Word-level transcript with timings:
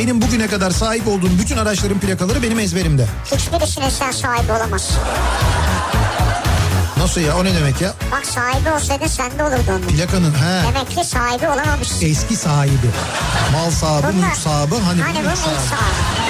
Benim 0.00 0.22
bugüne 0.22 0.46
kadar 0.46 0.70
sahip 0.70 1.08
olduğum 1.08 1.38
bütün 1.38 1.56
araçların 1.56 1.98
plakaları 1.98 2.42
benim 2.42 2.58
ezberimde. 2.58 3.06
Hiçbirisine 3.24 3.90
sen 3.90 4.10
sahibi 4.10 4.52
olamazsın. 4.52 4.96
Nasıl 6.98 7.20
ya 7.20 7.36
o 7.38 7.44
ne 7.44 7.54
demek 7.54 7.80
ya? 7.80 7.94
Bak 8.12 8.26
sahibi 8.26 8.70
olsaydı 8.70 9.08
sende 9.08 9.44
olurdu 9.44 9.62
onun. 9.70 9.80
Plakanın 9.82 10.32
he. 10.34 10.62
Demek 10.68 10.90
ki 10.90 11.04
sahibi 11.04 11.48
olamamışsın. 11.48 12.06
Eski 12.06 12.36
sahibi. 12.36 12.90
Mal 13.52 13.70
sahibi, 13.70 14.06
Bunlar- 14.16 14.28
mülk 14.28 14.36
sahibi. 14.36 14.74
Hani, 14.74 15.02
Hani 15.02 15.18
bu 15.18 15.22
mülk 15.28 15.36
sahibi. 15.36 16.29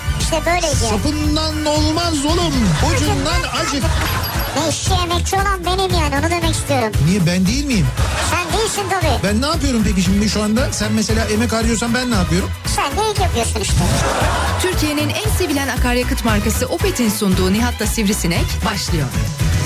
İşte 0.21 0.41
böyleydi. 0.45 0.75
Sapından 0.75 1.65
olmaz 1.65 2.25
oğlum. 2.25 2.53
Ucundan 2.95 3.41
acık. 3.61 3.83
Ne 4.57 4.69
işçi 4.69 4.93
emekçi 4.93 5.35
olan 5.35 5.65
benim 5.65 5.99
yani 5.99 6.15
onu 6.19 6.29
demek 6.31 6.55
istiyorum. 6.55 6.91
Niye 7.05 7.25
ben 7.25 7.45
değil 7.45 7.65
miyim? 7.65 7.87
Sen 8.31 8.59
değilsin 8.59 8.83
tabii. 8.89 9.23
Ben 9.23 9.41
ne 9.41 9.45
yapıyorum 9.45 9.81
peki 9.85 10.01
şimdi 10.01 10.29
şu 10.29 10.43
anda? 10.43 10.73
Sen 10.73 10.91
mesela 10.91 11.25
emek 11.25 11.53
harcıyorsan 11.53 11.93
ben 11.93 12.11
ne 12.11 12.15
yapıyorum? 12.15 12.49
Sen 12.75 12.91
de 12.91 13.11
ilk 13.11 13.19
yapıyorsun 13.19 13.59
işte. 13.59 13.75
Türkiye'nin 14.61 15.09
en 15.09 15.29
sevilen 15.37 15.67
akaryakıt 15.67 16.25
markası 16.25 16.65
Opet'in 16.65 17.09
sunduğu 17.09 17.53
Nihat'la 17.53 17.87
Sivrisinek 17.87 18.45
başlıyor. 18.65 19.07
Türkiye'nin 19.09 19.60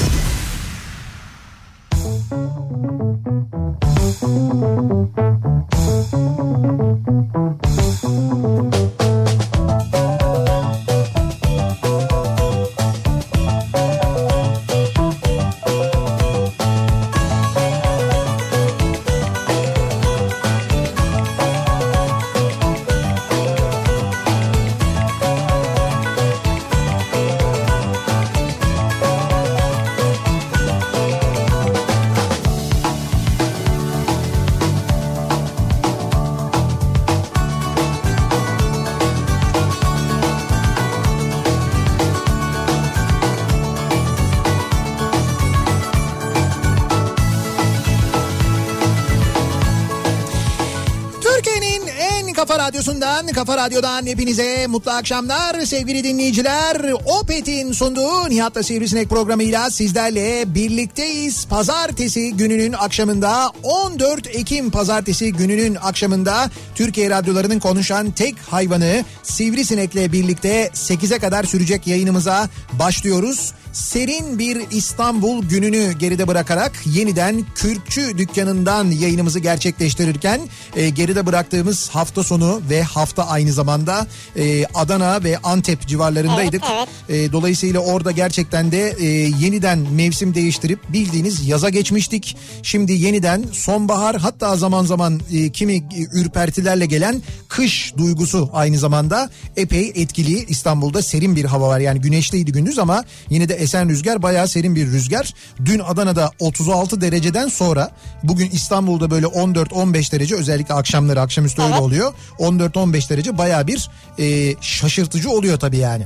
radyosundan, 53.26 53.34
kafa 53.34 53.58
radyodan 53.58 54.06
hepinize 54.06 54.68
mutlu 54.68 54.92
akşamlar 54.92 55.66
sevgili 55.66 56.04
dinleyiciler. 56.04 56.94
Opet'in 57.06 57.72
sunduğu 57.72 58.30
Nihat'la 58.30 58.64
Sivrisinek 58.64 59.10
programıyla 59.10 59.70
sizlerle 59.70 60.44
birlikteyiz. 60.56 61.46
Pazartesi 61.46 62.34
gününün 62.34 62.74
akşamında 62.74 63.52
14 63.64 64.28
Ekim 64.28 64.72
pazartesi 64.72 65.32
gününün 65.34 65.76
akşamında 65.76 66.50
Türkiye 66.76 67.10
radyolarının 67.10 67.60
konuşan 67.60 68.12
tek 68.12 68.36
hayvanı 68.40 69.04
Sivrisinek'le 69.24 70.12
birlikte 70.12 70.70
8'e 70.74 71.20
kadar 71.20 71.44
sürecek 71.44 71.88
yayınımıza 71.88 72.50
başlıyoruz. 72.74 73.54
Serin 73.76 74.40
bir 74.40 74.58
İstanbul 74.72 75.44
gününü 75.44 75.94
geride 75.94 76.28
bırakarak 76.28 76.72
yeniden 76.86 77.46
Kürkçü 77.56 78.18
dükkanından 78.18 78.92
yayınımızı 78.92 79.40
gerçekleştirirken 79.40 80.42
e, 80.76 80.90
geride 80.90 81.26
bıraktığımız 81.26 81.90
hafta 81.90 82.24
sonu 82.24 82.62
ve 82.70 82.84
hafta 82.84 83.28
aynı 83.28 83.54
zamanda 83.54 84.08
e, 84.36 84.66
Adana 84.66 85.24
ve 85.24 85.38
Antep 85.38 85.88
civarlarındaydık. 85.88 86.64
Evet, 86.78 86.88
E, 87.10 87.32
dolayısıyla 87.32 87.80
orada 87.80 88.12
gerçekten 88.12 88.72
de 88.72 88.96
e, 89.00 89.06
yeniden 89.40 89.80
mevsim 89.80 90.36
değiştirip 90.36 90.80
bildiğiniz 90.94 91.48
yaza 91.48 91.70
geçmiştik. 91.70 92.38
Şimdi 92.64 92.94
yeniden 92.94 93.44
sonbahar 93.52 94.16
hatta 94.18 94.56
zaman 94.56 94.86
zaman 94.86 95.22
e, 95.34 95.50
kimi 95.50 95.84
ürpertilerle 96.14 96.86
gelen 96.86 97.22
kış 97.48 97.94
duygusu 97.98 98.50
aynı 98.54 98.78
zamanda 98.78 99.30
epey 99.58 99.92
etkili. 99.96 100.46
İstanbul'da 100.46 101.02
serin 101.02 101.36
bir 101.36 101.46
hava 101.46 101.68
var 101.68 101.80
yani 101.80 102.02
güneşliydi 102.02 102.52
gündüz 102.52 102.80
ama 102.80 103.04
yine 103.30 103.50
de 103.50 103.65
esen 103.66 103.90
rüzgar 103.90 104.22
bayağı 104.22 104.48
serin 104.48 104.76
bir 104.76 104.88
rüzgar. 104.88 105.34
Dün 105.66 105.80
Adana'da 105.80 106.32
36 106.40 107.02
dereceden 107.02 107.48
sonra 107.48 107.92
bugün 108.24 108.50
İstanbul'da 108.50 109.12
böyle 109.12 109.26
14-15 109.26 110.12
derece 110.12 110.36
özellikle 110.36 110.74
akşamları 110.74 111.22
akşamüstü 111.22 111.62
öyle 111.62 111.72
Evet. 111.72 111.82
oluyor. 111.82 112.14
14-15 112.40 113.10
derece 113.10 113.38
bayağı 113.38 113.68
bir 113.68 113.90
e, 114.20 114.56
şaşırtıcı 114.62 115.30
oluyor 115.30 115.60
tabii 115.60 115.78
yani. 115.78 116.06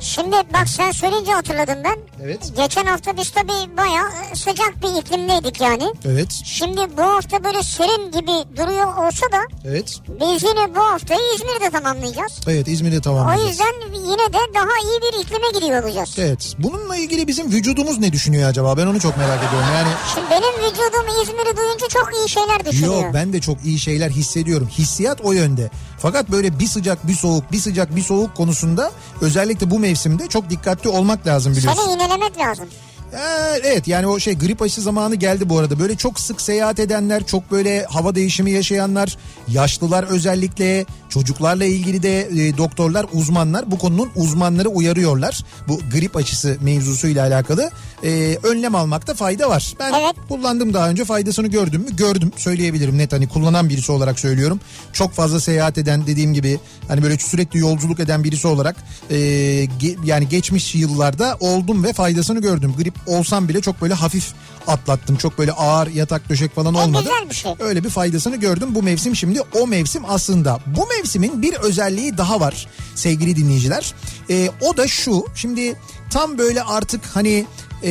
Şimdi 0.00 0.36
bak 0.54 0.68
sen 0.68 0.90
söyleyince 0.90 1.32
hatırladım 1.32 1.78
ben. 1.84 1.96
Evet. 2.24 2.52
Geçen 2.56 2.84
hafta 2.86 3.16
biz 3.16 3.30
tabii 3.30 3.76
bayağı 3.76 4.08
sıcak 4.34 4.74
bir 4.82 5.00
iklimdeydik 5.02 5.60
yani. 5.60 5.84
Evet. 6.04 6.32
Şimdi 6.44 6.80
bu 6.96 7.02
hafta 7.02 7.44
böyle 7.44 7.62
serin 7.62 8.10
gibi 8.12 8.56
duruyor 8.56 8.86
olsa 8.96 9.26
da 9.32 9.38
Evet. 9.68 9.98
biz 10.08 10.42
yine 10.42 10.74
bu 10.74 10.80
haftayı 10.80 11.20
İzmir'de 11.34 11.70
tamamlayacağız. 11.70 12.32
Evet 12.48 12.68
İzmir'de 12.68 12.98
O 12.98 13.00
tamamlayacağız. 13.00 13.50
yüzden 13.50 13.94
yine 14.10 14.32
de 14.32 14.38
daha 14.54 14.78
iyi 14.84 15.00
bir 15.02 15.24
iklime 15.24 15.60
giriyor 15.60 15.84
olacağız. 15.84 16.14
Evet. 16.18 16.54
Bununla 16.58 16.96
ilgili 16.96 17.26
bizim 17.28 17.52
vücudumuz 17.52 17.98
ne 17.98 18.12
düşünüyor 18.12 18.48
acaba? 18.50 18.76
Ben 18.76 18.86
onu 18.86 19.00
çok 19.00 19.16
merak 19.16 19.38
ediyorum. 19.38 19.68
Yani 19.74 19.88
Şimdi 20.14 20.26
benim 20.30 20.70
vücudum 20.70 21.22
İzmir'i 21.22 21.56
duyunca 21.56 21.88
çok 21.88 22.10
iyi 22.14 22.28
şeyler 22.28 22.64
düşünüyor. 22.64 22.94
yok 23.04 23.14
ben 23.14 23.32
de 23.32 23.40
çok 23.40 23.64
iyi 23.64 23.78
şeyler 23.78 24.10
hissediyorum. 24.10 24.68
Hissiyat 24.78 25.20
o 25.24 25.32
yönde. 25.32 25.70
Fakat 25.98 26.30
böyle 26.30 26.58
bir 26.58 26.66
sıcak 26.66 27.06
bir 27.08 27.14
soğuk 27.14 27.52
bir 27.52 27.58
sıcak 27.58 27.96
bir 27.96 28.02
soğuk 28.02 28.34
konusunda 28.36 28.90
özellikle 29.20 29.70
bu 29.70 29.78
mevsimde 29.90 30.26
çok 30.26 30.50
dikkatli 30.50 30.88
olmak 30.88 31.26
lazım 31.26 31.56
biliyorsun. 31.56 31.82
Seni 31.82 31.94
iğnelemek 31.94 32.38
lazım. 32.38 32.68
Ee, 33.12 33.18
evet 33.64 33.88
yani 33.88 34.06
o 34.06 34.18
şey 34.18 34.38
grip 34.38 34.62
aşı 34.62 34.80
zamanı 34.80 35.14
geldi 35.14 35.48
bu 35.48 35.58
arada. 35.58 35.78
Böyle 35.78 35.96
çok 35.96 36.20
sık 36.20 36.40
seyahat 36.40 36.80
edenler, 36.80 37.26
çok 37.26 37.50
böyle 37.50 37.84
hava 37.84 38.14
değişimi 38.14 38.50
yaşayanlar, 38.50 39.16
yaşlılar 39.48 40.04
özellikle, 40.04 40.86
çocuklarla 41.10 41.64
ilgili 41.64 42.02
de 42.02 42.20
e, 42.20 42.56
doktorlar, 42.58 43.06
uzmanlar 43.12 43.70
bu 43.70 43.78
konunun 43.78 44.10
uzmanları 44.16 44.68
uyarıyorlar. 44.68 45.44
Bu 45.68 45.80
grip 45.92 46.16
aşısı 46.16 46.56
mevzusuyla 46.60 47.26
alakalı 47.26 47.70
e, 48.04 48.38
önlem 48.42 48.74
almakta 48.74 49.14
fayda 49.14 49.50
var. 49.50 49.74
Ben 49.80 49.92
Evet. 49.92 50.14
kullandım 50.28 50.74
daha 50.74 50.88
önce 50.90 51.04
faydasını 51.04 51.46
gördüm 51.48 51.80
mü? 51.80 51.96
Gördüm 51.96 52.32
söyleyebilirim 52.36 52.98
net 52.98 53.12
hani 53.12 53.28
kullanan 53.28 53.68
birisi 53.68 53.92
olarak 53.92 54.20
söylüyorum. 54.20 54.60
Çok 54.92 55.12
fazla 55.12 55.40
seyahat 55.40 55.78
eden 55.78 56.06
dediğim 56.06 56.34
gibi 56.34 56.58
hani 56.88 57.02
böyle 57.02 57.18
sürekli 57.18 57.58
yolculuk 57.58 58.00
eden 58.00 58.24
birisi 58.24 58.46
olarak 58.48 58.76
e, 59.10 59.16
ge- 59.64 59.96
yani 60.04 60.28
geçmiş 60.28 60.74
yıllarda 60.74 61.36
oldum 61.40 61.84
ve 61.84 61.92
faydasını 61.92 62.40
gördüm. 62.40 62.74
Grip 62.78 62.94
olsam 63.06 63.48
bile 63.48 63.60
çok 63.60 63.82
böyle 63.82 63.94
hafif 63.94 64.32
atlattım. 64.66 65.16
Çok 65.16 65.38
böyle 65.38 65.52
ağır 65.52 65.86
yatak 65.86 66.28
döşek 66.28 66.54
falan 66.54 66.74
E, 66.74 66.78
olmadı. 66.78 67.02
güzel 67.02 67.30
bir 67.30 67.34
şey. 67.34 67.52
Öyle 67.60 67.84
bir 67.84 67.90
faydasını 67.90 68.36
gördüm. 68.36 68.68
Bu 68.74 68.82
mevsim 68.82 69.16
şimdi 69.16 69.40
o 69.60 69.66
mevsim 69.66 70.02
aslında. 70.08 70.60
Bu 70.66 70.86
mevsimin 70.86 71.42
bir 71.42 71.54
özelliği 71.54 72.18
daha 72.18 72.40
var 72.40 72.66
sevgili 72.94 73.36
dinleyiciler. 73.36 73.94
E, 74.30 74.50
o 74.60 74.76
da 74.76 74.88
şu. 74.88 75.24
Şimdi 75.34 75.76
tam 76.10 76.38
böyle 76.38 76.62
artık 76.62 77.00
hani 77.14 77.46
e, 77.84 77.90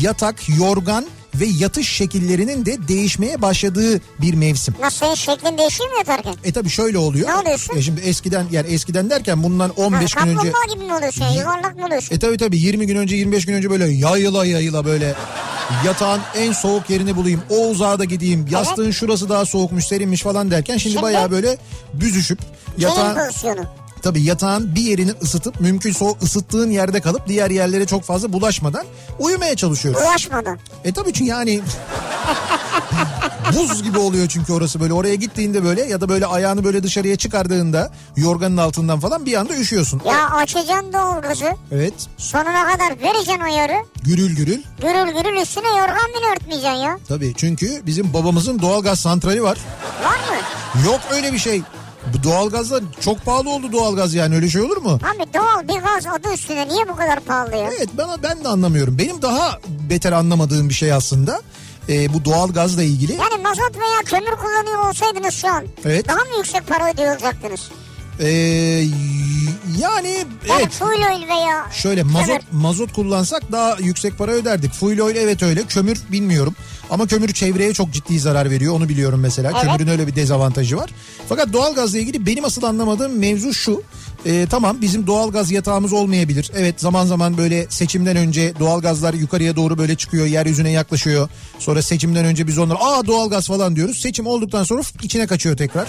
yatak, 0.00 0.48
yorgan 0.58 1.06
ve 1.40 1.46
yatış 1.46 1.92
şekillerinin 1.92 2.66
de 2.66 2.88
değişmeye 2.88 3.42
başladığı 3.42 4.00
bir 4.20 4.34
mevsim. 4.34 4.74
Nasıl 4.80 4.98
senin 4.98 5.14
şeklin 5.14 5.58
değişiyor 5.58 5.90
mu 5.90 5.96
yatarken? 5.98 6.34
E 6.44 6.52
tabi 6.52 6.68
şöyle 6.70 6.98
oluyor. 6.98 7.28
Ne 7.28 7.34
oluyorsun? 7.34 7.76
E 7.76 7.82
şimdi 7.82 8.00
eskiden 8.00 8.46
yani 8.50 8.68
eskiden 8.68 9.10
derken 9.10 9.42
bundan 9.42 9.70
15 9.76 10.16
Ha, 10.16 10.20
gün 10.24 10.30
önce 10.30 10.36
kaplumbağa 10.52 10.74
gibi 10.74 10.84
mi 10.84 10.94
oluyorsun? 10.94 11.24
Yuvarlak 11.24 11.76
mı 11.76 11.86
oluyorsun? 11.86 12.14
e 12.14 12.18
tabi 12.18 12.36
tabi 12.36 12.58
20 12.58 12.86
gün 12.86 12.96
önce 12.96 13.16
25 13.16 13.46
gün 13.46 13.54
önce 13.54 13.70
böyle 13.70 13.88
yayıla 13.88 14.46
yayıla 14.46 14.84
böyle 14.84 15.14
yatağın 15.86 16.20
en 16.36 16.52
soğuk 16.52 16.90
yerini 16.90 17.16
bulayım. 17.16 17.42
O 17.50 17.68
uzağa 17.68 17.98
da 17.98 18.04
gideyim. 18.04 18.46
Yastığın 18.50 18.90
şurası 18.90 19.28
daha 19.28 19.44
soğukmuş 19.46 19.84
serinmiş 19.86 20.22
falan 20.22 20.50
derken 20.50 20.76
şimdi, 20.76 20.92
Şimdi- 20.92 21.02
bayağı 21.02 21.30
böyle 21.30 21.58
büzüşüp 21.94 22.38
yatağın 22.78 23.16
pozisyonu. 23.98 24.14
tabi 24.14 24.22
yatağın 24.22 24.74
bir 24.74 24.80
yerini 24.80 25.12
ısıtıp 25.22 25.60
mümkünse 25.60 26.04
o 26.04 26.16
ısıttığın 26.22 26.70
yerde 26.70 27.00
kalıp 27.00 27.28
diğer 27.28 27.50
yerlere 27.50 27.86
çok 27.86 28.02
fazla 28.04 28.32
bulaşmadan 28.32 28.84
uyumaya 29.18 29.56
çalışıyoruz. 29.56 30.02
Ulaşmadan. 30.02 30.58
E 30.84 30.92
tabii 30.92 31.12
çünkü 31.12 31.30
yani 31.30 31.60
Buz 33.56 33.82
gibi 33.82 33.98
oluyor 33.98 34.28
çünkü 34.28 34.52
orası 34.52 34.80
böyle. 34.80 34.92
Oraya 34.92 35.14
gittiğinde 35.14 35.64
böyle 35.64 35.82
ya 35.84 36.00
da 36.00 36.08
böyle 36.08 36.26
ayağını 36.26 36.64
böyle 36.64 36.82
dışarıya 36.82 37.16
çıkardığında 37.16 37.90
yorganın 38.16 38.56
altından 38.56 39.00
falan 39.00 39.26
bir 39.26 39.34
anda 39.34 39.54
üşüyorsun. 39.56 40.00
Ya 40.06 40.30
açacaksın 40.30 40.92
doğalgazı. 40.92 41.52
Evet. 41.72 41.94
Sonuna 42.18 42.72
kadar 42.72 43.00
vereceksin 43.02 43.40
o 43.40 43.46
yarı. 43.56 43.76
Gürül 44.02 44.36
gürül. 44.36 44.62
Gürül 44.80 45.12
gürül 45.22 45.42
üstüne 45.42 45.68
yorgan 45.68 46.08
bile 46.18 46.32
örtmeyeceksin 46.36 46.76
ya. 46.76 46.98
Tabii 47.08 47.32
çünkü 47.36 47.82
bizim 47.86 48.12
babamızın 48.12 48.62
doğalgaz 48.62 49.00
santrali 49.00 49.42
var. 49.42 49.58
Var 50.04 50.16
mı? 50.18 50.86
Yok 50.86 51.00
öyle 51.12 51.32
bir 51.32 51.38
şey. 51.38 51.62
Bu 52.14 52.22
doğalgazlar 52.24 52.82
çok 53.00 53.24
pahalı 53.24 53.50
oldu 53.50 53.72
doğalgaz 53.72 54.14
yani 54.14 54.34
öyle 54.34 54.48
şey 54.50 54.60
olur 54.62 54.76
mu? 54.76 54.90
Abi 54.90 55.34
doğal 55.34 55.62
bir 55.68 55.82
gaz 55.82 56.06
adı 56.06 56.34
üstüne 56.34 56.68
niye 56.68 56.88
bu 56.88 56.96
kadar 56.96 57.20
pahalı 57.20 57.56
ya? 57.56 57.70
Evet 57.78 57.88
bana 57.98 58.22
ben 58.22 58.44
de 58.44 58.48
anlamıyorum. 58.48 58.98
Benim 58.98 59.22
daha 59.22 59.58
beter 59.90 60.12
anlamadığım 60.12 60.68
bir 60.68 60.74
şey 60.74 60.92
aslında. 60.92 61.42
Ee, 61.88 62.14
bu 62.14 62.24
doğalgazla 62.24 62.82
ilgili. 62.82 63.12
Yani 63.12 63.42
mazot 63.42 63.76
veya 63.76 63.98
kömür 64.04 64.36
kullanıyor 64.36 64.88
olsaydınız 64.88 65.34
şu 65.34 65.48
an 65.48 65.64
Evet. 65.84 66.08
daha 66.08 66.16
mı 66.16 66.36
yüksek 66.38 66.66
para 66.66 66.90
ödüyor 66.90 67.12
olacaktınız? 67.12 67.68
Ee, 68.20 68.26
yani 68.28 68.88
Yani 69.78 70.24
evet 70.60 70.72
full 70.72 70.86
oil 70.86 71.28
veya 71.28 71.66
şöyle 71.72 72.02
mazot 72.02 72.26
kömür. 72.26 72.42
mazot 72.52 72.92
kullansak 72.92 73.52
daha 73.52 73.76
yüksek 73.80 74.18
para 74.18 74.32
öderdik. 74.32 74.72
Fuel 74.72 75.00
oil 75.00 75.16
evet 75.16 75.42
öyle. 75.42 75.62
Kömür 75.66 75.98
bilmiyorum. 76.12 76.54
Ama 76.90 77.06
kömür 77.06 77.32
çevreye 77.32 77.72
çok 77.74 77.92
ciddi 77.92 78.18
zarar 78.18 78.50
veriyor. 78.50 78.74
Onu 78.74 78.88
biliyorum 78.88 79.20
mesela. 79.20 79.52
Evet. 79.54 79.62
Kömürün 79.62 79.88
öyle 79.88 80.06
bir 80.06 80.16
dezavantajı 80.16 80.76
var. 80.76 80.90
Fakat 81.28 81.52
doğalgazla 81.52 81.98
ilgili 81.98 82.26
benim 82.26 82.44
asıl 82.44 82.62
anlamadığım 82.62 83.18
mevzu 83.18 83.54
şu. 83.54 83.82
Ee, 84.26 84.46
tamam 84.50 84.76
bizim 84.80 85.06
doğalgaz 85.06 85.50
yatağımız 85.50 85.92
olmayabilir. 85.92 86.50
Evet 86.56 86.80
zaman 86.80 87.06
zaman 87.06 87.36
böyle 87.38 87.66
seçimden 87.70 88.16
önce 88.16 88.52
doğalgazlar 88.60 89.14
yukarıya 89.14 89.56
doğru 89.56 89.78
böyle 89.78 89.94
çıkıyor. 89.94 90.26
Yeryüzüne 90.26 90.70
yaklaşıyor. 90.70 91.28
Sonra 91.58 91.82
seçimden 91.82 92.24
önce 92.24 92.46
biz 92.46 92.58
onlara 92.58 92.78
aa 92.78 93.06
doğalgaz 93.06 93.46
falan 93.46 93.76
diyoruz. 93.76 93.98
Seçim 94.00 94.26
olduktan 94.26 94.64
sonra 94.64 94.82
içine 95.02 95.26
kaçıyor 95.26 95.56
tekrar. 95.56 95.86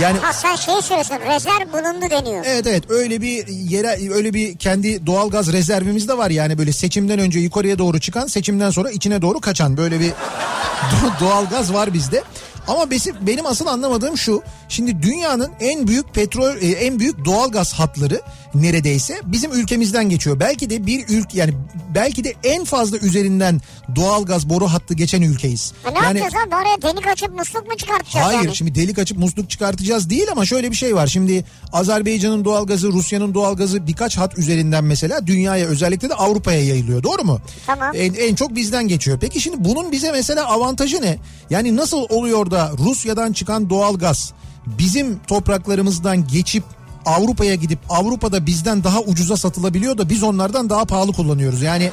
Yani 0.00 0.18
Ha 0.18 0.32
sen 0.32 0.56
şey 0.56 0.82
söylüyorsun 0.82 1.16
rezerv 1.28 1.72
bulundu 1.72 2.10
deniyor. 2.10 2.44
Evet 2.48 2.66
evet 2.66 2.84
öyle 2.90 3.20
bir 3.20 3.46
yere 3.48 4.12
öyle 4.14 4.34
bir 4.34 4.56
kendi 4.58 5.06
doğalgaz 5.06 5.52
rezervimiz 5.52 6.08
de 6.08 6.18
var 6.18 6.30
yani 6.30 6.58
böyle 6.58 6.72
seçimden 6.72 7.18
önce 7.18 7.38
yukarıya 7.38 7.78
doğru 7.78 8.00
çıkan 8.00 8.26
seçimden 8.26 8.70
sonra 8.70 8.90
içine 8.90 9.22
doğru 9.22 9.40
kaçan 9.40 9.76
böyle 9.76 10.00
bir 10.00 10.10
do- 10.90 11.20
doğalgaz 11.20 11.72
var 11.72 11.94
bizde. 11.94 12.22
Ama 12.68 12.90
benim 13.20 13.46
asıl 13.46 13.66
anlamadığım 13.66 14.18
şu. 14.18 14.42
Şimdi 14.68 15.02
dünyanın 15.02 15.50
en 15.60 15.86
büyük 15.88 16.14
petrol 16.14 16.56
e, 16.56 16.66
en 16.72 16.98
büyük 16.98 17.24
doğalgaz 17.24 17.72
hatları 17.72 18.20
neredeyse 18.54 19.20
bizim 19.24 19.52
ülkemizden 19.52 20.08
geçiyor. 20.08 20.40
Belki 20.40 20.70
de 20.70 20.86
bir 20.86 21.08
ülke 21.08 21.38
yani 21.38 21.54
belki 21.94 22.24
de 22.24 22.34
en 22.44 22.64
fazla 22.64 22.98
üzerinden 22.98 23.60
doğalgaz 23.96 24.48
boru 24.48 24.66
hattı 24.66 24.94
geçen 24.94 25.22
ülkeyiz. 25.22 25.72
Ha, 25.82 25.90
ne 25.90 25.98
yani 25.98 26.18
yapacağız 26.18 26.44
abi 26.46 26.54
oraya 26.54 26.82
delik 26.82 27.06
açıp 27.06 27.38
musluk 27.38 27.68
mu 27.68 27.76
çıkartacağız 27.76 28.26
Hayır 28.26 28.44
yani? 28.44 28.56
şimdi 28.56 28.74
delik 28.74 28.98
açıp 28.98 29.18
musluk 29.18 29.50
çıkartacağız 29.50 30.10
değil 30.10 30.26
ama 30.32 30.46
şöyle 30.46 30.70
bir 30.70 30.76
şey 30.76 30.94
var. 30.94 31.06
Şimdi 31.06 31.44
Azerbaycan'ın 31.72 32.44
doğalgazı, 32.44 32.92
Rusya'nın 32.92 33.34
doğalgazı 33.34 33.86
birkaç 33.86 34.16
hat 34.16 34.38
üzerinden 34.38 34.84
mesela 34.84 35.26
dünyaya 35.26 35.66
özellikle 35.66 36.08
de 36.08 36.14
Avrupa'ya 36.14 36.64
yayılıyor. 36.64 37.02
Doğru 37.02 37.24
mu? 37.24 37.40
Tamam. 37.66 37.90
En, 37.94 38.14
en 38.14 38.34
çok 38.34 38.54
bizden 38.54 38.88
geçiyor. 38.88 39.18
Peki 39.20 39.40
şimdi 39.40 39.64
bunun 39.64 39.92
bize 39.92 40.12
mesela 40.12 40.46
avantajı 40.46 41.02
ne? 41.02 41.18
Yani 41.50 41.76
nasıl 41.76 42.06
oluyor 42.08 42.50
da 42.50 42.72
Rusya'dan 42.78 43.32
çıkan 43.32 43.70
doğalgaz 43.70 44.32
bizim 44.66 45.18
topraklarımızdan 45.18 46.28
geçip 46.28 46.64
Avrupa'ya 47.06 47.54
gidip 47.54 47.78
Avrupa'da 47.88 48.46
bizden 48.46 48.84
daha 48.84 49.00
ucuza 49.00 49.36
satılabiliyor 49.36 49.98
da 49.98 50.08
biz 50.08 50.22
onlardan 50.22 50.70
daha 50.70 50.84
pahalı 50.84 51.12
kullanıyoruz. 51.12 51.62
Yani 51.62 51.90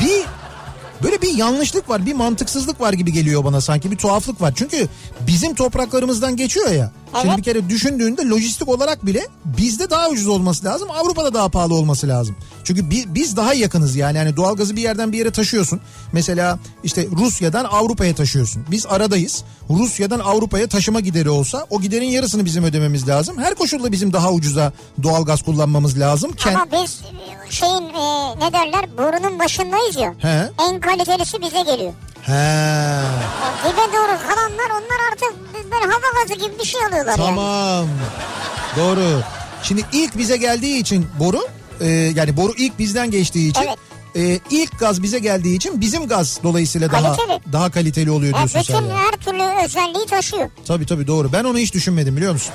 bir 0.00 0.24
böyle 1.02 1.17
bir 1.22 1.34
yanlışlık 1.36 1.88
var, 1.88 2.06
bir 2.06 2.14
mantıksızlık 2.14 2.80
var 2.80 2.92
gibi 2.92 3.12
geliyor 3.12 3.44
bana 3.44 3.60
sanki 3.60 3.90
bir 3.90 3.96
tuhaflık 3.96 4.40
var. 4.40 4.52
Çünkü 4.56 4.88
bizim 5.26 5.54
topraklarımızdan 5.54 6.36
geçiyor 6.36 6.70
ya. 6.70 6.92
Şimdi 7.14 7.26
Evet. 7.28 7.38
bir 7.38 7.42
kere 7.42 7.68
düşündüğünde 7.68 8.22
lojistik 8.28 8.68
olarak 8.68 9.06
bile 9.06 9.26
bizde 9.44 9.90
daha 9.90 10.08
ucuz 10.08 10.26
olması 10.26 10.64
lazım, 10.64 10.88
Avrupa'da 10.90 11.34
daha 11.34 11.48
pahalı 11.48 11.74
olması 11.74 12.08
lazım. 12.08 12.36
Çünkü 12.64 12.90
bi- 12.90 13.04
biz 13.14 13.36
daha 13.36 13.54
yakınız 13.54 13.96
yani. 13.96 14.18
yani 14.18 14.36
doğalgazı 14.36 14.76
bir 14.76 14.82
yerden 14.82 15.12
bir 15.12 15.18
yere 15.18 15.30
taşıyorsun. 15.30 15.80
Mesela 16.12 16.58
işte 16.84 17.06
Rusya'dan 17.18 17.64
Avrupa'ya 17.64 18.14
taşıyorsun. 18.14 18.64
Biz 18.70 18.86
aradayız. 18.86 19.44
Rusya'dan 19.70 20.18
Avrupa'ya 20.20 20.66
taşıma 20.68 21.00
gideri 21.00 21.30
olsa 21.30 21.66
o 21.70 21.80
giderin 21.80 22.08
yarısını 22.08 22.44
bizim 22.44 22.64
ödememiz 22.64 23.08
lazım. 23.08 23.38
Her 23.38 23.54
koşulda 23.54 23.92
bizim 23.92 24.12
daha 24.12 24.32
ucuza 24.32 24.72
doğalgaz 25.02 25.42
kullanmamız 25.42 25.98
lazım. 25.98 26.30
Kend- 26.32 26.54
Ama 26.54 26.66
biz 26.82 27.00
e, 27.48 27.50
şeyin 27.50 27.72
e, 27.88 28.34
ne 28.38 28.52
derler 28.52 28.98
borunun 28.98 29.38
başındayız 29.38 29.96
ya. 29.96 30.14
He. 30.18 30.50
En 30.70 30.80
kalitelisi 31.08 31.42
bize 31.42 31.62
geliyor. 31.62 31.92
He. 32.22 32.32
O 33.66 33.72
dibe 33.72 33.92
doğru 33.96 34.18
kalanlar 34.28 34.70
onlar 34.70 34.98
artık 35.12 35.34
böyle 35.72 35.84
hava 35.84 36.22
gazı 36.22 36.34
gibi 36.34 36.58
bir 36.58 36.64
şey 36.64 36.84
alıyorlar 36.84 37.18
yani. 37.18 37.26
Tamam. 37.26 37.86
Doğru. 38.76 39.22
Şimdi 39.62 39.84
ilk 39.92 40.18
bize 40.18 40.36
geldiği 40.36 40.78
için 40.78 41.06
boru 41.20 41.48
e, 41.80 41.86
yani 41.90 42.36
boru 42.36 42.52
ilk 42.56 42.78
bizden 42.78 43.10
geçtiği 43.10 43.50
için 43.50 43.62
Evet. 43.62 43.78
e, 44.16 44.40
ilk 44.56 44.78
gaz 44.78 45.02
bize 45.02 45.18
geldiği 45.18 45.56
için 45.56 45.80
bizim 45.80 46.08
gaz 46.08 46.38
dolayısıyla 46.42 46.92
daha 46.92 47.02
Kaliteli. 47.16 47.40
daha 47.52 47.70
kaliteli 47.70 48.10
oluyor 48.10 48.32
Ya 48.32 48.38
diyorsun 48.38 48.60
sen. 48.62 48.76
bütün 48.82 48.90
yani. 48.94 49.00
her 49.00 49.12
türlü 49.12 49.64
özelliği 49.64 50.06
taşıyor. 50.06 50.50
Tabii 50.66 50.86
tabii 50.86 51.06
doğru. 51.06 51.32
Ben 51.32 51.44
onu 51.44 51.58
hiç 51.58 51.74
düşünmedim 51.74 52.16
biliyor 52.16 52.32
musun? 52.32 52.54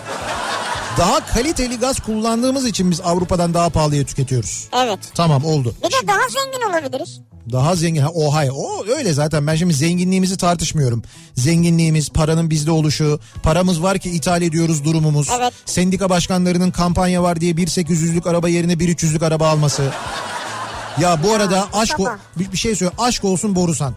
Daha 0.97 1.25
kaliteli 1.25 1.79
gaz 1.79 1.99
kullandığımız 1.99 2.65
için 2.65 2.91
biz 2.91 3.01
Avrupa'dan 3.01 3.53
daha 3.53 3.69
pahalıya 3.69 4.05
tüketiyoruz. 4.05 4.67
Evet. 4.73 4.99
Tamam 5.15 5.45
oldu. 5.45 5.75
Bir 5.83 5.91
de 5.91 6.07
daha 6.07 6.19
zengin 6.29 6.69
olabiliriz. 6.69 7.21
Daha 7.51 7.75
zengin. 7.75 8.01
Ha, 8.01 8.09
o 8.15 8.85
öyle 8.97 9.13
zaten. 9.13 9.47
Ben 9.47 9.55
şimdi 9.55 9.73
zenginliğimizi 9.73 10.37
tartışmıyorum. 10.37 11.03
Zenginliğimiz, 11.35 12.09
paranın 12.09 12.49
bizde 12.49 12.71
oluşu, 12.71 13.19
paramız 13.43 13.83
var 13.83 13.97
ki 13.99 14.09
ithal 14.09 14.41
ediyoruz 14.41 14.85
durumumuz. 14.85 15.29
Evet. 15.39 15.53
Sendika 15.65 16.09
başkanlarının 16.09 16.71
kampanya 16.71 17.23
var 17.23 17.41
diye 17.41 17.53
1.800'lük 17.53 18.29
araba 18.29 18.49
yerine 18.49 18.73
1.300'lük 18.73 19.25
araba 19.25 19.49
alması. 19.49 19.91
Ya 20.99 21.23
bu 21.23 21.33
arada 21.33 21.67
aşk 21.73 21.99
o, 21.99 22.07
bir 22.35 22.57
şey 22.57 22.75
söyle. 22.75 22.91
Aşk 22.97 23.23
olsun 23.23 23.55
Borusan. 23.55 23.93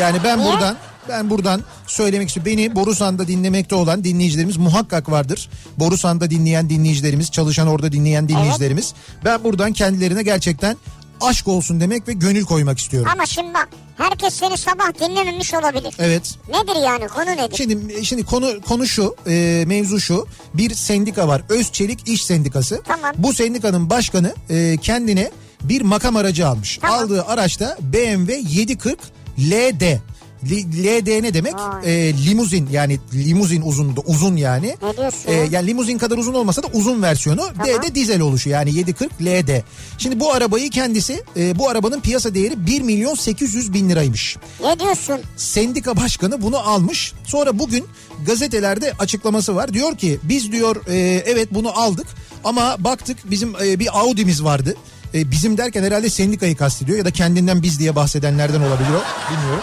Yani 0.00 0.18
ben 0.24 0.38
Niye? 0.38 0.52
buradan 0.52 0.76
ben 1.08 1.30
buradan 1.30 1.62
söylemek 1.86 2.28
istiyorum. 2.28 2.52
Beni 2.52 2.74
Borusan'da 2.74 3.28
dinlemekte 3.28 3.74
olan 3.74 4.04
dinleyicilerimiz 4.04 4.56
muhakkak 4.56 5.10
vardır. 5.10 5.50
Borusan'da 5.76 6.30
dinleyen 6.30 6.70
dinleyicilerimiz, 6.70 7.30
çalışan 7.30 7.68
orada 7.68 7.92
dinleyen 7.92 8.28
dinleyicilerimiz. 8.28 8.94
Ben 9.24 9.44
buradan 9.44 9.72
kendilerine 9.72 10.22
gerçekten 10.22 10.76
aşk 11.20 11.48
olsun 11.48 11.80
demek 11.80 12.08
ve 12.08 12.12
gönül 12.12 12.44
koymak 12.44 12.78
istiyorum. 12.78 13.10
Ama 13.12 13.26
şimdi 13.26 13.54
bak 13.54 13.68
herkes 13.96 14.34
seni 14.34 14.58
sabah 14.58 15.00
dinlememiş 15.00 15.54
olabilir. 15.54 15.94
Evet. 15.98 16.34
Nedir 16.48 16.82
yani 16.84 17.08
konu 17.08 17.26
nedir? 17.26 17.56
Şimdi 17.56 18.04
şimdi 18.06 18.24
konu 18.24 18.60
konu 18.68 18.86
şu, 18.86 19.16
e, 19.26 19.64
mevzu 19.66 20.00
şu. 20.00 20.26
Bir 20.54 20.74
sendika 20.74 21.28
var. 21.28 21.42
Özçelik 21.48 22.08
İş 22.08 22.24
Sendikası. 22.24 22.82
Tamam. 22.84 23.12
Bu 23.18 23.32
sendikanın 23.32 23.90
başkanı 23.90 24.34
e, 24.50 24.76
kendine 24.82 25.30
bir 25.62 25.80
makam 25.80 26.16
aracı 26.16 26.48
almış. 26.48 26.78
Tamam. 26.82 26.98
Aldığı 26.98 27.24
araçta 27.24 27.78
BMW 27.80 28.34
740 28.34 28.98
LD. 29.38 29.98
LD 30.46 31.22
ne 31.22 31.34
demek? 31.34 31.54
E, 31.84 32.12
limuzin 32.26 32.68
yani 32.72 32.98
limuzin 33.14 33.64
uzun 34.06 34.36
yani. 34.36 34.76
Ne 34.82 34.96
diyorsun 34.96 35.28
E, 35.28 35.32
ya? 35.32 35.44
yani 35.44 35.66
limuzin 35.66 35.98
kadar 35.98 36.18
uzun 36.18 36.34
olmasa 36.34 36.62
da 36.62 36.66
uzun 36.72 37.02
versiyonu. 37.02 37.42
D 37.66 37.82
de 37.82 37.94
dizel 37.94 38.20
oluşu 38.20 38.48
yani 38.48 38.74
740 38.74 39.22
LD. 39.22 39.62
Şimdi 39.98 40.20
bu 40.20 40.32
arabayı 40.32 40.70
kendisi 40.70 41.22
e, 41.36 41.58
bu 41.58 41.68
arabanın 41.68 42.00
piyasa 42.00 42.34
değeri 42.34 42.66
1 42.66 42.80
milyon 42.82 43.14
800 43.14 43.72
bin 43.72 43.88
liraymış 43.90 44.36
Ne 44.64 44.78
diyorsun? 44.80 45.20
sendika 45.36 45.96
başkanı 45.96 46.42
bunu 46.42 46.58
almış. 46.58 47.12
Sonra 47.24 47.58
bugün 47.58 47.84
gazetelerde 48.26 48.92
açıklaması 48.98 49.56
var. 49.56 49.72
Diyor 49.74 49.96
ki 49.96 50.18
biz 50.22 50.52
diyor 50.52 50.76
e, 50.88 50.96
evet 51.26 51.48
bunu 51.54 51.78
aldık 51.80 52.06
ama 52.44 52.76
baktık 52.78 53.30
bizim 53.30 53.54
e, 53.64 53.78
bir 53.78 53.98
Audi'miz 53.98 54.44
vardı. 54.44 54.76
E, 55.14 55.30
bizim 55.30 55.58
derken 55.58 55.82
herhalde 55.82 56.10
sendikayı 56.10 56.56
kastediyor 56.56 56.98
ya 56.98 57.04
da 57.04 57.10
kendinden 57.10 57.62
biz 57.62 57.78
diye 57.78 57.96
bahsedenlerden 57.96 58.60
olabilir 58.60 58.88
o 58.88 59.32
bilmiyorum. 59.32 59.62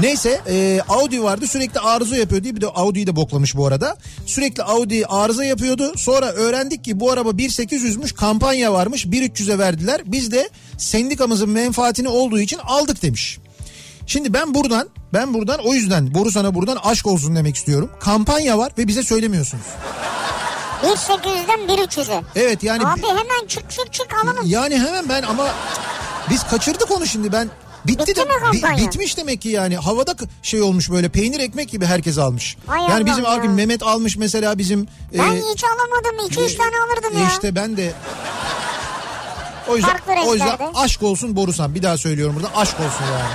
Neyse 0.00 0.40
e, 0.48 0.80
Audi 0.88 1.22
vardı 1.22 1.46
sürekli 1.46 1.80
arıza 1.80 2.16
yapıyor 2.16 2.44
diye 2.44 2.56
bir 2.56 2.60
de 2.60 2.66
Audi'yi 2.66 3.06
de 3.06 3.16
boklamış 3.16 3.56
bu 3.56 3.66
arada. 3.66 3.96
Sürekli 4.26 4.62
Audi 4.62 5.06
arıza 5.06 5.44
yapıyordu. 5.44 5.92
Sonra 5.96 6.26
öğrendik 6.32 6.84
ki 6.84 7.00
bu 7.00 7.10
araba 7.10 7.30
1.800'müş 7.30 8.14
kampanya 8.14 8.72
varmış 8.72 9.04
1.300'e 9.06 9.58
verdiler. 9.58 10.00
Biz 10.04 10.32
de 10.32 10.48
sendikamızın 10.78 11.50
menfaatini 11.50 12.08
olduğu 12.08 12.40
için 12.40 12.58
aldık 12.58 13.02
demiş. 13.02 13.38
Şimdi 14.06 14.32
ben 14.32 14.54
buradan 14.54 14.88
ben 15.12 15.34
buradan 15.34 15.60
o 15.64 15.74
yüzden 15.74 16.14
Borusan'a 16.14 16.54
buradan 16.54 16.78
aşk 16.84 17.06
olsun 17.06 17.36
demek 17.36 17.56
istiyorum. 17.56 17.90
Kampanya 18.00 18.58
var 18.58 18.72
ve 18.78 18.88
bize 18.88 19.02
söylemiyorsunuz. 19.02 19.64
1800'den 20.82 21.60
1300'e. 21.60 22.22
Evet 22.36 22.62
yani 22.62 22.86
Abi 22.86 23.02
hemen 23.02 23.46
çık 23.48 23.70
çık 23.70 23.92
çık 23.92 24.06
alalım. 24.24 24.42
yani 24.46 24.78
hemen 24.78 25.08
ben 25.08 25.22
ama 25.22 25.46
biz 26.30 26.42
kaçırdık 26.44 26.90
onu 26.90 27.06
şimdi 27.06 27.32
ben 27.32 27.48
bitti, 27.88 28.00
Bitti 28.00 28.16
de 28.16 28.24
mi 28.24 28.30
kampanya? 28.40 28.86
bitmiş 28.86 29.16
demek 29.16 29.40
ki 29.42 29.48
yani 29.48 29.76
havada 29.76 30.14
şey 30.42 30.62
olmuş 30.62 30.90
böyle 30.90 31.08
peynir 31.08 31.40
ekmek 31.40 31.68
gibi 31.68 31.86
herkes 31.86 32.18
almış. 32.18 32.56
Hay 32.66 32.80
yani 32.80 32.92
Allah 32.92 33.06
bizim 33.06 33.24
ya. 33.24 33.30
abi 33.30 33.48
Mehmet 33.48 33.82
almış 33.82 34.16
mesela 34.16 34.58
bizim 34.58 34.86
Ben 35.18 35.32
e, 35.32 35.42
hiç 35.52 35.64
alamadım. 35.64 36.26
2-3 36.44 36.56
tane 36.56 36.70
alırdım 36.88 37.18
ya. 37.22 37.28
işte 37.28 37.54
ben 37.54 37.76
de 37.76 37.92
o 39.68 39.76
yüzden 39.76 39.90
Farklı 39.90 40.12
o 40.28 40.32
yüzden 40.32 40.48
renklerde. 40.50 40.78
aşk 40.78 41.02
olsun 41.02 41.36
Borusan 41.36 41.74
bir 41.74 41.82
daha 41.82 41.96
söylüyorum 41.98 42.34
burada 42.36 42.56
aşk 42.56 42.74
olsun 42.80 43.04
yani. 43.12 43.32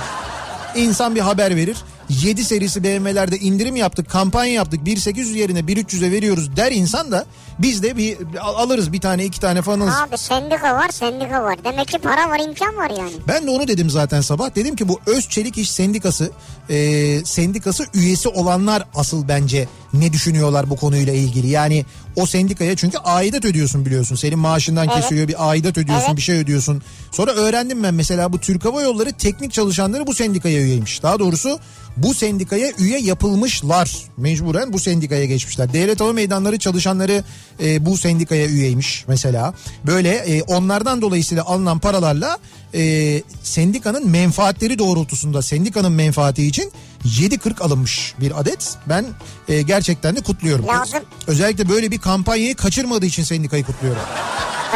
İnsan 0.86 1.14
bir 1.14 1.20
haber 1.20 1.56
verir. 1.56 1.76
7 2.08 2.44
serisi 2.44 2.84
BMW'lerde 2.84 3.38
indirim 3.38 3.76
yaptık, 3.76 4.10
kampanya 4.10 4.52
yaptık. 4.52 4.80
1.800 4.86 5.36
yerine 5.36 5.58
1.300'e 5.60 6.10
veriyoruz 6.10 6.56
der 6.56 6.72
insan 6.72 7.12
da 7.12 7.26
biz 7.58 7.82
de 7.82 7.96
bir 7.96 8.16
al- 8.40 8.54
alırız 8.54 8.92
bir 8.92 9.00
tane 9.00 9.24
iki 9.24 9.40
tane 9.40 9.62
falan 9.62 9.80
alırız. 9.80 9.94
Abi 10.08 10.18
sendika 10.18 10.74
var 10.74 10.88
sendika 10.88 11.42
var. 11.42 11.58
Demek 11.64 11.88
ki 11.88 11.98
para 11.98 12.28
var 12.28 12.38
imkan 12.48 12.76
var 12.76 12.90
yani. 12.90 13.12
Ben 13.28 13.46
de 13.46 13.50
onu 13.50 13.68
dedim 13.68 13.90
zaten 13.90 14.20
sabah. 14.20 14.54
Dedim 14.54 14.76
ki 14.76 14.88
bu 14.88 15.00
Öz 15.06 15.28
Çelik 15.28 15.58
İş 15.58 15.70
Sendikası 15.70 16.30
e, 16.70 17.24
sendikası 17.24 17.84
üyesi 17.94 18.28
olanlar 18.28 18.86
asıl 18.94 19.28
bence 19.28 19.68
ne 19.92 20.12
düşünüyorlar 20.12 20.70
bu 20.70 20.76
konuyla 20.76 21.12
ilgili. 21.12 21.48
Yani 21.48 21.84
o 22.16 22.26
sendikaya 22.26 22.76
çünkü 22.76 22.98
aidat 22.98 23.44
ödüyorsun 23.44 23.86
biliyorsun. 23.86 24.16
Senin 24.16 24.38
maaşından 24.38 24.84
Evet. 24.88 24.96
kesiliyor 25.02 25.28
bir 25.28 25.50
aidat 25.50 25.78
ödüyorsun 25.78 26.06
Evet. 26.06 26.16
bir 26.16 26.22
şey 26.22 26.36
ödüyorsun. 26.38 26.82
Sonra 27.12 27.30
öğrendim 27.32 27.82
ben 27.82 27.94
mesela 27.94 28.32
bu 28.32 28.38
Türk 28.38 28.64
Hava 28.64 28.82
Yolları 28.82 29.12
teknik 29.12 29.52
çalışanları 29.52 30.06
bu 30.06 30.14
sendikaya 30.14 30.60
üyeymiş. 30.60 31.02
Daha 31.02 31.18
doğrusu 31.18 31.58
bu 31.96 32.14
sendikaya 32.14 32.70
üye 32.78 32.98
yapılmışlar. 33.00 33.96
Mecburen 34.16 34.72
bu 34.72 34.78
sendikaya 34.78 35.24
geçmişler. 35.24 35.72
Devlet 35.72 36.00
Hava 36.00 36.12
Meydanları 36.12 36.58
çalışanları 36.58 37.24
e, 37.62 37.86
bu 37.86 37.96
sendikaya 37.96 38.46
üyeymiş 38.46 39.04
mesela. 39.08 39.54
Böyle 39.86 40.10
e, 40.10 40.42
onlardan 40.42 41.02
dolayısıyla 41.02 41.44
alınan 41.44 41.78
paralarla 41.78 42.38
e, 42.74 43.22
sendikanın 43.42 44.08
menfaatleri 44.10 44.78
doğrultusunda 44.78 45.42
sendikanın 45.42 45.92
menfaati 45.92 46.46
için 46.46 46.72
7.40 47.04 47.62
alınmış 47.62 48.14
bir 48.20 48.40
adet. 48.40 48.76
Ben 48.88 49.06
e, 49.48 49.62
gerçekten 49.62 50.16
de 50.16 50.20
kutluyorum. 50.20 50.66
Lazım. 50.66 51.00
Özellikle 51.26 51.68
böyle 51.68 51.90
bir 51.90 51.98
kampanyayı 51.98 52.56
kaçırmadığı 52.56 53.06
için 53.06 53.22
sendikayı 53.22 53.64
kutluyorum. 53.64 54.02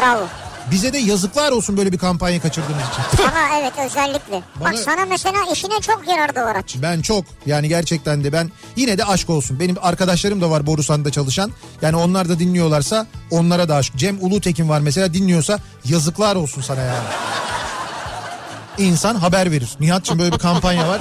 Bravo. 0.01 0.27
Bize 0.71 0.93
de 0.93 0.99
yazıklar 0.99 1.53
olsun 1.53 1.77
böyle 1.77 1.93
bir 1.93 1.99
kampanya 1.99 2.41
kaçırdığımız 2.41 2.83
için. 2.93 3.23
Sana 3.25 3.59
evet 3.61 3.73
özellikle. 3.87 4.43
Bana- 4.61 4.73
Bak 4.73 4.79
sana 4.79 5.05
mesela 5.07 5.37
işine 5.53 5.81
çok 5.81 6.09
yarardı 6.09 6.41
o 6.41 6.45
araç. 6.47 6.77
Ben 6.83 7.03
çok 7.03 7.25
yani 7.47 7.69
gerçekten 7.69 8.25
de 8.25 8.33
ben 8.33 8.51
yine 8.77 8.99
de 8.99 9.05
aşk 9.05 9.31
olsun. 9.31 9.61
Benim 9.61 9.77
arkadaşlarım 9.83 10.41
da 10.41 10.51
var 10.51 10.67
Borusan'da 10.67 11.11
çalışan. 11.13 11.53
Yani 11.83 11.97
onlar 11.97 12.29
da 12.29 12.39
dinliyorlarsa 12.39 13.07
onlara 13.31 13.69
da 13.69 13.75
aşk. 13.77 13.97
Cem 13.97 14.19
Ulutekin 14.21 14.69
var 14.69 14.81
mesela 14.81 15.15
dinliyorsa 15.15 15.59
yazıklar 15.85 16.37
olsun 16.37 16.63
sana 16.63 16.81
yani. 16.81 16.99
İnsan 18.79 19.15
haber 19.15 19.51
verir. 19.51 19.69
Nihat'cığım 19.81 20.19
böyle 20.19 20.33
bir 20.33 20.39
kampanya 20.39 20.89
var. 20.89 21.01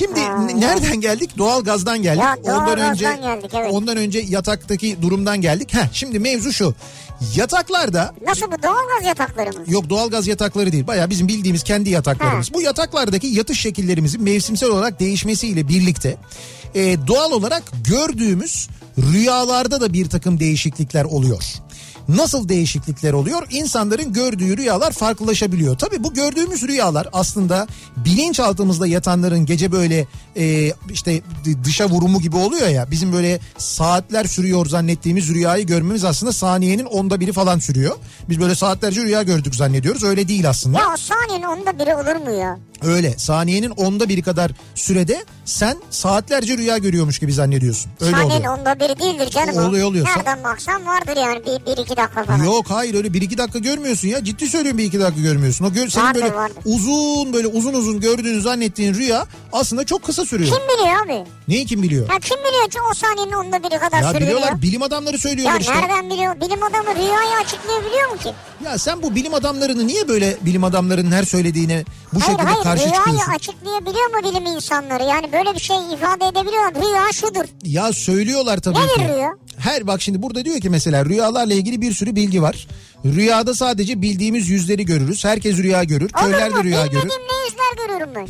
Şimdi 0.00 0.20
n- 0.20 0.60
nereden 0.60 1.00
geldik? 1.00 1.38
Doğalgazdan 1.38 2.02
geldik. 2.02 2.22
Ya, 2.22 2.36
doğalgazdan 2.46 3.20
geldik, 3.20 3.50
evet. 3.54 3.72
Ondan 3.72 3.96
önce 3.96 4.18
yataktaki 4.28 5.02
durumdan 5.02 5.40
geldik. 5.40 5.74
Heh, 5.74 5.86
şimdi 5.92 6.18
mevzu 6.18 6.52
şu. 6.52 6.74
Yataklarda 7.36 8.14
Nasıl 8.26 8.46
bu 8.46 8.62
doğalgaz 8.62 9.04
yatakları 9.06 9.52
mı? 9.58 9.64
Yok 9.66 9.90
doğalgaz 9.90 10.26
yatakları 10.26 10.72
değil. 10.72 10.86
Bayağı 10.86 11.10
bizim 11.10 11.28
bildiğimiz 11.28 11.62
kendi 11.62 11.90
yataklarımız. 11.90 12.54
Bu 12.54 12.62
yataklardaki 12.62 13.26
yatış 13.26 13.60
şekillerimizin 13.60 14.22
mevsimsel 14.22 14.68
olarak 14.70 15.00
değişmesiyle 15.00 15.68
birlikte 15.68 16.16
e, 16.74 17.06
doğal 17.06 17.32
olarak 17.32 17.62
gördüğümüz 17.88 18.68
rüyalarda 18.98 19.80
da 19.80 19.92
bir 19.92 20.08
takım 20.08 20.40
değişiklikler 20.40 21.04
oluyor. 21.04 21.44
Nasıl 22.16 22.48
değişiklikler 22.48 23.12
oluyor? 23.12 23.46
İnsanların 23.50 24.12
gördüğü 24.12 24.56
rüyalar 24.56 24.92
farklılaşabiliyor. 24.92 25.78
Tabii 25.78 26.04
bu 26.04 26.14
gördüğümüz 26.14 26.62
rüyalar 26.62 27.08
aslında 27.12 27.66
bilinçaltımızda 27.96 28.86
yatanların 28.86 29.46
gece 29.46 29.72
böyle 29.72 30.06
e, 30.36 30.72
işte 30.92 31.20
dışa 31.64 31.88
vurumu 31.88 32.20
gibi 32.20 32.36
oluyor 32.36 32.68
ya. 32.68 32.90
Bizim 32.90 33.12
böyle 33.12 33.40
saatler 33.58 34.24
sürüyor 34.24 34.66
zannettiğimiz 34.66 35.28
rüyayı 35.28 35.66
görmemiz 35.66 36.04
aslında 36.04 36.32
saniyenin 36.32 36.84
onda 36.84 37.20
biri 37.20 37.32
falan 37.32 37.58
sürüyor. 37.58 37.96
Biz 38.28 38.40
böyle 38.40 38.54
saatlerce 38.54 39.02
rüya 39.02 39.22
gördük 39.22 39.54
zannediyoruz. 39.54 40.04
Öyle 40.04 40.28
değil 40.28 40.48
aslında. 40.48 40.78
Ya 40.78 40.96
saniyenin 40.96 41.46
onda 41.46 41.78
biri 41.78 41.94
olur 41.94 42.28
mu 42.28 42.30
ya? 42.40 42.58
Öyle 42.82 43.18
saniyenin 43.18 43.70
onda 43.70 44.08
biri 44.08 44.22
kadar 44.22 44.50
sürede 44.74 45.24
sen 45.44 45.76
saatlerce 45.90 46.56
rüya 46.56 46.78
görüyormuş 46.78 47.18
gibi 47.18 47.32
zannediyorsun. 47.32 47.92
Öyle 48.00 48.10
Saniyenin 48.10 48.44
oluyor. 48.44 48.58
onda 48.58 48.80
biri 48.80 48.98
değildir 48.98 49.30
canım. 49.30 49.68
Oluyor, 49.68 49.88
oluyor. 49.88 50.06
Nereden 50.16 50.44
baksan 50.44 50.86
vardır 50.86 51.16
yani 51.16 51.40
bir, 51.46 51.66
bir 51.72 51.82
iki 51.82 51.94
dakika 52.00 52.24
falan. 52.24 52.44
Yok 52.44 52.66
hayır 52.70 52.94
öyle 52.94 53.12
bir 53.14 53.22
iki 53.22 53.38
dakika 53.38 53.58
görmüyorsun 53.58 54.08
ya. 54.08 54.24
Ciddi 54.24 54.48
söylüyorum 54.48 54.78
bir 54.78 54.84
iki 54.84 55.00
dakika 55.00 55.20
görmüyorsun. 55.22 55.64
O 55.64 55.72
gör, 55.72 55.88
senin 55.88 56.04
Vardır, 56.04 56.22
böyle 56.22 56.34
vardır. 56.34 56.62
uzun 56.64 57.32
böyle 57.32 57.46
uzun 57.46 57.74
uzun 57.74 58.00
gördüğünü 58.00 58.40
zannettiğin 58.40 58.94
rüya 58.94 59.26
aslında 59.52 59.84
çok 59.86 60.02
kısa 60.02 60.24
sürüyor. 60.24 60.50
Kim 60.50 60.68
biliyor 60.68 61.04
abi? 61.04 61.28
Neyi 61.48 61.66
kim 61.66 61.82
biliyor? 61.82 62.08
Ya 62.12 62.18
kim 62.18 62.36
biliyor 62.38 62.70
ki 62.70 62.78
o 62.90 62.94
saniyenin 62.94 63.32
onda 63.32 63.62
biri 63.62 63.78
kadar 63.78 64.02
Ya 64.02 64.12
sürüyor 64.12 64.20
biliyorlar 64.20 64.62
bilim 64.62 64.82
adamları 64.82 65.14
Ya 65.14 65.18
söylüyorlar 65.18 65.60
işte. 65.60 65.74
nereden 65.74 66.10
biliyor? 66.10 66.36
Bilim 66.40 66.62
adamı 66.62 66.94
rüyayı 66.94 67.36
açıklayabiliyor 67.44 68.10
mu 68.10 68.16
ki? 68.18 68.32
Ya 68.64 68.78
sen 68.78 69.02
bu 69.02 69.14
bilim 69.14 69.34
adamlarını 69.34 69.86
niye 69.86 70.08
böyle 70.08 70.36
bilim 70.42 70.64
adamlarının 70.64 71.12
her 71.12 71.24
söylediğine 71.24 71.84
bu 72.12 72.20
Hayır 72.20 72.30
şekilde 72.38 72.42
hayır 72.52 72.62
karşı 72.64 72.82
rüyayı 72.84 72.96
çıkıyorsun? 73.04 73.32
açıklayabiliyor 73.32 74.06
mu 74.10 74.30
bilim 74.30 74.46
insanları? 74.46 75.02
Yani 75.04 75.32
böyle 75.32 75.54
bir 75.54 75.60
şey 75.60 75.76
ifade 75.76 76.26
edebiliyorlar. 76.26 76.74
Rüya 76.74 77.12
şudur. 77.12 77.44
Ya 77.64 77.92
söylüyorlar 77.92 78.58
tabii 78.58 78.78
Nedir 78.78 78.94
ki. 78.94 79.14
rüya? 79.14 79.30
Her 79.58 79.86
bak 79.86 80.02
şimdi 80.02 80.22
burada 80.22 80.44
diyor 80.44 80.60
ki 80.60 80.70
mesela 80.70 81.04
rüyalarla 81.04 81.54
ilgili 81.54 81.80
bir 81.80 81.92
sürü 81.92 82.16
bilgi 82.16 82.42
var. 82.42 82.66
Rüyada 83.04 83.54
sadece 83.54 84.02
bildiğimiz 84.02 84.48
yüzleri 84.48 84.84
görürüz. 84.84 85.24
Herkes 85.24 85.56
rüya 85.58 85.84
görür. 85.84 86.10
Olur 86.14 86.22
Köyler 86.22 86.50
de 86.50 86.54
mu? 86.54 86.64
rüya 86.64 86.86
görür. 86.86 87.02
Bilmediğim 87.02 87.22
ne 87.22 87.44
yüzler 87.44 87.86
görüyorum 87.86 88.14
ben. 88.16 88.26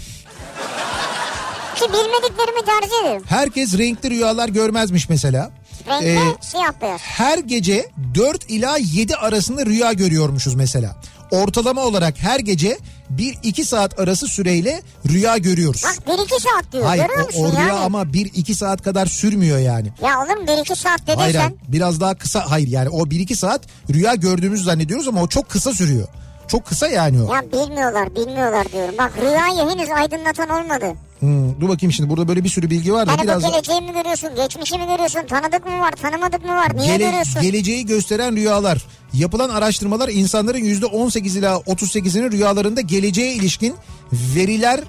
Ki 1.76 1.86
bilmediklerimi 1.92 2.64
tercih 2.66 3.06
ederim. 3.06 3.22
Herkes 3.26 3.78
renkli 3.78 4.10
rüyalar 4.10 4.48
görmezmiş 4.48 5.08
mesela. 5.08 5.50
Renkli 5.88 6.06
Ee, 6.08 6.18
siyah 6.40 6.72
beyaz. 6.82 7.00
her 7.00 7.38
gece 7.38 7.86
4 8.14 8.50
ila 8.50 8.76
7 8.76 9.16
arasında 9.16 9.66
rüya 9.66 9.92
görüyormuşuz 9.92 10.54
mesela. 10.54 10.96
Ortalama 11.30 11.80
olarak 11.82 12.14
her 12.18 12.40
gece 12.40 12.78
1-2 13.16 13.64
saat 13.64 14.00
arası 14.00 14.26
süreyle 14.26 14.82
rüya 15.08 15.38
görüyoruz. 15.38 15.82
Bak 15.84 16.18
1-2 16.18 16.28
saat 16.40 16.72
diyor. 16.72 16.84
Hayır 16.84 17.02
Görüyor 17.02 17.22
o, 17.22 17.26
musun 17.26 17.44
o 17.44 17.52
rüya 17.52 17.66
yani? 17.66 17.72
ama 17.72 18.02
1-2 18.02 18.54
saat 18.54 18.82
kadar 18.82 19.06
sürmüyor 19.06 19.58
yani. 19.58 19.92
Ya 20.02 20.18
oğlum 20.20 20.44
1-2 20.44 20.76
saat 20.76 21.06
dedin 21.06 21.18
Hayır, 21.18 21.34
hayır 21.34 21.52
biraz 21.68 22.00
daha 22.00 22.14
kısa 22.14 22.50
hayır 22.50 22.68
yani 22.68 22.88
o 22.88 23.02
1-2 23.02 23.34
saat 23.36 23.62
rüya 23.92 24.14
gördüğümüzü 24.14 24.64
zannediyoruz 24.64 25.08
ama 25.08 25.22
o 25.22 25.28
çok 25.28 25.48
kısa 25.48 25.72
sürüyor. 25.72 26.08
Çok 26.48 26.66
kısa 26.66 26.88
yani 26.88 27.22
o. 27.22 27.34
Ya 27.34 27.42
bilmiyorlar 27.52 28.16
bilmiyorlar 28.16 28.72
diyorum. 28.72 28.94
Bak 28.98 29.12
rüyayı 29.20 29.70
henüz 29.70 29.90
aydınlatan 29.90 30.48
olmadı. 30.48 30.94
Hmm, 31.20 31.60
dur 31.60 31.68
bakayım 31.68 31.92
şimdi 31.92 32.10
burada 32.10 32.28
böyle 32.28 32.44
bir 32.44 32.48
sürü 32.48 32.70
bilgi 32.70 32.92
var 32.92 33.06
da 33.06 33.10
Yani 33.10 33.22
biraz 33.22 33.42
geleceği 33.42 33.80
mi 33.80 33.92
görüyorsun, 33.92 34.30
geçmişi 34.36 34.78
mi 34.78 34.86
görüyorsun, 34.86 35.20
tanıdık 35.28 35.66
mı 35.66 35.78
var, 35.78 35.92
tanımadık 35.92 36.44
mı 36.44 36.50
var, 36.50 36.76
niye 36.76 36.96
Gele- 36.96 37.04
görüyorsun? 37.04 37.42
geleceği 37.42 37.86
gösteren 37.86 38.36
rüyalar. 38.36 38.84
Yapılan 39.12 39.48
araştırmalar 39.50 40.08
insanların 40.08 40.58
%18 40.58 41.38
ila 41.38 41.54
38'inin 41.56 42.32
rüyalarında 42.32 42.80
geleceğe 42.80 43.34
ilişkin 43.34 43.74
veriler 44.12 44.80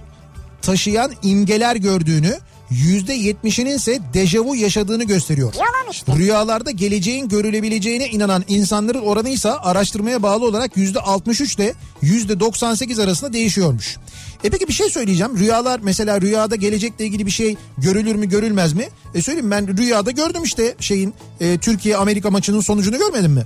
taşıyan 0.62 1.12
imgeler 1.24 1.76
gördüğünü, 1.76 2.38
%70'inin 2.72 3.76
ise 3.78 4.00
dejavu 4.14 4.56
yaşadığını 4.56 5.04
gösteriyor. 5.04 5.54
Yalan 5.54 5.92
işte. 5.92 6.16
Rüyalarda 6.16 6.72
geleceğin 6.72 7.30
görülebileceğine 7.30 8.08
inanan 8.08 8.44
insanların 8.48 9.02
oranı 9.02 9.30
ise 9.30 9.52
araştırmaya 9.52 10.24
bağlı 10.24 10.46
olarak 10.46 10.78
%63 10.78 11.56
ile 11.56 11.74
%98 12.04 13.04
arasında 13.04 13.34
değişiyormuş. 13.34 13.98
E 14.44 14.50
peki 14.50 14.68
bir 14.68 14.74
şey 14.74 14.90
söyleyeceğim. 14.90 15.38
Rüyalar 15.40 15.80
mesela 15.84 16.22
rüyada 16.22 16.56
gelecekle 16.56 17.06
ilgili 17.06 17.26
bir 17.26 17.32
şey 17.32 17.56
görülür 17.78 18.16
mü 18.16 18.30
görülmez 18.30 18.74
mi? 18.74 18.90
E 19.16 19.22
söyleyeyim 19.22 19.52
ben 19.52 19.78
rüyada 19.78 20.12
gördüm 20.12 20.44
işte 20.44 20.76
şeyin 20.80 21.14
e, 21.40 21.58
Türkiye 21.58 21.98
Amerika 21.98 22.30
maçının 22.32 22.62
sonucunu 22.62 22.98
görmedin 22.98 23.32
mi? 23.32 23.44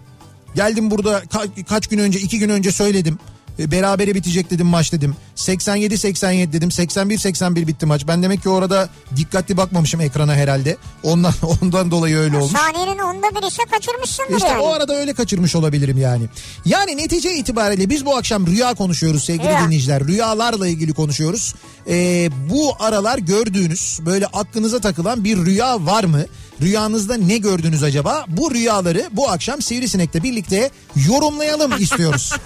Geldim 0.55 0.91
burada 0.91 1.19
ka- 1.19 1.63
kaç 1.63 1.87
gün 1.87 1.97
önce 1.99 2.19
iki 2.19 2.39
gün 2.39 2.49
önce 2.49 2.71
söyledim. 2.71 3.19
E, 3.59 3.71
berabere 3.71 4.15
bitecek 4.15 4.51
dedim 4.51 4.67
maç 4.67 4.91
dedim. 4.91 5.15
87-87 5.35 6.53
dedim. 6.53 6.69
81-81 6.69 7.67
bitti 7.67 7.85
maç. 7.85 8.07
Ben 8.07 8.23
demek 8.23 8.43
ki 8.43 8.49
orada 8.49 8.89
dikkatli 9.15 9.57
bakmamışım 9.57 10.01
ekrana 10.01 10.35
herhalde. 10.35 10.77
Ondan 11.03 11.33
ondan 11.61 11.91
dolayı 11.91 12.17
öyle 12.17 12.37
olmuş. 12.37 12.51
Saniyenin 12.51 12.99
onda 12.99 13.27
bir 13.41 13.47
ise 13.47 13.63
kaçırmışsındır 13.71 14.35
İşte 14.37 14.47
yani. 14.47 14.61
o 14.61 14.73
arada 14.73 14.95
öyle 14.95 15.13
kaçırmış 15.13 15.55
olabilirim 15.55 15.97
yani. 15.97 16.23
Yani 16.65 16.97
netice 16.97 17.35
itibariyle 17.35 17.89
biz 17.89 18.05
bu 18.05 18.17
akşam 18.17 18.47
rüya 18.47 18.73
konuşuyoruz 18.73 19.23
sevgili 19.23 19.47
Rüya. 19.47 19.65
dinleyiciler. 19.65 20.03
Rüyalarla 20.07 20.67
ilgili 20.67 20.93
konuşuyoruz. 20.93 21.55
Ee, 21.89 22.29
bu 22.49 22.73
aralar 22.79 23.17
gördüğünüz 23.17 23.99
böyle 24.05 24.25
aklınıza 24.25 24.79
takılan 24.79 25.23
bir 25.23 25.37
rüya 25.37 25.85
var 25.85 26.03
mı? 26.03 26.25
Rüyanızda 26.61 27.15
ne 27.17 27.37
gördünüz 27.37 27.83
acaba? 27.83 28.25
Bu 28.27 28.51
rüyaları 28.53 29.09
bu 29.11 29.29
akşam 29.29 29.61
Sivrisinek'le 29.61 30.23
birlikte 30.23 30.69
yorumlayalım 31.07 31.81
istiyoruz. 31.81 32.33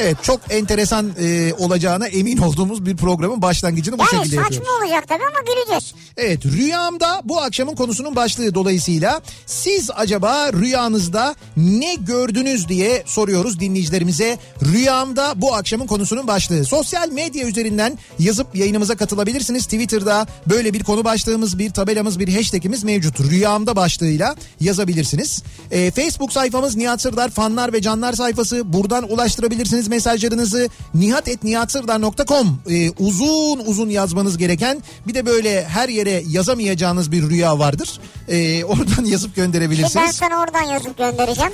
Evet 0.00 0.16
çok 0.22 0.40
enteresan 0.50 1.12
e, 1.20 1.52
olacağına 1.58 2.06
emin 2.06 2.38
olduğumuz 2.38 2.86
bir 2.86 2.96
programın 2.96 3.42
başlangıcını 3.42 3.98
bu 3.98 4.04
şekilde 4.04 4.36
saçma 4.36 4.42
yapıyoruz. 4.42 4.82
olacak 4.82 5.08
tabii 5.08 5.22
ama 5.22 5.54
güleceğiz. 5.54 5.94
Evet 6.16 6.46
rüyamda 6.46 7.20
bu 7.24 7.40
akşamın 7.40 7.74
konusunun 7.74 8.16
başlığı 8.16 8.54
dolayısıyla 8.54 9.20
siz 9.46 9.90
acaba 9.96 10.52
rüyanızda 10.52 11.34
ne 11.56 11.94
gördünüz 11.94 12.68
diye 12.68 13.02
soruyoruz 13.06 13.60
dinleyicilerimize. 13.60 14.38
Rüyamda 14.72 15.32
bu 15.36 15.54
akşamın 15.54 15.86
konusunun 15.86 16.26
başlığı. 16.26 16.64
Sosyal 16.64 17.08
medya 17.08 17.46
üzerinden 17.46 17.98
yazıp 18.18 18.56
yayınımıza 18.56 18.96
katılabilirsiniz. 18.96 19.64
Twitter'da 19.64 20.26
böyle 20.46 20.74
bir 20.74 20.84
konu 20.84 21.04
başlığımız, 21.04 21.58
bir 21.58 21.70
tabelamız, 21.70 22.18
bir 22.18 22.34
hashtagimiz 22.34 22.84
mevcut. 22.84 23.20
Rüyamda 23.20 23.76
başlığıyla 23.76 24.36
yazabilirsiniz. 24.60 25.42
Ee, 25.70 25.90
Facebook 25.90 26.32
sayfamız 26.32 26.76
Nihat 26.76 27.00
Sırdar 27.00 27.30
fanlar 27.30 27.72
ve 27.72 27.82
canlar 27.82 28.12
sayfası. 28.12 28.72
Buradan 28.72 29.12
ulaştırabilirsiniz 29.12 29.88
mesajlarınızı 29.90 30.68
nihatetnihatsırdar.com 30.94 32.60
e, 32.70 32.90
uzun 32.90 33.58
uzun 33.66 33.88
yazmanız 33.88 34.38
gereken 34.38 34.82
bir 35.06 35.14
de 35.14 35.26
böyle 35.26 35.64
her 35.64 35.88
yere 35.88 36.22
yazamayacağınız 36.28 37.12
bir 37.12 37.22
rüya 37.30 37.58
vardır. 37.58 38.00
E, 38.28 38.64
oradan 38.64 39.04
yazıp 39.10 39.34
Ki 39.34 39.40
ben 39.40 39.44
gönderebilirsiniz. 39.44 40.16
sana 40.16 40.40
oradan 40.42 40.62
yazıp 40.62 40.98
göndereceğim. 40.98 41.52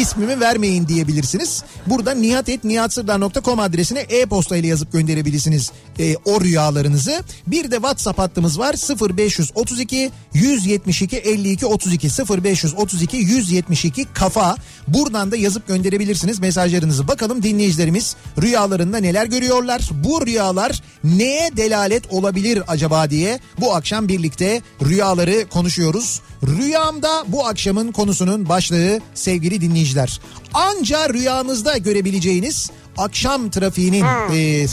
İsmimi 0.00 0.40
vermeyin 0.40 0.88
diyebilirsiniz. 0.88 1.62
Burada 1.86 2.14
nihatetnihatsırdar.com 2.14 3.60
adresine 3.60 4.00
e-posta 4.00 4.56
ile 4.56 4.66
yazıp 4.66 4.92
gönderebilirsiniz 4.92 5.72
e, 5.98 6.16
o 6.16 6.40
rüyalarınızı. 6.40 7.22
Bir 7.46 7.70
de 7.70 7.76
WhatsApp 7.76 8.18
hattımız 8.18 8.58
var 8.58 8.74
0532 9.18 10.10
172 10.34 11.16
52 11.16 11.66
32 11.66 12.08
0532 12.08 13.16
172 13.16 14.06
kafa. 14.14 14.56
Buradan 14.88 15.30
da 15.30 15.36
yazıp 15.36 15.68
gönderebilirsiniz 15.68 16.38
mesajlarınızı. 16.38 17.08
Bakalım 17.08 17.42
dinleyicilerimiz 17.42 18.16
rüyalarında 18.42 18.98
neler 18.98 19.26
görüyorlar? 19.26 19.90
Bu 20.04 20.26
rüyalar 20.26 20.82
neye 21.04 21.50
delalet 21.56 22.12
olabilir 22.12 22.62
acaba 22.68 23.10
diye 23.10 23.40
bu 23.60 23.74
akşam 23.74 24.08
birlikte 24.08 24.62
rüyaları 24.84 25.48
konuşuyoruz. 25.48 26.20
Rüyamda 26.46 27.24
bu 27.28 27.46
akşamın 27.46 27.92
konusunun 27.92 28.48
başlığı 28.48 29.00
sevgili 29.14 29.60
dinleyiciler. 29.60 30.20
Anca 30.54 31.08
rüyanızda 31.08 31.76
görebileceğiniz 31.76 32.70
akşam 32.98 33.50
trafiğinin 33.50 34.00
Ha. 34.02 34.16
e, 34.34 34.66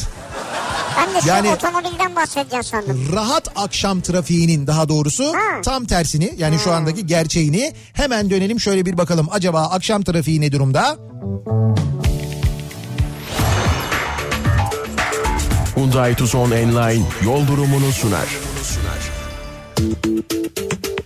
Ben 0.98 1.16
de 1.16 1.22
şu 1.22 1.28
Yani- 1.28 1.50
otomobilden 1.52 2.16
bahsedeceğim 2.16 2.64
sandım. 2.64 3.10
rahat 3.14 3.48
akşam 3.56 4.02
trafiğinin 4.02 4.68
daha 4.68 4.90
doğrusu 4.90 5.34
Ha. 5.34 5.62
tam 5.64 5.86
tersini 5.86 6.34
yani 6.38 6.60
şu 6.60 6.72
andaki 6.72 7.06
gerçeğini 7.06 7.74
hemen 7.94 8.30
dönelim 8.30 8.60
şöyle 8.60 8.86
bir 8.86 8.98
bakalım 8.98 9.28
acaba 9.32 9.62
akşam 9.62 10.04
trafiği 10.04 10.42
ne 10.42 10.52
durumda? 10.52 10.98
Hyundai 15.76 16.16
Tucson 16.16 16.52
Enline 16.52 17.04
yol 17.26 17.48
durumunu 17.48 17.92
sunar. 17.92 18.28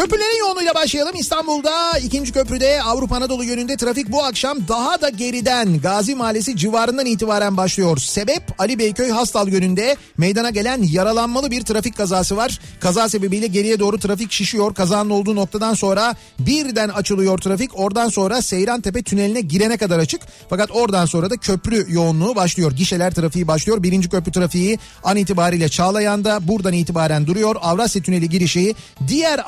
Köprülerin 0.00 0.38
yoğunluğuyla 0.38 0.74
başlayalım. 0.74 1.14
İstanbul'da 1.16 1.98
ikinci 1.98 2.32
köprüde 2.32 2.82
Avrupa 2.82 3.16
Anadolu 3.16 3.44
yönünde 3.44 3.76
trafik 3.76 4.12
bu 4.12 4.24
akşam 4.24 4.58
daha 4.68 5.00
da 5.00 5.08
geriden 5.08 5.80
Gazi 5.80 6.14
Mahallesi 6.14 6.56
civarından 6.56 7.06
itibaren 7.06 7.56
başlıyor. 7.56 7.96
Sebep 7.96 8.42
Ali 8.58 8.78
Beyköy 8.78 9.10
Hastal 9.10 9.48
yönünde 9.48 9.96
meydana 10.18 10.50
gelen 10.50 10.82
yaralanmalı 10.82 11.50
bir 11.50 11.62
trafik 11.62 11.96
kazası 11.96 12.36
var. 12.36 12.60
Kaza 12.80 13.08
sebebiyle 13.08 13.46
geriye 13.46 13.78
doğru 13.78 13.98
trafik 13.98 14.32
şişiyor. 14.32 14.74
Kazanın 14.74 15.10
olduğu 15.10 15.36
noktadan 15.36 15.74
sonra 15.74 16.14
birden 16.38 16.88
açılıyor 16.88 17.38
trafik. 17.38 17.78
Oradan 17.78 18.08
sonra 18.08 18.42
Seyrantepe 18.42 19.02
tüneline 19.02 19.40
girene 19.40 19.76
kadar 19.76 19.98
açık. 19.98 20.20
Fakat 20.50 20.70
oradan 20.70 21.06
sonra 21.06 21.30
da 21.30 21.36
köprü 21.36 21.86
yoğunluğu 21.88 22.36
başlıyor. 22.36 22.72
Gişeler 22.72 23.14
trafiği 23.14 23.48
başlıyor. 23.48 23.82
Birinci 23.82 24.08
köprü 24.08 24.32
trafiği 24.32 24.78
an 25.04 25.16
itibariyle 25.16 25.68
Çağlayan'da 25.68 26.48
buradan 26.48 26.72
itibaren 26.72 27.26
duruyor. 27.26 27.56
Avrasya 27.60 28.02
Tüneli 28.02 28.28
girişi 28.28 28.74
diğer 29.08 29.40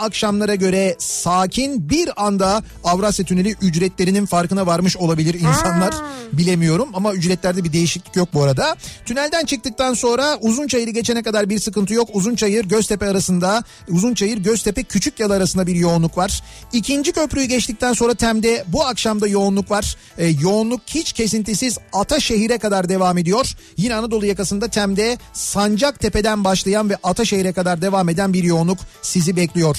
akşamlara 0.43 0.55
göre 0.55 0.97
sakin 0.99 1.91
bir 1.91 2.25
anda 2.27 2.63
Avrasya 2.85 3.25
Tüneli 3.25 3.55
ücretlerinin 3.63 4.27
farkına 4.27 4.67
varmış 4.67 4.97
olabilir 4.97 5.35
insanlar. 5.35 5.95
Bilemiyorum 6.33 6.89
ama 6.95 7.13
ücretlerde 7.13 7.65
bir 7.65 7.73
değişiklik 7.73 8.17
yok 8.17 8.29
bu 8.35 8.43
arada. 8.43 8.77
Tünelden 9.07 9.45
çıktıktan 9.45 9.95
sonra 9.95 10.39
Uzunçayır'ı 10.41 10.91
geçene 10.91 11.23
kadar 11.23 11.49
bir 11.49 11.59
sıkıntı 11.59 11.95
yok. 11.95 12.09
Uzunçayır 12.13 12.65
Göztepe 12.65 13.07
arasında 13.07 13.63
Uzunçayır 13.89 14.39
Göztepe 14.39 14.83
Küçükyal 14.83 15.31
arasında 15.31 15.67
bir 15.67 15.75
yoğunluk 15.75 16.17
var. 16.17 16.43
İkinci 16.73 17.13
köprüyü 17.13 17.47
geçtikten 17.47 17.93
sonra 17.93 18.15
Tem'de 18.15 18.65
bu 18.69 18.85
akşamda 18.85 19.29
yoğunluk 19.29 19.71
var. 19.71 19.97
Ee, 20.19 20.27
yoğunluk 20.27 20.81
hiç 20.87 21.13
kesintisiz 21.13 21.79
Ataşehir'e 21.93 22.59
kadar 22.59 22.89
devam 22.89 23.19
ediyor. 23.19 23.53
Yine 23.77 23.95
Anadolu 23.95 24.27
yakasında 24.27 24.69
Tem'de 24.69 25.19
Sancaktepe'den 25.33 26.45
başlayan 26.45 26.91
ve 26.91 26.97
Ataşehir'e 27.03 27.53
kadar 27.53 27.83
devam 27.83 28.09
eden 28.09 28.33
bir 28.33 28.45
yoğunluk 28.45 28.79
sizi 29.03 29.37
bekliyor. 29.37 29.77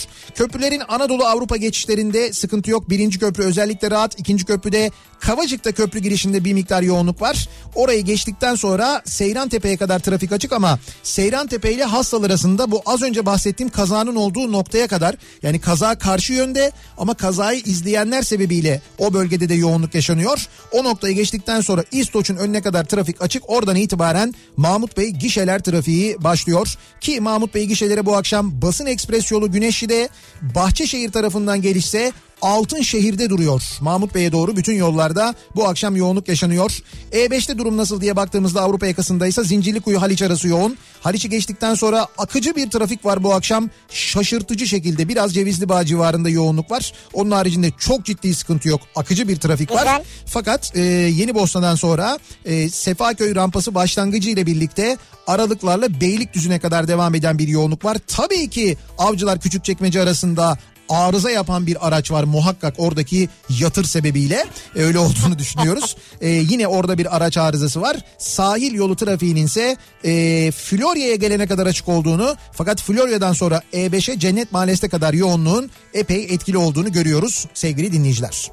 Köprülerin 0.53 0.81
Anadolu 0.87 1.25
Avrupa 1.25 1.57
geçişlerinde 1.57 2.33
sıkıntı 2.33 2.71
yok. 2.71 2.89
Birinci 2.89 3.19
köprü 3.19 3.43
özellikle 3.43 3.91
rahat. 3.91 4.19
İkinci 4.19 4.45
köprüde 4.45 4.91
Kavacık'ta 5.19 5.71
köprü 5.71 5.99
girişinde 5.99 6.43
bir 6.43 6.53
miktar 6.53 6.81
yoğunluk 6.81 7.21
var. 7.21 7.49
Orayı 7.75 8.01
geçtikten 8.01 8.55
sonra 8.55 9.01
Seyrantepe'ye 9.05 9.77
kadar 9.77 9.99
trafik 9.99 10.31
açık 10.31 10.53
ama 10.53 10.79
Seyrantepe 11.03 11.73
ile 11.73 11.83
Hastal 11.83 12.23
arasında 12.23 12.71
bu 12.71 12.81
az 12.85 13.01
önce 13.01 13.25
bahsettiğim 13.25 13.69
kazanın 13.69 14.15
olduğu 14.15 14.51
noktaya 14.51 14.87
kadar 14.87 15.15
yani 15.43 15.61
kaza 15.61 15.95
karşı 15.95 16.33
yönde 16.33 16.71
ama 16.97 17.13
kazayı 17.13 17.59
izleyenler 17.59 18.21
sebebiyle 18.21 18.81
o 18.97 19.13
bölgede 19.13 19.49
de 19.49 19.53
yoğunluk 19.53 19.95
yaşanıyor. 19.95 20.47
O 20.71 20.83
noktayı 20.83 21.15
geçtikten 21.15 21.61
sonra 21.61 21.83
İstoç'un 21.91 22.35
önüne 22.35 22.61
kadar 22.61 22.83
trafik 22.83 23.21
açık. 23.21 23.49
Oradan 23.49 23.75
itibaren 23.75 24.33
Mahmut 24.57 24.97
Bey 24.97 25.09
gişeler 25.09 25.59
trafiği 25.59 26.23
başlıyor. 26.23 26.77
Ki 27.01 27.21
Mahmut 27.21 27.55
Bey 27.55 27.65
gişelere 27.65 28.05
bu 28.05 28.15
akşam 28.15 28.61
basın 28.61 28.85
ekspres 28.85 29.31
yolu 29.31 29.51
Güneşli'de 29.51 30.09
Bahçeşehir 30.43 31.11
tarafından 31.11 31.61
gelişse 31.61 32.11
Altınşehir'de 32.43 33.29
duruyor. 33.29 33.63
Mahmut 33.81 34.15
Bey'e 34.15 34.31
doğru 34.31 34.55
bütün 34.55 34.73
yollarda 34.73 35.35
bu 35.55 35.67
akşam 35.67 35.95
yoğunluk 35.95 36.27
yaşanıyor. 36.27 36.79
E5'te 37.11 37.57
durum 37.57 37.77
nasıl 37.77 38.01
diye 38.01 38.15
baktığımızda 38.15 38.61
Avrupa 38.61 38.87
yakasındaysa 38.87 39.43
Zincirlikuyu 39.43 40.01
Haliç 40.01 40.21
arası 40.21 40.47
yoğun. 40.47 40.77
Haliç'i 41.01 41.29
geçtikten 41.29 41.75
sonra 41.75 42.07
akıcı 42.17 42.55
bir 42.55 42.69
trafik 42.69 43.05
var 43.05 43.23
bu 43.23 43.33
akşam. 43.33 43.69
Şaşırtıcı 43.89 44.67
şekilde 44.67 45.07
biraz 45.07 45.33
Cevizli 45.33 45.69
Bağ 45.69 45.85
civarında 45.85 46.29
yoğunluk 46.29 46.71
var. 46.71 46.93
Onun 47.13 47.31
haricinde 47.31 47.71
çok 47.79 48.05
ciddi 48.05 48.35
sıkıntı 48.35 48.69
yok. 48.69 48.81
Akıcı 48.95 49.27
bir 49.27 49.35
trafik 49.35 49.71
var. 49.71 49.79
Güzel. 49.79 50.03
Fakat 50.25 50.75
e, 50.75 50.81
Yeni 50.81 51.35
Bosna'dan 51.35 51.75
sonra 51.75 52.19
e, 52.45 52.69
Sefaköy 52.69 53.35
rampası 53.35 53.75
başlangıcı 53.75 54.29
ile 54.29 54.45
birlikte 54.45 54.97
aralıklarla 55.27 56.01
Beylikdüzü'ne 56.01 56.59
kadar 56.59 56.87
devam 56.87 57.15
eden 57.15 57.39
bir 57.39 57.47
yoğunluk 57.47 57.85
var. 57.85 57.97
Tabii 58.07 58.49
ki 58.49 58.77
Avcılar 58.97 59.39
Küçükçekmece 59.39 60.01
arasında 60.01 60.57
arıza 60.89 61.31
yapan 61.31 61.67
bir 61.67 61.87
araç 61.87 62.11
var 62.11 62.23
muhakkak 62.23 62.73
oradaki 62.77 63.29
yatır 63.49 63.83
sebebiyle 63.83 64.45
E, 64.75 64.83
öyle 64.83 64.99
olduğunu 64.99 65.39
düşünüyoruz. 65.39 65.95
E, 66.21 66.29
yine 66.29 66.67
orada 66.67 66.97
bir 66.97 67.15
araç 67.15 67.37
arızası 67.37 67.81
var. 67.81 67.97
Sahil 68.17 68.73
yolu 68.73 68.95
trafiğinin 68.95 69.45
ise 69.45 69.77
e, 70.05 70.51
Florya'ya 70.51 71.15
gelene 71.15 71.47
kadar 71.47 71.67
açık 71.67 71.89
olduğunu 71.89 72.35
fakat 72.51 72.81
Florya'dan 72.81 73.33
sonra 73.33 73.61
E5'e 73.73 74.19
Cennet 74.19 74.51
Mahallesi'ne 74.51 74.89
kadar 74.89 75.13
yoğunluğun 75.13 75.69
epey 75.93 76.23
etkili 76.23 76.57
olduğunu 76.57 76.91
görüyoruz 76.91 77.45
sevgili 77.53 77.91
dinleyiciler. 77.91 78.51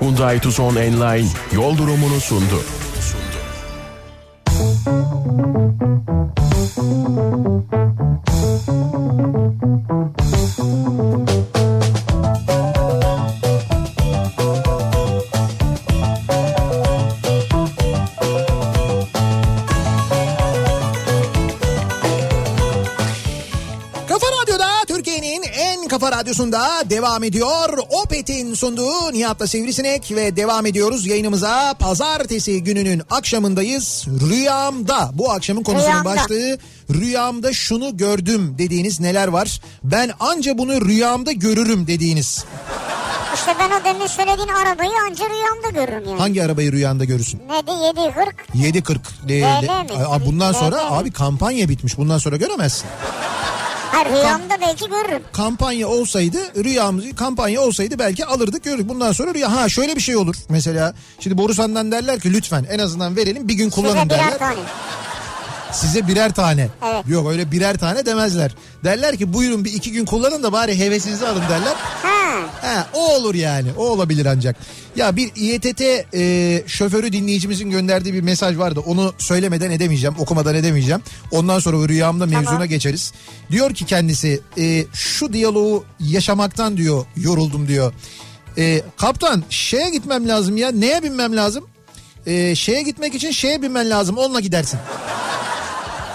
Hyundai 0.00 0.40
Tucson 0.40 0.76
Enline 0.76 1.28
yol 1.52 1.78
durumunu 1.78 2.20
sundu. 2.20 2.62
Kafa 4.44 5.08
Thank 6.76 7.08
you. 12.50 12.77
Radyosunda 26.28 26.90
devam 26.90 27.24
ediyor. 27.24 27.78
Opet'in 28.04 28.54
sunduğu 28.54 29.12
Nihat'la 29.12 29.46
Sivrisinek 29.46 30.10
ve 30.10 30.36
devam 30.36 30.66
ediyoruz 30.66 31.06
yayınımıza. 31.06 31.74
Pazartesi 31.78 32.64
gününün 32.64 33.02
akşamındayız. 33.10 34.06
Rüyamda 34.30 35.10
bu 35.14 35.30
akşamın 35.32 35.62
konusunun 35.62 35.90
Rüyamda. 35.90 36.16
başlığı 36.16 36.58
rüyamda 36.90 37.52
şunu 37.52 37.96
gördüm 37.96 38.54
dediğiniz 38.58 39.00
neler 39.00 39.28
var? 39.28 39.60
Ben 39.84 40.10
anca 40.20 40.58
bunu 40.58 40.80
rüyamda 40.80 41.32
görürüm 41.32 41.86
dediğiniz. 41.86 42.44
İşte 43.34 43.54
ben 43.60 43.80
o 43.80 43.84
demin 43.84 44.06
söylediğin 44.06 44.48
arabayı 44.48 44.92
anca 45.10 45.24
rüyamda 45.30 45.70
görürüm 45.70 46.08
yani. 46.08 46.18
Hangi 46.20 46.42
arabayı 46.44 46.72
rüyanda 46.72 47.04
görürsün? 47.04 47.40
Neydi 47.48 47.70
740? 47.70 48.34
740. 48.54 49.00
De, 49.28 49.40
DL 49.40 49.62
de- 49.62 49.66
mi? 49.96 50.06
Aa, 50.06 50.26
bundan 50.26 50.52
sonra 50.52 50.90
abi 50.90 51.10
kampanya 51.10 51.68
bitmiş. 51.68 51.98
Bundan 51.98 52.18
sonra 52.18 52.36
göremezsin. 52.36 52.86
Hayır 53.92 54.08
rüyamda 54.16 54.60
belki 54.60 54.88
görürüm. 54.88 55.22
kampanya 55.32 55.88
olsaydı 55.88 56.64
rüyamız 56.64 57.04
kampanya 57.16 57.60
olsaydı 57.60 57.98
belki 57.98 58.26
alırdık 58.26 58.64
görürdük. 58.64 58.88
Bundan 58.88 59.12
sonra 59.12 59.34
rüya 59.34 59.56
ha 59.56 59.68
şöyle 59.68 59.96
bir 59.96 60.00
şey 60.00 60.16
olur. 60.16 60.36
Mesela 60.48 60.94
şimdi 61.20 61.38
Borusan'dan 61.38 61.92
derler 61.92 62.20
ki 62.20 62.32
lütfen 62.32 62.66
en 62.70 62.78
azından 62.78 63.16
verelim 63.16 63.48
bir 63.48 63.54
gün 63.54 63.70
kullanın 63.70 63.94
Size 63.96 64.10
derler. 64.10 64.38
tane. 64.38 64.58
Size 65.72 66.08
birer 66.08 66.32
tane. 66.32 66.68
Evet. 66.86 67.04
Yok 67.08 67.30
öyle 67.30 67.52
birer 67.52 67.76
tane 67.76 68.06
demezler. 68.06 68.54
Derler 68.84 69.16
ki 69.16 69.32
buyurun 69.32 69.64
bir 69.64 69.72
iki 69.72 69.92
gün 69.92 70.04
kullanın 70.04 70.42
da 70.42 70.52
bari 70.52 70.78
hevesinizi 70.78 71.26
alın 71.26 71.42
derler. 71.48 71.74
Ha. 72.02 72.18
He, 72.62 72.84
o 72.94 73.14
olur 73.16 73.34
yani. 73.34 73.68
O 73.76 73.88
olabilir 73.88 74.26
ancak. 74.26 74.56
Ya 74.96 75.16
bir 75.16 75.30
İETT 75.36 75.80
e, 76.14 76.62
şoförü 76.66 77.12
dinleyicimizin 77.12 77.70
gönderdiği 77.70 78.14
bir 78.14 78.20
mesaj 78.20 78.58
vardı. 78.58 78.80
Onu 78.86 79.14
söylemeden 79.18 79.70
edemeyeceğim, 79.70 80.16
okumadan 80.18 80.54
edemeyeceğim. 80.54 81.02
Ondan 81.30 81.58
sonra 81.58 81.88
rüyamda 81.88 82.26
mevzuna 82.26 82.44
Tamam. 82.44 82.68
geçeriz. 82.68 83.12
Diyor 83.50 83.74
ki 83.74 83.84
kendisi 83.86 84.40
e, 84.58 84.84
şu 84.92 85.32
diyaloğu 85.32 85.84
yaşamaktan 86.00 86.76
diyor 86.76 87.04
yoruldum 87.16 87.68
diyor. 87.68 87.92
E, 88.58 88.82
kaptan 88.96 89.44
şeye 89.50 89.90
gitmem 89.90 90.28
lazım 90.28 90.56
ya. 90.56 90.70
Neye 90.70 91.02
binmem 91.02 91.36
lazım? 91.36 91.64
E, 92.26 92.54
şeye 92.54 92.82
gitmek 92.82 93.14
için 93.14 93.30
şeye 93.30 93.62
binmen 93.62 93.90
lazım. 93.90 94.18
Onunla 94.18 94.40
gidersin. 94.40 94.80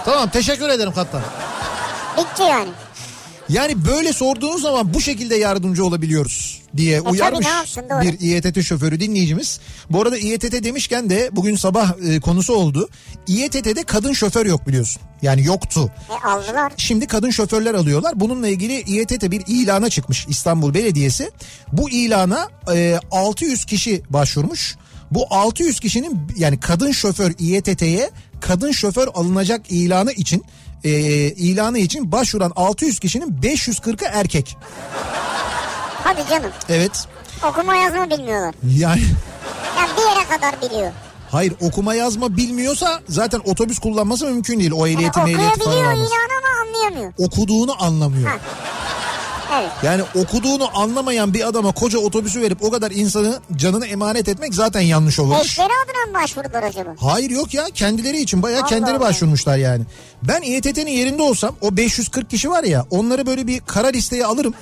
Tamam 0.04 0.30
teşekkür 0.30 0.68
ederim 0.68 0.92
kaptan. 0.92 1.22
Bitti 2.18 2.42
yani. 2.42 2.70
Yani 3.48 3.84
böyle 3.84 4.12
sorduğunuz 4.12 4.62
zaman 4.62 4.94
bu 4.94 5.00
şekilde 5.00 5.36
yardımcı 5.36 5.84
olabiliyoruz 5.84 6.62
diye 6.76 6.98
tabii, 6.98 7.10
uyarmış 7.10 7.46
ne 7.76 7.90
doğru. 7.90 8.00
bir 8.02 8.20
İETT 8.20 8.62
şoförü 8.62 9.00
dinleyicimiz. 9.00 9.60
Bu 9.90 10.02
arada 10.02 10.18
İETT 10.18 10.64
demişken 10.64 11.10
de 11.10 11.28
bugün 11.32 11.56
sabah 11.56 11.92
e, 12.08 12.20
konusu 12.20 12.54
oldu. 12.54 12.88
İETT'de 13.26 13.82
kadın 13.82 14.12
şoför 14.12 14.46
yok 14.46 14.66
biliyorsun. 14.66 15.02
Yani 15.22 15.44
yoktu. 15.44 15.90
E 16.10 16.28
aldılar. 16.28 16.72
Şimdi 16.76 17.06
kadın 17.06 17.30
şoförler 17.30 17.74
alıyorlar. 17.74 18.20
Bununla 18.20 18.48
ilgili 18.48 18.80
İETT 18.80 19.30
bir 19.30 19.42
ilana 19.46 19.90
çıkmış 19.90 20.26
İstanbul 20.28 20.74
Belediyesi. 20.74 21.30
Bu 21.72 21.90
ilana 21.90 22.48
e, 22.74 22.98
600 23.10 23.64
kişi 23.64 24.02
başvurmuş. 24.10 24.76
Bu 25.10 25.26
600 25.30 25.80
kişinin 25.80 26.20
yani 26.36 26.60
kadın 26.60 26.92
şoför 26.92 27.32
İETT'ye 27.38 28.10
kadın 28.46 28.72
şoför 28.72 29.08
alınacak 29.14 29.60
ilanı 29.70 30.12
için 30.12 30.44
e, 30.84 30.90
ilanı 31.30 31.78
için 31.78 32.12
başvuran 32.12 32.52
600 32.56 32.98
kişinin 32.98 33.32
540'ı 33.42 34.08
erkek. 34.12 34.56
Hadi 36.04 36.20
canım. 36.30 36.50
Evet. 36.68 37.06
Okuma 37.48 37.74
yazma 37.76 38.10
bilmiyorlar. 38.10 38.54
Yani 38.76 39.02
Yani 39.78 39.90
bir 39.96 40.02
yere 40.16 40.28
kadar 40.28 40.62
biliyor. 40.62 40.92
hayır 41.30 41.52
okuma 41.60 41.94
yazma 41.94 42.36
bilmiyorsa 42.36 43.00
zaten 43.08 43.40
otobüs 43.44 43.78
kullanması 43.78 44.26
mümkün 44.26 44.60
değil. 44.60 44.72
O 44.72 44.86
Yani 44.86 44.94
ehliyeti 44.94 45.18
mehliyeti 45.20 45.42
falan 45.44 45.52
okuyabiliyor 45.76 45.92
alması. 45.92 46.14
ilanı 46.14 46.38
ama 46.38 46.68
anlayamıyor. 46.68 47.12
Okuduğunu 47.18 47.82
anlamıyor. 47.82 48.28
Ha. 48.30 48.36
Evet. 49.52 49.70
Yani 49.82 50.02
okuduğunu 50.14 50.78
anlamayan 50.78 51.34
bir 51.34 51.48
adama 51.48 51.72
koca 51.72 51.98
otobüsü 51.98 52.40
verip 52.40 52.62
o 52.64 52.70
kadar 52.70 52.90
insanı 52.90 53.40
canını 53.56 53.86
emanet 53.86 54.28
etmek 54.28 54.54
zaten 54.54 54.80
yanlış 54.80 55.18
olur. 55.18 55.36
Eşleri 55.40 55.68
adına 55.84 56.18
mı 56.18 56.22
başvurdular 56.22 56.62
acaba? 56.62 56.90
Hayır 57.00 57.30
yok 57.30 57.54
ya 57.54 57.64
kendileri 57.74 58.20
için 58.20 58.42
bayağı 58.42 58.60
Allah 58.60 58.68
kendileri 58.68 58.96
Allah. 58.96 59.00
başvurmuşlar 59.00 59.56
yani. 59.56 59.84
Ben 60.22 60.42
İETT'nin 60.42 60.90
yerinde 60.90 61.22
olsam 61.22 61.54
o 61.60 61.76
540 61.76 62.30
kişi 62.30 62.50
var 62.50 62.64
ya 62.64 62.86
onları 62.90 63.26
böyle 63.26 63.46
bir 63.46 63.60
kara 63.60 63.88
listeye 63.88 64.26
alırım. 64.26 64.54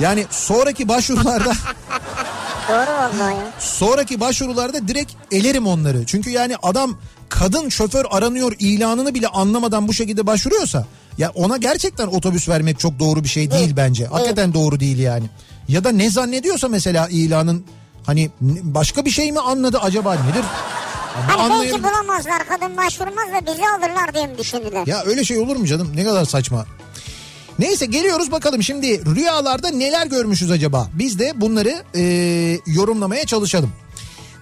Yani 0.00 0.26
sonraki 0.30 0.88
başvurularda 0.88 1.52
Doğru 2.68 2.76
vallahi 2.90 3.36
sonraki 3.58 4.20
başvurularda 4.20 4.88
direkt 4.88 5.12
elerim 5.32 5.66
onları. 5.66 6.06
Çünkü 6.06 6.30
yani 6.30 6.56
adam 6.62 6.98
kadın 7.28 7.68
şoför 7.68 8.04
aranıyor 8.10 8.52
ilanını 8.58 9.14
bile 9.14 9.28
anlamadan 9.28 9.88
bu 9.88 9.94
şekilde 9.94 10.26
başvuruyorsa 10.26 10.86
ya 11.18 11.30
ona 11.34 11.56
gerçekten 11.56 12.06
otobüs 12.06 12.48
vermek 12.48 12.78
çok 12.78 12.98
doğru 12.98 13.24
bir 13.24 13.28
şey 13.28 13.50
değil 13.50 13.62
Değil. 13.62 13.76
bence. 13.76 14.06
Hakikaten 14.06 14.54
doğru 14.54 14.80
değil 14.80 14.98
yani. 14.98 15.24
Ya 15.68 15.84
da 15.84 15.92
ne 15.92 16.10
zannediyorsa 16.10 16.68
mesela 16.68 17.08
ilanın 17.10 17.64
hani 18.06 18.30
başka 18.62 19.04
bir 19.04 19.10
şey 19.10 19.32
mi 19.32 19.40
anladı 19.40 19.78
acaba 19.78 20.14
nedir? 20.14 20.44
Hani 21.14 21.28
belki 21.28 21.40
anlayalım. 21.40 21.82
bulamazlar 21.82 22.48
kadın 22.48 22.76
başvurmaz 22.76 23.26
da 23.28 23.52
bizi 23.52 23.62
alırlar 23.68 24.14
diye 24.14 24.26
mi 24.26 24.38
düşündüler? 24.38 24.86
Ya 24.86 25.02
öyle 25.06 25.24
şey 25.24 25.38
olur 25.38 25.56
mu 25.56 25.66
canım? 25.66 25.92
Ne 25.94 26.04
kadar 26.04 26.24
saçma. 26.24 26.66
Neyse 27.58 27.86
geliyoruz 27.86 28.30
bakalım 28.32 28.62
şimdi 28.62 29.14
rüyalarda 29.14 29.68
neler 29.70 30.06
görmüşüz 30.06 30.50
acaba? 30.50 30.88
Biz 30.94 31.18
de 31.18 31.32
bunları 31.36 31.82
e, 31.94 32.02
yorumlamaya 32.66 33.26
çalışalım. 33.26 33.72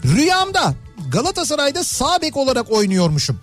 Rüyamda 0.05 0.75
Galatasaray'da 1.13 1.85
sağ 1.85 2.23
bek 2.23 2.37
olarak 2.37 2.71
oynuyormuşum. 2.73 3.39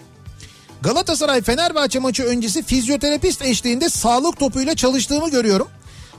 Galatasaray 0.82 1.42
Fenerbahçe 1.42 2.00
maçı 2.00 2.24
öncesi 2.24 2.64
fizyoterapist 2.64 3.42
eşliğinde 3.42 3.90
sağlık 3.90 4.40
topuyla 4.40 4.76
çalıştığımı 4.76 5.30
görüyorum. 5.32 5.68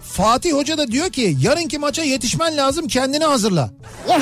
Fatih 0.03 0.53
Hoca 0.53 0.79
da 0.79 0.89
diyor 0.89 1.11
ki 1.11 1.37
yarınki 1.41 1.79
maça 1.79 2.03
yetişmen 2.03 2.57
lazım 2.57 2.89
kendini 2.89 3.25
hazırla. 3.25 3.71
Ya, 4.09 4.21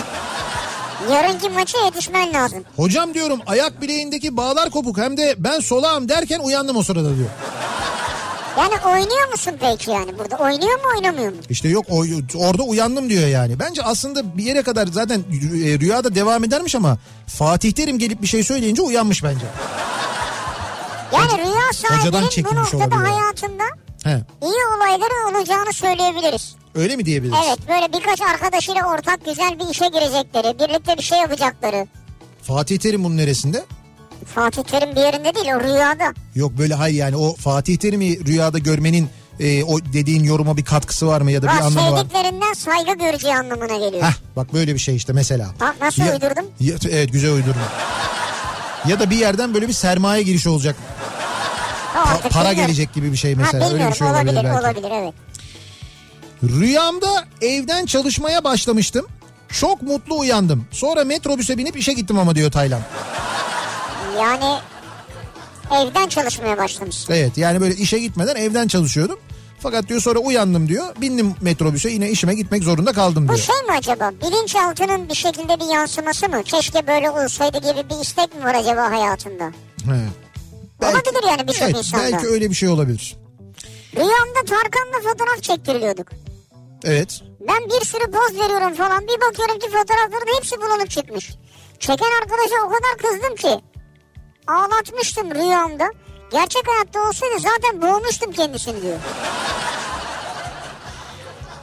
yarınki 1.13 1.49
maça 1.49 1.79
yetişmen 1.85 2.33
lazım. 2.33 2.65
Hocam 2.77 3.15
diyorum 3.15 3.41
ayak 3.47 3.83
bileğindeki 3.83 4.37
bağlar 4.37 4.71
kopuk 4.71 4.99
hem 4.99 5.17
de 5.17 5.35
ben 5.39 5.61
solağım 5.61 6.09
derken 6.09 6.41
uyandım 6.41 6.77
o 6.77 6.83
sırada 6.83 7.17
diyor. 7.17 7.29
Yani 8.59 8.75
oynuyor 8.87 9.31
musun 9.31 9.53
peki 9.61 9.91
yani 9.91 10.19
burada? 10.19 10.37
Oynuyor 10.37 10.75
mu 10.79 10.85
oynamıyor 10.97 11.33
mu? 11.33 11.39
İşte 11.51 11.69
yok 11.69 11.87
o, 11.91 12.05
orada 12.37 12.63
uyandım 12.63 13.09
diyor 13.11 13.29
yani. 13.29 13.59
Bence 13.59 13.83
aslında 13.83 14.39
bir 14.39 14.45
yere 14.45 14.63
kadar 14.63 14.87
zaten 14.87 15.19
e, 15.19 15.79
rüyada 15.79 16.15
devam 16.15 16.45
edermiş 16.45 16.75
ama 16.75 16.99
Fatih 17.27 17.73
Terim 17.73 17.99
gelip 17.99 18.23
bir 18.23 18.27
şey 18.27 18.43
söyleyince 18.45 18.83
uyanmış 18.83 19.25
bence. 19.25 19.47
Yani 21.13 21.33
rüya 21.33 21.73
sahibinin 21.75 22.45
bu 22.51 22.55
noktada 22.55 22.97
hayatında 23.11 23.65
He, 24.05 24.11
iyi 24.43 24.61
olayların 24.77 25.35
olacağını 25.37 25.73
söyleyebiliriz. 25.73 26.55
öyle 26.75 26.97
mi 26.97 27.05
diyebiliriz? 27.05 27.39
Evet 27.49 27.59
böyle 27.69 27.93
birkaç 27.93 28.21
arkadaşıyla 28.23 28.83
ortak 28.95 29.25
güzel 29.25 29.59
bir 29.59 29.69
işe 29.71 29.87
girecekleri, 29.87 30.59
birlikte 30.59 30.97
bir 30.99 31.03
şey 31.03 31.19
yapacakları. 31.19 31.87
Fatih 32.43 32.79
Terim 32.79 33.05
bunun 33.05 33.17
neresinde? 33.17 33.65
Fatih 34.35 34.63
Terim 34.63 34.91
bir 34.97 35.01
yerinde 35.01 35.35
değil 35.35 35.47
o 35.57 35.61
rüyada. 35.61 36.15
Yok 36.35 36.53
böyle 36.59 36.75
hayır 36.75 36.97
yani 36.97 37.17
o 37.17 37.35
Fatih 37.35 37.77
Terim'i 37.77 38.27
rüyada 38.27 38.59
görmenin 38.59 39.09
e, 39.41 39.65
o 39.65 39.81
dediğin 39.81 40.25
yoruma 40.25 40.57
bir 40.57 40.65
katkısı 40.65 41.07
var 41.07 41.21
mı 41.21 41.33
ya 41.33 41.43
da 41.43 41.47
bir 41.47 41.53
Bak 41.53 41.63
anlamı 41.63 41.93
var? 41.93 41.99
sevdiklerinden 41.99 42.53
saygı 42.53 42.93
göreceği 42.99 43.37
anlamına 43.37 43.77
geliyor. 43.87 44.03
Heh, 44.03 44.13
bak 44.37 44.53
böyle 44.55 44.75
bir 44.75 44.79
şey 44.79 44.97
işte 44.97 45.13
mesela. 45.13 45.49
Bak 45.61 45.77
nasıl 45.81 46.03
Ya- 46.03 46.13
uydurdum? 46.13 46.45
Ya- 46.61 46.77
evet 46.91 47.13
güzel 47.13 47.33
uydurdun. 47.33 47.61
Ya 48.89 49.01
da 49.01 49.11
bir 49.11 49.17
yerden 49.17 49.55
böyle 49.55 49.69
bir 49.69 49.73
sermaye 49.73 50.23
girişi 50.23 50.49
olacak. 50.49 50.77
Pa- 51.95 52.29
para 52.29 52.53
gelecek 52.53 52.95
gibi 52.95 53.13
bir 53.13 53.17
şey 53.17 53.35
mesela. 53.35 53.65
ha, 53.65 53.71
Öyle 53.73 53.89
bir 53.89 53.95
şey 53.95 54.07
olabilir, 54.07 54.33
olabilir, 54.33 54.45
belki. 54.55 54.67
olabilir 54.67 54.91
evet. 55.03 55.15
Rüyamda 56.43 57.25
evden 57.43 57.87
çalışmaya 57.87 58.45
başlamıştım. 58.45 59.07
Çok 59.49 59.83
mutlu 59.83 60.19
uyandım. 60.19 60.67
Sonra 60.71 61.05
metrobüse 61.05 61.59
binip 61.59 61.77
işe 61.77 61.93
gittim 61.93 62.19
ama 62.19 62.35
diyor 62.35 62.51
Taylan. 62.51 62.81
Yani 64.21 64.59
evden 65.75 66.09
çalışmaya 66.09 66.59
başlamış. 66.59 66.97
Evet 67.09 67.39
yani 67.39 67.61
böyle 67.61 67.75
işe 67.75 67.99
gitmeden 67.99 68.37
evden 68.37 68.69
çalışıyordum. 68.69 69.19
Fakat 69.59 69.89
diyor 69.89 70.01
sonra 70.01 70.19
uyandım 70.19 70.69
diyor. 70.69 70.97
Bindim 71.01 71.35
metrobüse 71.41 71.91
yine 71.91 72.11
işime 72.11 72.35
gitmek 72.35 72.63
zorunda 72.63 72.93
kaldım 72.93 73.25
Bu 73.25 73.29
diyor. 73.29 73.39
şey 73.39 73.57
mi 73.57 73.73
acaba? 73.79 74.13
Bilinçaltının 74.23 75.09
bir 75.09 75.15
şekilde 75.15 75.61
bir 75.61 75.75
yansıması 75.75 76.29
mı? 76.29 76.43
Keşke 76.43 76.87
böyle 76.87 77.11
olsaydı 77.11 77.59
gibi 77.59 77.91
bir 77.91 78.01
istek 78.03 78.35
mi 78.35 78.45
var 78.45 78.55
acaba 78.55 78.91
hayatında? 78.91 79.45
He. 79.85 80.01
Olabilir 80.87 81.29
yani 81.29 81.49
birçok 81.49 81.63
evet, 81.63 81.77
insanda. 81.77 82.03
Belki 82.03 82.27
öyle 82.27 82.51
bir 82.51 82.55
şey 82.55 82.69
olabilir. 82.69 83.17
Rüyamda 83.97 84.41
Tarkan'la 84.47 85.11
fotoğraf 85.11 85.43
çektiriliyorduk. 85.43 86.09
Evet. 86.85 87.23
Ben 87.49 87.65
bir 87.65 87.87
sürü 87.87 88.11
poz 88.11 88.41
veriyorum 88.41 88.75
falan. 88.75 89.03
Bir 89.03 89.21
bakıyorum 89.21 89.59
ki 89.59 89.67
fotoğrafların 89.67 90.37
hepsi 90.37 90.57
bulanık 90.57 90.91
çıkmış. 90.91 91.31
Çeken 91.79 92.11
arkadaşa 92.23 92.55
o 92.67 92.69
kadar 92.69 92.97
kızdım 92.99 93.37
ki. 93.37 93.65
Ağlatmıştım 94.47 95.35
rüyamda. 95.35 95.91
Gerçek 96.31 96.63
hayatta 96.69 97.09
olsaydı 97.09 97.35
zaten 97.39 97.83
boğmuştum 97.83 98.33
kendisini 98.33 98.83
diyor. 98.83 98.99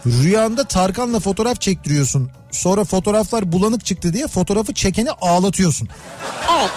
Rüyanda 0.06 0.63
Tarkan'la 0.67 1.19
fotoğraf 1.19 1.62
çektiriyorsun. 1.62 2.32
Sonra 2.52 2.84
fotoğraflar 2.84 3.52
bulanık 3.52 3.86
çıktı 3.86 4.13
diye 4.13 4.28
fotoğrafı 4.28 4.73
çekeni 4.73 5.12
ağlatıyorsun. 5.12 5.89
Evet. 6.60 6.69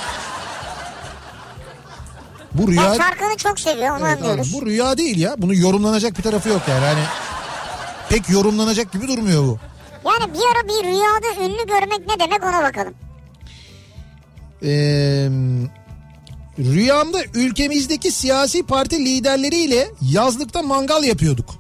Bu 2.53 2.63
Ben 2.67 2.73
rüya... 2.73 2.93
Tarkan'ı 2.95 3.37
çok 3.37 3.61
seviyor 3.61 3.99
onu 3.99 4.07
Evet, 4.09 4.19
anlıyoruz. 4.23 4.55
abi, 4.55 4.63
bu 4.63 4.67
rüya 4.67 4.99
değil 4.99 5.19
ya. 5.19 5.35
Bunun 5.39 5.53
yorumlanacak 5.55 6.19
bir 6.19 6.23
tarafı 6.23 6.49
yok 6.49 6.63
yani. 6.69 6.85
Hani 6.85 7.01
pek 8.09 8.31
yorumlanacak 8.31 8.93
gibi 8.93 9.09
durmuyor 9.09 9.43
bu. 9.43 9.59
Yani 10.05 10.35
bir 10.35 10.39
ara 10.39 10.69
bir 10.69 10.85
rüyada 10.89 11.45
ünlü 11.45 11.67
görmek 11.67 12.07
ne 12.07 12.19
demek 12.21 12.43
ona 12.45 12.63
bakalım. 12.63 12.95
Ee, 14.63 15.29
rüyamda 16.59 17.19
ülkemizdeki 17.35 18.11
siyasi 18.11 18.63
parti 18.63 19.05
liderleriyle 19.05 19.89
yazlıkta 20.03 20.63
mangal 20.63 21.05
yapıyorduk. 21.05 21.55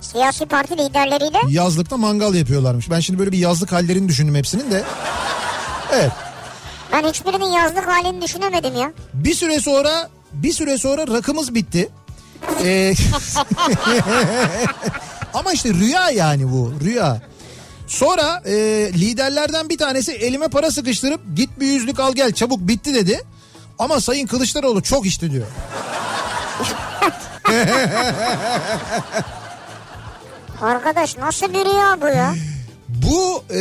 Siyasi 0.00 0.46
parti 0.46 0.78
liderleriyle. 0.78 1.38
Yazlıkta 1.48 1.96
mangal 1.96 2.34
yapıyorlarmış. 2.34 2.90
Ben 2.90 3.00
şimdi 3.00 3.18
böyle 3.18 3.32
bir 3.32 3.38
yazlık 3.38 3.72
hallerini 3.72 4.08
düşündüm 4.08 4.34
hepsinin 4.34 4.70
de. 4.70 4.84
Evet. 5.92 6.12
Ben 6.92 7.08
hiçbirinin 7.08 7.52
yazlık 7.52 7.88
halini 7.88 8.22
düşünemedim 8.22 8.76
ya. 8.76 8.92
Bir 9.14 9.34
süre 9.34 9.60
sonra 9.60 10.08
bir 10.32 10.52
süre 10.52 10.78
sonra 10.78 11.06
rakımız 11.06 11.54
bitti. 11.54 11.88
Ee, 12.64 12.94
ama 15.34 15.52
işte 15.52 15.74
rüya 15.74 16.10
yani 16.10 16.52
bu 16.52 16.72
rüya. 16.84 17.22
Sonra 17.88 18.42
e, 18.46 18.54
liderlerden 18.94 19.68
bir 19.68 19.78
tanesi 19.78 20.12
elime 20.12 20.48
para 20.48 20.70
sıkıştırıp 20.70 21.20
git 21.36 21.60
bir 21.60 21.66
yüzlük 21.66 22.00
al 22.00 22.12
gel 22.12 22.32
çabuk 22.32 22.60
bitti 22.60 22.94
dedi. 22.94 23.22
Ama 23.78 24.00
Sayın 24.00 24.26
Kılıçdaroğlu 24.26 24.82
çok 24.82 25.06
içti 25.06 25.32
diyor. 25.32 25.46
Arkadaş 30.62 31.16
nasıl 31.16 31.48
bir 31.54 31.64
rüya 31.64 31.98
bu 32.00 32.06
ya? 32.06 32.34
Bu 32.88 33.44
e, 33.54 33.60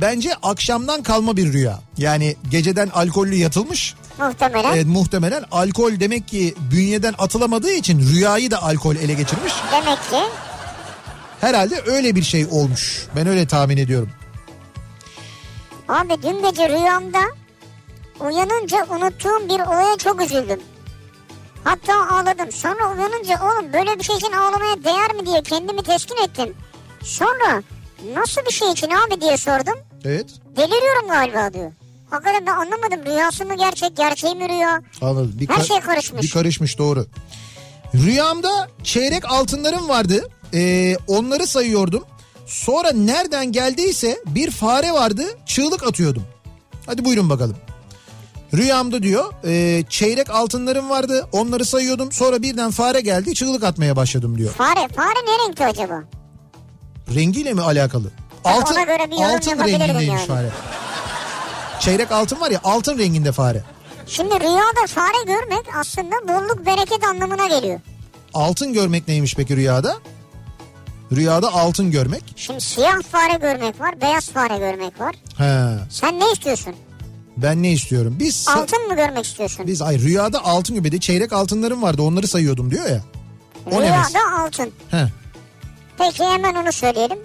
bence 0.00 0.34
akşamdan 0.42 1.02
kalma 1.02 1.36
bir 1.36 1.52
rüya. 1.52 1.78
Yani 1.98 2.36
geceden 2.50 2.88
alkollü 2.88 3.34
yatılmış. 3.34 3.94
Muhtemelen. 4.18 4.76
E, 4.76 4.84
muhtemelen 4.84 5.44
alkol 5.52 6.00
demek 6.00 6.28
ki 6.28 6.54
bünyeden 6.70 7.14
atılamadığı 7.18 7.72
için 7.72 8.08
rüyayı 8.12 8.50
da 8.50 8.62
alkol 8.62 8.96
ele 8.96 9.14
geçirmiş. 9.14 9.52
Demek 9.72 9.98
ki 10.10 10.20
Herhalde 11.42 11.82
öyle 11.86 12.14
bir 12.14 12.22
şey 12.22 12.46
olmuş. 12.50 13.06
Ben 13.16 13.26
öyle 13.26 13.46
tahmin 13.46 13.76
ediyorum. 13.76 14.10
abi 15.88 16.22
dün 16.22 16.42
gece 16.42 16.68
rüyamda 16.68 17.18
uyanınca 18.20 18.86
unuttuğum 18.90 19.48
bir 19.48 19.60
olaya 19.60 19.96
çok 19.96 20.22
üzüldüm. 20.22 20.60
Hatta 21.64 22.08
ağladım. 22.10 22.52
Sonra 22.52 22.94
uyanınca 22.94 23.38
oğlum 23.44 23.72
böyle 23.72 23.98
bir 23.98 24.04
şey 24.04 24.16
için 24.16 24.32
ağlamaya 24.32 24.84
değer 24.84 25.14
mi 25.14 25.26
diye 25.26 25.42
kendimi 25.42 25.82
teskin 25.82 26.16
ettim. 26.24 26.54
Sonra 27.02 27.62
nasıl 28.14 28.40
bir 28.46 28.52
şey 28.52 28.70
için 28.72 28.90
abi 28.90 29.20
diye 29.20 29.36
sordum. 29.36 29.78
Evet. 30.04 30.26
Deliriyorum 30.56 31.08
galiba 31.08 31.52
diyor. 31.54 31.72
Hakikaten 32.10 32.46
ben 32.46 32.52
anlamadım. 32.52 33.06
Rüyası 33.06 33.44
mı 33.44 33.54
gerçek, 33.56 33.96
gerçeği 33.96 34.34
mi 34.34 34.48
rüya? 34.48 34.82
Anladım. 35.02 35.32
Bir 35.40 35.48
Her 35.48 35.62
şey 35.62 35.80
karışmış. 35.80 36.22
Bir 36.22 36.30
karışmış 36.30 36.78
doğru. 36.78 37.06
Rüyamda 37.94 38.68
çeyrek 38.84 39.24
altınlarım 39.32 39.88
vardı. 39.88 40.28
Ee, 40.54 40.96
onları 41.06 41.46
sayıyordum. 41.46 42.04
Sonra 42.46 42.92
nereden 42.92 43.52
geldiyse 43.52 44.18
bir 44.26 44.50
fare 44.50 44.92
vardı 44.92 45.22
çığlık 45.46 45.82
atıyordum. 45.86 46.22
Hadi 46.86 47.04
buyurun 47.04 47.30
bakalım. 47.30 47.56
Rüyamda 48.54 49.02
diyor 49.02 49.32
e, 49.44 49.84
çeyrek 49.88 50.30
altınlarım 50.30 50.90
vardı 50.90 51.26
onları 51.32 51.64
sayıyordum. 51.64 52.12
Sonra 52.12 52.42
birden 52.42 52.70
fare 52.70 53.00
geldi 53.00 53.34
çığlık 53.34 53.64
atmaya 53.64 53.96
başladım 53.96 54.38
diyor. 54.38 54.52
Fare, 54.52 54.88
fare 54.96 55.18
ne 55.26 55.46
renkte 55.46 55.66
acaba? 55.66 56.04
Rengiyle 57.14 57.52
mi 57.54 57.60
alakalı? 57.62 58.10
Altın, 58.44 58.74
ona 58.74 58.82
göre 58.82 59.10
bir 59.10 59.16
yorum 59.16 59.34
altın 59.36 59.58
rengindeymiş 59.58 60.06
yani. 60.08 60.26
fare. 60.26 60.50
Çeyrek 61.80 62.12
altın 62.12 62.40
var 62.40 62.50
ya 62.50 62.60
altın 62.64 62.98
renginde 62.98 63.32
fare. 63.32 63.64
Şimdi 64.06 64.40
rüyada 64.40 64.86
fare 64.88 65.24
görmek 65.26 65.66
aslında 65.80 66.14
bolluk 66.28 66.66
bereket 66.66 67.04
anlamına 67.04 67.46
geliyor. 67.46 67.80
Altın 68.34 68.72
görmek 68.72 69.08
neymiş 69.08 69.34
peki 69.34 69.56
rüyada? 69.56 69.96
Rüyada 71.16 71.52
altın 71.54 71.90
görmek. 71.90 72.22
Şimdi 72.36 72.60
siyah 72.60 73.02
fare 73.12 73.38
görmek 73.38 73.80
var, 73.80 74.00
beyaz 74.00 74.30
fare 74.30 74.58
görmek 74.58 75.00
var. 75.00 75.14
He, 75.38 75.78
Sen 75.90 76.20
ne 76.20 76.32
istiyorsun? 76.32 76.74
ben 77.36 77.62
ne 77.62 77.72
istiyorum? 77.72 78.16
Biz 78.20 78.46
Altın 78.56 78.88
mı 78.88 78.96
görmek 78.96 79.24
istiyorsun? 79.24 79.66
biz 79.66 79.82
ay 79.82 79.98
rüyada 79.98 80.44
altın 80.44 80.76
gibi 80.76 80.92
de 80.92 81.00
çeyrek 81.00 81.32
altınlarım 81.32 81.82
vardı 81.82 82.02
onları 82.02 82.28
sayıyordum 82.28 82.70
diyor 82.70 82.86
ya. 82.90 83.00
O 83.66 83.70
ne 83.70 83.80
Rüyada 83.80 83.98
mes- 84.18 84.40
altın. 84.46 84.70
He. 84.90 85.06
Peki 85.98 86.24
hemen 86.24 86.54
onu 86.54 86.72
söyleyelim. 86.72 87.18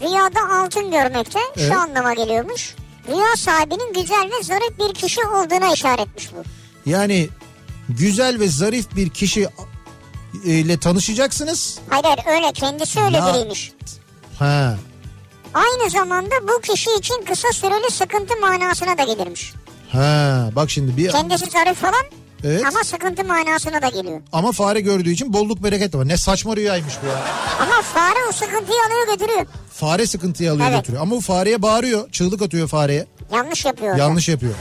Rüyada 0.00 0.54
altın 0.62 0.90
görmekte 0.90 1.38
Evet. 1.56 1.72
şu 1.72 1.80
anlama 1.80 2.14
geliyormuş. 2.14 2.74
Rüya 3.08 3.36
sahibinin 3.36 3.92
güzel 3.92 4.30
ve 4.38 4.42
zarif 4.44 4.78
bir 4.78 4.94
kişi 4.94 5.20
olduğuna 5.20 5.72
işaretmiş 5.72 6.30
bu. 6.32 6.42
Yani 6.90 7.28
güzel 7.88 8.40
ve 8.40 8.48
zarif 8.48 8.96
bir 8.96 9.08
kişi 9.08 9.48
ile 10.44 10.78
tanışacaksınız. 10.78 11.78
Hayır 11.88 12.04
hayır 12.04 12.18
öyle 12.36 12.52
kendisi 12.52 13.00
öyle 13.00 13.16
Ya- 13.16 13.26
biriymiş. 13.34 13.72
Ha. 14.38 14.76
Aynı 15.54 15.90
zamanda 15.90 16.34
bu 16.42 16.60
kişi 16.60 16.90
için 16.98 17.24
kısa 17.28 17.48
süreli 17.52 17.90
sıkıntı 17.90 18.36
manasına 18.40 18.98
da 18.98 19.02
gelirmiş. 19.04 19.52
Ha. 19.92 20.50
Bak 20.56 20.70
şimdi 20.70 20.96
bir 20.96 21.10
Kendisi 21.10 21.50
zarif 21.50 21.76
falan 21.78 22.04
Evet. 22.44 22.64
ama 22.68 22.84
sıkıntı 22.84 23.24
manasına 23.24 23.82
da 23.82 23.88
geliyor. 23.88 24.20
ama 24.32 24.52
fare 24.52 24.80
gördüğü 24.80 25.10
için 25.10 25.32
bolluk 25.32 25.62
bereket 25.62 25.94
var. 25.94 26.08
Ne 26.08 26.16
saçma 26.16 26.56
rüyaymış 26.56 26.94
bu 27.02 27.06
ya. 27.06 27.22
Ama 27.60 27.82
fare 27.82 28.18
o 28.28 28.32
sıkıntıyı 28.32 28.78
alıyor 28.88 29.06
götürüyor. 29.18 29.46
Fare 29.72 30.06
sıkıntıyı 30.06 30.52
alıyor 30.52 30.66
Evet. 30.68 30.78
götürüyor. 30.78 31.02
Ama 31.02 31.10
bu 31.16 31.20
fareye 31.20 31.62
bağırıyor. 31.62 32.10
Çığlık 32.10 32.42
atıyor 32.42 32.68
fareye. 32.68 33.06
Yanlış 33.32 33.64
yapıyor. 33.64 33.90
orada. 33.92 34.02
Yanlış 34.02 34.28
yapıyor. 34.28 34.54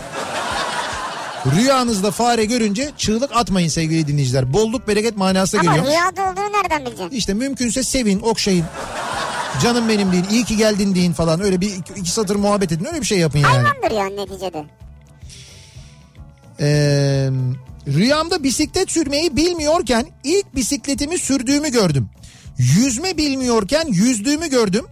Rüyanızda 1.56 2.12
fare 2.12 2.46
görünce 2.46 2.92
çığlık 2.98 3.36
atmayın 3.36 3.68
sevgili 3.68 4.08
dinleyiciler. 4.08 4.54
Bolluk 4.54 4.88
bereket 4.88 5.18
manasına 5.18 5.62
Ama 5.62 5.76
geliyor. 5.76 5.86
rüyada 5.92 6.32
olduğunu 6.32 6.52
nereden 6.64 6.86
bileceksin? 6.86 7.10
İşte 7.18 7.34
mümkünse 7.34 7.84
sevin, 7.84 8.20
okşayın. 8.20 8.66
Canım 9.64 9.90
benim 9.90 10.12
deyin, 10.12 10.26
iyi 10.32 10.44
ki 10.44 10.58
geldin 10.58 10.96
deyin 10.96 11.14
falan. 11.14 11.42
Öyle 11.42 11.62
bir 11.62 11.68
iki, 11.76 11.94
iki 11.96 12.12
satır 12.12 12.36
muhabbet 12.36 12.72
edin. 12.72 12.86
Öyle 12.86 13.02
bir 13.02 13.06
şey 13.06 13.20
yapın 13.20 13.40
yani. 13.40 13.52
Hayvandır 13.54 13.92
yani 13.98 14.16
neticede. 14.18 14.66
Ee, 16.60 17.30
rüyamda 17.88 18.44
bisiklet 18.44 18.92
sürmeyi 18.92 19.36
bilmiyorken 19.36 20.06
ilk 20.24 20.56
bisikletimi 20.56 21.18
sürdüğümü 21.18 21.72
gördüm. 21.72 22.10
Yüzme 22.58 23.18
bilmiyorken 23.18 23.86
yüzdüğümü 23.88 24.50
gördüm. 24.50 24.86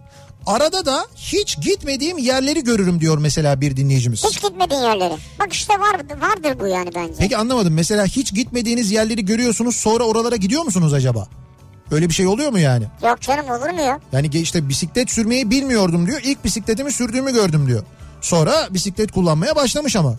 Arada 0.46 0.86
da 0.86 1.06
hiç 1.16 1.60
gitmediğim 1.60 2.18
yerleri 2.18 2.64
görürüm 2.64 3.00
diyor 3.00 3.18
mesela 3.18 3.60
bir 3.60 3.76
dinleyicimiz. 3.76 4.24
Hiç 4.24 4.42
gitmediğin 4.42 4.80
yerlere. 4.80 5.16
Bak 5.40 5.52
işte 5.52 5.74
var, 5.74 5.94
vardır 6.20 6.60
bu 6.60 6.66
yani 6.66 6.90
bence. 6.94 7.14
Peki 7.18 7.36
anlamadım. 7.36 7.74
Mesela 7.74 8.04
hiç 8.04 8.34
gitmediğiniz 8.34 8.90
yerleri 8.90 9.24
görüyorsunuz 9.24 9.76
sonra 9.76 10.04
oralara 10.04 10.36
gidiyor 10.36 10.62
musunuz 10.62 10.92
acaba? 10.92 11.28
Öyle 11.90 12.08
bir 12.08 12.14
şey 12.14 12.26
oluyor 12.26 12.50
mu 12.50 12.58
yani? 12.58 12.84
Yok 13.02 13.20
canım 13.20 13.50
olur 13.50 13.70
mu 13.70 13.80
ya? 13.80 14.00
Yani 14.12 14.28
işte 14.32 14.68
bisiklet 14.68 15.10
sürmeyi 15.10 15.50
bilmiyordum 15.50 16.06
diyor. 16.06 16.20
İlk 16.24 16.44
bisikletimi 16.44 16.92
sürdüğümü 16.92 17.32
gördüm 17.32 17.66
diyor. 17.66 17.82
Sonra 18.20 18.68
bisiklet 18.70 19.12
kullanmaya 19.12 19.56
başlamış 19.56 19.96
ama. 19.96 20.14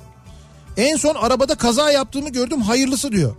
En 0.78 0.96
son 0.96 1.16
arabada 1.16 1.56
kaza 1.56 1.92
yaptığımı 1.92 2.30
gördüm 2.30 2.62
hayırlısı 2.62 3.12
diyor. 3.12 3.36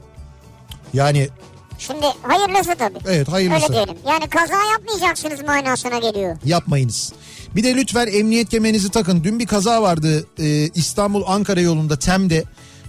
Yani 0.92 1.28
Şimdi 1.78 2.06
hayırlısı 2.22 2.74
tabii. 2.78 2.98
evet 3.08 3.28
hayırlısı. 3.28 3.64
Öyle 3.64 3.74
diyelim. 3.74 3.94
Yani 4.06 4.28
kaza 4.28 4.56
yapmayacaksınız 4.72 5.40
manasına 5.42 5.98
geliyor. 5.98 6.36
Yapmayınız. 6.44 7.12
Bir 7.56 7.64
de 7.64 7.74
lütfen 7.74 8.06
emniyet 8.06 8.48
kemerinizi 8.48 8.88
takın. 8.90 9.24
Dün 9.24 9.38
bir 9.38 9.46
kaza 9.46 9.82
vardı 9.82 10.26
e, 10.38 10.68
İstanbul 10.74 11.22
Ankara 11.26 11.60
yolunda 11.60 11.98
Tem'de 11.98 12.44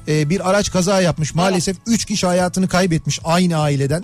e, 0.07 0.29
bir 0.29 0.49
araç 0.49 0.71
kaza 0.71 1.01
yapmış. 1.01 1.35
Maalesef 1.35 1.77
3 1.87 2.05
kişi 2.05 2.27
hayatını 2.27 2.67
kaybetmiş 2.67 3.19
aynı 3.23 3.57
aileden. 3.57 4.03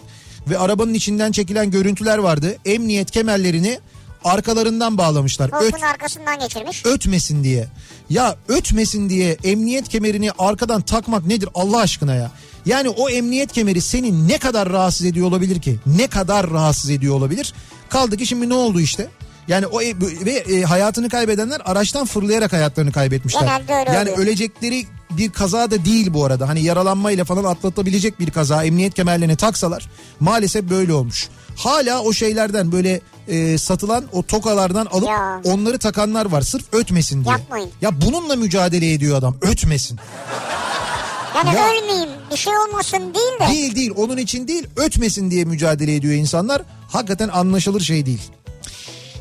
Ve 0.49 0.57
arabanın 0.57 0.93
içinden 0.93 1.31
çekilen 1.31 1.71
görüntüler 1.71 2.17
vardı. 2.17 2.55
Emniyet 2.65 3.11
kemerlerini 3.11 3.79
arkalarından 4.25 4.97
bağlamışlar. 4.97 5.45
Öt, 5.47 5.51
Koltuğun 5.51 5.85
arkasından 5.87 6.39
geçirmiş. 6.39 6.85
ötmesin 6.85 7.43
diye. 7.43 7.67
Ya 8.09 8.35
ötmesin 8.47 9.09
diye 9.09 9.37
emniyet 9.43 9.89
kemerini 9.89 10.31
arkadan 10.39 10.81
takmak 10.81 11.25
nedir 11.25 11.49
Allah 11.55 11.77
aşkına 11.79 12.15
ya? 12.15 12.31
Yani 12.65 12.89
o 12.89 13.09
emniyet 13.09 13.51
kemeri 13.51 13.81
seni 13.81 14.27
ne 14.27 14.37
kadar 14.37 14.69
rahatsız 14.69 15.05
ediyor 15.05 15.27
olabilir 15.27 15.61
ki? 15.61 15.79
Ne 15.85 16.07
kadar 16.07 16.49
rahatsız 16.49 16.89
ediyor 16.89 17.15
olabilir? 17.15 17.53
Kaldı 17.89 18.17
ki 18.17 18.25
şimdi 18.25 18.49
ne 18.49 18.53
oldu 18.53 18.79
işte? 18.79 19.07
Yani 19.47 19.67
o 19.67 19.81
e- 19.81 19.95
ve 20.25 20.31
e, 20.31 20.61
hayatını 20.63 21.09
kaybedenler 21.09 21.61
araçtan 21.65 22.05
fırlayarak 22.05 22.53
hayatlarını 22.53 22.91
kaybetmişler. 22.91 23.41
Genelde 23.41 23.73
öyle 23.73 23.91
yani 23.91 24.09
oluyor. 24.11 24.17
ölecekleri 24.27 24.85
bir 25.11 25.31
kaza 25.31 25.71
da 25.71 25.85
değil 25.85 26.13
bu 26.13 26.25
arada. 26.25 26.49
Hani 26.49 26.61
yaralanmayla 26.63 27.25
falan 27.25 27.43
atlatabilecek 27.43 28.19
bir 28.19 28.31
kaza 28.31 28.63
emniyet 28.63 28.93
kemerlerini 28.93 29.35
taksalar 29.35 29.89
maalesef 30.19 30.69
böyle 30.69 30.93
olmuş. 30.93 31.29
Hala 31.55 32.01
o 32.01 32.13
şeylerden 32.13 32.71
böyle 32.71 33.01
e, 33.27 33.57
satılan 33.57 34.05
o 34.11 34.23
tokalardan 34.23 34.85
alıp 34.85 35.07
Ya. 35.09 35.41
onları 35.43 35.77
takanlar 35.79 36.25
var 36.25 36.41
sırf 36.41 36.65
ötmesin 36.73 37.23
diye. 37.25 37.31
Yapmayın. 37.31 37.69
Ya 37.81 38.01
bununla 38.01 38.35
mücadele 38.35 38.93
ediyor 38.93 39.17
adam 39.17 39.35
ötmesin. 39.41 39.99
Yani 41.35 41.55
Ya- 41.55 41.67
ölmeyeyim 41.69 42.09
bir 42.31 42.37
şey 42.37 42.53
olmasın 42.57 42.99
değil 43.13 43.39
de. 43.49 43.53
Değil 43.55 43.75
değil 43.75 43.91
onun 43.97 44.17
için 44.17 44.47
değil 44.47 44.67
ötmesin 44.75 45.31
diye 45.31 45.45
mücadele 45.45 45.95
ediyor 45.95 46.13
insanlar. 46.13 46.61
Hakikaten 46.89 47.29
anlaşılır 47.29 47.81
şey 47.81 48.05
değil. 48.05 48.21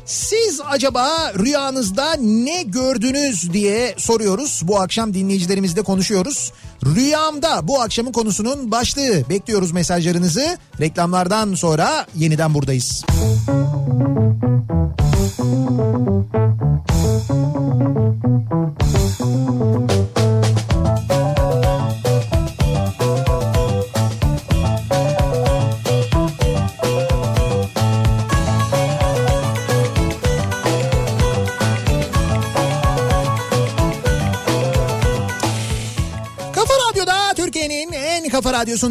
Siz 0.05 0.61
acaba 0.65 1.33
rüyanızda 1.39 2.13
ne 2.13 2.63
gördünüz 2.63 3.53
diye 3.53 3.95
soruyoruz. 3.97 4.61
Bu 4.63 4.79
akşam 4.79 5.13
dinleyicilerimizle 5.13 5.81
konuşuyoruz. 5.81 6.51
Rüyamda 6.85 7.67
bu 7.67 7.81
akşamın 7.81 8.11
konusunun 8.11 8.71
başlığı. 8.71 9.29
Bekliyoruz 9.29 9.71
mesajlarınızı. 9.71 10.57
Reklamlardan 10.79 11.55
sonra 11.55 12.05
yeniden 12.15 12.53
buradayız. 12.53 13.05
Kafa 13.07 14.24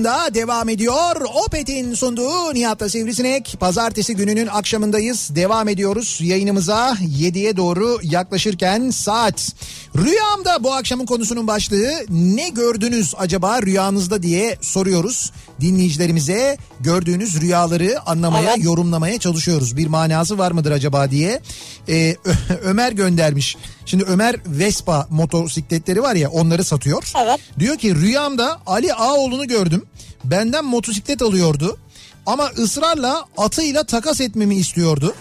radyosunda 0.04 0.34
devam 0.34 0.68
ediyor. 0.68 1.16
Opet'in 1.46 1.94
sunduğu 1.94 2.54
Nihat'la 2.54 2.88
Sivrisinek. 2.88 3.56
Pazartesi 3.60 4.16
gününün 4.16 4.46
akşamındayız. 4.46 5.30
Devam 5.34 5.68
ediyoruz 5.68 6.18
yayınımıza 6.22 6.90
7'ye 7.20 7.56
doğru 7.56 7.98
yaklaşırken 8.02 8.90
saat. 8.90 9.52
Rüyamda 9.96 10.64
bu 10.64 10.72
akşamın 10.74 11.06
konusunun 11.06 11.46
başlığı 11.46 11.92
ne 12.10 12.48
gördünüz 12.48 13.14
acaba 13.18 13.62
rüyanızda 13.62 14.22
diye 14.22 14.58
soruyoruz. 14.60 15.32
dinleyicilerimize 15.60 16.58
gördüğünüz 16.80 17.40
rüyaları 17.40 18.00
anlamaya, 18.06 18.52
Evet. 18.54 18.64
yorumlamaya 18.64 19.18
çalışıyoruz. 19.18 19.76
Bir 19.76 19.86
manası 19.86 20.38
var 20.38 20.50
mıdır 20.52 20.70
acaba 20.72 21.10
diye. 21.10 21.40
Ee, 21.88 22.16
Ö- 22.24 22.32
Ömer 22.64 22.92
göndermiş. 22.92 23.56
Şimdi 23.86 24.04
Ömer 24.04 24.36
Vespa 24.46 25.06
motosikletleri 25.10 26.02
var 26.02 26.14
ya 26.14 26.30
onları 26.30 26.64
satıyor. 26.64 27.12
Evet. 27.24 27.40
Diyor 27.58 27.76
ki 27.76 27.94
rüyamda 27.94 28.60
Ali 28.66 28.94
Ağoğlu'nu 28.94 29.46
gördüm. 29.48 29.82
Benden 30.24 30.64
motosiklet 30.64 31.22
alıyordu. 31.22 31.78
Ama 32.26 32.46
ısrarla 32.58 33.24
atıyla 33.36 33.84
takas 33.84 34.20
etmemi 34.20 34.56
istiyordu. 34.56 35.14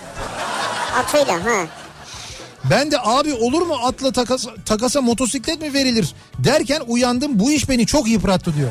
Atıyla 0.97 1.45
ha. 1.45 1.67
Ben 2.69 2.91
de 2.91 2.97
abi 3.01 3.33
olur 3.33 3.61
mu 3.61 3.75
atla 3.83 4.11
takas, 4.11 4.45
takasa 4.65 5.01
motosiklet 5.01 5.61
mi 5.61 5.73
verilir 5.73 6.13
derken 6.39 6.81
uyandım 6.87 7.39
bu 7.39 7.51
iş 7.51 7.69
beni 7.69 7.85
çok 7.85 8.07
yıprattı 8.07 8.55
diyor. 8.55 8.69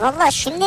Valla 0.00 0.30
şimdi 0.30 0.64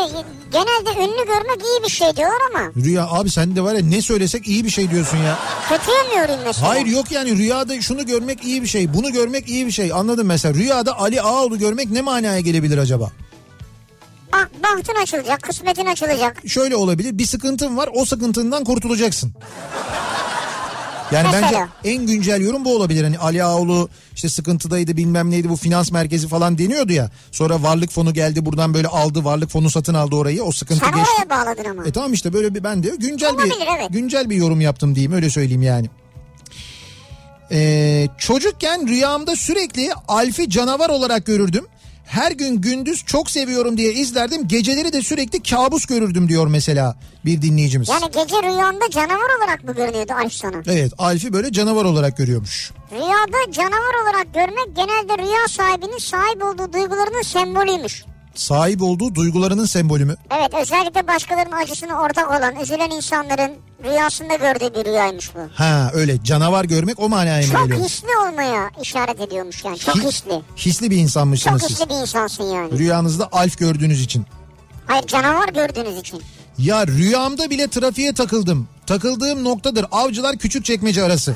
genelde 0.51 0.89
ünlü 1.03 1.25
görmek 1.25 1.61
iyi 1.65 1.83
bir 1.83 1.89
şey 1.89 2.15
diyorlar 2.15 2.37
ama 2.51 2.71
Rüya 2.83 3.07
abi 3.07 3.29
sen 3.31 3.55
de 3.55 3.61
var 3.61 3.73
ya 3.75 3.81
ne 3.85 4.01
söylesek 4.01 4.47
iyi 4.47 4.65
bir 4.65 4.69
şey 4.69 4.91
diyorsun 4.91 5.17
ya. 5.17 5.37
kötüye 5.69 6.03
mi 6.03 6.15
yorayım 6.21 6.41
mesela? 6.45 6.67
Hayır 6.69 6.85
yok 6.85 7.11
yani 7.11 7.37
rüyada 7.37 7.81
şunu 7.81 8.05
görmek 8.05 8.43
iyi 8.43 8.61
bir 8.61 8.67
şey 8.67 8.93
bunu 8.93 9.11
görmek 9.11 9.49
iyi 9.49 9.65
bir 9.65 9.71
şey 9.71 9.93
anladım 9.93 10.27
mesela 10.27 10.53
rüyada 10.53 10.99
Ali 10.99 11.21
Ağaoğlu 11.21 11.57
görmek 11.59 11.91
ne 11.91 12.01
manaya 12.01 12.39
gelebilir 12.39 12.77
acaba? 12.77 13.11
Bak 14.33 14.49
bahtın 14.63 15.01
açılacak, 15.03 15.41
kısmetin 15.41 15.85
açılacak. 15.85 16.43
Şöyle 16.47 16.75
olabilir 16.75 17.17
bir 17.17 17.25
sıkıntın 17.25 17.77
var 17.77 17.89
o 17.93 18.05
sıkıntından 18.05 18.63
kurtulacaksın. 18.63 19.33
Yani 21.11 21.27
Mesela? 21.31 21.69
bence 21.83 21.95
en 21.95 22.05
güncel 22.05 22.41
yorum 22.41 22.65
bu 22.65 22.75
olabilir. 22.75 23.03
Hani 23.03 23.19
Ali 23.19 23.43
Ağaoğlu 23.43 23.89
işte 24.15 24.29
sıkıntıdaydı 24.29 24.97
bilmem 24.97 25.31
neydi 25.31 25.49
bu 25.49 25.55
finans 25.55 25.91
merkezi 25.91 26.27
falan 26.27 26.57
deniyordu 26.57 26.93
ya. 26.93 27.11
Sonra 27.31 27.63
varlık 27.63 27.91
fonu 27.91 28.13
geldi 28.13 28.45
buradan 28.45 28.73
böyle 28.73 28.87
aldı 28.87 29.23
varlık 29.23 29.49
fonu 29.49 29.69
satın 29.69 29.93
aldı 29.93 30.15
orayı 30.15 30.43
o 30.43 30.51
sıkıntı 30.51 30.85
Sen 30.85 30.95
geçti. 30.95 31.09
oraya 31.17 31.29
bağladın 31.29 31.69
ama. 31.69 31.85
E 31.85 31.91
tamam 31.91 32.13
işte 32.13 32.33
böyle 32.33 32.55
bir 32.55 32.63
ben 32.63 32.83
de 32.83 32.89
güncel 32.97 33.29
Olabilir, 33.33 33.55
bir 33.61 33.67
evet. 33.79 33.89
güncel 33.89 34.29
bir 34.29 34.35
yorum 34.35 34.61
yaptım 34.61 34.95
diyeyim 34.95 35.11
öyle 35.11 35.29
söyleyeyim 35.29 35.61
yani. 35.63 35.89
Ee, 37.51 38.07
çocukken 38.17 38.87
rüyamda 38.87 39.35
sürekli 39.35 39.89
Alf'i 40.07 40.49
canavar 40.49 40.89
olarak 40.89 41.25
görürdüm. 41.25 41.65
Her 42.07 42.31
gün 42.31 42.61
gündüz 42.61 43.05
çok 43.05 43.31
seviyorum 43.31 43.77
diye 43.77 43.93
izlerdim. 43.93 44.47
Geceleri 44.47 44.93
de 44.93 45.01
sürekli 45.01 45.43
kabus 45.43 45.85
görürdüm 45.85 46.29
diyor 46.29 46.47
mesela 46.47 46.95
bir 47.25 47.41
dinleyicimiz. 47.41 47.89
Yani 47.89 48.05
gece 48.05 48.43
rüyanda 48.43 48.89
canavar 48.89 49.37
olarak 49.39 49.63
mı 49.63 49.73
görünüyordu 49.75 50.13
sana? 50.31 50.57
Evet 50.67 50.93
Alf'i 50.97 51.33
böyle 51.33 51.51
canavar 51.51 51.85
olarak 51.85 52.17
görüyormuş. 52.17 52.71
Rüyada 52.91 53.51
canavar 53.51 54.03
olarak 54.03 54.33
görmek 54.33 54.75
genelde 54.75 55.23
rüya 55.23 55.47
sahibinin 55.49 55.97
sahip 55.97 56.43
olduğu 56.43 56.73
duygularının 56.73 57.21
sembolüymüş. 57.21 58.03
Sahip 58.35 58.81
olduğu 58.81 59.15
duygularının 59.15 59.65
sembolü 59.65 60.05
mü? 60.05 60.15
Evet 60.37 60.53
özellikle 60.61 61.07
başkalarının 61.07 61.55
acısına 61.55 62.01
ortak 62.01 62.29
olan 62.31 62.55
üzülen 62.61 62.89
insanların 62.89 63.51
rüyasında 63.83 64.35
gördüğü 64.35 64.75
bir 64.79 64.85
rüyaymış 64.85 65.35
bu. 65.35 65.39
Ha 65.55 65.91
öyle 65.93 66.23
canavar 66.23 66.65
görmek 66.65 66.99
o 66.99 67.09
manaya 67.09 67.47
mı 67.47 67.53
Çok 67.53 67.67
geliyor? 67.67 67.85
hisli 67.85 68.07
olmaya 68.27 68.69
işaret 68.81 69.21
ediyormuş 69.21 69.63
yani. 69.65 69.79
Çok 69.79 69.95
Hi- 69.95 70.07
hisli. 70.07 70.41
Hisli 70.57 70.91
bir 70.91 70.97
insanmışsınız 70.97 71.61
Çok 71.61 71.69
siz. 71.69 71.79
hisli 71.79 71.89
bir 71.89 71.95
insansın 71.95 72.43
yani. 72.43 72.77
Rüyanızda 72.79 73.29
Alf 73.31 73.57
gördüğünüz 73.57 74.01
için. 74.01 74.25
Hayır 74.87 75.07
canavar 75.07 75.47
gördüğünüz 75.49 75.97
için. 75.97 76.21
Ya 76.57 76.87
rüyamda 76.87 77.49
bile 77.49 77.67
trafiğe 77.67 78.13
takıldım. 78.13 78.67
Takıldığım 78.87 79.43
noktadır 79.43 79.85
avcılar 79.91 80.37
küçük 80.37 80.65
çekmece 80.65 81.03
arası. 81.03 81.35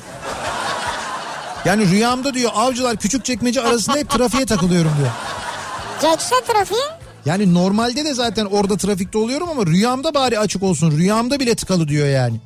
Yani 1.66 1.90
rüyamda 1.92 2.34
diyor 2.34 2.52
avcılar 2.56 2.98
küçük 2.98 3.26
çekmece 3.26 3.62
arasında 3.62 3.98
hep 3.98 4.10
trafiğe 4.10 4.46
takılıyorum 4.46 4.92
diyor. 4.98 5.12
Geçse 6.02 6.36
trafiği 6.48 6.82
Yani 7.26 7.54
normalde 7.54 8.06
de 8.06 8.14
zaten 8.14 8.46
orada 8.46 8.78
trafikte 8.78 9.18
oluyorum 9.18 9.50
ama 9.50 9.66
rüyamda 9.66 10.14
bari 10.14 10.40
açık 10.40 10.64
olsun. 10.64 10.92
Rüyamda 10.92 11.40
bile 11.40 11.56
tıkalı 11.56 11.88
diyor 11.88 12.08
yani. 12.08 12.40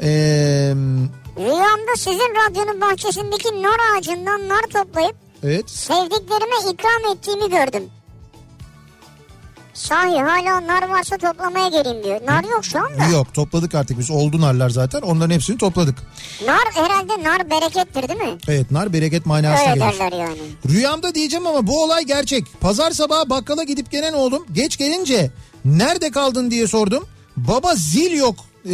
Ee, 0.00 0.74
rüyamda 1.38 1.96
sizin 1.96 2.34
radyonun 2.34 2.80
bahçesindeki 2.80 3.62
nar 3.62 3.78
ağacından 3.96 4.48
nar 4.48 4.62
toplayıp 4.62 5.16
evet. 5.42 5.70
sevdiklerime 5.70 6.72
ikram 6.72 7.16
ettiğimi 7.16 7.50
gördüm. 7.50 7.90
Sahi 9.78 10.18
hala 10.20 10.66
nar 10.66 10.88
varsa 10.88 11.18
toplamaya 11.18 11.68
geleyim 11.68 12.04
diyor. 12.04 12.20
Nar 12.26 12.44
yok 12.44 12.64
şu 12.64 12.78
anda. 12.78 13.04
Yok 13.12 13.34
topladık 13.34 13.74
artık 13.74 13.98
biz. 13.98 14.10
Oldu 14.10 14.40
narlar 14.40 14.70
zaten. 14.70 15.00
Onların 15.00 15.34
hepsini 15.34 15.58
topladık. 15.58 15.98
Nar 16.46 16.64
herhalde 16.74 17.22
nar 17.22 17.50
berekettir 17.50 18.08
değil 18.08 18.20
mi? 18.20 18.38
Evet 18.48 18.70
nar 18.70 18.92
bereket 18.92 19.26
manasına 19.26 19.70
Öyle 19.72 19.84
gelir. 19.84 19.98
derler 19.98 20.12
yani. 20.18 20.38
Rüyamda 20.68 21.14
diyeceğim 21.14 21.46
ama 21.46 21.66
bu 21.66 21.84
olay 21.84 22.04
gerçek. 22.04 22.44
Pazar 22.60 22.90
sabahı 22.90 23.30
bakkala 23.30 23.62
gidip 23.62 23.90
gelen 23.90 24.12
oğlum 24.12 24.46
geç 24.52 24.76
gelince 24.76 25.30
nerede 25.64 26.10
kaldın 26.10 26.50
diye 26.50 26.66
sordum. 26.66 27.06
Baba 27.36 27.74
zil 27.74 28.12
yok 28.12 28.36
ee, 28.66 28.70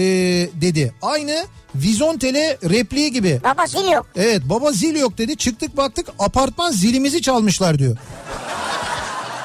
dedi. 0.60 0.94
Aynı 1.02 1.46
Vizontele 1.74 2.58
repliği 2.70 3.12
gibi. 3.12 3.40
Baba 3.44 3.66
zil 3.66 3.90
yok. 3.92 4.06
Evet 4.16 4.42
baba 4.44 4.72
zil 4.72 4.96
yok 4.96 5.18
dedi. 5.18 5.36
Çıktık 5.36 5.76
baktık 5.76 6.06
apartman 6.18 6.70
zilimizi 6.72 7.22
çalmışlar 7.22 7.78
diyor. 7.78 7.96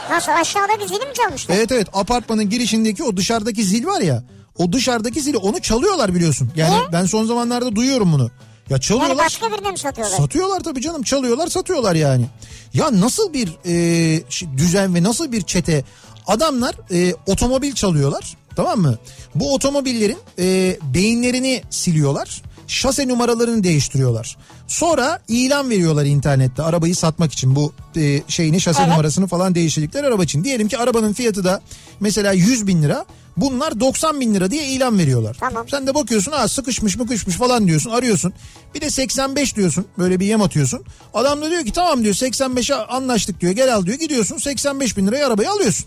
Nasıl 0.09 0.31
aşağıdaki 0.31 0.87
zili 0.87 0.97
mi 1.05 1.13
çalmışlar? 1.13 1.55
Evet 1.55 1.71
evet 1.71 1.87
apartmanın 1.93 2.49
girişindeki 2.49 3.03
o 3.03 3.17
dışarıdaki 3.17 3.63
zil 3.63 3.85
var 3.85 4.01
ya. 4.01 4.23
O 4.57 4.73
dışarıdaki 4.73 5.21
zili 5.21 5.37
onu 5.37 5.61
çalıyorlar 5.61 6.15
biliyorsun. 6.15 6.51
Yani 6.55 6.71
Niye? 6.71 6.81
ben 6.91 7.05
son 7.05 7.25
zamanlarda 7.25 7.75
duyuyorum 7.75 8.11
bunu. 8.13 8.23
Ya 8.23 8.29
Yani 8.69 8.81
çalıyorlar. 8.81 9.17
başka 9.25 9.51
birine 9.51 9.71
mi 9.71 9.77
satıyorlar? 9.77 10.17
Satıyorlar 10.17 10.59
tabii 10.59 10.81
canım 10.81 11.03
çalıyorlar 11.03 11.47
satıyorlar 11.47 11.95
yani. 11.95 12.25
Ya 12.73 13.01
nasıl 13.01 13.33
bir 13.33 13.49
e, 13.65 14.23
düzen 14.57 14.95
ve 14.95 15.03
nasıl 15.03 15.31
bir 15.31 15.41
çete 15.41 15.83
adamlar 16.27 16.75
e, 16.91 17.13
otomobil 17.27 17.73
çalıyorlar 17.73 18.37
tamam 18.55 18.79
mı? 18.79 18.97
Bu 19.35 19.53
otomobillerin 19.53 20.17
e, 20.39 20.77
beyinlerini 20.93 21.63
siliyorlar. 21.69 22.41
Şase 22.69 23.07
numaralarını 23.07 23.63
değiştiriyorlar. 23.63 24.37
Sonra 24.67 25.19
ilan 25.27 25.69
veriyorlar 25.69 26.05
internette 26.05 26.63
arabayı 26.63 26.95
satmak 26.95 27.33
için 27.33 27.55
bu 27.55 27.73
e, 27.95 28.21
şeyini 28.27 28.61
şase 28.61 28.81
Evet. 28.81 28.91
numarasını 28.91 29.27
falan 29.27 29.55
değiştirdikleri 29.55 30.07
araba 30.07 30.23
için. 30.23 30.43
Diyelim 30.43 30.67
ki 30.67 30.77
arabanın 30.77 31.13
fiyatı 31.13 31.43
da 31.43 31.61
mesela 31.99 32.33
100 32.33 32.67
bin 32.67 32.83
lira. 32.83 33.05
Bunlar 33.37 33.79
90 33.79 34.19
bin 34.21 34.35
lira 34.35 34.51
diye 34.51 34.65
ilan 34.65 34.99
veriyorlar. 34.99 35.37
Tamam. 35.39 35.69
Sen 35.69 35.87
de 35.87 35.95
bakıyorsun 35.95 36.31
ha 36.31 36.47
sıkışmış 36.47 36.97
mı 36.97 37.07
kışmış 37.07 37.35
falan 37.35 37.67
diyorsun 37.67 37.89
arıyorsun. 37.89 38.33
Bir 38.75 38.81
de 38.81 38.89
85 38.89 39.55
diyorsun 39.55 39.85
böyle 39.97 40.19
bir 40.19 40.25
yem 40.25 40.41
atıyorsun. 40.41 40.83
Adam 41.13 41.41
da 41.41 41.49
diyor 41.49 41.65
ki 41.65 41.71
tamam 41.71 42.03
diyor 42.03 42.15
85'e 42.15 42.75
anlaştık 42.75 43.41
diyor 43.41 43.51
gel 43.53 43.75
al 43.75 43.85
diyor. 43.85 43.97
Gidiyorsun 43.99 44.37
85 44.37 44.97
bin 44.97 45.07
liraya 45.07 45.27
arabayı 45.27 45.51
alıyorsun. 45.51 45.85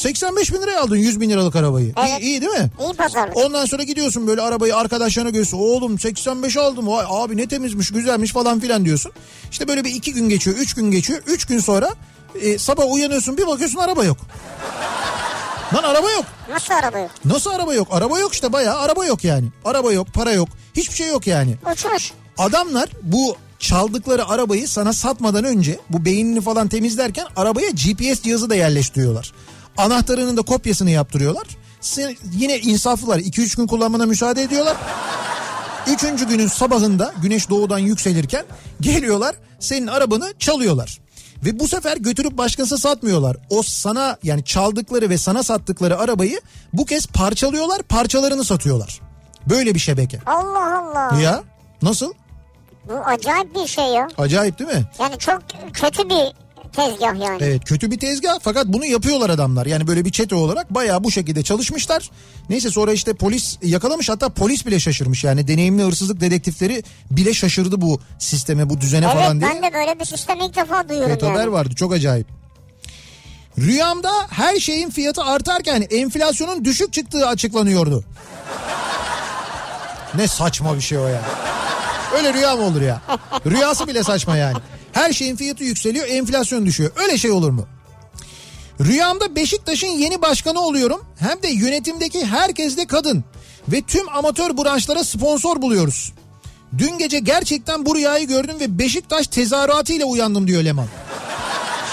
85 0.00 0.52
bin 0.52 0.62
liraya 0.62 0.80
aldın 0.80 0.96
100 0.96 1.20
bin 1.20 1.30
liralık 1.30 1.56
arabayı. 1.56 1.92
Evet. 1.98 2.20
İyi, 2.20 2.24
iyi 2.24 2.40
değil 2.40 2.52
mi? 2.52 2.70
İyi 2.80 2.92
pazarlık. 2.92 3.36
Ondan 3.36 3.66
sonra 3.66 3.82
gidiyorsun 3.82 4.26
böyle 4.26 4.40
arabayı 4.40 4.76
arkadaşlarına 4.76 5.30
göster. 5.30 5.58
Oğlum 5.58 5.98
85 5.98 6.56
aldım. 6.56 6.88
Vay 6.88 7.04
abi 7.08 7.36
ne 7.36 7.48
temizmiş 7.48 7.90
güzelmiş 7.90 8.32
falan 8.32 8.60
filan 8.60 8.84
diyorsun. 8.84 9.12
İşte 9.50 9.68
böyle 9.68 9.84
bir 9.84 9.94
iki 9.94 10.12
gün 10.12 10.28
geçiyor 10.28 10.56
üç 10.56 10.74
gün 10.74 10.90
geçiyor. 10.90 11.22
Üç 11.26 11.44
gün 11.44 11.58
sonra 11.58 11.94
e, 12.40 12.58
sabah 12.58 12.92
uyanıyorsun 12.92 13.36
bir 13.36 13.46
bakıyorsun 13.46 13.78
araba 13.78 14.04
yok. 14.04 14.16
Lan 15.74 15.82
araba 15.82 16.10
yok. 16.10 16.24
Nasıl 16.50 16.74
araba 16.74 16.98
yok? 16.98 17.10
Nasıl 17.24 17.50
araba 17.50 17.74
yok? 17.74 17.88
Araba 17.90 18.18
yok 18.18 18.32
işte 18.34 18.52
bayağı 18.52 18.78
araba 18.78 19.06
yok 19.06 19.24
yani. 19.24 19.48
Araba 19.64 19.92
yok, 19.92 20.06
para 20.14 20.32
yok. 20.32 20.48
Hiçbir 20.76 20.94
şey 20.94 21.08
yok 21.08 21.26
yani. 21.26 21.56
Uçmuş. 21.72 22.12
Adamlar 22.38 22.88
bu 23.02 23.36
çaldıkları 23.58 24.28
arabayı 24.28 24.68
sana 24.68 24.92
satmadan 24.92 25.44
önce 25.44 25.78
bu 25.90 26.04
beynini 26.04 26.40
falan 26.40 26.68
temizlerken 26.68 27.26
arabaya 27.36 27.70
GPS 27.70 28.22
cihazı 28.22 28.50
da 28.50 28.54
yerleştiriyorlar. 28.54 29.32
Anahtarının 29.76 30.36
da 30.36 30.42
kopyasını 30.42 30.90
yaptırıyorlar. 30.90 31.46
Sen, 31.80 32.16
yine 32.32 32.58
insaflılar 32.58 33.18
2-3 33.18 33.56
gün 33.56 33.66
kullanmana 33.66 34.06
müsaade 34.06 34.42
ediyorlar. 34.42 34.76
Üçüncü 35.86 36.28
günün 36.28 36.46
sabahında 36.46 37.14
güneş 37.22 37.50
doğudan 37.50 37.78
yükselirken 37.78 38.44
geliyorlar 38.80 39.36
senin 39.58 39.86
arabanı 39.86 40.34
çalıyorlar. 40.38 41.00
Ve 41.44 41.58
bu 41.60 41.68
sefer 41.68 41.96
götürüp 41.96 42.38
başkası 42.38 42.78
satmıyorlar. 42.78 43.36
O 43.50 43.62
sana 43.62 44.16
yani 44.22 44.44
çaldıkları 44.44 45.10
ve 45.10 45.18
sana 45.18 45.42
sattıkları 45.42 45.98
arabayı 45.98 46.40
bu 46.72 46.84
kez 46.86 47.06
parçalıyorlar 47.06 47.82
parçalarını 47.82 48.44
satıyorlar. 48.44 49.00
Böyle 49.48 49.74
bir 49.74 49.80
şebeke. 49.80 50.20
Allah 50.26 50.78
Allah. 50.78 51.20
Ya 51.20 51.42
nasıl? 51.82 52.12
Bu 52.88 52.94
acayip 53.04 53.54
bir 53.54 53.66
şey 53.66 53.84
ya. 53.84 54.08
Acayip 54.18 54.58
değil 54.58 54.70
mi? 54.70 54.84
Yani 54.98 55.18
çok 55.18 55.42
kötü 55.72 56.08
bir 56.08 56.32
tezgah 56.72 57.20
yani. 57.20 57.38
Evet 57.40 57.64
kötü 57.64 57.90
bir 57.90 57.98
tezgah 57.98 58.38
fakat 58.42 58.66
bunu 58.66 58.84
yapıyorlar 58.84 59.30
adamlar. 59.30 59.66
Yani 59.66 59.86
böyle 59.86 60.04
bir 60.04 60.12
çete 60.12 60.34
olarak 60.34 60.74
bayağı 60.74 61.04
bu 61.04 61.10
şekilde 61.10 61.42
çalışmışlar. 61.42 62.10
Neyse 62.48 62.70
sonra 62.70 62.92
işte 62.92 63.14
polis 63.14 63.58
yakalamış 63.62 64.08
hatta 64.08 64.28
polis 64.28 64.66
bile 64.66 64.80
şaşırmış. 64.80 65.24
Yani 65.24 65.48
deneyimli 65.48 65.82
hırsızlık 65.82 66.20
dedektifleri 66.20 66.82
bile 67.10 67.34
şaşırdı 67.34 67.80
bu 67.80 68.00
sisteme 68.18 68.70
bu 68.70 68.80
düzene 68.80 69.04
Evet 69.04 69.14
falan 69.14 69.40
diye. 69.40 69.50
ben 69.50 69.62
de 69.62 69.74
böyle 69.74 70.00
bir 70.00 70.04
sistemi 70.04 70.44
ilk 70.46 70.56
defa 70.56 70.88
duyuyorum 70.88 71.10
Evet 71.12 71.22
haber 71.22 71.40
yani. 71.40 71.52
vardı 71.52 71.74
çok 71.74 71.92
acayip. 71.92 72.26
Rüyamda 73.58 74.12
her 74.30 74.60
şeyin 74.60 74.90
fiyatı 74.90 75.22
artarken 75.22 75.86
enflasyonun 75.90 76.64
düşük 76.64 76.92
çıktığı 76.92 77.26
açıklanıyordu. 77.28 78.04
Ne 80.14 80.26
saçma 80.28 80.74
bir 80.76 80.80
şey 80.80 80.98
o 80.98 81.06
ya. 81.06 81.22
Öyle 82.16 82.34
rüya 82.34 82.56
mı 82.56 82.62
olur 82.62 82.82
ya? 82.82 83.00
Rüyası 83.46 83.86
bile 83.86 84.02
saçma 84.02 84.36
yani. 84.36 84.56
Her 84.92 85.12
şeyin 85.12 85.36
fiyatı 85.36 85.64
yükseliyor 85.64 86.06
enflasyon 86.08 86.66
düşüyor. 86.66 86.90
Öyle 86.96 87.18
şey 87.18 87.30
olur 87.30 87.50
mu? 87.50 87.66
Rüyamda 88.80 89.36
Beşiktaş'ın 89.36 89.86
yeni 89.86 90.22
başkanı 90.22 90.60
oluyorum. 90.60 91.04
Hem 91.18 91.42
de 91.42 91.48
yönetimdeki 91.48 92.26
herkes 92.26 92.76
de 92.76 92.86
kadın. 92.86 93.24
Ve 93.68 93.82
tüm 93.82 94.08
amatör 94.08 94.56
branşlara 94.58 95.04
sponsor 95.04 95.62
buluyoruz. 95.62 96.12
Dün 96.78 96.98
gece 96.98 97.18
gerçekten 97.18 97.86
bu 97.86 97.96
rüyayı 97.96 98.26
gördüm 98.28 98.56
ve 98.60 98.78
Beşiktaş 98.78 99.26
tezahüratıyla 99.26 100.06
uyandım 100.06 100.46
diyor 100.48 100.62
Leman. 100.62 100.86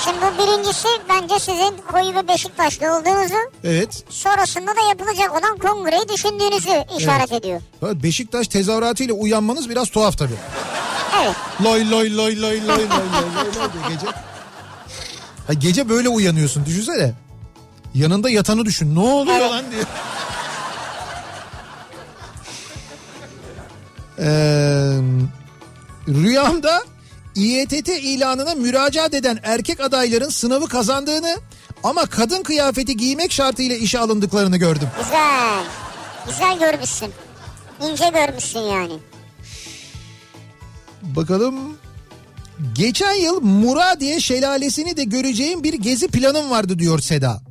Şimdi 0.04 0.18
bu 0.22 0.44
birincisi 0.44 0.88
bence 1.10 1.40
sizin 1.40 1.74
koyu 1.92 2.16
ve 2.16 2.28
Beşiktaşlı 2.28 2.86
olduğunuzu 2.88 3.36
Evet. 3.64 4.04
sonrasında 4.10 4.72
da 4.76 4.82
yapılacak 4.90 5.32
olan 5.32 5.58
kongreyi 5.58 6.10
düşündüğünüzü 6.10 6.84
işaret 7.00 7.32
ediyor. 7.32 7.62
Evet, 7.86 8.04
Beşiktaş 8.04 8.48
tezahüratıyla 8.48 9.14
uyanmanız 9.14 9.70
biraz 9.70 9.90
tuhaf 9.90 10.18
tabii. 10.18 10.36
Loy 11.64 11.92
loy 11.92 12.18
loy 12.18 12.42
loy 12.42 12.42
loy 12.42 12.62
loy 12.68 12.68
loy 12.68 12.88
loy 13.56 13.90
gece. 13.90 14.06
Ha, 15.48 15.54
gece 15.54 15.90
böyle 15.90 16.10
uyanıyorsun 16.10 16.66
düşünsene. 16.66 17.14
Yanında 17.94 18.30
yatanı 18.30 18.66
düşün. 18.66 18.96
Ne 18.96 19.00
oluyor 19.00 19.40
lan 19.40 19.66
diye. 19.72 19.84
Ee, 24.20 24.98
rüyamda 26.08 26.84
İETT 27.36 27.90
ilanına 27.90 28.56
müracaat 28.56 29.14
eden 29.14 29.40
erkek 29.44 29.80
adayların 29.80 30.30
sınavı 30.30 30.68
kazandığını 30.68 31.38
ama 31.84 32.06
kadın 32.06 32.44
kıyafeti 32.44 32.98
giymek 32.98 33.32
şartıyla 33.32 33.76
işe 33.76 34.00
alındıklarını 34.00 34.58
gördüm. 34.58 34.90
Güzel. 35.04 35.64
Güzel 36.28 36.60
görmüşsün. 36.60 37.14
İnce 37.82 38.10
görmüşsün 38.10 38.60
yani. 38.60 38.94
Bakalım. 41.16 41.56
Geçen 42.76 43.14
yıl 43.14 43.42
Muradiye 43.42 44.20
şelalesini 44.20 44.98
de 44.98 45.04
göreceğim 45.04 45.64
bir 45.64 45.74
gezi 45.74 46.08
planım 46.08 46.50
vardı 46.50 46.80
diyor 46.80 47.00
Seda. 47.00 47.42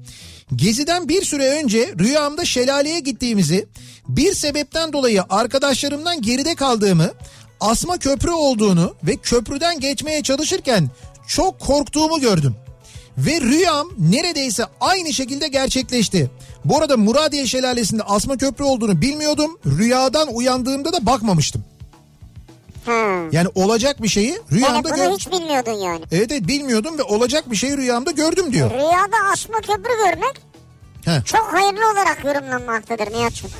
Geziden 0.56 1.08
bir 1.08 1.24
süre 1.24 1.48
önce 1.48 1.94
rüyamda 1.98 2.44
şelaleye 2.44 3.00
gittiğimizi, 3.00 3.68
bir 4.08 4.34
sebepten 4.34 4.92
dolayı 4.92 5.22
arkadaşlarımdan 5.30 6.22
geride 6.22 6.54
kaldığımı, 6.54 7.10
asma 7.60 7.98
köprü 7.98 8.30
olduğunu 8.30 8.94
ve 9.02 9.16
köprüden 9.16 9.80
geçmeye 9.80 10.22
çalışırken 10.22 10.90
çok 11.28 11.60
korktuğumu 11.60 12.20
gördüm. 12.20 12.54
Ve 13.18 13.40
rüyam 13.40 13.88
neredeyse 13.98 14.64
aynı 14.80 15.12
şekilde 15.12 15.48
gerçekleşti. 15.48 16.30
Bu 16.64 16.78
arada 16.78 16.96
Muradiye 16.96 17.46
şelalesinde 17.46 18.02
asma 18.02 18.36
köprü 18.36 18.64
olduğunu 18.64 19.00
bilmiyordum. 19.00 19.58
Rüyadan 19.66 20.34
uyandığımda 20.34 20.92
da 20.92 21.06
bakmamıştım. 21.06 21.64
Hmm. 22.86 23.32
Yani 23.32 23.48
olacak 23.54 24.02
bir 24.02 24.08
şeyi 24.08 24.38
rüyamda 24.52 24.84
bunu 24.84 24.96
gör... 24.96 25.10
hiç 25.10 25.30
bilmiyordun 25.32 25.72
yani. 25.72 26.04
Evet 26.12 26.32
evet 26.32 26.48
bilmiyordum 26.48 26.98
ve 26.98 27.02
olacak 27.02 27.50
bir 27.50 27.56
şeyi 27.56 27.76
rüyamda 27.76 28.10
gördüm 28.10 28.52
diyor. 28.52 28.70
Rüyada 28.70 29.16
asma 29.32 29.60
köprü 29.60 29.90
görmek 30.04 30.40
Heh. 31.04 31.24
çok 31.24 31.52
hayırlı 31.52 31.90
olarak 31.90 32.24
yorumlanmaktadır 32.24 33.12
Nihat'cığım. 33.12 33.50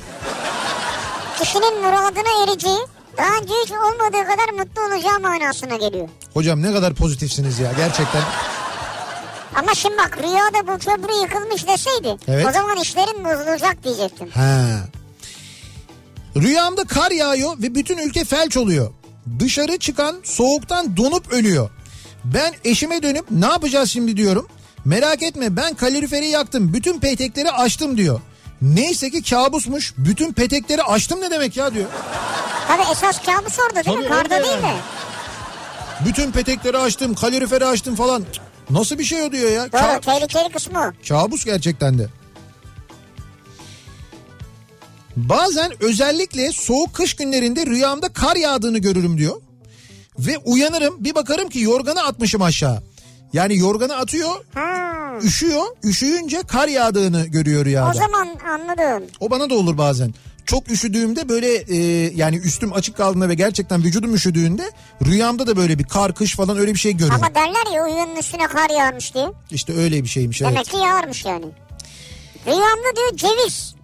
Kişinin 1.40 1.74
muradına 1.82 2.44
ereceği 2.44 2.78
daha 3.16 3.36
önce 3.42 3.54
hiç 3.64 3.72
olmadığı 3.72 4.26
kadar 4.28 4.58
mutlu 4.58 4.82
olacağı 4.82 5.20
manasına 5.20 5.76
geliyor. 5.76 6.08
Hocam 6.34 6.62
ne 6.62 6.72
kadar 6.72 6.94
pozitifsiniz 6.94 7.58
ya 7.58 7.72
gerçekten. 7.76 8.22
Ama 9.54 9.74
şimdi 9.74 9.96
bak 9.98 10.18
rüyada 10.22 10.66
bu 10.66 10.78
köprü 10.78 11.22
yıkılmış 11.22 11.66
deseydi 11.66 12.16
Evet. 12.28 12.46
o 12.46 12.52
zaman 12.52 12.76
işlerin 12.76 13.24
bozulacak 13.24 13.84
diyecektim. 13.84 14.28
Ha. 14.30 14.66
Rüyamda 16.36 16.84
kar 16.84 17.10
yağıyor 17.10 17.58
ve 17.62 17.74
bütün 17.74 17.98
ülke 17.98 18.24
felç 18.24 18.56
oluyor. 18.56 18.90
Dışarı 19.38 19.78
çıkan 19.78 20.16
soğuktan 20.24 20.96
donup 20.96 21.32
ölüyor. 21.32 21.70
Ben 22.24 22.54
eşime 22.64 23.02
dönüp 23.02 23.24
ne 23.30 23.46
yapacağız 23.46 23.90
şimdi 23.90 24.16
diyorum. 24.16 24.48
Merak 24.84 25.22
etme 25.22 25.56
ben 25.56 25.74
kaloriferi 25.74 26.26
yaktım. 26.26 26.72
Bütün 26.72 27.00
petekleri 27.00 27.50
açtım 27.50 27.96
diyor. 27.96 28.20
Neyse 28.62 29.10
ki 29.10 29.22
kabusmuş. 29.22 29.94
Bütün 29.98 30.32
petekleri 30.32 30.82
açtım 30.82 31.20
ne 31.20 31.30
demek 31.30 31.56
ya 31.56 31.74
diyor. 31.74 31.86
Tabii 32.68 32.82
esas 32.92 33.22
kabus 33.22 33.58
orada 33.58 33.84
değil 33.84 33.96
mi? 33.98 34.02
Tabii 34.08 34.14
Karda 34.14 34.34
orada 34.34 34.48
değil 34.48 34.62
de. 34.62 34.66
yani. 34.66 34.78
Bütün 36.06 36.32
petekleri 36.32 36.78
açtım, 36.78 37.14
kaloriferi 37.14 37.64
açtım 37.66 37.94
falan. 37.96 38.24
Nasıl 38.70 38.98
bir 38.98 39.04
şey 39.04 39.22
o 39.22 39.32
diyor 39.32 39.50
ya? 39.50 39.72
Doğru 39.72 39.80
Ka- 39.80 40.00
tehlikeli 40.00 40.52
kısmı 40.52 40.78
o. 41.04 41.08
kabus 41.08 41.44
gerçekten 41.44 41.98
de. 41.98 42.06
Bazen 45.16 45.72
özellikle 45.80 46.52
soğuk 46.52 46.94
kış 46.94 47.14
günlerinde 47.16 47.66
rüyamda 47.66 48.08
kar 48.08 48.36
yağdığını 48.36 48.78
görürüm 48.78 49.18
diyor. 49.18 49.36
Ve 50.18 50.38
uyanırım 50.38 51.04
bir 51.04 51.14
bakarım 51.14 51.48
ki 51.48 51.60
yorganı 51.60 52.02
atmışım 52.02 52.42
aşağı. 52.42 52.82
Yani 53.32 53.56
yorganı 53.58 53.96
atıyor, 53.96 54.44
Ha. 54.54 54.92
üşüyor. 55.22 55.64
Üşüyünce 55.84 56.42
kar 56.48 56.68
yağdığını 56.68 57.26
görüyor 57.26 57.64
rüyada. 57.64 57.90
O 57.90 57.94
zaman 57.94 58.28
anladım. 58.50 59.08
O 59.20 59.30
bana 59.30 59.50
da 59.50 59.54
olur 59.54 59.78
bazen. 59.78 60.14
Çok 60.46 60.70
üşüdüğümde 60.70 61.28
böyle 61.28 61.54
e, 61.56 61.76
yani 62.14 62.36
üstüm 62.36 62.72
açık 62.72 62.96
kaldığında 62.96 63.28
ve 63.28 63.34
gerçekten 63.34 63.84
vücudum 63.84 64.14
üşüdüğünde 64.14 64.70
rüyamda 65.04 65.46
da 65.46 65.56
böyle 65.56 65.78
bir 65.78 65.84
kar 65.84 66.14
kış 66.14 66.34
falan 66.36 66.58
öyle 66.58 66.74
bir 66.74 66.78
şey 66.78 66.92
görüyorum. 66.92 67.16
Ama 67.24 67.34
derler 67.34 67.74
ya 67.74 67.84
uyunun 67.84 68.16
üstüne 68.16 68.46
kar 68.46 68.70
yağmış 68.70 69.14
diye. 69.14 69.26
İşte 69.50 69.76
öyle 69.76 70.02
bir 70.02 70.08
şeymiş 70.08 70.42
evet. 70.42 70.52
Demek 70.52 70.66
ki 70.66 70.76
yağarmış 70.76 71.24
yani. 71.24 71.46
Rüyamda 72.46 72.96
diyor 72.96 73.16
ceviz 73.16 73.74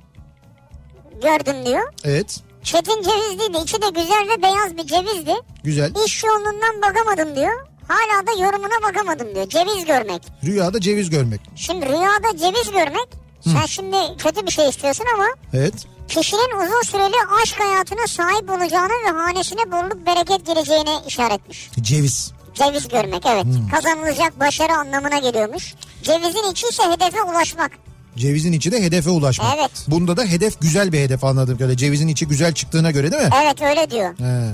gördüm 1.22 1.66
diyor. 1.66 1.92
Evet 2.04 2.40
Çetin 2.62 3.02
ceviz 3.02 3.38
değil 3.40 3.54
de 3.54 3.58
içi 3.62 3.82
de 3.82 3.86
güzel 3.88 4.28
ve 4.28 4.42
beyaz 4.42 4.76
bir 4.76 4.86
cevizdi. 4.86 5.34
güzel. 5.64 5.92
İş 6.06 6.24
yolundan 6.24 6.82
bakamadım 6.82 7.36
diyor. 7.36 7.66
Hala 7.88 8.26
da 8.26 8.42
yorumuna 8.44 8.82
bakamadım 8.88 9.34
diyor. 9.34 9.48
Ceviz 9.48 9.84
görmek. 9.84 10.22
Rüyada 10.44 10.80
ceviz 10.80 11.10
görmek. 11.10 11.40
Şimdi 11.56 11.86
rüyada 11.86 12.36
ceviz 12.38 12.70
görmek 12.72 13.08
sen 13.44 13.66
şimdi 13.66 13.96
kötü 14.18 14.46
bir 14.46 14.50
şey 14.52 14.68
istiyorsun 14.68 15.04
ama 15.14 15.26
Evet. 15.54 15.74
kişinin 16.08 16.56
uzun 16.64 16.82
süreli 16.82 17.14
aşk 17.42 17.60
hayatına 17.60 18.06
sahip 18.06 18.50
olacağını 18.50 18.92
ve 19.06 19.10
hanesine 19.10 19.72
bolluk 19.72 20.06
bereket 20.06 20.46
geleceğine 20.46 20.94
işaretmiş. 21.06 21.70
Ceviz. 21.80 22.32
Ceviz 22.54 22.88
görmek 22.88 23.26
evet. 23.26 23.46
Kazanılacak 23.74 24.40
başarı 24.40 24.72
anlamına 24.72 25.18
geliyormuş. 25.18 25.74
Cevizin 26.02 26.50
içi 26.52 26.66
ise 26.68 26.82
hedefe 26.82 27.22
ulaşmak. 27.22 27.70
Cevizin 28.16 28.52
içi 28.52 28.72
de 28.72 28.82
hedefe 28.82 29.10
ulaşmak. 29.10 29.56
Evet. 29.58 29.70
Bunda 29.88 30.16
da 30.16 30.24
hedef 30.24 30.60
güzel 30.60 30.92
bir 30.92 30.98
hedef 31.00 31.24
anladığım 31.24 31.54
kadarıyla. 31.56 31.76
Cevizin 31.76 32.08
içi 32.08 32.28
güzel 32.28 32.54
çıktığına 32.54 32.90
göre 32.90 33.12
değil 33.12 33.22
mi? 33.22 33.30
Evet 33.44 33.62
öyle 33.62 33.90
diyor. 33.90 34.18
He. 34.18 34.50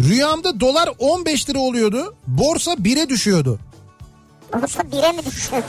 Rüyamda 0.00 0.60
dolar 0.60 0.88
15 0.98 1.50
lira 1.50 1.58
oluyordu. 1.58 2.14
Borsa 2.26 2.72
1'e 2.72 3.08
düşüyordu. 3.08 3.58
Olsa 4.62 4.92
bire 4.92 5.12
mi 5.12 5.24
düşüyordu? 5.26 5.66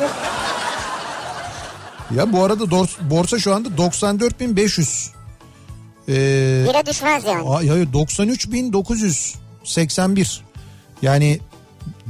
Ya 2.15 2.33
bu 2.33 2.43
arada 2.43 2.71
borsa 3.09 3.39
şu 3.39 3.55
anda 3.55 3.69
94.500. 3.69 5.07
Ee, 6.09 6.65
Bire 6.69 6.85
düşmez 6.85 7.23
yani. 7.25 7.49
Ay, 7.49 7.67
hayır 7.67 7.87
93.981. 7.93 10.39
Yani 11.01 11.39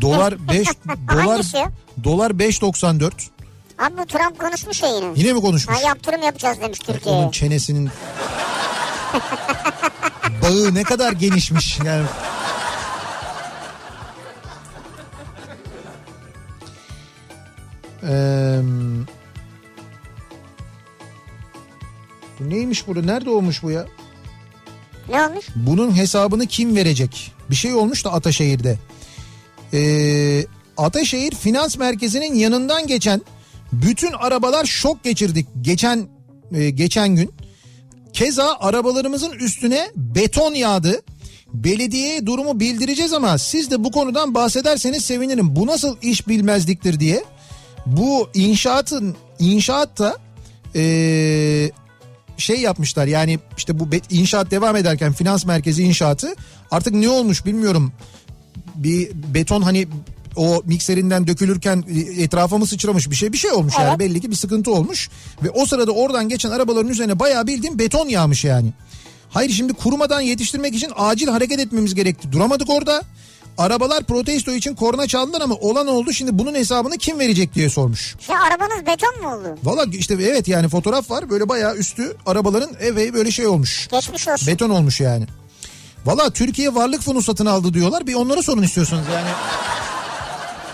dolar 0.01 0.47
5 0.49 0.68
dolar 1.09 1.41
dolar 2.03 2.32
5.94. 2.32 3.11
Abi 3.80 3.97
bu 3.97 4.05
Trump 4.05 4.39
konuşmuş 4.39 4.84
ya 4.84 4.89
yine. 4.95 5.05
Yine 5.15 5.34
mi 5.34 5.41
konuşmuş? 5.41 5.76
Ha, 5.78 5.88
yaptırım 5.88 6.21
yapacağız 6.23 6.61
demiş 6.61 6.80
Onun 6.88 6.93
Türkiye'ye. 6.97 7.32
çenesinin 7.32 7.89
bağı 10.41 10.73
ne 10.73 10.84
kadar 10.84 11.11
genişmiş 11.13 11.80
yani. 11.86 12.05
Eee, 18.03 18.59
bu 22.39 22.49
neymiş 22.49 22.88
burada? 22.88 23.01
Nerede 23.01 23.30
olmuş 23.30 23.63
bu 23.63 23.71
ya? 23.71 23.86
Ne 25.09 25.21
olmuş? 25.26 25.45
Bunun 25.55 25.95
hesabını 25.97 26.47
kim 26.47 26.76
verecek? 26.76 27.32
Bir 27.49 27.55
şey 27.55 27.73
olmuş 27.73 28.05
da 28.05 28.13
Ataşehir'de. 28.13 28.78
Ee, 29.73 30.45
Ataşehir 30.78 31.36
Finans 31.36 31.78
Merkezi'nin 31.78 32.34
yanından 32.36 32.88
geçen 32.88 33.21
bütün 33.82 34.11
arabalar 34.11 34.65
şok 34.65 35.03
geçirdik 35.03 35.47
geçen 35.61 36.07
e, 36.51 36.69
geçen 36.69 37.15
gün. 37.15 37.32
Keza 38.13 38.57
arabalarımızın 38.59 39.32
üstüne 39.32 39.91
beton 39.95 40.53
yağdı. 40.53 41.01
Belediyeye 41.53 42.26
durumu 42.26 42.59
bildireceğiz 42.59 43.13
ama 43.13 43.38
siz 43.38 43.71
de 43.71 43.84
bu 43.84 43.91
konudan 43.91 44.34
bahsederseniz 44.34 45.05
sevinirim. 45.05 45.55
Bu 45.55 45.67
nasıl 45.67 45.97
iş 46.01 46.28
bilmezliktir 46.28 46.99
diye. 46.99 47.23
Bu 47.86 48.30
inşaatın 48.34 49.15
inşaatta 49.39 50.17
ee, 50.76 51.71
şey 52.38 52.61
yapmışlar 52.61 53.07
yani 53.07 53.39
işte 53.57 53.80
bu 53.80 53.88
inşaat 54.09 54.51
devam 54.51 54.76
ederken 54.76 55.13
finans 55.13 55.45
merkezi 55.45 55.84
inşaatı 55.84 56.36
artık 56.71 56.93
ne 56.93 57.09
olmuş 57.09 57.45
bilmiyorum. 57.45 57.91
Bir 58.76 59.11
beton 59.34 59.61
hani 59.61 59.88
o 60.36 60.61
mikserinden 60.65 61.27
dökülürken 61.27 61.83
etrafa 62.17 62.57
mı 62.57 62.67
sıçramış 62.67 63.09
bir 63.09 63.15
şey 63.15 63.33
bir 63.33 63.38
şey 63.38 63.51
olmuş 63.51 63.73
yani 63.79 63.88
Evet. 63.89 63.99
belli 63.99 64.21
ki 64.21 64.31
bir 64.31 64.36
sıkıntı 64.36 64.71
olmuş 64.71 65.09
ve 65.43 65.49
o 65.49 65.65
sırada 65.65 65.91
oradan 65.91 66.29
geçen 66.29 66.51
arabaların 66.51 66.91
üzerine 66.91 67.19
bayağı 67.19 67.47
bildiğim 67.47 67.79
beton 67.79 68.07
yağmış 68.07 68.45
yani. 68.45 68.73
Hayır 69.29 69.49
şimdi 69.51 69.73
kurumadan 69.73 70.21
yetiştirmek 70.21 70.75
için 70.75 70.91
acil 70.95 71.27
hareket 71.27 71.59
etmemiz 71.59 71.95
gerekti. 71.95 72.31
Duramadık 72.31 72.69
orada. 72.69 73.01
Arabalar 73.57 74.03
protesto 74.03 74.51
için 74.51 74.75
korna 74.75 75.07
çaldılar 75.07 75.41
ama 75.41 75.55
olan 75.55 75.88
oldu. 75.88 76.13
Şimdi 76.13 76.39
bunun 76.39 76.55
hesabını 76.55 76.97
kim 76.97 77.19
verecek 77.19 77.55
diye 77.55 77.69
sormuş. 77.69 78.15
Ya 78.29 78.41
arabanız 78.41 78.86
beton 78.86 79.21
mu 79.21 79.33
oldu? 79.36 79.57
Valla 79.63 79.86
işte 79.93 80.13
evet 80.13 80.47
yani 80.47 80.69
fotoğraf 80.69 81.11
var. 81.11 81.29
Böyle 81.29 81.49
bayağı 81.49 81.75
üstü 81.75 82.15
arabaların 82.25 82.69
eve 82.79 83.13
böyle 83.13 83.31
şey 83.31 83.47
olmuş. 83.47 83.88
Geçmiş 83.91 84.27
olsun. 84.27 84.47
Beton 84.47 84.69
olmuş 84.69 85.01
yani. 85.01 85.25
Valla 86.05 86.29
Türkiye 86.29 86.75
varlık 86.75 87.01
fonu 87.01 87.21
satın 87.21 87.45
aldı 87.45 87.73
diyorlar. 87.73 88.07
Bir 88.07 88.13
onlara 88.13 88.41
sorun 88.41 88.63
istiyorsanız 88.63 89.05
yani. 89.13 89.29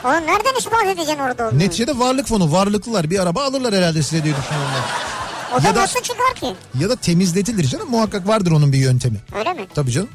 Oğlum 0.05 0.27
nereden 0.27 0.55
ispat 0.59 0.85
edeceksin 0.85 1.19
orada 1.19 1.47
olduğunu? 1.47 1.59
Neticede 1.59 1.99
varlık 1.99 2.27
fonu 2.27 2.51
varlıklılar 2.51 3.09
bir 3.09 3.19
araba 3.19 3.43
alırlar 3.43 3.73
herhalde 3.75 4.03
size 4.03 4.23
diye 4.23 4.35
düşünüyorum 4.35 4.69
ben. 4.75 5.57
O 5.59 5.63
da 5.63 5.67
ya 5.67 5.75
da- 5.75 5.81
nasıl 5.81 6.01
çıkar 6.01 6.35
ki? 6.35 6.55
Ya 6.79 6.89
da 6.89 6.95
temizletilir 6.95 7.63
canım 7.63 7.89
muhakkak 7.91 8.27
vardır 8.27 8.51
onun 8.51 8.73
bir 8.73 8.77
yöntemi. 8.77 9.17
Öyle 9.35 9.53
mi? 9.53 9.67
Tabii 9.75 9.91
canım. 9.91 10.09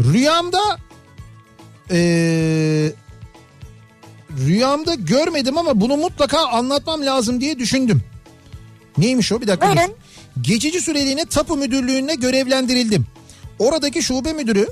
Rüyamda 0.00 0.60
eee, 1.90 2.92
rüyamda 4.46 4.94
görmedim 4.94 5.58
ama 5.58 5.80
bunu 5.80 5.96
mutlaka 5.96 6.46
anlatmam 6.48 7.06
lazım 7.06 7.40
diye 7.40 7.58
düşündüm. 7.58 8.02
Neymiş 8.98 9.32
o 9.32 9.40
bir 9.40 9.46
dakika. 9.46 9.68
Buyurun. 9.76 9.94
Geçici 10.40 10.80
süreliğine 10.80 11.24
tapu 11.26 11.56
müdürlüğüne 11.56 12.14
görevlendirildim. 12.14 13.06
Oradaki 13.58 14.02
şube 14.02 14.32
müdürü 14.32 14.68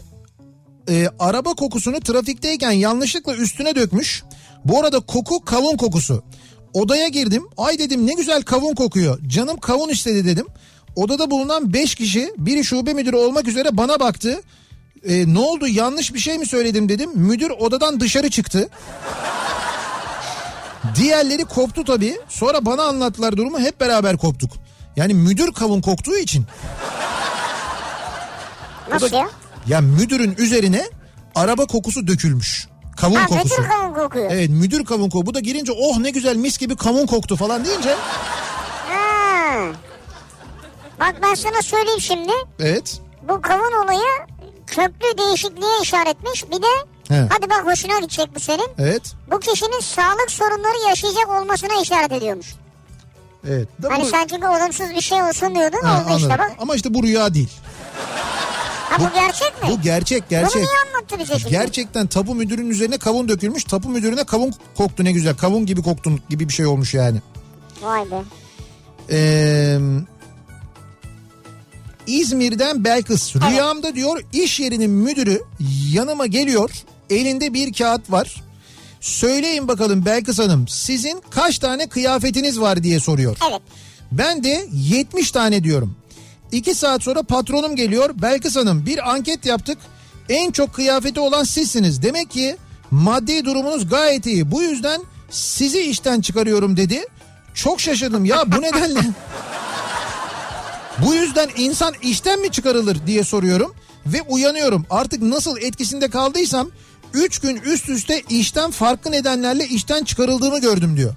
e, 0.91 1.09
araba 1.19 1.55
kokusunu 1.55 2.01
trafikteyken 2.01 2.71
yanlışlıkla 2.71 3.37
üstüne 3.37 3.75
dökmüş. 3.75 4.23
Bu 4.65 4.81
arada 4.81 5.01
koku 5.01 5.45
kavun 5.45 5.77
kokusu. 5.77 6.23
Odaya 6.73 7.09
girdim. 7.09 7.47
Ay 7.57 7.79
dedim 7.79 8.07
ne 8.07 8.15
güzel 8.15 8.43
kavun 8.43 8.75
kokuyor. 8.75 9.19
Canım 9.27 9.57
kavun 9.57 9.89
istedi 9.89 10.25
dedim. 10.25 10.47
Odada 10.97 11.31
bulunan 11.31 11.73
5 11.73 11.95
kişi 11.95 12.35
biri 12.39 12.65
şube 12.65 12.95
müdürü 12.95 13.17
olmak 13.17 13.49
üzere 13.49 13.77
bana 13.77 14.01
baktı. 14.01 14.43
E, 15.09 15.35
ne 15.35 15.39
oldu 15.39 15.67
yanlış 15.69 16.15
bir 16.15 16.19
şey 16.19 16.39
mi 16.39 16.47
söyledim 16.47 16.89
dedim. 16.89 17.11
Müdür 17.15 17.51
odadan 17.51 18.01
dışarı 18.01 18.31
çıktı. 18.31 18.69
Diğerleri 20.97 21.45
koptu 21.45 21.85
tabii. 21.85 22.19
Sonra 22.29 22.67
bana 22.67 22.83
anlattılar 22.83 23.37
durumu 23.37 23.61
hep 23.61 23.81
beraber 23.81 24.17
koptuk. 24.17 24.51
Yani 24.97 25.15
müdür 25.15 25.53
kavun 25.53 25.81
koktuğu 25.81 26.17
için. 26.17 26.45
Nasıl 28.91 29.17
ya? 29.17 29.29
Ya 29.71 29.81
müdürün 29.81 30.35
üzerine 30.39 30.85
araba 31.35 31.67
kokusu 31.67 32.07
dökülmüş. 32.07 32.69
Kavun 32.97 33.15
Ha 33.15 33.27
kokusu. 33.27 33.45
müdür 33.63 33.69
kavun 33.71 33.95
kokuyor. 33.95 34.31
Evet 34.31 34.51
müdür 34.51 34.85
kavun 34.85 35.09
kokusu. 35.11 35.27
Bu 35.27 35.35
da 35.35 35.41
girince 35.41 35.73
oh 35.73 35.99
ne 35.99 36.11
güzel 36.11 36.37
mis 36.37 36.59
gibi 36.59 36.77
kavun 36.77 37.07
koktu 37.07 37.37
falan 37.37 37.65
deyince. 37.65 37.95
Ha. 38.89 39.67
Bak 41.01 41.15
ben 41.23 41.35
sana 41.35 41.63
söyleyeyim 41.63 42.01
şimdi. 42.01 42.33
Evet. 42.61 43.01
Bu 43.29 43.41
kavun 43.41 43.85
olayı 43.85 44.09
köklü 44.67 45.19
değişikliğe 45.19 45.81
işaretmiş. 45.83 46.45
Bir 46.51 46.63
de 46.63 46.67
He. 47.09 47.29
hadi 47.31 47.51
bak 47.51 47.67
hoşuna 47.67 47.99
gidecek 47.99 48.35
bu 48.35 48.41
senin. 48.41 48.69
Evet. 48.79 49.03
Bu 49.31 49.41
kişinin 49.41 49.81
sağlık 49.81 50.31
sorunları 50.31 50.89
yaşayacak 50.89 51.29
olmasına 51.29 51.83
işaret 51.83 52.13
ediyormuş. 52.13 52.47
Evet. 53.49 53.69
Da 53.83 53.89
Hani 53.91 54.03
bu- 54.03 54.07
sen 54.09 54.27
çünkü 54.27 54.47
olumsuz 54.47 54.91
bir 54.91 55.01
şey 55.01 55.23
olsun 55.23 55.55
diyordun 55.55 55.81
Ha, 55.83 55.95
oldu 56.05 56.17
işte 56.17 56.33
anladım. 56.33 56.45
bak. 56.51 56.57
Ama 56.59 56.75
işte 56.75 56.95
bu 56.95 57.03
rüya 57.03 57.35
değil. 57.35 57.51
Ha 58.91 59.01
bu, 59.01 59.15
gerçek 59.15 59.63
mi? 59.63 59.69
Bu 59.71 59.83
gerçek 59.83 60.21
Bunu 60.23 60.29
gerçek. 60.31 60.57
niye 60.57 60.67
anlattı 60.89 61.19
bize 61.19 61.39
şimdi? 61.39 61.51
Gerçekten 61.51 62.07
tapu 62.07 62.35
müdürünün 62.35 62.71
üzerine 62.71 62.99
kavun 62.99 63.29
dökülmüş. 63.29 63.65
Tapu 63.65 63.89
müdürüne 63.89 64.25
kavun 64.25 64.55
koktu 64.75 65.05
ne 65.05 65.13
güzel. 65.13 65.37
Kavun 65.37 65.67
gibi 65.67 65.83
koktun 65.83 66.21
gibi 66.29 66.49
bir 66.49 66.53
şey 66.55 66.67
olmuş 66.67 66.95
yani. 66.95 67.19
Vay 67.83 68.05
be. 68.11 68.23
Ee, 69.11 69.79
İzmir'den 72.07 72.85
Belkıs. 72.85 73.37
Rüyamda 73.37 73.95
diyor 73.95 74.23
iş 74.33 74.61
yerinin 74.61 74.91
müdürü 74.91 75.43
yanıma 75.93 76.27
geliyor. 76.27 76.71
Elinde 77.11 77.55
bir 77.55 77.73
kağıt 77.73 78.11
var. 78.11 78.43
Söyleyin 79.01 79.69
bakalım 79.69 80.05
Belkıs 80.05 80.39
Hanım 80.39 80.69
sizin 80.69 81.23
kaç 81.31 81.59
tane 81.59 81.89
kıyafetiniz 81.89 82.61
var 82.61 82.83
diye 82.83 83.01
soruyor. 83.01 83.37
Evet. 83.51 83.61
Ben 84.13 84.45
de 84.45 84.67
70 84.73 85.31
tane 85.31 85.65
diyorum. 85.65 85.97
2 86.53 86.75
saat 86.75 87.03
sonra 87.03 87.23
patronum 87.23 87.77
geliyor. 87.77 88.11
Belkıs 88.15 88.57
Hanım 88.57 88.87
bir 88.87 89.11
anket 89.11 89.47
yaptık. 89.47 89.79
En 90.29 90.51
çok 90.51 90.75
kıyafeti 90.75 91.21
olan 91.21 91.45
sizsiniz. 91.45 92.03
Demek 92.03 92.31
ki 92.31 92.57
maddi 92.91 93.45
durumunuz 93.45 93.89
gayet 93.89 94.27
iyi. 94.27 94.51
Bu 94.51 94.63
yüzden 94.63 95.03
sizi 95.31 95.81
işten 95.81 96.21
çıkarıyorum 96.21 96.77
dedi. 96.77 97.05
Çok 97.55 97.81
şaşırdım 97.81 98.25
ya 98.25 98.53
bu 98.53 98.63
nedenle. 98.63 99.01
bu 101.07 101.15
yüzden 101.15 101.49
insan 101.57 101.95
işten 102.03 102.41
mi 102.41 102.51
çıkarılır 102.51 103.07
diye 103.07 103.25
soruyorum. 103.25 103.75
Ve 104.07 104.23
uyanıyorum 104.23 104.87
artık 104.91 105.23
nasıl 105.23 105.59
etkisinde 105.59 106.11
kaldıysam 106.11 106.71
3 107.15 107.39
gün 107.39 107.57
üst 107.57 107.89
üste 107.89 108.23
işten 108.29 108.71
farklı 108.71 109.13
nedenlerle 109.13 109.67
işten 109.67 110.05
çıkarıldığımı 110.05 110.61
gördüm 110.61 110.97
diyor. 110.97 111.15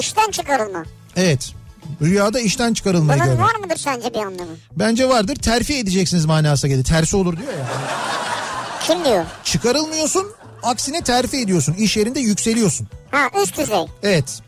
İşten 0.00 0.30
çıkarılma. 0.30 0.84
Evet. 1.16 1.54
Rüyada 2.02 2.40
işten 2.40 2.74
çıkarılmayı 2.74 3.20
Bunun 3.20 3.30
gördüm. 3.30 3.44
var 3.44 3.54
mıdır 3.54 3.76
sence 3.76 4.14
bir 4.14 4.18
anlamı? 4.18 4.50
Bence 4.76 5.08
vardır. 5.08 5.36
Terfi 5.36 5.74
edeceksiniz 5.76 6.24
manasına 6.24 6.70
geldi. 6.70 6.82
Tersi 6.84 7.16
olur 7.16 7.36
diyor 7.36 7.52
ya. 7.52 7.66
Kim 8.86 9.04
diyor? 9.04 9.24
Çıkarılmıyorsun. 9.44 10.26
Aksine 10.62 11.00
terfi 11.02 11.36
ediyorsun. 11.36 11.74
İş 11.74 11.96
yerinde 11.96 12.20
yükseliyorsun. 12.20 12.88
Ha 13.10 13.28
üst 13.42 13.58
düzey. 13.58 13.86
Evet. 14.02 14.40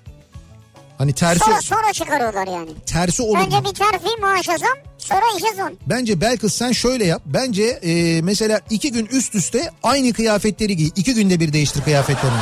Hani 0.98 1.12
tersi 1.12 1.44
Sonra, 1.44 1.60
sonra 1.62 1.92
çıkarıyorlar 1.92 2.46
yani. 2.46 2.70
tersi 2.86 3.22
olur. 3.22 3.38
Önce 3.38 3.58
bir 3.60 3.74
terfi 3.74 4.20
maaşa 4.20 4.56
zam 4.58 4.68
sonra 4.98 5.22
işe 5.38 5.56
zon. 5.56 5.78
Bence 5.86 6.20
Belkıs 6.20 6.54
sen 6.54 6.72
şöyle 6.72 7.04
yap. 7.06 7.22
Bence 7.26 7.62
e, 7.64 8.22
mesela 8.22 8.60
iki 8.70 8.92
gün 8.92 9.06
üst 9.06 9.34
üste 9.34 9.70
aynı 9.82 10.12
kıyafetleri 10.12 10.76
giy. 10.76 10.90
İki 10.96 11.14
günde 11.14 11.40
bir 11.40 11.52
değiştir 11.52 11.82
kıyafetlerini. 11.82 12.36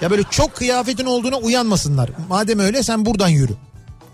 Ya 0.00 0.10
böyle 0.10 0.22
çok 0.30 0.54
kıyafetin 0.56 1.04
olduğuna 1.06 1.36
uyanmasınlar. 1.36 2.10
Madem 2.28 2.58
öyle 2.58 2.82
sen 2.82 3.06
buradan 3.06 3.28
yürü. 3.28 3.52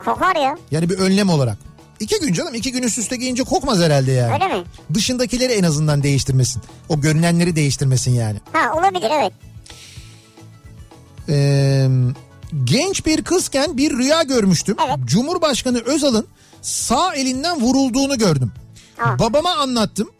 Kokar 0.04 0.36
ya. 0.36 0.58
Yani 0.70 0.90
bir 0.90 0.98
önlem 0.98 1.30
olarak. 1.30 1.58
İki 2.00 2.20
gün 2.20 2.32
canım 2.32 2.54
iki 2.54 2.72
gün 2.72 2.82
üst 2.82 2.98
üste 2.98 3.16
giyince 3.16 3.42
kokmaz 3.42 3.78
herhalde 3.78 4.12
yani. 4.12 4.34
Öyle 4.34 4.48
mi? 4.48 4.64
Dışındakileri 4.94 5.52
en 5.52 5.62
azından 5.62 6.02
değiştirmesin. 6.02 6.62
O 6.88 7.00
görünenleri 7.00 7.56
değiştirmesin 7.56 8.14
yani. 8.14 8.38
Ha 8.52 8.72
olabilir 8.74 9.10
evet. 9.20 9.32
Ee, 11.28 11.88
genç 12.64 13.06
bir 13.06 13.24
kızken 13.24 13.76
bir 13.76 13.90
rüya 13.98 14.22
görmüştüm. 14.22 14.76
Evet. 14.86 14.96
Cumhurbaşkanı 15.04 15.80
Özal'ın 15.80 16.26
sağ 16.62 17.14
elinden 17.14 17.60
vurulduğunu 17.60 18.18
gördüm. 18.18 18.52
Ha. 18.96 19.18
Babama 19.18 19.50
anlattım. 19.54 20.10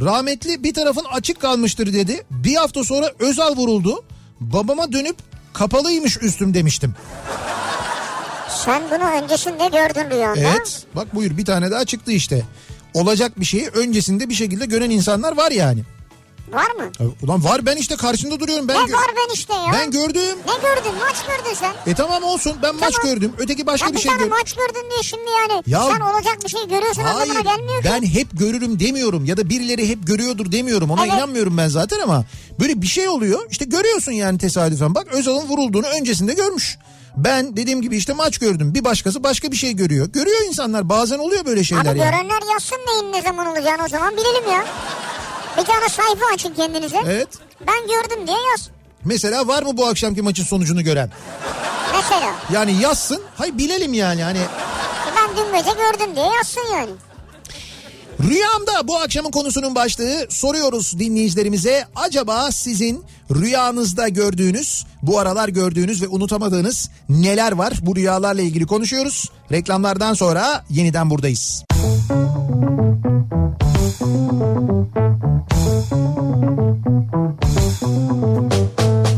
Rahmetli 0.00 0.64
bir 0.64 0.74
tarafın 0.74 1.04
açık 1.12 1.40
kalmıştır 1.40 1.92
dedi. 1.92 2.24
Bir 2.30 2.54
hafta 2.56 2.84
sonra 2.84 3.10
Özal 3.18 3.56
vuruldu. 3.56 4.04
Babama 4.42 4.92
dönüp 4.92 5.16
kapalıymış 5.52 6.18
üstüm 6.22 6.54
demiştim. 6.54 6.94
Sen 8.64 8.82
bunu 8.90 9.10
öncesinde 9.10 9.68
gördün 9.68 10.10
rüyanda. 10.10 10.40
Evet 10.40 10.82
bak 10.96 11.14
buyur 11.14 11.36
bir 11.36 11.44
tane 11.44 11.70
daha 11.70 11.84
çıktı 11.84 12.12
işte. 12.12 12.42
Olacak 12.94 13.40
bir 13.40 13.44
şeyi 13.44 13.68
öncesinde 13.68 14.28
bir 14.28 14.34
şekilde 14.34 14.66
gören 14.66 14.90
insanlar 14.90 15.36
var 15.36 15.50
yani. 15.50 15.82
Var 16.52 16.70
mı? 16.70 17.12
Ulan 17.22 17.44
var 17.44 17.66
ben 17.66 17.76
işte 17.76 17.96
karşında 17.96 18.40
duruyorum. 18.40 18.68
Ben 18.68 18.76
ne 18.76 18.92
var 18.92 19.06
ben 19.16 19.34
işte 19.34 19.54
ya? 19.54 19.66
Ben 19.72 19.90
gördüm. 19.90 20.38
Ne 20.46 20.52
gördün? 20.62 20.98
Maç 21.00 21.16
gördün 21.26 21.54
sen. 21.54 21.72
E 21.92 21.94
tamam 21.94 22.22
olsun 22.22 22.52
ben 22.62 22.74
maç 22.76 22.94
Tamam. 23.02 23.14
gördüm. 23.14 23.32
Öteki 23.38 23.66
başka 23.66 23.86
Ya 23.88 23.92
bir 23.94 23.98
şey 23.98 24.12
gördüm. 24.12 24.28
maç 24.30 24.52
gördün 24.54 24.90
diye 24.90 25.02
şimdi 25.02 25.30
yani 25.40 25.62
Ya- 25.66 25.82
sen 25.92 26.00
olacak 26.00 26.38
bir 26.44 26.48
şey 26.48 26.68
görüyorsun 26.68 27.02
anlamına 27.02 27.34
Hayır 27.34 27.44
gelmiyor 27.44 27.82
ki. 27.82 27.88
ben 27.92 28.02
hep 28.06 28.28
görürüm 28.38 28.80
demiyorum 28.80 29.24
ya 29.24 29.36
da 29.36 29.48
birileri 29.48 29.88
hep 29.88 30.06
görüyordur 30.06 30.52
demiyorum 30.52 30.90
ona 30.90 31.04
Evet. 31.06 31.14
inanmıyorum 31.14 31.58
ben 31.58 31.68
zaten 31.68 32.00
ama 32.00 32.24
böyle 32.60 32.82
bir 32.82 32.86
şey 32.86 33.08
oluyor 33.08 33.40
işte 33.50 33.64
görüyorsun 33.64 34.12
yani 34.12 34.38
tesadüfen 34.38 34.94
bak 34.94 35.06
Özal'ın 35.12 35.48
vurulduğunu 35.48 35.86
öncesinde 35.86 36.34
görmüş. 36.34 36.78
Ben 37.16 37.56
dediğim 37.56 37.82
gibi 37.82 37.96
işte 37.96 38.12
maç 38.12 38.38
gördüm 38.38 38.74
bir 38.74 38.84
başkası 38.84 39.22
başka 39.24 39.52
bir 39.52 39.56
şey 39.56 39.72
görüyor. 39.72 40.06
Görüyor 40.06 40.40
insanlar 40.48 40.88
bazen 40.88 41.18
oluyor 41.18 41.44
böyle 41.46 41.64
şeyler 41.64 41.82
Abi 41.82 41.88
yani. 41.98 42.10
görenler 42.10 42.52
yazsın 42.52 42.76
neyin 42.88 43.12
ne 43.12 43.22
zaman 43.22 43.46
olacağını 43.46 43.84
o 43.84 43.88
zaman 43.88 44.12
bilelim 44.16 44.52
ya. 44.52 44.64
Bir 45.58 45.64
tane 45.64 45.88
sayfa 45.88 46.24
açın 46.34 46.54
kendinize. 46.54 46.98
Evet 47.06 47.28
Ben 47.66 47.80
gördüm 47.86 48.26
diye 48.26 48.36
yaz. 48.50 48.68
mesela 49.04 49.46
var 49.48 49.62
mı 49.62 49.76
bu 49.76 49.86
akşamki 49.86 50.22
maçın 50.22 50.44
sonucunu 50.44 50.82
gören? 50.84 51.10
Mesela. 51.96 52.34
Yani 52.52 52.80
yazsın 52.80 53.22
hay 53.36 53.58
bilelim 53.58 53.94
yani 53.94 54.22
hani 54.22 54.38
Ben 55.16 55.36
dün 55.36 55.52
gece 55.58 55.70
gördüm 55.70 56.16
diye 56.16 56.26
yazsın 56.26 56.62
yani. 56.72 56.90
Rüyamda 58.30 58.88
bu 58.88 58.96
akşamın 58.98 59.30
konusunun 59.30 59.74
başlığı 59.74 60.26
soruyoruz 60.28 60.98
dinleyicilerimize. 60.98 61.84
Acaba 61.96 62.52
sizin 62.52 63.04
rüyanızda 63.34 64.08
gördüğünüz, 64.08 64.84
bu 65.02 65.18
aralar 65.18 65.48
gördüğünüz 65.48 66.02
ve 66.02 66.08
unutamadığınız 66.08 66.90
neler 67.08 67.52
var? 67.52 67.72
Bu 67.82 67.96
rüyalarla 67.96 68.42
ilgili 68.42 68.66
konuşuyoruz. 68.66 69.30
Reklamlardan 69.52 70.14
sonra 70.14 70.64
yeniden 70.70 71.10
buradayız. 71.10 71.64
Kafa 71.70 73.41
Thank 73.98 74.22
you. 78.80 79.11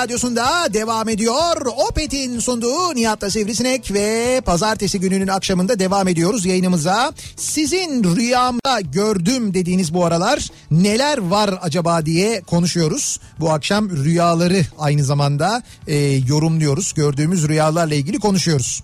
Radyosu'nda 0.00 0.72
devam 0.72 1.08
ediyor. 1.08 1.66
Opet'in 1.88 2.38
sunduğu 2.38 2.94
Nihat'la 2.94 3.30
Sivrisinek 3.30 3.92
ve 3.92 4.40
pazartesi 4.44 5.00
gününün 5.00 5.28
akşamında 5.28 5.78
devam 5.78 6.08
ediyoruz 6.08 6.46
yayınımıza. 6.46 7.12
Sizin 7.36 8.16
rüyamda 8.16 8.80
gördüm 8.80 9.54
dediğiniz 9.54 9.94
bu 9.94 10.04
aralar 10.04 10.48
neler 10.70 11.18
var 11.18 11.58
acaba 11.62 12.06
diye 12.06 12.40
konuşuyoruz. 12.40 13.20
Bu 13.40 13.50
akşam 13.50 13.90
rüyaları 14.04 14.66
aynı 14.78 15.04
zamanda 15.04 15.62
e, 15.86 15.96
yorumluyoruz. 16.28 16.92
Gördüğümüz 16.92 17.48
rüyalarla 17.48 17.94
ilgili 17.94 18.18
konuşuyoruz. 18.18 18.82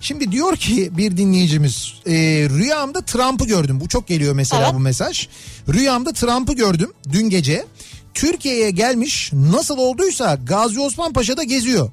Şimdi 0.00 0.32
diyor 0.32 0.56
ki 0.56 0.90
bir 0.96 1.16
dinleyicimiz 1.16 1.94
e, 2.06 2.12
rüyamda 2.50 3.00
Trump'ı 3.00 3.44
gördüm. 3.44 3.80
Bu 3.80 3.88
çok 3.88 4.06
geliyor 4.06 4.34
mesela 4.34 4.62
Evet. 4.64 4.74
bu 4.74 4.78
mesaj. 4.78 5.28
Rüyamda 5.72 6.12
Trump'ı 6.12 6.52
gördüm 6.52 6.92
dün 7.12 7.30
gece. 7.30 7.64
Türkiye'ye 8.14 8.70
gelmiş 8.70 9.30
nasıl 9.32 9.78
olduysa 9.78 10.34
Gazi 10.34 10.80
Osman 10.80 11.12
Paşa'da 11.12 11.42
geziyor. 11.42 11.90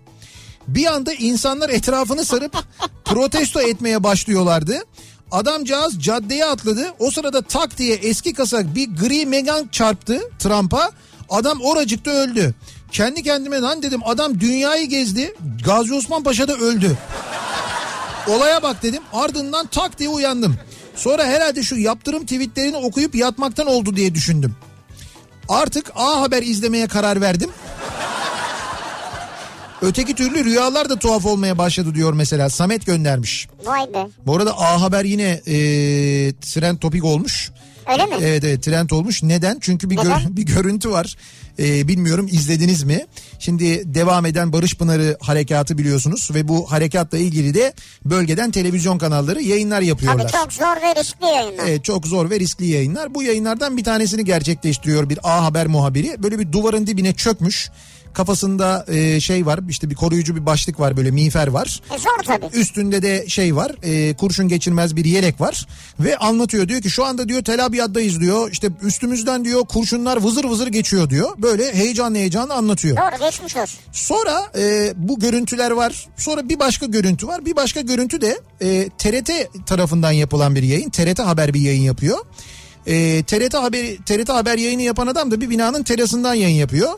Bir 0.67 0.85
anda 0.85 1.13
insanlar 1.13 1.69
etrafını 1.69 2.25
sarıp 2.25 2.57
protesto 3.05 3.61
etmeye 3.61 4.03
başlıyorlardı. 4.03 4.83
Adamcağız 5.31 5.99
caddeye 5.99 6.45
atladı. 6.45 6.93
O 6.99 7.11
sırada 7.11 7.41
tak 7.41 7.77
diye 7.77 7.95
eski 7.95 8.33
kasa 8.33 8.75
bir 8.75 8.89
gri 8.95 9.25
Megan 9.25 9.67
çarptı 9.67 10.21
Trump'a. 10.39 10.91
Adam 11.29 11.61
oracıkta 11.61 12.11
öldü. 12.11 12.55
Kendi 12.91 13.23
kendime 13.23 13.59
lan 13.59 13.83
dedim 13.83 14.01
adam 14.05 14.39
dünyayı 14.39 14.89
gezdi. 14.89 15.35
Gazi 15.65 15.93
Osman 15.93 16.23
Paşa'da 16.23 16.55
öldü. 16.55 16.97
Olaya 18.27 18.63
bak 18.63 18.83
dedim 18.83 19.01
ardından 19.13 19.67
tak 19.67 19.99
diye 19.99 20.09
uyandım. 20.09 20.55
Sonra 20.95 21.25
herhalde 21.25 21.63
şu 21.63 21.75
yaptırım 21.75 22.23
tweetlerini 22.23 22.77
okuyup 22.77 23.15
yatmaktan 23.15 23.67
oldu 23.67 23.95
diye 23.95 24.15
düşündüm. 24.15 24.55
Artık 25.51 25.91
A 25.95 26.21
Haber 26.21 26.43
izlemeye 26.43 26.87
karar 26.87 27.21
verdim. 27.21 27.49
Öteki 29.81 30.15
türlü 30.15 30.45
rüyalar 30.45 30.89
da 30.89 30.99
tuhaf 30.99 31.25
olmaya 31.25 31.57
başladı 31.57 31.95
diyor 31.95 32.13
mesela. 32.13 32.49
Samet 32.49 32.85
göndermiş. 32.85 33.47
Vay 33.65 33.93
be. 33.93 34.07
Bu 34.25 34.35
arada 34.35 34.57
A 34.59 34.81
Haber 34.81 35.05
yine 35.05 35.29
e, 35.29 35.53
trend 36.41 36.77
topik 36.77 37.05
olmuş. 37.05 37.51
Öyle 37.91 38.05
mi? 38.05 38.15
Evet 38.21 38.43
evet 38.43 38.63
trend 38.63 38.89
olmuş. 38.89 39.23
Neden? 39.23 39.57
Çünkü 39.61 39.89
bir, 39.89 39.95
gör- 39.95 40.03
Neden? 40.05 40.21
bir 40.37 40.43
görüntü 40.43 40.91
var. 40.91 41.15
E, 41.59 41.87
bilmiyorum 41.87 42.27
izlediniz 42.31 42.83
mi? 42.83 43.05
Şimdi 43.39 43.93
devam 43.95 44.25
eden 44.25 44.53
Barış 44.53 44.75
Pınarı 44.75 45.17
harekatı 45.21 45.77
biliyorsunuz 45.77 46.29
ve 46.33 46.47
bu 46.47 46.71
harekatla 46.71 47.17
ilgili 47.17 47.53
de 47.53 47.73
bölgeden 48.05 48.51
televizyon 48.51 48.97
kanalları 48.97 49.41
yayınlar 49.41 49.81
yapıyorlar. 49.81 50.27
Tabii 50.27 50.31
çok 50.31 50.53
zor 50.53 50.75
ve 50.81 50.95
riskli 50.95 51.25
yayınlar. 51.25 51.63
Evet 51.67 51.83
çok 51.83 52.07
zor 52.07 52.29
ve 52.29 52.39
riskli 52.39 52.65
yayınlar. 52.65 53.15
Bu 53.15 53.23
yayınlardan 53.23 53.77
bir 53.77 53.83
tanesini 53.83 54.25
gerçekleştiriyor 54.25 55.09
bir 55.09 55.19
A 55.23 55.45
Haber 55.45 55.67
muhabiri. 55.67 56.23
Böyle 56.23 56.39
bir 56.39 56.51
duvarın 56.51 56.87
dibine 56.87 57.13
çökmüş. 57.13 57.69
Kafasında 58.13 58.85
e, 58.87 59.19
şey 59.19 59.45
var 59.45 59.59
işte 59.69 59.89
bir 59.89 59.95
koruyucu 59.95 60.35
bir 60.35 60.45
başlık 60.45 60.79
var 60.79 60.97
böyle 60.97 61.11
miğfer 61.11 61.47
var. 61.47 61.81
E 61.95 61.97
zor 61.97 62.23
tabii. 62.25 62.55
Üstünde 62.55 63.01
de 63.01 63.27
şey 63.27 63.55
var 63.55 63.71
e, 63.83 64.13
kurşun 64.15 64.47
geçirmez 64.47 64.95
bir 64.95 65.05
yelek 65.05 65.41
var 65.41 65.67
ve 65.99 66.17
anlatıyor 66.17 66.67
diyor 66.67 66.81
ki 66.81 66.89
şu 66.89 67.05
anda 67.05 67.29
diyor 67.29 67.43
Tel 67.43 67.65
Abyad'dayız 67.65 68.19
diyor 68.19 68.51
işte 68.51 68.67
üstümüzden 68.81 69.45
diyor 69.45 69.61
kurşunlar 69.65 70.17
vızır 70.23 70.45
vızır 70.45 70.67
geçiyor 70.67 71.09
diyor 71.09 71.29
böyle 71.37 71.73
heyecanlı 71.75 72.17
heyecanlı 72.17 72.53
anlatıyor. 72.53 72.97
Doğru 72.97 73.29
geçmiş 73.29 73.57
olsun. 73.57 73.79
Sonra 73.91 74.51
e, 74.57 74.93
bu 74.95 75.19
görüntüler 75.19 75.71
var. 75.71 76.07
Sonra 76.17 76.49
bir 76.49 76.59
başka 76.59 76.85
görüntü 76.85 77.27
var. 77.27 77.45
Bir 77.45 77.55
başka 77.55 77.81
görüntü 77.81 78.21
de 78.21 78.39
e, 78.61 78.89
TRT 78.97 79.31
tarafından 79.65 80.11
yapılan 80.11 80.55
bir 80.55 80.63
yayın. 80.63 80.89
TRT 80.89 81.19
Haber 81.19 81.53
bir 81.53 81.61
yayın 81.61 81.81
yapıyor. 81.81 82.17
E, 82.87 83.23
TRT 83.23 83.53
Haber 83.53 83.97
TRT 84.05 84.29
Haber 84.29 84.57
yayını 84.57 84.81
yapan 84.81 85.07
adam 85.07 85.31
da 85.31 85.41
bir 85.41 85.49
binanın 85.49 85.83
terasından 85.83 86.33
yayın 86.33 86.55
yapıyor. 86.55 86.89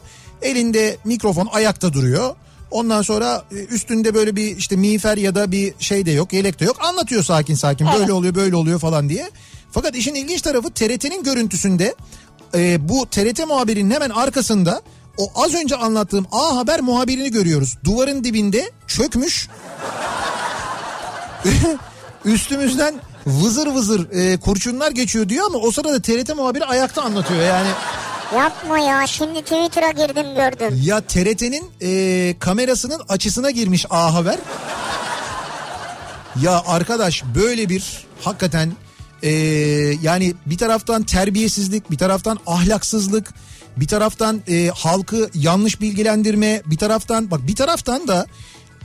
Elinde 0.44 0.98
mikrofon 1.04 1.50
ayakta 1.52 1.94
duruyor. 1.94 2.36
Ondan 2.72 3.02
sonra 3.02 3.44
e, 3.52 3.56
üstünde 3.56 4.14
böyle 4.14 4.36
bir 4.36 4.58
işte 4.58 4.76
miğfer 4.76 5.18
ya 5.18 5.36
da 5.36 5.52
bir 5.52 5.74
şey 5.80 6.06
de 6.06 6.12
yok, 6.12 6.34
yelek 6.34 6.60
de 6.60 6.66
yok. 6.66 6.78
Anlatıyor 6.80 7.24
sakin 7.24 7.56
sakin 7.56 7.88
böyle 8.00 8.14
oluyor 8.14 8.36
böyle 8.36 8.56
oluyor 8.56 8.80
falan 8.80 9.10
diye. 9.10 9.32
Fakat 9.72 9.96
işin 9.96 10.16
ilginç 10.16 10.41
tarafı 10.41 10.70
TRT'nin 10.70 11.24
görüntüsünde 11.24 11.96
e, 12.56 12.89
bu 12.89 13.06
TRT 13.06 13.48
muhabirinin 13.48 13.91
hemen 13.91 14.10
arkasında 14.10 14.82
o 15.18 15.32
az 15.36 15.54
önce 15.54 15.76
anlattığım 15.76 16.26
A 16.32 16.56
Haber 16.56 16.82
muhabirini 16.82 17.32
görüyoruz. 17.32 17.78
Duvarın 17.84 18.24
dibinde 18.24 18.72
çökmüş. 18.88 19.50
Üstümüzden 22.26 22.96
vızır 23.28 23.68
vızır 23.68 24.12
e, 24.12 24.38
kurşunlar 24.38 24.91
geçiyor 24.91 25.30
diyor 25.30 25.46
ama 25.46 25.58
o 25.58 25.72
sırada 25.72 26.02
TRT 26.02 26.36
muhabiri 26.36 26.66
ayakta 26.66 27.02
anlatıyor 27.02 27.41
yani. 27.41 27.70
Yapma 28.38 28.80
ya 28.80 29.08
şimdi 29.08 29.42
Twitter'a 29.42 29.92
girdim 29.92 30.36
gördüm. 30.36 30.82
Ya 30.84 31.02
TRT'nin 31.02 31.72
e, 31.82 32.36
kamerasının 32.40 33.02
açısına 33.10 33.52
girmiş 33.52 33.86
A 33.90 34.14
Haber. 34.14 34.38
Ya 36.42 36.64
arkadaş 36.68 37.24
böyle 37.36 37.70
bir 37.70 38.06
hakikaten 38.22 38.74
e, 39.24 39.30
yani 40.02 40.34
bir 40.46 40.58
taraftan 40.58 41.04
terbiyesizlik, 41.04 41.92
bir 41.92 41.98
taraftan 41.98 42.40
ahlaksızlık, 42.48 43.34
bir 43.78 43.88
taraftan 43.88 44.42
e, 44.48 44.68
halkı 44.76 45.30
yanlış 45.34 45.82
bilgilendirme, 45.82 46.62
bir 46.66 46.78
taraftan 46.78 47.32
bak 47.32 47.48
bir 47.48 47.56
taraftan 47.56 48.08
da 48.08 48.26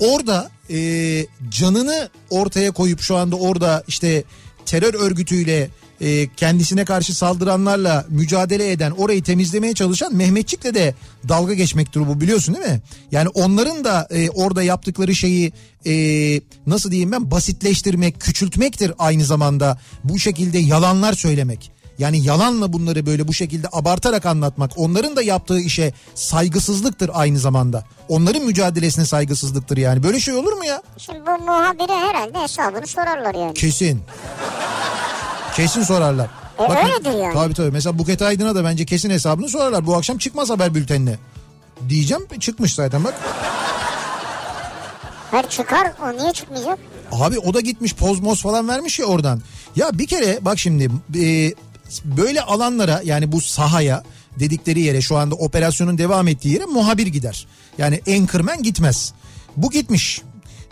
orada 0.00 0.50
e, 0.70 1.26
canını 1.48 2.08
ortaya 2.30 2.70
koyup 2.70 3.00
şu 3.00 3.16
anda 3.16 3.36
orada 3.36 3.84
işte 3.88 4.24
terör 4.66 4.94
örgütüyle 4.94 5.70
e, 6.00 6.28
kendisine 6.36 6.84
karşı 6.84 7.14
saldıranlarla 7.14 8.04
mücadele 8.08 8.70
eden 8.70 8.90
orayı 8.90 9.22
temizlemeye 9.22 9.74
çalışan 9.74 10.14
Mehmetçik'le 10.14 10.74
de 10.74 10.94
dalga 11.28 11.54
geçmektir 11.54 12.08
bu 12.08 12.20
biliyorsun 12.20 12.54
değil 12.54 12.66
mi? 12.66 12.80
Yani 13.12 13.28
onların 13.28 13.84
da 13.84 14.08
e, 14.10 14.30
orada 14.30 14.62
yaptıkları 14.62 15.14
şeyi 15.14 15.52
e, 15.86 15.92
nasıl 16.66 16.90
diyeyim 16.90 17.12
ben 17.12 17.30
basitleştirmek, 17.30 18.20
küçültmektir 18.20 18.92
aynı 18.98 19.24
zamanda 19.24 19.78
bu 20.04 20.18
şekilde 20.18 20.58
yalanlar 20.58 21.12
söylemek. 21.12 21.78
Yani 21.98 22.22
yalanla 22.24 22.72
bunları 22.72 23.06
böyle 23.06 23.28
bu 23.28 23.34
şekilde 23.34 23.68
abartarak 23.72 24.26
anlatmak 24.26 24.70
onların 24.76 25.16
da 25.16 25.22
yaptığı 25.22 25.60
işe 25.60 25.92
saygısızlıktır 26.14 27.10
aynı 27.14 27.38
zamanda. 27.38 27.84
Onların 28.08 28.44
mücadelesine 28.44 29.04
saygısızlıktır 29.04 29.76
yani. 29.76 30.02
Böyle 30.02 30.20
şey 30.20 30.34
olur 30.34 30.52
mu 30.52 30.64
ya? 30.64 30.82
Şimdi 30.98 31.20
bu 31.26 31.44
muhabire 31.44 31.92
herhalde 31.92 32.38
hesabını 32.42 32.86
sorarlar 32.86 33.34
yani. 33.34 33.54
Kesin. 33.54 34.02
Kesin 35.58 35.82
sorarlar. 35.82 36.28
E, 36.58 36.62
öyledir 36.62 37.22
yani. 37.22 37.34
Tabii 37.34 37.54
tabii. 37.54 37.70
Mesela 37.70 37.98
Buket 37.98 38.22
Aydın'a 38.22 38.54
da 38.54 38.64
bence 38.64 38.84
kesin 38.84 39.10
hesabını 39.10 39.48
sorarlar. 39.48 39.86
Bu 39.86 39.96
akşam 39.96 40.18
çıkmaz 40.18 40.50
haber 40.50 40.74
bültenine. 40.74 41.16
Diyeceğim 41.88 42.22
çıkmış 42.40 42.74
zaten 42.74 43.04
bak. 43.04 43.14
Hayır 45.30 45.48
çıkar 45.48 45.92
o 46.02 46.12
niye 46.12 46.32
çıkmayacak? 46.32 46.78
Abi 47.12 47.38
o 47.38 47.54
da 47.54 47.60
gitmiş 47.60 47.94
poz 47.94 48.20
moz 48.20 48.42
falan 48.42 48.68
vermiş 48.68 48.98
ya 48.98 49.06
oradan. 49.06 49.42
Ya 49.76 49.98
bir 49.98 50.06
kere 50.06 50.38
bak 50.42 50.58
şimdi 50.58 50.90
e, 51.18 51.54
böyle 52.04 52.42
alanlara 52.42 53.00
yani 53.04 53.32
bu 53.32 53.40
sahaya 53.40 54.02
dedikleri 54.38 54.80
yere 54.80 55.00
şu 55.00 55.16
anda 55.16 55.34
operasyonun 55.34 55.98
devam 55.98 56.28
ettiği 56.28 56.48
yere 56.48 56.64
muhabir 56.64 57.06
gider. 57.06 57.46
Yani 57.78 58.00
anchorman 58.08 58.62
gitmez. 58.62 59.12
Bu 59.56 59.70
gitmiş. 59.70 60.22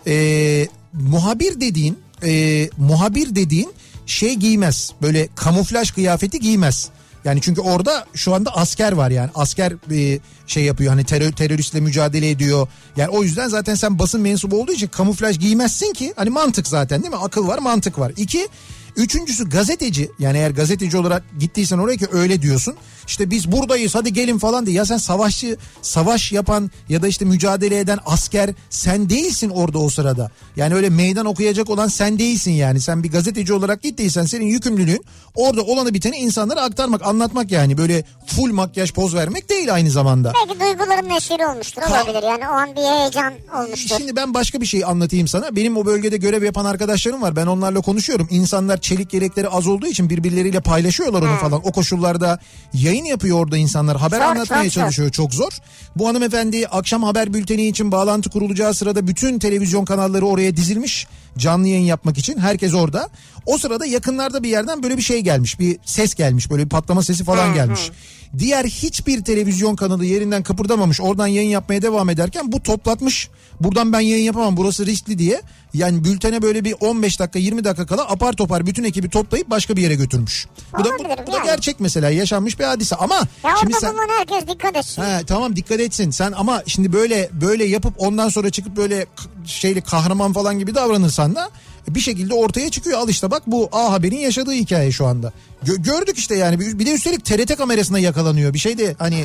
E, 0.06 0.68
muhabir 0.92 1.60
dediğin 1.60 1.98
e, 2.24 2.68
muhabir 2.76 3.34
dediğin 3.34 3.72
şey 4.06 4.34
giymez. 4.34 4.92
Böyle 5.02 5.28
kamuflaj 5.34 5.90
kıyafeti 5.90 6.40
giymez. 6.40 6.88
Yani 7.24 7.40
çünkü 7.40 7.60
orada 7.60 8.06
şu 8.14 8.34
anda 8.34 8.56
asker 8.56 8.92
var 8.92 9.10
yani 9.10 9.30
asker 9.34 9.72
e, 9.92 10.18
şey 10.46 10.64
yapıyor 10.64 10.90
hani 10.90 11.04
terör, 11.04 11.32
teröristle 11.32 11.80
mücadele 11.80 12.30
ediyor. 12.30 12.68
Yani 12.96 13.08
o 13.08 13.22
yüzden 13.22 13.48
zaten 13.48 13.74
sen 13.74 13.98
basın 13.98 14.20
mensubu 14.20 14.60
olduğu 14.62 14.72
için 14.72 14.86
kamuflaj 14.86 15.38
giymezsin 15.38 15.92
ki 15.92 16.12
hani 16.16 16.30
mantık 16.30 16.68
zaten 16.68 17.02
değil 17.02 17.14
mi? 17.14 17.20
Akıl 17.20 17.48
var 17.48 17.58
mantık 17.58 17.98
var. 17.98 18.12
İki 18.16 18.48
Üçüncüsü 18.96 19.48
gazeteci 19.48 20.10
yani 20.18 20.38
eğer 20.38 20.50
gazeteci 20.50 20.96
olarak 20.96 21.22
gittiysen 21.38 21.78
oraya 21.78 21.96
ki 21.96 22.06
öyle 22.12 22.42
diyorsun. 22.42 22.74
İşte 23.06 23.30
biz 23.30 23.52
buradayız 23.52 23.94
hadi 23.94 24.12
gelin 24.12 24.38
falan 24.38 24.66
diye. 24.66 24.76
Ya 24.76 24.84
sen 24.84 24.96
savaşçı, 24.96 25.56
savaş 25.82 26.32
yapan 26.32 26.70
ya 26.88 27.02
da 27.02 27.08
işte 27.08 27.24
mücadele 27.24 27.78
eden 27.78 27.98
asker 28.06 28.50
sen 28.70 29.10
değilsin 29.10 29.50
orada 29.50 29.78
o 29.78 29.88
sırada. 29.88 30.30
Yani 30.56 30.74
öyle 30.74 30.90
meydan 30.90 31.26
okuyacak 31.26 31.70
olan 31.70 31.88
sen 31.88 32.18
değilsin 32.18 32.50
yani. 32.50 32.80
Sen 32.80 33.02
bir 33.02 33.10
gazeteci 33.12 33.52
olarak 33.52 33.82
gittiysen 33.82 34.24
senin 34.24 34.44
yükümlülüğün 34.46 35.04
orada 35.34 35.62
olanı 35.62 35.94
biteni 35.94 36.16
insanlara 36.16 36.62
aktarmak, 36.62 37.06
anlatmak 37.06 37.50
yani. 37.52 37.78
Böyle 37.78 38.04
full 38.26 38.52
makyaj 38.52 38.92
poz 38.92 39.14
vermek 39.14 39.48
değil 39.48 39.74
aynı 39.74 39.90
zamanda. 39.90 40.32
Belki 40.34 40.60
duyguların 40.60 41.08
neşiri 41.08 41.46
olmuştur 41.46 41.82
olabilir 41.82 42.22
yani 42.22 42.48
o 42.48 42.52
an 42.52 42.76
bir 42.76 42.82
heyecan 42.82 43.34
olmuştur. 43.58 43.96
Şimdi 43.98 44.16
ben 44.16 44.34
başka 44.34 44.60
bir 44.60 44.66
şey 44.66 44.84
anlatayım 44.84 45.28
sana. 45.28 45.56
Benim 45.56 45.76
o 45.76 45.86
bölgede 45.86 46.16
görev 46.16 46.42
yapan 46.42 46.64
arkadaşlarım 46.64 47.22
var. 47.22 47.36
Ben 47.36 47.46
onlarla 47.46 47.80
konuşuyorum. 47.80 48.28
İnsanlar 48.30 48.80
çelik 48.86 49.14
yelekleri 49.14 49.48
az 49.48 49.66
olduğu 49.66 49.86
için 49.86 50.10
birbirleriyle 50.10 50.60
paylaşıyorlar 50.60 51.22
onu 51.22 51.36
falan. 51.36 51.60
O 51.66 51.72
koşullarda 51.72 52.38
yayın 52.72 53.04
yapıyor 53.04 53.38
orada 53.38 53.56
insanlar. 53.56 53.96
Haber 53.96 54.18
Zor, 54.18 54.24
anlatmaya 54.24 54.64
zor. 54.64 54.70
çalışıyor. 54.70 55.10
Çok 55.10 55.34
zor. 55.34 55.52
Bu 55.96 56.08
hanımefendi 56.08 56.66
akşam 56.66 57.02
haber 57.02 57.34
bülteni 57.34 57.66
için 57.68 57.92
bağlantı 57.92 58.30
kurulacağı 58.30 58.74
sırada 58.74 59.06
bütün 59.06 59.38
televizyon 59.38 59.84
kanalları 59.84 60.26
oraya 60.26 60.56
dizilmiş. 60.56 61.06
Canlı 61.38 61.68
yayın 61.68 61.84
yapmak 61.84 62.18
için. 62.18 62.38
Herkes 62.38 62.74
orada. 62.74 63.08
O 63.46 63.58
sırada 63.58 63.86
yakınlarda 63.86 64.42
bir 64.42 64.48
yerden 64.48 64.82
böyle 64.82 64.96
bir 64.96 65.02
şey 65.02 65.20
gelmiş. 65.20 65.60
Bir 65.60 65.78
ses 65.84 66.14
gelmiş. 66.14 66.50
Böyle 66.50 66.64
bir 66.64 66.68
patlama 66.68 67.02
sesi 67.02 67.24
falan 67.24 67.54
gelmiş. 67.54 67.90
Diğer 68.38 68.64
hiçbir 68.64 69.24
televizyon 69.24 69.76
kanalı 69.76 70.04
yerinden 70.04 70.42
kıpırdamamış. 70.42 71.00
Oradan 71.00 71.26
yayın 71.26 71.48
yapmaya 71.48 71.82
devam 71.82 72.08
ederken 72.10 72.52
bu 72.52 72.62
toplatmış. 72.62 73.28
Buradan 73.60 73.92
ben 73.92 74.00
yayın 74.00 74.24
yapamam 74.24 74.56
burası 74.56 74.86
riskli 74.86 75.18
diye. 75.18 75.42
Yani 75.74 76.04
bültene 76.04 76.42
böyle 76.42 76.64
bir 76.64 76.74
15 76.80 77.20
dakika 77.20 77.38
20 77.38 77.64
dakika 77.64 77.86
kala 77.86 78.10
apar 78.10 78.32
topar 78.32 78.66
bütün 78.66 78.84
ekibi 78.84 79.08
toplayıp 79.10 79.50
başka 79.50 79.76
bir 79.76 79.82
yere 79.82 79.94
götürmüş. 79.94 80.46
Bu 80.78 80.84
da, 80.84 80.88
bu, 80.98 81.26
bu 81.26 81.32
da 81.32 81.38
gerçek 81.44 81.80
mesela 81.80 82.10
yaşanmış 82.10 82.58
bir 82.58 82.64
hadise 82.64 82.96
ama 82.96 83.14
Ya 83.44 83.50
şimdi 83.60 83.74
sen... 83.80 83.94
herkes 84.18 84.54
dikkat 84.54 84.76
etsin. 84.76 85.02
He, 85.02 85.24
tamam 85.26 85.56
dikkat 85.56 85.80
etsin 85.80 86.10
sen 86.10 86.32
ama 86.32 86.62
şimdi 86.66 86.92
böyle 86.92 87.30
böyle 87.32 87.64
yapıp 87.64 87.94
ondan 87.98 88.28
sonra 88.28 88.50
çıkıp 88.50 88.76
böyle 88.76 89.06
şeyli 89.46 89.80
kahraman 89.80 90.32
falan 90.32 90.58
gibi 90.58 90.74
davranırsan 90.74 91.34
da 91.34 91.50
bir 91.88 92.00
şekilde 92.00 92.34
ortaya 92.34 92.70
çıkıyor. 92.70 92.98
Al 92.98 93.08
işte 93.08 93.30
bak 93.30 93.42
bu 93.46 93.68
A 93.72 93.92
Haber'in 93.92 94.18
yaşadığı 94.18 94.52
hikaye 94.52 94.92
şu 94.92 95.06
anda. 95.06 95.32
Gö- 95.64 95.82
gördük 95.82 96.18
işte 96.18 96.36
yani 96.36 96.60
bir 96.60 96.86
de 96.86 96.92
üstelik 96.92 97.24
TRT 97.24 97.56
kamerasına 97.56 97.98
yakalanıyor. 97.98 98.54
Bir 98.54 98.58
şey 98.58 98.78
de 98.78 98.94
hani 98.98 99.24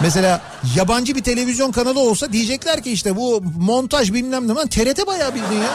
mesela 0.00 0.40
yabancı 0.76 1.14
bir 1.14 1.22
televizyon 1.22 1.72
kanalı 1.72 2.00
olsa 2.00 2.32
diyecekler 2.32 2.82
ki 2.82 2.92
işte 2.92 3.16
bu 3.16 3.42
montaj 3.58 4.12
bilmem 4.12 4.48
ne. 4.48 4.54
TRT 4.54 5.06
bayağı 5.06 5.34
bildiğin 5.34 5.62
ya. 5.62 5.70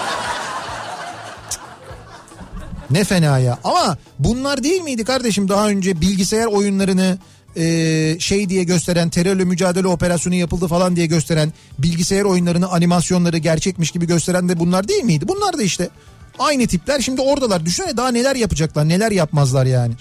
Ne 2.90 3.04
fena 3.04 3.40
ya. 3.40 3.58
Ama 3.64 3.98
bunlar 4.20 4.64
değil 4.64 4.82
miydi 4.82 5.06
kardeşim 5.06 5.50
daha 5.50 5.68
önce 5.68 6.02
bilgisayar 6.02 6.46
oyunlarını 6.46 7.18
e, 7.56 8.16
şey 8.20 8.50
diye 8.50 8.64
gösteren 8.64 9.10
terörle 9.10 9.44
mücadele 9.46 9.88
operasyonu 9.88 10.36
yapıldı 10.36 10.68
falan 10.68 10.96
diye 10.96 11.06
gösteren 11.06 11.54
bilgisayar 11.80 12.24
oyunlarını 12.24 12.68
animasyonları 12.72 13.38
gerçekmiş 13.38 13.92
gibi 13.92 14.08
gösteren 14.08 14.50
de 14.50 14.60
bunlar 14.60 14.88
değil 14.88 15.04
miydi? 15.04 15.28
Bunlar 15.28 15.58
da 15.58 15.64
işte 15.64 15.90
aynı 16.40 16.68
tipler 16.68 17.00
şimdi 17.02 17.22
oradalar. 17.22 17.66
Düşünsene 17.66 17.98
daha 17.98 18.12
neler 18.12 18.36
yapacaklar 18.36 18.90
neler 18.90 19.12
yapmazlar 19.12 19.66
yani. 19.66 19.94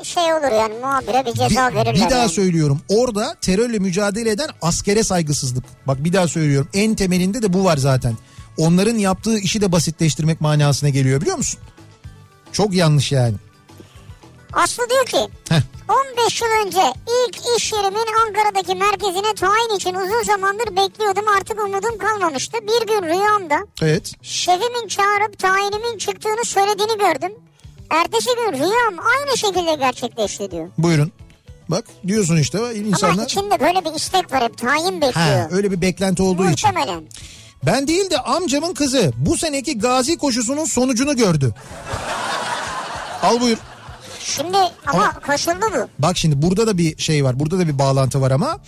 Bir 0.00 0.04
şey 0.06 0.22
olur 0.22 0.52
yani 0.60 0.74
muhabire 0.82 1.26
bir 1.26 1.32
ceza 1.32 1.70
Bir, 1.70 1.74
verirler. 1.76 1.94
bir 2.06 2.10
daha 2.10 2.20
yani. 2.20 2.30
söylüyorum 2.30 2.80
orada 2.88 3.36
terörle 3.40 3.78
mücadele 3.78 4.30
eden 4.30 4.48
askere 4.62 5.02
saygısızlık. 5.02 5.64
Bak 5.86 6.04
bir 6.04 6.12
daha 6.12 6.28
söylüyorum 6.28 6.68
en 6.74 6.94
temelinde 6.94 7.42
de 7.42 7.52
bu 7.52 7.64
var 7.64 7.76
zaten. 7.76 8.14
Onların 8.56 8.98
yaptığı 8.98 9.38
işi 9.38 9.60
de 9.60 9.72
basitleştirmek 9.72 10.40
manasına 10.40 10.88
geliyor 10.88 11.20
biliyor 11.20 11.36
musun? 11.36 11.60
Çok 12.52 12.74
yanlış 12.74 13.12
yani. 13.12 13.34
Aslı 14.52 14.82
diyor 14.90 15.06
ki 15.06 15.32
Heh. 15.48 15.60
15 15.88 16.42
yıl 16.42 16.48
önce 16.66 16.82
ilk 17.26 17.36
iş 17.58 17.72
yerimin 17.72 18.06
Ankara'daki 18.26 18.74
merkezine 18.74 19.34
tayin 19.34 19.76
için 19.76 19.94
uzun 19.94 20.22
zamandır 20.22 20.76
bekliyordum 20.76 21.24
artık 21.38 21.64
umudum 21.64 21.98
kalmamıştı. 21.98 22.58
Bir 22.62 22.86
gün 22.86 23.02
rüyamda 23.08 23.58
Evet. 23.82 24.12
şefimin 24.22 24.88
çağırıp 24.88 25.38
tayinimin 25.38 25.98
çıktığını 25.98 26.44
söylediğini 26.44 26.98
gördüm. 26.98 27.32
Ertesi 27.90 28.28
gün 28.36 28.52
rüyam 28.52 28.94
aynı 29.16 29.36
şekilde 29.38 29.74
gerçekleşti 29.74 30.50
diyor. 30.50 30.68
Buyurun. 30.78 31.12
Bak 31.68 31.84
diyorsun 32.06 32.36
işte 32.36 32.58
Ama 32.58 32.72
insanlar. 32.72 33.24
içinde 33.24 33.60
böyle 33.60 33.84
bir 33.84 33.94
istek 33.96 34.32
var 34.32 34.42
hep 34.42 34.58
tayin 34.58 35.00
bekliyor. 35.00 35.26
Ha, 35.40 35.48
öyle 35.50 35.70
bir 35.70 35.80
beklenti 35.80 36.22
olduğu 36.22 36.50
için. 36.50 36.70
Muhtemelen. 36.70 37.04
Ben 37.66 37.88
değil 37.88 38.10
de 38.10 38.18
amcamın 38.18 38.74
kızı 38.74 39.12
bu 39.16 39.36
seneki 39.36 39.78
gazi 39.78 40.18
koşusunun 40.18 40.64
sonucunu 40.64 41.16
gördü. 41.16 41.54
Al 43.22 43.40
buyur. 43.40 43.58
Şimdi 44.26 44.56
ama, 44.56 44.72
Ama- 44.86 45.20
koşuldu 45.26 45.66
bu. 45.74 45.88
Bak 45.98 46.18
şimdi 46.18 46.42
burada 46.42 46.66
da 46.66 46.78
bir 46.78 46.98
şey 46.98 47.24
var. 47.24 47.40
Burada 47.40 47.58
da 47.58 47.68
bir 47.68 47.78
bağlantı 47.78 48.20
var 48.20 48.30
ama. 48.30 48.58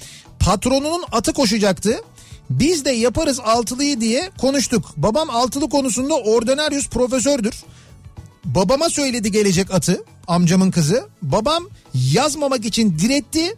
Patronunun 0.41 1.05
atı 1.13 1.33
koşacaktı. 1.33 2.01
Biz 2.51 2.85
de 2.85 2.91
yaparız 2.91 3.41
altılıyı 3.41 4.01
diye 4.01 4.31
konuştuk. 4.41 4.93
Babam 4.97 5.31
altılı 5.31 5.69
konusunda 5.69 6.15
ordinarius 6.15 6.89
profesördür. 6.89 7.65
Babama 8.45 8.91
söyledi 8.91 9.33
gelecek 9.33 9.75
atı 9.75 10.05
amcamın 10.27 10.71
kızı. 10.71 11.09
Babam 11.23 11.65
yazmamak 11.95 12.65
için 12.65 12.99
diretti 12.99 13.55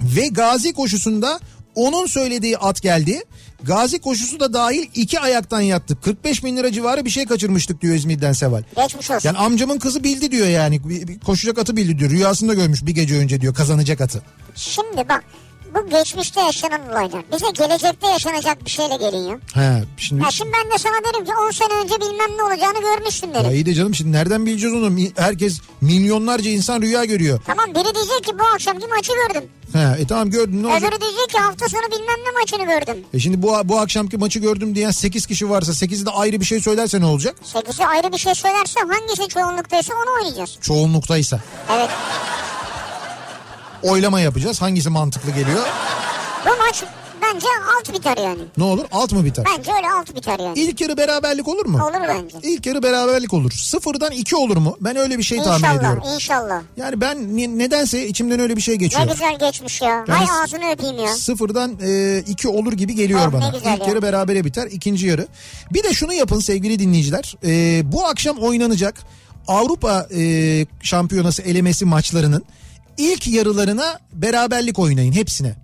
ve 0.00 0.28
gazi 0.28 0.72
koşusunda 0.72 1.40
onun 1.74 2.06
söylediği 2.06 2.58
at 2.58 2.82
geldi. 2.82 3.22
Gazi 3.62 3.98
koşusu 3.98 4.40
da 4.40 4.52
dahil 4.52 4.86
iki 4.94 5.20
ayaktan 5.20 5.60
yattık. 5.60 6.04
45 6.04 6.44
bin 6.44 6.56
lira 6.56 6.72
civarı 6.72 7.04
bir 7.04 7.10
şey 7.10 7.26
kaçırmıştık 7.26 7.80
diyor 7.80 7.94
İzmir'den 7.94 8.32
Seval. 8.32 8.62
Geçmiş 8.76 9.10
olsun. 9.10 9.28
Yani 9.28 9.38
amcamın 9.38 9.78
kızı 9.78 10.04
bildi 10.04 10.30
diyor 10.30 10.46
yani. 10.46 10.80
Koşacak 11.26 11.58
atı 11.58 11.76
bildi 11.76 11.98
diyor. 11.98 12.10
Rüyasında 12.10 12.54
görmüş 12.54 12.86
bir 12.86 12.94
gece 12.94 13.14
önce 13.16 13.40
diyor 13.40 13.54
kazanacak 13.54 14.00
atı. 14.00 14.22
Şimdi 14.54 14.96
bak 15.08 15.24
bu 15.74 15.90
geçmişte 15.90 16.40
yaşanan 16.40 16.88
olaylar. 16.90 17.22
Bize 17.32 17.46
gelecekte 17.50 18.06
yaşanacak 18.06 18.64
bir 18.64 18.70
şeyle 18.70 18.96
geliyor. 18.96 19.40
He 19.54 19.84
şimdi 19.96 20.22
Ya 20.24 20.30
şimdi 20.30 20.52
ben 20.64 20.72
de 20.72 20.78
sana 20.78 20.94
derim 20.94 21.24
ki 21.24 21.32
10 21.46 21.50
sene 21.50 21.72
önce 21.84 21.94
bilmem 22.00 22.38
ne 22.38 22.42
olacağını 22.42 22.80
görmüştüm 22.80 23.30
ya 23.34 23.44
derim. 23.44 23.50
iyi 23.54 23.66
de 23.66 23.74
canım 23.74 23.94
şimdi 23.94 24.12
nereden 24.12 24.46
bileceğiz 24.46 24.76
onu? 24.76 24.92
Herkes 25.16 25.60
milyonlarca 25.80 26.50
insan 26.50 26.82
rüya 26.82 27.04
görüyor. 27.04 27.40
Tamam 27.46 27.66
biri 27.70 27.94
diyecek 27.94 28.24
ki 28.24 28.38
bu 28.38 28.44
akşamki 28.54 28.86
maçı 28.86 29.12
gördüm. 29.12 29.48
He, 29.72 30.02
e 30.02 30.06
tamam 30.06 30.30
gördün 30.30 30.62
ne 30.62 30.66
olacak? 30.66 30.88
Öbürü 30.92 31.00
diyecek 31.00 31.28
ki 31.28 31.38
hafta 31.38 31.68
sonu 31.68 31.82
bilmem 31.82 32.16
ne 32.26 32.40
maçını 32.40 32.64
gördüm. 32.78 33.04
E 33.14 33.18
şimdi 33.18 33.42
bu 33.42 33.52
bu 33.64 33.78
akşamki 33.78 34.16
maçı 34.16 34.38
gördüm 34.38 34.74
diyen 34.74 34.90
8 34.90 35.26
kişi 35.26 35.50
varsa 35.50 35.72
8'i 35.72 36.06
de 36.06 36.10
ayrı 36.10 36.40
bir 36.40 36.44
şey 36.44 36.60
söylerse 36.60 37.00
ne 37.00 37.06
olacak? 37.06 37.36
Sekisi 37.44 37.86
ayrı 37.86 38.12
bir 38.12 38.18
şey 38.18 38.34
söylerse 38.34 38.80
hangisi 38.80 39.28
çoğunluktaysa 39.28 39.94
onu 39.94 40.14
oynayacağız. 40.18 40.58
Çoğunluktaysa. 40.60 41.40
Evet 41.76 41.90
Oylama 43.82 44.20
yapacağız. 44.20 44.62
Hangisi 44.62 44.90
mantıklı 44.90 45.30
geliyor? 45.30 45.66
bu 46.46 46.50
maç 46.66 46.84
bence 47.22 47.46
alt 47.78 47.94
biter 47.94 48.16
yani. 48.16 48.40
Ne 48.58 48.64
olur? 48.64 48.84
Alt 48.92 49.12
mı 49.12 49.24
biter? 49.24 49.44
Bence 49.58 49.72
öyle 49.76 49.90
alt 49.90 50.16
biter 50.16 50.38
yani. 50.38 50.58
İlk 50.58 50.80
yarı 50.80 50.96
beraberlik 50.96 51.48
olur 51.48 51.66
mu? 51.66 51.78
Olur 51.84 52.08
bence. 52.08 52.38
İlk 52.42 52.66
yarı 52.66 52.82
beraberlik 52.82 53.32
olur. 53.34 53.50
Sıfırdan 53.52 54.12
iki 54.12 54.36
olur 54.36 54.56
mu? 54.56 54.76
Ben 54.80 54.96
öyle 54.96 55.18
bir 55.18 55.22
şey 55.22 55.42
tahmin 55.42 55.78
ediyorum. 55.78 56.02
İnşallah 56.14 56.14
inşallah. 56.14 56.62
Yani 56.76 57.00
ben 57.00 57.36
nedense 57.58 58.06
içimden 58.06 58.40
öyle 58.40 58.56
bir 58.56 58.60
şey 58.60 58.76
geçiyor. 58.76 59.06
Ne 59.06 59.12
güzel 59.12 59.38
geçmiş 59.38 59.82
ya. 59.82 59.88
Yani 59.88 60.10
Hay 60.10 60.42
ağzını 60.42 60.70
öpeyim 60.72 60.98
ya. 60.98 61.14
Sıfırdan 61.14 61.72
e, 61.86 62.18
iki 62.26 62.48
olur 62.48 62.72
gibi 62.72 62.94
geliyor 62.94 63.20
Oh, 63.28 63.32
bana. 63.32 63.48
İlk 63.56 63.64
ya. 63.64 63.78
yarı 63.88 64.02
berabere 64.02 64.44
biter, 64.44 64.66
ikinci 64.70 65.06
yarı. 65.06 65.26
Bir 65.72 65.82
de 65.82 65.94
şunu 65.94 66.12
yapın 66.12 66.40
sevgili 66.40 66.78
dinleyiciler. 66.78 67.34
E, 67.44 67.82
bu 67.92 68.06
akşam 68.06 68.38
oynanacak 68.38 68.94
Avrupa 69.48 70.06
e, 70.16 70.66
Şampiyonası 70.82 71.42
elemesi 71.42 71.84
maçlarının 71.84 72.44
ilk 72.98 73.28
yarılarına 73.28 73.98
beraberlik 74.12 74.78
oynayın 74.78 75.12
hepsine. 75.12 75.56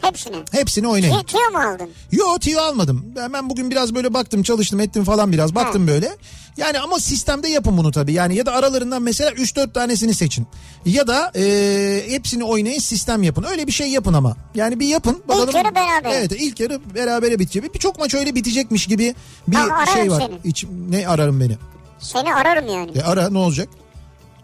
Hepsini. 0.00 0.36
Hepsini 0.52 0.88
oynayın. 0.88 1.12
Tüyo, 1.12 1.22
tüyo 1.22 1.50
mu 1.52 1.58
aldın? 1.58 1.90
Yo 2.12 2.38
tüyo 2.38 2.60
almadım. 2.60 3.04
Ben, 3.16 3.32
ben 3.32 3.50
bugün 3.50 3.70
biraz 3.70 3.94
böyle 3.94 4.14
baktım 4.14 4.42
çalıştım 4.42 4.80
ettim 4.80 5.04
falan 5.04 5.32
biraz 5.32 5.54
baktım 5.54 5.86
böyle. 5.86 6.16
Yani 6.56 6.80
ama 6.80 6.98
sistemde 7.00 7.48
yapın 7.48 7.76
bunu 7.76 7.90
tabii. 7.92 8.12
Yani 8.12 8.36
ya 8.36 8.46
da 8.46 8.52
aralarından 8.52 9.02
mesela 9.02 9.30
3-4 9.30 9.72
tanesini 9.72 10.14
seçin. 10.14 10.46
Ya 10.86 11.06
da 11.06 11.32
e, 11.36 12.04
hepsini 12.08 12.44
oynayın 12.44 12.78
sistem 12.80 13.22
yapın. 13.22 13.42
Öyle 13.50 13.66
bir 13.66 13.72
şey 13.72 13.88
yapın 13.88 14.14
ama. 14.14 14.36
Yani 14.54 14.80
bir 14.80 14.86
yapın. 14.86 15.22
Bakalım. 15.28 15.56
yarı 15.56 15.74
beraber. 15.74 16.10
Evet 16.12 16.32
ilk 16.32 16.60
yarı 16.60 16.80
berabere 16.94 17.38
bitecek. 17.38 17.74
Birçok 17.74 17.98
maç 17.98 18.14
öyle 18.14 18.34
bitecekmiş 18.34 18.86
gibi 18.86 19.14
bir 19.48 19.56
Ha, 19.56 19.86
şey 19.86 20.10
var. 20.10 20.20
seni. 20.26 20.50
İç, 20.50 20.64
ne 20.90 21.08
ararım 21.08 21.40
beni? 21.40 21.56
Seni 21.98 22.34
ararım 22.34 22.68
yani. 22.68 22.90
E 22.98 23.02
ara 23.02 23.30
ne 23.30 23.38
olacak? 23.38 23.68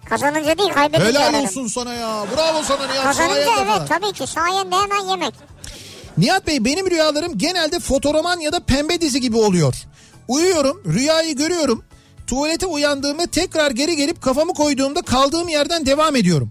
Kazanınca 0.09 0.59
değil 0.59 0.73
kaybedince 0.73 1.09
Helal 1.09 1.23
ararım. 1.23 1.41
olsun 1.45 1.67
sana 1.67 1.95
ya. 1.95 2.25
Bravo 2.37 2.63
sana 2.63 2.87
Nihat. 2.87 3.05
Kazanınca 3.05 3.37
evet 3.59 3.67
falan. 3.67 3.87
tabii 3.87 4.13
ki 4.13 4.27
sayende 4.27 4.77
hemen 4.77 5.09
yemek. 5.11 5.35
Nihat 6.19 6.47
Bey 6.47 6.65
benim 6.65 6.91
rüyalarım 6.91 7.39
genelde 7.39 7.81
fotoroman 7.81 8.41
ya 8.41 8.53
da 8.53 8.61
pembe 8.61 9.01
dizi 9.01 9.21
gibi 9.21 9.37
oluyor. 9.37 9.75
Uyuyorum, 10.29 10.83
rüyayı 10.87 11.37
görüyorum. 11.37 11.85
Tuvalete 12.27 12.67
uyandığımda 12.67 13.27
tekrar 13.27 13.71
geri 13.71 13.97
gelip 13.97 14.23
kafamı 14.23 14.55
koyduğumda 14.55 15.03
kaldığım 15.03 15.49
yerden 15.49 15.87
devam 15.87 16.17
ediyorum. 16.17 16.51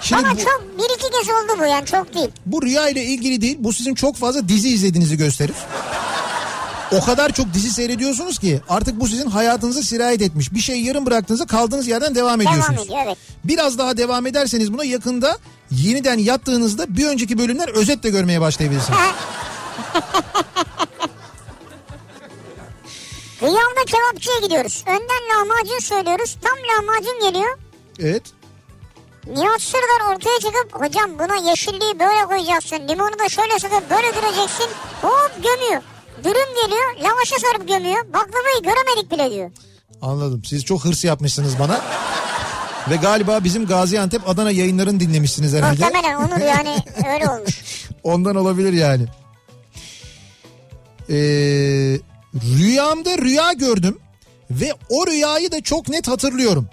Şimdi 0.00 0.22
Bana 0.22 0.32
bu, 0.34 0.38
çok 0.38 0.64
bir 0.78 0.84
iki 0.94 1.10
kez 1.10 1.28
oldu 1.28 1.60
bu 1.60 1.64
yani 1.66 1.86
çok 1.86 2.14
değil. 2.14 2.28
bu 2.46 2.62
rüya 2.62 2.88
ile 2.88 3.04
ilgili 3.04 3.40
değil. 3.40 3.56
Bu 3.60 3.72
sizin 3.72 3.94
çok 3.94 4.16
fazla 4.16 4.48
dizi 4.48 4.68
izlediğinizi 4.68 5.16
gösterir. 5.16 5.54
O 6.92 7.00
kadar 7.04 7.32
çok 7.32 7.54
dizi 7.54 7.70
seyrediyorsunuz 7.70 8.38
ki 8.38 8.60
artık 8.68 9.00
bu 9.00 9.08
sizin 9.08 9.30
hayatınıza 9.30 9.82
sirayet 9.82 10.22
etmiş. 10.22 10.52
Bir 10.54 10.60
şey 10.60 10.80
yarım 10.82 11.06
bıraktığınızda 11.06 11.46
kaldığınız 11.46 11.86
yerden 11.88 12.14
devam 12.14 12.40
ediyorsunuz. 12.40 12.68
Devam 12.68 12.84
ediyor 12.84 12.98
evet. 13.06 13.18
Biraz 13.44 13.78
daha 13.78 13.96
devam 13.96 14.26
ederseniz 14.26 14.72
buna 14.72 14.84
yakında 14.84 15.38
yeniden 15.70 16.18
yattığınızda 16.18 16.96
bir 16.96 17.06
önceki 17.06 17.38
bölümler 17.38 17.68
özetle 17.68 18.10
görmeye 18.10 18.40
başlayabilirsiniz. 18.40 18.98
Rüyamda 23.42 23.84
kebapçıya 23.86 24.38
gidiyoruz. 24.42 24.84
Önden 24.86 25.22
lahmacun 25.34 25.78
söylüyoruz. 25.78 26.36
Tam 26.42 26.58
lahmacun 26.58 27.20
geliyor. 27.20 27.58
Evet. 28.00 28.22
Nihat 29.26 29.62
Sırdar 29.62 30.14
ortaya 30.14 30.38
çıkıp 30.38 30.72
hocam 30.72 31.10
buna 31.18 31.50
yeşilliği 31.50 32.00
böyle 32.00 32.24
koyacaksın. 32.26 32.88
Limonu 32.88 33.18
da 33.18 33.28
şöyle 33.28 33.58
sıkıp 33.58 33.90
böyle 33.90 34.14
düreceksin. 34.14 34.66
Hop 35.02 35.32
gömüyor. 35.42 35.82
Dürüm 36.24 36.54
geliyor. 36.64 36.94
Lavaşa 37.10 37.36
sarıp 37.38 37.68
gömüyor. 37.68 38.04
Baklavayı 38.06 38.62
göremedik 38.62 39.10
bile 39.10 39.30
diyor. 39.30 39.50
Anladım. 40.02 40.44
Siz 40.44 40.64
çok 40.64 40.84
hırs 40.84 41.04
yapmışsınız 41.04 41.58
bana. 41.58 41.80
Ve 42.90 42.96
galiba 42.96 43.44
bizim 43.44 43.66
Gaziantep 43.66 44.28
Adana 44.28 44.50
yayınlarını 44.50 45.00
dinlemişsiniz 45.00 45.54
herhalde. 45.54 45.80
Muhtemelen 45.84 46.14
Onur 46.16 46.40
yani 46.40 46.76
öyle 47.14 47.30
olmuş. 47.30 47.62
Ondan 48.02 48.36
olabilir 48.36 48.72
yani. 48.72 49.06
Ee, 51.10 51.14
rüyamda 52.58 53.18
rüya 53.18 53.52
gördüm. 53.52 53.98
Ve 54.50 54.72
o 54.88 55.06
rüyayı 55.06 55.52
da 55.52 55.60
çok 55.60 55.88
net 55.88 56.08
hatırlıyorum. 56.08 56.68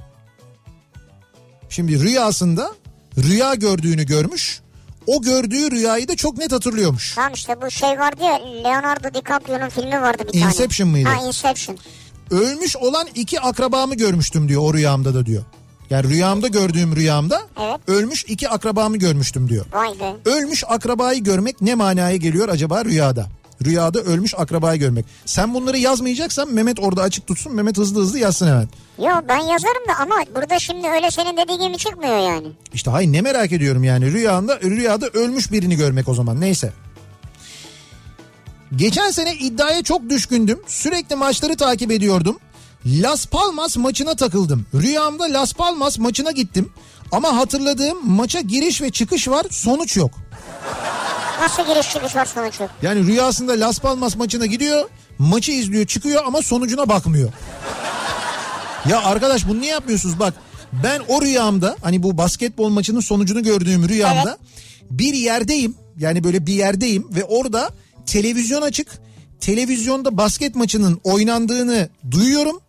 Şimdi 1.70 2.00
rüyasında 2.04 2.72
rüya 3.18 3.56
gördüğünü 3.56 4.06
görmüş. 4.06 4.61
O 5.08 5.22
gördüğü 5.22 5.72
rüyayı 5.72 6.08
da 6.08 6.16
çok 6.16 6.38
net 6.38 6.52
hatırlıyormuş. 6.52 7.16
Tamam 7.16 7.34
işte 7.34 7.62
bu 7.62 7.72
şey 7.72 7.90
vardı 7.90 8.24
ya 8.24 8.34
Leonardo 8.64 9.14
DiCaprio'nun 9.14 9.70
filmi 9.70 10.02
vardı 10.02 10.24
bir 10.28 10.40
tane. 10.40 10.46
Inception 10.46 10.90
mıydı? 10.90 11.10
Ha 11.10 11.28
Inception. 11.28 11.78
Ölmüş 12.32 12.76
olan 12.78 13.08
iki 13.16 13.40
akrabamı 13.42 13.96
görmüştüm 13.96 14.50
diyor 14.50 14.62
o 14.62 14.74
rüyamda 14.74 15.14
da 15.14 15.26
diyor. 15.26 15.44
Yani 15.90 16.10
rüyamda 16.10 16.48
gördüğüm 16.48 16.96
rüyamda 16.96 17.42
Evet. 17.62 17.80
ölmüş 17.88 18.26
iki 18.28 18.50
akrabamı 18.50 18.98
görmüştüm 18.98 19.50
diyor. 19.50 19.66
Vay 19.74 19.90
be. 20.00 20.30
Ölmüş 20.30 20.64
akrabayı 20.68 21.24
görmek 21.24 21.62
ne 21.62 21.76
manaya 21.76 22.16
geliyor 22.16 22.50
acaba 22.50 22.86
rüyada? 22.86 23.28
Rüyada 23.66 24.00
ölmüş 24.00 24.34
akrabayı 24.38 24.80
görmek. 24.80 25.06
Sen 25.26 25.54
bunları 25.54 25.78
yazmayacaksan 25.78 26.54
Mehmet 26.54 26.80
orada 26.80 27.02
açık 27.02 27.28
tutsun. 27.28 27.56
Mehmet 27.56 27.78
hızlı 27.78 28.02
hızlı 28.02 28.20
yazsın 28.20 28.48
hemen. 28.48 28.68
Yo 29.00 29.22
ben 29.28 29.40
yazarım 29.40 29.88
da 29.88 29.94
ama 30.00 30.16
burada 30.36 30.60
şimdi 30.60 30.88
öyle 30.88 31.12
senin 31.12 31.38
dediğin 31.38 31.62
gibi 31.62 31.78
çıkmıyor 31.78 32.18
yani. 32.18 32.48
İşte 32.74 32.92
hayır 32.92 33.12
ne 33.12 33.22
merak 33.22 33.52
ediyorum 33.52 33.84
yani 33.84 34.12
rüyanda 34.12 34.60
rüyada 34.62 35.08
ölmüş 35.08 35.52
birini 35.52 35.76
görmek 35.76 36.08
o 36.10 36.14
zaman 36.14 36.42
neyse. 36.42 36.74
Geçen 38.76 39.12
sene 39.12 39.36
iddiaya 39.36 39.84
çok 39.84 40.10
düşkündüm. 40.10 40.60
Sürekli 40.68 41.16
maçları 41.16 41.58
takip 41.58 41.92
ediyordum. 41.92 42.38
Las 42.86 43.26
Palmas 43.26 43.78
maçına 43.78 44.16
takıldım. 44.16 44.66
Rüyamda 44.74 45.24
Las 45.24 45.54
Palmas 45.54 46.00
maçına 46.00 46.32
gittim. 46.32 46.70
Ama 47.12 47.38
hatırladığım 47.38 48.12
maça 48.12 48.42
giriş 48.42 48.82
ve 48.82 48.90
çıkış 48.90 49.28
var 49.28 49.46
sonuç 49.50 49.98
yok. 49.98 50.12
Nasıl 51.42 51.82
çıkış 51.82 52.16
var 52.16 52.26
sonuç 52.26 52.60
yok. 52.60 52.70
Yani 52.82 53.06
rüyasında 53.06 53.52
Las 53.52 53.80
Palmas 53.80 54.16
maçına 54.16 54.46
gidiyor. 54.46 54.90
Maçı 55.20 55.52
izliyor 55.52 55.86
çıkıyor 55.86 56.24
ama 56.26 56.42
sonucuna 56.42 56.90
bakmıyor. 56.90 57.34
Ya 58.90 59.04
arkadaş 59.04 59.48
bunu 59.48 59.62
niye 59.62 59.72
yapmıyorsunuz 59.72 60.20
bak. 60.20 60.34
Ben 60.84 61.02
o 61.08 61.22
rüyamda 61.22 61.76
hani 61.82 62.04
bu 62.04 62.18
basketbol 62.18 62.70
maçının 62.70 63.00
sonucunu 63.00 63.44
gördüğüm 63.44 63.90
rüyamda 63.90 64.38
bir 64.92 65.14
yerdeyim. 65.14 65.76
Yani 65.98 66.24
böyle 66.24 66.46
bir 66.46 66.54
yerdeyim 66.54 67.08
ve 67.16 67.24
orada 67.24 67.70
televizyon 68.06 68.62
açık. 68.62 68.88
Televizyonda 69.40 70.18
basket 70.18 70.56
maçının 70.56 71.02
oynandığını 71.04 71.90
duyuyorum. 72.12 72.62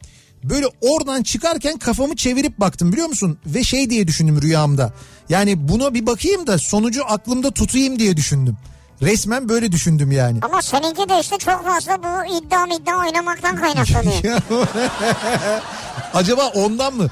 Böyle 0.45 0.67
oradan 0.81 1.23
çıkarken 1.23 1.79
kafamı 1.79 2.17
çevirip 2.17 2.61
baktım 2.61 2.93
biliyor 2.93 3.09
musun? 3.09 3.39
Ve 3.47 3.65
şey 3.65 3.91
diye 3.91 4.07
düşündüm 4.07 4.43
rüyamda. 4.43 4.93
Yani 5.33 5.69
buna 5.69 5.95
bir 5.95 6.07
bakayım 6.07 6.47
da 6.47 6.59
sonucu 6.59 7.05
aklımda 7.05 7.51
tutayım 7.51 7.99
diye 7.99 8.17
düşündüm. 8.17 8.57
Resmen 9.03 9.49
böyle 9.49 9.73
düşündüm 9.73 10.13
yani. 10.13 10.39
Ama 10.43 10.63
seninki 10.63 11.09
de 11.09 11.21
işte 11.21 11.39
çok 11.39 11.65
fazla 11.65 11.99
bu 11.99 12.37
iddia 12.37 12.67
iddia 12.67 12.99
oynamaktan 12.99 13.57
kaynaklanıyor. 13.57 14.23
Acaba 16.15 16.49
ondan 16.49 16.95
mı? 16.95 17.09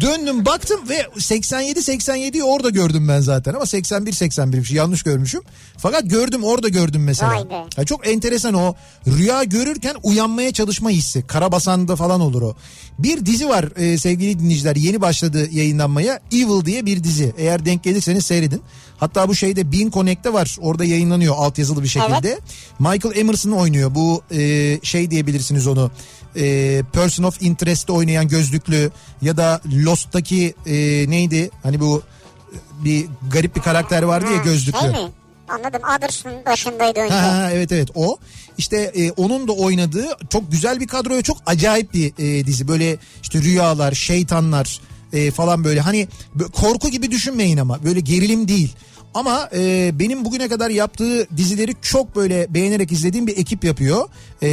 Döndüm 0.00 0.44
baktım 0.44 0.80
ve 0.88 1.00
87-87'yi 1.16 2.44
orada 2.44 2.70
gördüm 2.70 3.08
ben 3.08 3.20
zaten 3.20 3.54
ama 3.54 3.64
81-81 3.64 4.64
şey 4.64 4.76
yanlış 4.76 5.02
görmüşüm. 5.02 5.40
Fakat 5.78 6.10
gördüm 6.10 6.44
orada 6.44 6.68
gördüm 6.68 7.04
mesela. 7.04 7.46
Ya 7.76 7.84
çok 7.84 8.08
enteresan 8.08 8.54
o 8.54 8.74
rüya 9.06 9.44
görürken 9.44 9.96
uyanmaya 10.02 10.52
çalışma 10.52 10.90
hissi. 10.90 11.26
Karabasan'da 11.26 11.96
falan 11.96 12.20
olur 12.20 12.42
o. 12.42 12.54
Bir 12.98 13.26
dizi 13.26 13.48
var 13.48 13.68
e, 13.76 13.98
sevgili 13.98 14.38
dinleyiciler 14.38 14.76
yeni 14.76 15.00
başladı 15.00 15.48
yayınlanmaya 15.50 16.20
Evil 16.32 16.64
diye 16.64 16.86
bir 16.86 17.04
dizi. 17.04 17.34
Eğer 17.38 17.64
denk 17.64 17.84
gelirseniz 17.84 18.26
seyredin. 18.26 18.62
Hatta 18.98 19.28
bu 19.28 19.34
şeyde 19.34 19.72
Bean 19.72 19.90
Connect'te 19.90 20.32
var 20.32 20.56
orada 20.60 20.84
yayınlanıyor 20.84 21.34
altyazılı 21.36 21.82
bir 21.82 21.88
şekilde. 21.88 22.38
Michael 22.78 23.16
Emerson 23.16 23.50
oynuyor 23.50 23.94
bu 23.94 24.22
e, 24.30 24.78
şey 24.82 25.10
diyebilirsiniz 25.10 25.66
onu 25.66 25.90
e, 26.36 26.82
Person 26.92 27.24
of 27.24 27.42
Interest'te 27.42 27.92
oynayan 27.92 28.28
gözlüklü 28.28 28.90
ya 29.22 29.36
da 29.36 29.59
Lost'taki 29.66 30.54
e, 30.66 30.74
neydi 31.10 31.50
hani 31.62 31.80
bu 31.80 32.02
e, 32.52 32.84
bir 32.84 33.06
garip 33.32 33.56
bir 33.56 33.60
karakter 33.60 34.02
vardı 34.02 34.26
ya 34.32 34.38
Ha, 34.38 34.42
gözlüklü. 34.44 34.80
Şey 34.80 34.88
mi? 34.88 35.10
Anladım 35.48 35.80
Others'ın 35.96 36.32
başındaydı 36.46 37.00
önce. 37.00 37.14
Ha, 37.14 37.38
ha, 37.38 37.50
evet 37.52 37.72
evet 37.72 37.88
o. 37.94 38.16
İşte 38.58 38.76
e, 38.76 39.10
onun 39.10 39.48
da 39.48 39.52
oynadığı 39.52 40.06
çok 40.30 40.52
güzel 40.52 40.80
bir 40.80 40.86
kadro 40.86 41.14
ve 41.14 41.22
çok 41.22 41.36
acayip 41.46 41.94
bir 41.94 42.12
e, 42.18 42.46
dizi. 42.46 42.68
Böyle 42.68 42.96
işte 43.22 43.42
rüyalar, 43.42 43.92
şeytanlar 43.92 44.80
e, 45.12 45.30
falan 45.30 45.64
böyle 45.64 45.80
hani 45.80 46.08
korku 46.52 46.88
gibi 46.88 47.10
düşünmeyin 47.10 47.56
ama 47.56 47.84
böyle 47.84 48.00
gerilim 48.00 48.48
değil. 48.48 48.76
Ama 49.14 49.48
e, 49.54 49.90
benim 49.98 50.24
bugüne 50.24 50.48
kadar 50.48 50.70
yaptığı 50.70 51.36
dizileri 51.36 51.74
çok 51.82 52.16
böyle 52.16 52.54
beğenerek 52.54 52.92
izlediğim 52.92 53.26
bir 53.26 53.38
ekip 53.38 53.64
yapıyor. 53.64 54.08
E, 54.42 54.48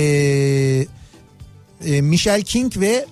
e, 1.85 2.01
Michelle 2.01 2.43
King 2.43 2.77
ve 2.77 3.05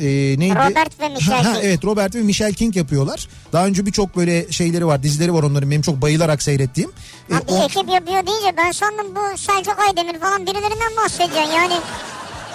e, 0.00 0.38
neydi? 0.38 0.54
Robert 0.54 1.00
ve 1.00 1.08
Michelle 1.08 1.36
Ha, 1.42 1.44
ha, 1.50 1.52
King. 1.54 1.64
Evet 1.64 1.84
Robert 1.84 2.14
ve 2.14 2.22
Michelle 2.22 2.52
King 2.52 2.76
yapıyorlar. 2.76 3.28
Daha 3.52 3.66
önce 3.66 3.86
birçok 3.86 4.16
böyle 4.16 4.52
şeyleri 4.52 4.86
var 4.86 5.02
dizileri 5.02 5.34
var 5.34 5.42
onların 5.42 5.70
benim 5.70 5.82
çok 5.82 6.02
bayılarak 6.02 6.42
seyrettiğim. 6.42 6.90
E, 7.30 7.34
Ha, 7.34 7.40
bir 7.48 7.52
o- 7.52 7.64
ekip 7.64 7.88
yapıyor 7.88 8.26
deyince 8.26 8.54
ben 8.56 8.72
sandım 8.72 9.06
bu 9.16 9.38
Selçuk 9.38 9.76
Aydemir 9.88 10.20
falan 10.20 10.46
birilerinden 10.46 10.96
bahsedeceksin. 11.04 11.52
Yani 11.52 11.74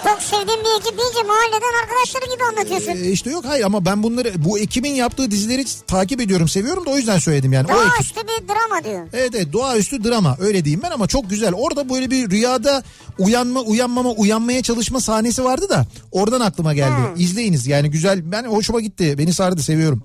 çok 0.04 0.22
sevdiğim 0.22 0.60
bir 0.60 0.80
ekip 0.80 0.98
deyince 0.98 1.22
mahalleden 1.22 1.82
arkadaşları 1.82 2.34
gibi 2.34 2.44
anlatıyorsun. 2.44 3.04
E, 3.04 3.10
işte 3.10 3.30
yok 3.30 3.44
hayır 3.44 3.64
ama 3.64 3.84
ben 3.84 4.02
bunları 4.02 4.32
bu 4.44 4.58
ekibin 4.58 4.94
yaptığı 4.94 5.30
dizileri 5.30 5.64
takip 5.86 6.20
ediyorum 6.20 6.48
seviyorum 6.48 6.86
da 6.86 6.90
o 6.90 6.96
yüzden 6.96 7.18
söyledim 7.18 7.52
yani. 7.52 7.68
Daha 7.68 7.96
ekip. 7.96 8.16
bir 8.16 8.48
drama 8.48 8.84
diyor. 8.84 9.08
Evet 9.12 9.30
evet 9.34 9.52
doğaüstü 9.52 10.04
drama 10.04 10.36
öyle 10.40 10.64
diyeyim 10.64 10.80
ben 10.82 10.90
ama 10.90 11.06
çok 11.06 11.30
güzel. 11.30 11.52
Orada 11.54 11.88
böyle 11.88 12.10
bir 12.10 12.30
rüyada 12.30 12.82
uyanma 13.18 13.60
uyanmama 13.60 14.10
uyanmaya 14.10 14.62
çalışma 14.62 15.00
sahnesi 15.00 15.44
vardı 15.44 15.68
da 15.68 15.86
oradan 16.12 16.40
aklıma 16.40 16.74
geldi. 16.74 16.96
Hmm. 16.96 17.20
İzleyiniz 17.20 17.66
yani 17.66 17.90
güzel 17.90 18.32
ben 18.32 18.44
hoşuma 18.44 18.80
gitti 18.80 19.18
beni 19.18 19.32
sardı 19.32 19.62
seviyorum. 19.62 20.02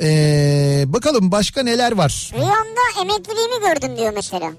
Ee, 0.00 0.84
bakalım 0.86 1.32
başka 1.32 1.62
neler 1.62 1.92
var. 1.92 2.32
Rüyamda 2.34 3.00
emekliliğimi 3.02 3.60
gördüm 3.60 3.96
diyor 3.96 4.12
mesela. 4.14 4.52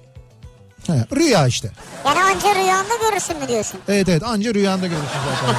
Ha, 0.87 1.07
rüya 1.15 1.47
işte. 1.47 1.71
Yani 2.05 2.19
anca 2.23 2.55
rüyanda 2.55 2.93
görürsün 3.09 3.37
mü 3.39 3.47
diyorsun? 3.47 3.79
Evet 3.87 4.09
evet 4.09 4.23
anca 4.23 4.53
rüyanda 4.53 4.87
görürsün 4.87 5.19
zaten. 5.41 5.55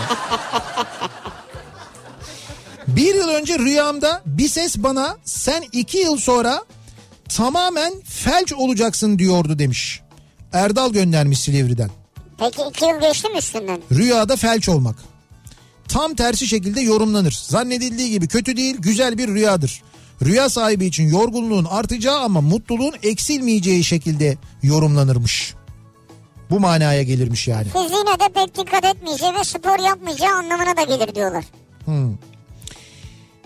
bir 2.89 3.15
yıl 3.15 3.29
önce 3.29 3.59
rüyamda 3.59 4.23
bir 4.27 4.49
ses 4.49 4.77
bana 4.79 5.17
sen 5.25 5.65
iki 5.73 5.99
yıl 5.99 6.17
sonra 6.17 6.65
tamamen 7.29 7.93
felç 8.05 8.53
olacaksın 8.53 9.19
diyordu 9.19 9.59
demiş. 9.59 10.01
Erdal 10.53 10.93
göndermiş 10.93 11.41
Silivri'den. 11.41 11.91
Peki 12.39 12.63
iki 12.71 12.85
yıl 12.85 13.01
geçti 13.01 13.29
mi 13.29 13.39
üstünden? 13.39 13.81
Rüyada 13.93 14.37
felç 14.37 14.69
olmak. 14.69 14.97
Tam 15.89 16.15
tersi 16.15 16.47
şekilde 16.47 16.81
yorumlanır. 16.81 17.33
Zannedildiği 17.49 18.11
gibi 18.11 18.29
kötü 18.29 18.57
değil 18.57 18.77
güzel 18.79 19.19
bir 19.19 19.29
rüyadır. 19.29 19.83
Rüya 20.25 20.49
sahibi 20.49 20.87
için 20.87 21.09
yorgunluğun 21.09 21.65
artacağı 21.65 22.21
ama 22.21 22.41
mutluluğun 22.41 22.95
eksilmeyeceği 23.03 23.85
şekilde 23.85 24.39
yorumlanırmış. 24.63 25.55
Bu 26.51 26.61
manaya 26.61 27.03
gelirmiş 27.03 27.49
yani. 27.49 27.65
Fiziğine 27.65 28.21
de 28.21 28.29
pek 28.35 28.59
dikkat 28.59 28.85
etmeyeceği 28.85 29.35
ve 29.35 29.45
spor 29.45 29.85
yapmayacağı 29.85 30.33
anlamına 30.37 30.77
da 30.77 30.83
gelir 30.83 31.15
diyorlar. 31.15 31.45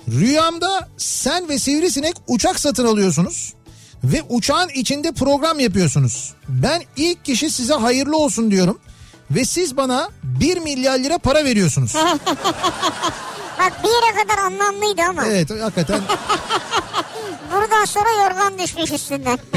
Rüyamda 0.09 0.89
sen 0.97 1.49
ve 1.49 1.59
sivrisinek 1.59 2.15
uçak 2.27 2.61
satın 2.61 2.87
alıyorsunuz 2.87 3.55
ve 4.05 4.23
uçağın 4.29 4.69
içinde 4.69 5.13
program 5.13 5.61
yapıyorsunuz. 5.61 6.35
Ben 6.49 6.83
ilk 6.97 7.25
kişi 7.25 7.51
size 7.51 7.75
hayırlı 7.75 8.17
olsun 8.17 8.51
diyorum 8.51 8.79
ve 9.31 9.45
siz 9.45 9.77
bana 9.77 10.09
1 10.23 10.59
milyar 10.59 10.99
lira 10.99 11.19
para 11.19 11.45
veriyorsunuz. 11.45 11.95
Bak 13.61 13.73
bir 13.85 13.89
yere 13.89 14.23
kadar 14.23 14.39
anlamlıydı 14.39 15.03
ama 15.03 15.27
Evet 15.27 15.51
hakikaten 15.51 16.01
buradan 17.53 17.85
sonra 17.85 18.11
yorgan 18.11 18.59
düşmüş 18.59 18.93
üstünden. 18.93 19.39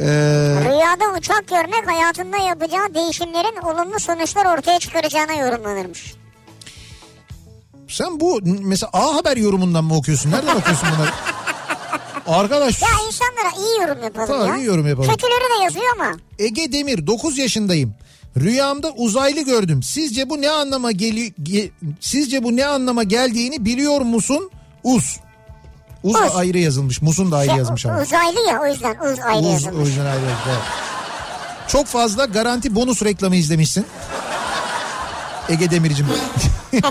Ee, 0.00 0.04
Rüyada 0.64 1.18
uçak 1.18 1.48
görmek 1.48 1.88
hayatında 1.88 2.36
yapacağı 2.36 2.94
değişimlerin 2.94 3.56
olumlu 3.56 4.00
sonuçlar 4.00 4.46
ortaya 4.58 4.78
çıkaracağına 4.78 5.32
yorumlanırmış. 5.32 6.14
sen 7.88 8.20
bu 8.20 8.40
mesela 8.44 8.90
A 8.92 9.14
Haber 9.14 9.36
yorumundan 9.36 9.84
mı 9.84 9.96
okuyorsun? 9.96 10.30
Nereden 10.30 10.56
okuyorsun 10.56 10.88
bunları? 10.96 11.10
Arkadaş 12.28 12.82
Ya 12.82 12.88
insanlara 13.06 13.66
iyi 13.66 13.80
yorum 13.80 14.02
yapalım 14.04 14.26
Tamam, 14.26 14.48
ya. 14.48 14.56
iyi 14.56 14.64
yorum 14.66 14.86
yapalım. 14.88 15.10
Kötüleri 15.10 15.58
de 15.60 15.64
yazıyor 15.64 15.84
ama. 15.94 16.12
Ege 16.38 16.72
Demir 16.72 17.06
9 17.06 17.38
yaşındayım. 17.38 17.94
Rüyamda 18.36 18.90
uzaylı 18.90 19.40
gördüm. 19.40 19.82
Sizce 19.82 20.30
bu 20.30 20.40
ne 20.42 20.50
anlama 20.50 20.92
geli 20.92 21.28
ge- 21.42 21.70
sizce 22.00 22.44
bu 22.44 22.56
ne 22.56 22.66
anlama 22.66 23.02
geldiğini 23.02 23.64
biliyor 23.64 24.00
musun? 24.00 24.50
Uz. 24.84 25.16
Uz, 26.02 26.14
Uz. 26.16 26.36
ayrı 26.36 26.58
yazılmış. 26.58 27.02
Musun 27.02 27.32
da 27.32 27.36
ayrı 27.36 27.50
Şey, 27.50 27.58
yazmış 27.58 27.86
ama. 27.86 28.02
Uzaylı 28.02 28.40
ya 28.48 28.60
o 28.62 28.66
yüzden 28.66 28.90
uz 29.12 29.18
ayrı 29.20 29.38
Uz 29.38 29.46
o 29.46 29.50
yazılmış. 29.50 29.88
yüzden 29.88 30.04
ayrı 30.06 30.20
yazmış. 30.24 30.46
evet. 30.48 30.58
Çok 31.68 31.86
fazla 31.86 32.24
garanti 32.24 32.74
bonus 32.74 33.02
reklamı 33.02 33.36
izlemişsin. 33.36 33.86
Ege 35.48 35.70
Demir'cim. 35.70 36.06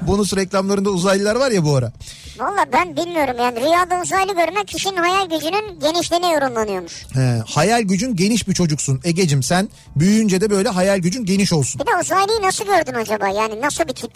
bonus 0.00 0.36
reklamlarında 0.36 0.90
uzaylılar 0.90 1.36
var 1.36 1.50
ya 1.50 1.64
bu 1.64 1.76
ara. 1.76 1.92
Valla 2.38 2.64
ben 2.72 2.96
bilmiyorum 2.96 3.36
yani 3.38 3.60
rüyada 3.60 4.02
uzaylı 4.02 4.34
görmek 4.34 4.68
kişinin 4.68 4.96
hayal 4.96 5.24
gücünün 5.30 5.80
genişliğine 5.80 6.32
yorumlanıyormuş. 6.32 7.06
He, 7.12 7.42
hayal 7.54 7.82
gücün 7.82 8.16
geniş 8.16 8.48
bir 8.48 8.54
çocuksun 8.54 9.00
Egecim 9.04 9.42
sen 9.42 9.68
büyüyünce 9.96 10.40
de 10.40 10.50
böyle 10.50 10.68
hayal 10.68 10.98
gücün 10.98 11.24
geniş 11.24 11.52
olsun. 11.52 11.80
Bir 11.80 11.86
de 11.86 11.90
uzaylıyı 12.02 12.42
nasıl 12.42 12.64
gördün 12.64 12.94
acaba 12.94 13.28
yani 13.28 13.60
nasıl 13.60 13.84
bir 13.88 13.92
tip 13.92 14.10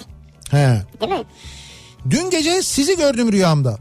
He. 0.50 0.82
değil 1.00 1.12
mi? 1.12 1.24
Dün 2.10 2.30
gece 2.30 2.62
sizi 2.62 2.96
gördüm 2.96 3.32
rüyamda. 3.32 3.78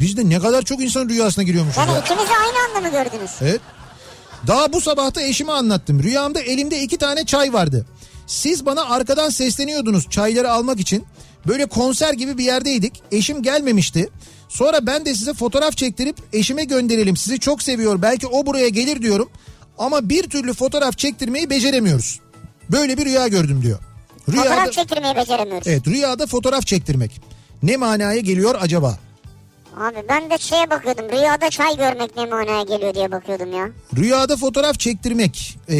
Biz 0.00 0.16
de 0.16 0.28
ne 0.28 0.38
kadar 0.40 0.62
çok 0.62 0.80
insan 0.80 1.08
rüyasına 1.08 1.44
giriyormuşuz 1.44 1.78
Yani 1.78 1.92
ya. 1.92 2.00
ikinizi 2.00 2.32
aynı 2.32 2.76
anda 2.78 2.88
mı 2.88 3.04
gördünüz? 3.04 3.30
Evet. 3.40 3.60
Daha 4.46 4.72
bu 4.72 4.80
sabah 4.80 5.14
da 5.14 5.22
eşime 5.22 5.52
anlattım. 5.52 6.02
Rüyamda 6.02 6.40
elimde 6.40 6.80
iki 6.80 6.98
tane 6.98 7.24
çay 7.26 7.52
vardı. 7.52 7.86
Siz 8.32 8.66
bana 8.66 8.84
arkadan 8.84 9.30
sesleniyordunuz 9.30 10.10
çayları 10.10 10.50
almak 10.52 10.80
için. 10.80 11.04
Böyle 11.46 11.66
konser 11.66 12.12
gibi 12.12 12.38
bir 12.38 12.44
yerdeydik. 12.44 13.02
Eşim 13.12 13.42
gelmemişti. 13.42 14.08
Sonra 14.48 14.86
ben 14.86 15.04
de 15.04 15.14
size 15.14 15.34
fotoğraf 15.34 15.76
çektirip 15.76 16.16
eşime 16.32 16.64
gönderelim. 16.64 17.16
Sizi 17.16 17.40
çok 17.40 17.62
seviyor. 17.62 18.02
Belki 18.02 18.26
o 18.26 18.46
buraya 18.46 18.68
gelir 18.68 19.02
diyorum. 19.02 19.30
Ama 19.78 20.08
bir 20.08 20.22
türlü 20.22 20.54
fotoğraf 20.54 20.98
çektirmeyi 20.98 21.50
beceremiyoruz. 21.50 22.20
Böyle 22.70 22.98
bir 22.98 23.04
rüya 23.04 23.28
gördüm 23.28 23.62
diyor. 23.62 23.78
Rüyada, 24.28 24.48
Fotoğraf 24.48 24.72
çektirmeyi 24.72 25.16
beceremiyoruz. 25.16 25.66
evet 25.68 25.86
rüyada 25.88 26.26
fotoğraf 26.26 26.66
çektirmek. 26.66 27.20
Ne 27.62 27.76
manaya 27.76 28.20
geliyor 28.20 28.54
acaba? 28.60 28.98
Abi 29.76 29.96
ben 30.08 30.30
de 30.30 30.38
şeye 30.38 30.70
bakıyordum 30.70 31.10
rüyada 31.12 31.50
çay 31.50 31.76
görmek 31.76 32.16
ne 32.16 32.26
manaya 32.26 32.62
geliyor 32.62 32.94
diye 32.94 33.12
bakıyordum 33.12 33.52
ya. 33.52 33.70
Rüyada 33.96 34.36
fotoğraf 34.36 34.78
çektirmek 34.78 35.58
ee, 35.68 35.76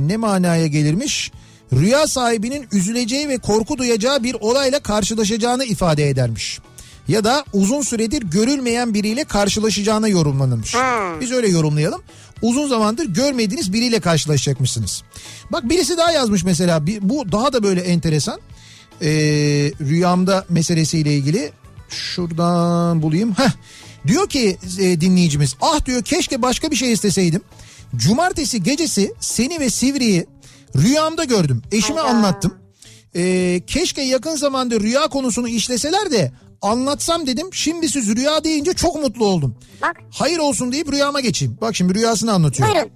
ne 0.00 0.16
manaya 0.16 0.66
gelirmiş? 0.66 1.32
Rüya 1.72 2.06
sahibinin 2.06 2.66
üzüleceği 2.72 3.28
ve 3.28 3.38
korku 3.38 3.78
duyacağı 3.78 4.22
bir 4.22 4.36
olayla 4.40 4.80
karşılaşacağını 4.80 5.64
ifade 5.64 6.08
edermiş. 6.08 6.58
Ya 7.08 7.24
da 7.24 7.44
uzun 7.52 7.82
süredir 7.82 8.22
görülmeyen 8.22 8.94
biriyle 8.94 9.24
karşılaşacağına 9.24 10.08
yorumlanırmış. 10.08 10.74
Biz 11.20 11.32
öyle 11.32 11.48
yorumlayalım. 11.48 12.02
Uzun 12.42 12.68
zamandır 12.68 13.04
görmediğiniz 13.04 13.72
biriyle 13.72 14.00
karşılaşacakmışsınız. 14.00 15.02
Bak 15.52 15.68
birisi 15.68 15.96
daha 15.96 16.12
yazmış 16.12 16.44
mesela. 16.44 16.86
Bu 16.86 17.32
daha 17.32 17.52
da 17.52 17.62
böyle 17.62 17.80
enteresan. 17.80 18.40
Ee, 19.02 19.08
rüyamda 19.80 20.44
meselesiyle 20.48 21.14
ilgili. 21.14 21.52
Şuradan 21.88 23.02
bulayım. 23.02 23.32
Heh. 23.32 23.50
Diyor 24.06 24.28
ki 24.28 24.58
e, 24.78 25.00
dinleyicimiz 25.00 25.56
ah 25.60 25.86
diyor 25.86 26.02
keşke 26.02 26.42
başka 26.42 26.70
bir 26.70 26.76
şey 26.76 26.92
isteseydim. 26.92 27.40
Cumartesi 27.96 28.62
gecesi 28.62 29.14
seni 29.20 29.60
ve 29.60 29.70
Sivri'yi 29.70 30.26
rüyamda 30.76 31.24
gördüm. 31.24 31.62
Eşime 31.72 32.00
Hayda. 32.00 32.16
anlattım. 32.16 32.54
Ee, 33.16 33.60
keşke 33.66 34.02
yakın 34.02 34.36
zamanda 34.36 34.80
rüya 34.80 35.08
konusunu 35.08 35.48
işleseler 35.48 36.10
de 36.10 36.32
anlatsam 36.62 37.26
dedim. 37.26 37.48
Şimdi 37.52 37.88
siz 37.88 38.16
rüya 38.16 38.44
deyince 38.44 38.72
çok 38.72 38.96
mutlu 39.02 39.26
oldum. 39.26 39.56
Bak 39.82 39.96
Hayır 40.10 40.38
olsun 40.38 40.72
deyip 40.72 40.92
rüyama 40.92 41.20
geçeyim. 41.20 41.58
Bak 41.60 41.76
şimdi 41.76 41.94
rüyasını 41.94 42.32
anlatıyor. 42.32 42.68
buyurun. 42.74 42.90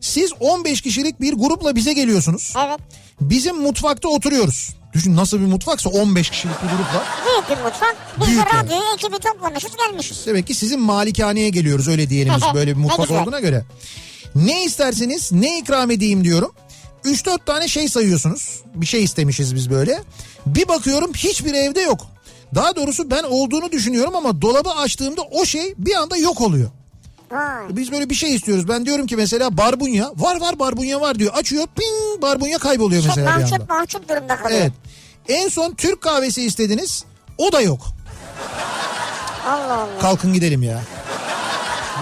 Siz 0.00 0.30
15 0.40 0.80
kişilik 0.80 1.20
bir 1.20 1.32
grupla 1.32 1.76
bize 1.76 1.92
geliyorsunuz. 1.92 2.52
Evet. 2.66 2.78
Bizim 3.20 3.56
mutfakta 3.56 4.08
oturuyoruz. 4.08 4.70
Düşün 4.92 5.16
nasıl 5.16 5.40
bir 5.40 5.46
mutfaksa 5.46 5.90
15 5.90 6.30
kişilik 6.30 6.54
bir 6.62 6.68
grup 6.68 6.94
var. 6.94 7.02
Büyük 7.26 7.58
bir 7.58 7.64
mutfak. 7.64 7.96
Biz 8.20 8.26
Büyük 8.26 8.44
de 8.46 8.48
yani. 8.56 8.64
radyoyu 8.66 8.94
ekibi 8.94 9.18
toplamışız 9.18 9.70
gelmişiz. 9.76 10.26
Demek 10.26 10.46
ki 10.46 10.54
sizin 10.54 10.80
malikaneye 10.80 11.48
geliyoruz 11.48 11.88
öyle 11.88 12.10
diyelim 12.10 12.32
biz 12.36 12.42
böyle 12.54 12.70
bir 12.70 12.80
mutfak 12.80 13.10
olduğuna 13.10 13.40
göre. 13.40 13.64
Ne 14.34 14.64
isterseniz 14.64 15.32
ne 15.32 15.58
ikram 15.58 15.90
edeyim 15.90 16.24
diyorum. 16.24 16.52
3-4 17.04 17.38
tane 17.46 17.68
şey 17.68 17.88
sayıyorsunuz. 17.88 18.60
Bir 18.74 18.86
şey 18.86 19.04
istemişiz 19.04 19.54
biz 19.54 19.70
böyle. 19.70 20.02
Bir 20.46 20.68
bakıyorum 20.68 21.12
hiçbir 21.16 21.54
evde 21.54 21.80
yok. 21.80 22.06
Daha 22.54 22.76
doğrusu 22.76 23.10
ben 23.10 23.22
olduğunu 23.22 23.72
düşünüyorum 23.72 24.16
ama 24.16 24.42
dolabı 24.42 24.70
açtığımda 24.70 25.22
o 25.22 25.44
şey 25.44 25.74
bir 25.78 25.94
anda 25.94 26.16
yok 26.16 26.40
oluyor. 26.40 26.70
Vay. 27.30 27.64
Biz 27.70 27.92
böyle 27.92 28.10
bir 28.10 28.14
şey 28.14 28.34
istiyoruz. 28.34 28.68
Ben 28.68 28.86
diyorum 28.86 29.06
ki 29.06 29.16
mesela 29.16 29.56
barbunya. 29.56 30.12
Var 30.16 30.40
var 30.40 30.58
barbunya 30.58 31.00
var 31.00 31.18
diyor. 31.18 31.32
Açıyor 31.34 31.66
ping 31.66 32.22
barbunya 32.22 32.58
kayboluyor 32.58 33.02
Çok 33.02 33.16
mesela 33.16 33.36
bir 33.36 33.42
mahcup 33.42 33.60
anda. 33.60 33.74
mahcup 33.74 34.08
durumda 34.08 34.36
kalıyor. 34.36 34.60
Evet. 34.60 34.72
En 35.28 35.48
son 35.48 35.74
Türk 35.74 36.00
kahvesi 36.00 36.42
istediniz. 36.42 37.04
O 37.38 37.52
da 37.52 37.60
yok. 37.60 37.80
Allah 39.46 39.74
Allah. 39.74 39.98
Kalkın 40.00 40.32
gidelim 40.32 40.62
ya. 40.62 40.80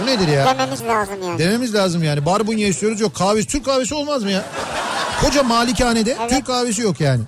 Bu 0.03 0.07
nedir 0.07 0.29
ya? 0.29 0.47
Dememiz 0.47 0.83
lazım 0.83 1.23
yani. 1.23 1.39
Dememiz 1.39 1.75
lazım 1.75 2.03
yani. 2.05 2.27
Barbunya 2.27 2.69
istiyoruz 2.69 3.01
yok 3.01 3.15
kahvesi. 3.15 3.49
Türk 3.49 3.65
kahvesi 3.65 3.95
olmaz 3.95 4.23
mı 4.23 4.31
ya? 4.31 4.45
Koca 5.21 5.43
malikanede 5.43 6.17
Evet. 6.21 6.31
Türk 6.31 6.47
kahvesi 6.47 6.83
yok 6.83 7.01
yani. 7.01 7.23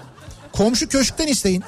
Komşu 0.52 0.88
köşkten 0.88 1.26
isteyin. 1.26 1.64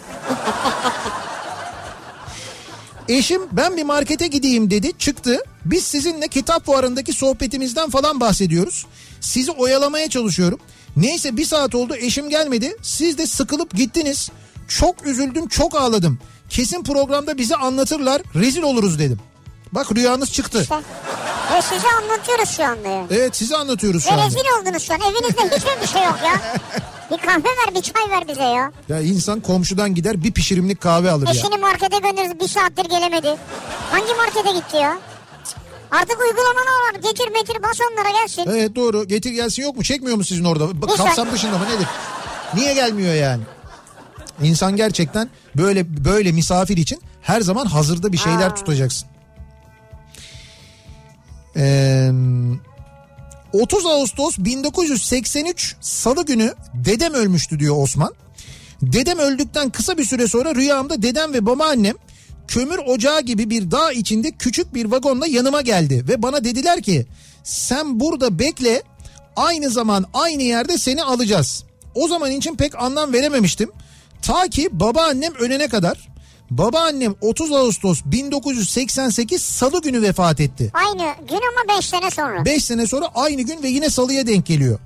Eşim 3.09 3.43
ben 3.53 3.77
bir 3.77 3.83
markete 3.83 4.27
gideyim 4.27 4.71
dedi 4.71 4.99
çıktı. 4.99 5.39
Biz 5.65 5.85
sizinle 5.85 6.29
kitap 6.29 6.67
fuarındaki 6.67 7.13
sohbetimizden 7.13 7.91
falan 7.91 8.21
bahsediyoruz. 8.21 8.87
Sizi 9.21 9.51
oyalamaya 9.51 10.11
çalışıyorum. 10.11 10.59
Neyse 10.97 11.37
bir 11.37 11.45
saat 11.45 11.75
oldu 11.75 11.95
eşim 11.97 12.29
gelmedi. 12.29 12.77
Siz 12.83 13.19
de 13.19 13.27
sıkılıp 13.27 13.75
gittiniz. 13.75 14.31
Çok 14.69 15.07
üzüldüm 15.07 15.49
çok 15.49 15.75
ağladım. 15.75 16.19
Kesin 16.49 16.83
programda 16.83 17.39
bizi 17.39 17.57
anlatırlar 17.57 18.23
rezil 18.35 18.63
oluruz 18.63 18.99
dedim. 18.99 19.21
Bak 19.77 19.93
rüyanız 19.97 20.33
çıktı. 20.33 20.63
İşte. 20.63 20.75
Ve 21.55 21.63
size 21.63 21.89
anlatıyoruz 22.03 22.49
şu 22.49 22.65
anda 22.65 22.89
ya. 22.89 23.07
Evet 23.11 23.37
sizi 23.37 23.57
anlatıyoruz 23.57 24.05
şu 24.05 24.11
Ve 24.11 24.13
anda. 24.15 24.27
rezil 24.27 24.39
oldunuz 24.61 24.83
şu 24.83 24.95
an. 24.95 25.01
Evinizde 25.01 25.57
hiçbir 25.57 25.87
şey 25.87 26.03
yok 26.05 26.19
ya. 26.25 26.41
Bir 27.11 27.17
kahve 27.27 27.45
ver 27.45 27.75
bir 27.75 27.83
çay 27.83 28.11
ver 28.11 28.29
bize 28.29 28.43
ya. 28.43 28.73
Ya 28.89 29.01
insan 29.01 29.41
komşudan 29.41 29.95
gider 29.95 30.25
bir 30.25 30.33
pişirimlik 30.33 30.81
kahve 30.81 31.11
alır 31.11 31.27
ya. 31.27 31.33
Eşini 31.33 31.57
markete 31.57 31.99
göndeririz 31.99 32.41
bir 32.41 32.49
saattir 32.49 32.85
gelemedi. 32.85 33.37
Hangi 33.91 34.15
markete 34.15 34.53
gitti 34.59 34.77
ya? 34.77 34.99
Artık 35.91 36.21
uygulamalar 36.21 36.95
var. 36.95 36.95
Getir 36.95 37.29
metir 37.33 37.63
bas 37.63 37.79
onlara 37.93 38.11
gelsin. 38.21 38.45
Evet 38.49 38.77
doğru 38.77 39.05
getir 39.05 39.31
gelsin 39.31 39.63
yok 39.63 39.77
mu 39.77 39.83
çekmiyor 39.85 40.17
mu 40.17 40.25
sizin 40.25 40.45
orada? 40.45 40.83
Bak, 40.83 40.91
Lütfen. 40.91 41.07
Kapsam 41.07 41.33
dışında 41.33 41.59
mı 41.59 41.65
nedir? 41.65 41.87
Niye 42.55 42.75
gelmiyor 42.75 43.15
yani? 43.15 43.43
İnsan 44.43 44.77
gerçekten 44.77 45.31
böyle 45.57 46.05
böyle 46.05 46.33
misafir 46.33 46.77
için 46.77 47.03
her 47.23 47.41
zaman 47.41 47.67
hazırda 47.67 48.13
bir 48.13 48.19
şeyler 48.19 48.47
Aa. 48.51 48.55
tutacaksın. 48.55 49.09
Ee, 51.57 52.11
30 53.53 53.87
Ağustos 53.87 54.39
1983 54.39 55.77
Salı 55.81 56.27
günü 56.27 56.55
dedem 56.75 57.15
ölmüştü 57.15 57.59
diyor 57.59 57.83
Osman. 57.83 58.15
Dedem 58.83 59.19
öldükten 59.19 59.71
kısa 59.71 59.99
bir 59.99 60.05
süre 60.05 60.29
sonra 60.29 60.55
rüyamda 60.55 61.03
dedem 61.03 61.33
ve 61.33 61.47
babaannem 61.47 61.95
kömür 62.49 62.79
ocağı 62.79 63.21
gibi 63.21 63.51
bir 63.51 63.71
dağ 63.71 63.93
içinde 63.93 64.31
küçük 64.31 64.75
bir 64.75 64.85
vagonla 64.85 65.27
yanıma 65.27 65.61
geldi 65.61 66.05
ve 66.09 66.23
bana 66.23 66.45
dediler 66.45 66.83
ki 66.83 67.07
sen 67.45 68.01
burada 68.01 68.39
bekle 68.39 68.83
aynı 69.37 69.71
zaman 69.71 70.05
aynı 70.15 70.43
yerde 70.43 70.79
seni 70.79 71.03
alacağız. 71.03 71.65
O 71.95 72.09
zaman 72.09 72.31
için 72.31 72.57
pek 72.57 72.83
anlam 72.83 73.13
verememiştim. 73.13 73.71
Ta 74.23 74.49
ki 74.49 74.69
babaannem 74.73 75.35
ölene 75.35 75.69
kadar. 75.69 76.09
Babaannem 76.51 77.15
30 77.21 77.53
Ağustos 77.53 78.03
1988 78.05 79.43
Salı 79.43 79.83
günü 79.83 80.03
vefat 80.03 80.41
etti. 80.41 80.71
Aynı 80.75 81.15
gün 81.29 81.41
ama 81.53 81.79
5 81.79 81.87
sene 81.87 82.11
sonra. 82.11 82.45
5 82.45 82.65
sene 82.65 82.87
sonra 82.87 83.09
aynı 83.15 83.43
gün 83.43 83.63
ve 83.63 83.69
yine 83.69 83.91
salıya 83.91 84.27
denk 84.27 84.47
geliyor. 84.47 84.79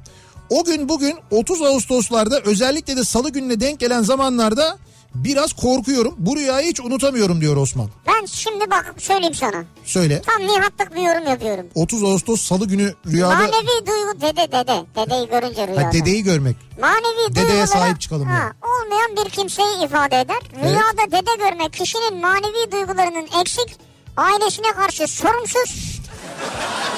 O 0.50 0.64
gün 0.64 0.88
bugün 0.88 1.14
30 1.30 1.62
Ağustos'larda 1.62 2.40
özellikle 2.40 2.96
de 2.96 3.04
salı 3.04 3.30
gününe 3.30 3.60
denk 3.60 3.80
gelen 3.80 4.02
zamanlarda 4.02 4.78
biraz 5.14 5.52
korkuyorum. 5.52 6.14
Bu 6.18 6.36
rüyayı 6.36 6.68
hiç 6.70 6.80
unutamıyorum 6.80 7.40
diyor 7.40 7.56
Osman. 7.56 7.88
Ben 8.06 8.26
şimdi 8.26 8.70
bak 8.70 8.94
söyleyeyim 8.98 9.34
sana. 9.34 9.64
Söyle. 9.84 10.22
Tam 10.22 10.42
nihatlık 10.46 10.94
bir 10.96 11.02
yorum 11.02 11.26
yapıyorum. 11.26 11.66
30 11.74 12.04
Ağustos 12.04 12.40
salı 12.40 12.66
günü 12.68 12.94
rüyada 13.06 13.34
Manevi 13.34 13.86
duygu 13.86 14.20
dede 14.20 14.52
dede. 14.52 14.84
Dedeyi 14.96 15.28
görünce 15.28 15.66
rüyada. 15.68 15.86
ha, 15.86 15.92
dedeyi 15.92 16.22
görmek. 16.22 16.56
Manevi 16.80 17.30
Dedeye 17.30 17.46
duygulara 17.46 17.66
sahip 17.66 18.00
çıkalım 18.00 18.26
ha, 18.26 18.38
yani. 18.38 18.52
olmayan 18.62 19.16
bir 19.24 19.30
kimseyi 19.30 19.84
ifade 19.84 20.20
eder. 20.20 20.40
Rüyada 20.64 21.10
dede 21.10 21.36
görmek 21.50 21.72
kişinin 21.72 22.20
manevi 22.20 22.72
duygularının 22.72 23.28
eksik, 23.40 23.76
ailesine 24.16 24.72
karşı 24.72 25.06
sorumsuz 25.06 26.00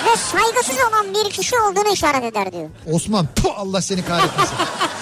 ve 0.07 0.17
saygısız 0.17 0.77
olan 0.91 1.15
bir 1.15 1.31
kişi 1.31 1.57
olduğunu 1.59 1.93
işaret 1.93 2.25
eder 2.25 2.53
diyor. 2.53 2.69
Osman 2.93 3.27
puh, 3.37 3.53
Allah 3.59 3.83
seni 3.83 4.05
kahretmesin. 4.05 4.55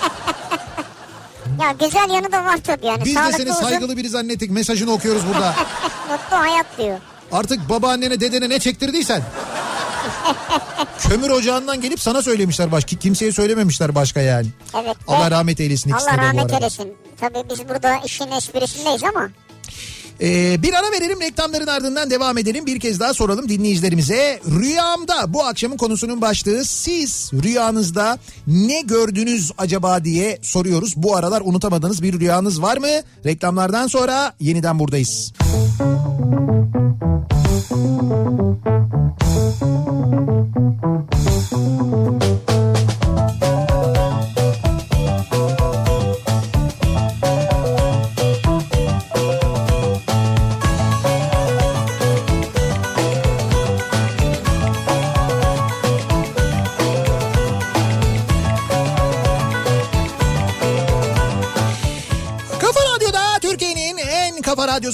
Ya 1.61 1.73
güzel 1.73 2.11
yanı 2.11 2.33
da 2.33 2.45
var 2.45 2.59
tabii 2.65 2.87
yani. 2.87 3.05
Biz 3.05 3.15
de 3.15 3.19
Sağlıklı 3.19 3.39
seni 3.39 3.51
uzun, 3.51 3.63
saygılı 3.63 3.97
biri 3.97 4.09
zannettik. 4.09 4.51
Mesajını 4.51 4.93
okuyoruz 4.93 5.23
burada. 5.27 5.55
mutlu 6.11 6.37
hayat 6.37 6.67
diyor. 6.79 6.99
Artık 7.33 7.69
babaannene 7.69 8.21
dedene 8.21 8.49
ne 8.49 8.59
çektirdiysen. 8.59 9.23
Kömür 10.99 11.31
ocağından 11.31 11.81
gelip 11.81 12.01
sana 12.01 12.23
söylemişler 12.23 12.73
başka. 12.73 12.97
Kimseye 12.97 13.33
söylememişler 13.33 13.95
başka 13.95 14.21
yani. 14.21 14.47
Evet. 14.83 14.97
Allah 15.07 15.31
rahmet 15.31 15.61
eylesin 15.61 15.91
ikisine 15.91 16.13
Allah 16.13 16.23
de 16.23 16.27
rahmet 16.27 16.53
eylesin. 16.53 16.95
Tabii 17.21 17.43
biz 17.51 17.69
burada 17.69 17.97
işin 18.05 18.31
esprisindeyiz 18.31 19.05
ama. 19.05 19.29
Ee, 20.23 20.63
bir 20.63 20.75
ara 20.75 20.93
verelim 20.93 21.21
reklamların 21.21 21.67
ardından 21.67 22.11
devam 22.11 22.39
edelim. 22.39 22.67
Bir 22.67 22.81
kez 22.81 23.01
daha 23.01 23.15
soralım 23.15 23.49
dinleyicilerimize. 23.49 24.41
Rüyamda 24.61 25.35
bu 25.35 25.45
akşamın 25.45 25.77
konusunun 25.77 26.21
başlığı 26.21 26.65
siz 26.65 27.31
rüyanızda 27.43 28.19
ne 28.47 28.81
gördünüz 28.81 29.51
acaba 29.59 30.05
diye 30.05 30.39
soruyoruz. 30.43 30.95
Bu 30.97 31.17
aralar 31.17 31.43
unutamadığınız 31.45 32.03
bir 32.03 32.21
rüyanız 32.21 32.63
var 32.63 32.77
mı? 32.77 32.89
Reklamlardan 33.27 33.87
sonra 33.87 34.33
yeniden 34.41 34.79
buradayız. 34.79 35.33
Kafa 41.39 42.60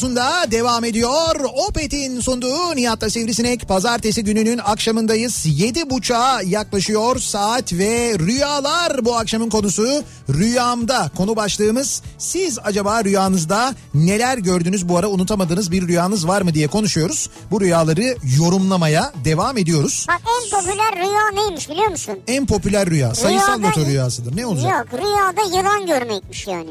radyosunda 0.01 0.51
devam 0.51 0.85
ediyor. 0.85 1.41
Opet'in 1.69 2.21
sunduğu 2.21 2.77
Nihat'ta 2.77 3.11
Sivrisinek 3.11 3.69
pazartesi 3.69 4.25
gününün 4.25 4.59
akşamındayız. 4.59 5.47
Yedi 5.47 5.91
buçuğa 5.91 6.43
yaklaşıyor 6.43 7.19
saat 7.19 7.73
ve 7.73 8.15
rüyalar 8.19 9.05
bu 9.05 9.17
akşamın 9.17 9.51
konusu. 9.51 10.03
Rüyamda 10.29 11.11
konu 11.17 11.37
başlığımız 11.37 12.03
siz 12.19 12.59
acaba 12.65 13.05
rüyanızda 13.05 13.75
neler 13.95 14.39
gördünüz 14.39 14.89
bu 14.89 14.97
ara 14.99 15.09
unutamadığınız 15.09 15.71
bir 15.73 15.89
rüyanız 15.89 16.29
var 16.29 16.43
mı 16.43 16.55
diye 16.55 16.67
konuşuyoruz. 16.69 17.31
Bu 17.51 17.61
rüyaları 17.61 18.17
yorumlamaya 18.39 19.13
devam 19.25 19.59
ediyoruz. 19.59 20.07
Bak 20.09 20.21
en 20.27 20.51
popüler 20.51 20.97
rüya 20.97 21.43
neymiş 21.45 21.69
biliyor 21.71 21.89
musun? 21.89 22.19
En 22.27 22.47
popüler 22.47 22.91
rüya 22.91 23.15
sayısal 23.15 23.59
Rüyada- 23.59 23.69
loto 23.69 23.87
rüyasıdır. 23.87 24.37
Ne 24.37 24.47
olacak? 24.47 24.73
Yok 24.93 25.01
rüyada 25.01 25.57
yılan 25.57 25.87
görmekmiş 25.87 26.47
yani. 26.47 26.71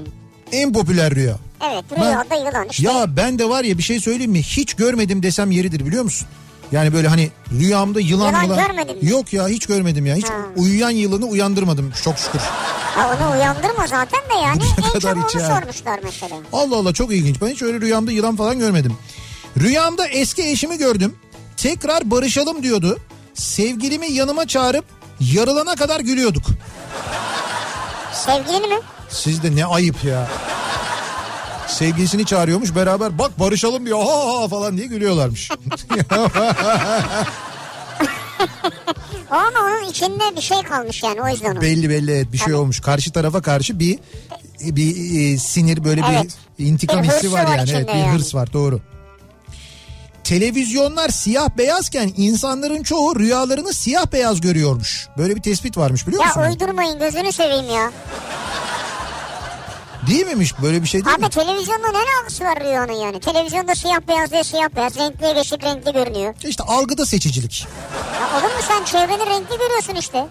En 0.52 0.74
popüler 0.74 1.16
rüya. 1.16 1.36
Evet 1.64 1.84
rüyada 2.00 2.36
yılan 2.36 2.68
işte. 2.72 2.84
Ya 2.84 3.18
ben 3.18 3.40
de 3.40 3.50
var 3.50 3.64
ya 3.64 3.78
bir 3.78 3.84
şey 3.84 4.00
söyleyeyim 4.00 4.32
mi? 4.32 4.42
Hiç 4.44 4.74
görmedim 4.74 5.24
desem 5.24 5.52
yeridir 5.52 5.86
biliyor 5.86 6.04
musun? 6.04 6.28
Yani 6.72 6.94
böyle 6.94 7.08
hani 7.08 7.32
rüyamda 7.60 8.00
yılan 8.00 8.28
Yılan 8.28 8.44
yılan. 8.44 8.68
görmedin 8.68 9.04
mi? 9.04 9.10
Yok 9.10 9.34
ya 9.34 9.48
hiç 9.48 9.66
görmedim 9.66 10.06
ya. 10.06 10.16
Hiç 10.16 10.26
Ha. 10.26 10.34
uyuyan 10.56 10.90
yılanı 10.90 11.26
uyandırmadım 11.26 11.94
çok 12.04 12.18
şükür. 12.20 12.40
Ha, 12.40 13.18
onu 13.18 13.32
uyandırma 13.38 13.88
zaten 13.88 14.20
de 14.30 14.34
yani 14.44 14.62
en 14.78 14.94
kadar 15.00 15.16
çok 15.16 15.36
onu 15.36 15.42
ya. 15.42 15.48
sormuşlar 15.48 16.00
mesela. 16.04 16.36
Allah 16.54 16.76
Allah 16.78 16.94
çok 16.94 17.12
ilginç. 17.14 17.42
Ben 17.42 17.48
hiç 17.48 17.62
öyle 17.62 17.82
rüyamda 17.82 18.12
yılan 18.12 18.36
falan 18.36 18.60
görmedim. 18.60 18.94
Rüyamda 19.58 20.08
eski 20.08 20.44
eşimi 20.50 20.78
gördüm. 20.78 21.16
Tekrar 21.58 22.12
barışalım 22.12 22.64
diyordu. 22.64 23.00
Sevgilimi 23.34 24.12
yanıma 24.12 24.48
çağırıp 24.48 24.86
yarılana 25.20 25.76
kadar 25.76 26.00
gülüyorduk. 26.00 26.44
Sevgilini 28.14 28.68
mi? 28.68 28.80
Siz 29.10 29.44
de 29.44 29.56
ne 29.56 29.66
ayıp 29.66 30.04
ya. 30.04 30.28
Sevgilisini 31.68 32.26
çağırıyormuş 32.26 32.76
beraber 32.76 33.20
bak 33.20 33.40
barışalım 33.40 33.86
diyor 33.86 34.00
ha 34.00 34.42
ha 34.44 34.48
falan 34.48 34.78
diye 34.78 34.88
gülüyorlarmış. 34.88 35.52
Ama 39.32 39.60
onun 39.60 39.90
içinde 39.90 40.36
bir 40.36 40.42
şey 40.42 40.62
kalmış 40.64 41.04
yani 41.04 41.22
o 41.22 41.28
yüzden 41.28 41.56
o. 41.56 41.62
belli 41.62 41.90
belli 41.90 42.12
evet 42.12 42.32
bir 42.34 42.38
şey 42.38 42.54
olmuş. 42.54 42.80
Karşı 42.80 43.12
tarafa 43.12 43.42
karşı 43.42 43.80
bir 43.80 44.00
bir 44.62 45.20
e, 45.34 45.38
sinir 45.38 45.84
böyle 45.84 46.02
Evet. 46.12 46.32
bir 46.60 46.66
intikam 46.66 47.04
Bir 47.04 47.08
hissi 47.08 47.32
var 47.32 47.44
var 47.44 47.58
yani. 47.58 47.72
Evet, 47.72 47.88
bir 47.88 47.94
yani. 47.94 48.12
hırs 48.18 48.36
var 48.36 48.54
doğru. 48.54 48.82
Televizyonlar 50.24 51.10
siyah 51.10 51.50
beyazken 51.58 52.12
insanların 52.18 52.84
çoğu 52.84 53.20
rüyalarını 53.20 53.74
siyah 53.74 54.06
beyaz 54.14 54.42
görüyormuş. 54.42 55.08
Böyle 55.18 55.36
bir 55.36 55.42
tespit 55.42 55.78
varmış 55.78 56.08
biliyor 56.08 56.26
musun? 56.26 56.42
Ya 56.42 56.50
uydurmayın 56.52 57.00
gözünü 57.00 57.32
seveyim 57.32 57.70
ya. 57.70 57.92
Değil 60.08 60.26
miymiş? 60.26 60.54
Böyle 60.62 60.82
bir 60.84 60.88
şey 60.88 61.06
değil 61.06 61.18
mi? 61.18 61.26
Abi 61.26 61.30
televizyonda 61.34 61.92
ne 61.92 61.98
alakası 61.98 62.44
var 62.44 62.60
rüyanın 62.60 62.94
yani? 62.94 63.20
Televizyonda 63.20 63.76
siyah 63.76 64.00
beyaz 64.08 64.32
diye 64.32 64.44
siyah 64.44 64.70
beyaz, 64.76 64.98
renkliye 64.98 65.34
geçip 65.34 65.64
renkli 65.64 65.94
görünüyor. 65.94 66.34
İşte 66.44 66.64
algıda 66.64 67.06
seçicilik. 67.06 67.68
Ya 68.22 68.38
olur 68.40 68.56
mu 68.56 68.62
sen 68.68 68.84
çevreni 68.84 69.26
renkli 69.30 69.58
görüyorsun 69.58 69.96
işte. 69.96 70.28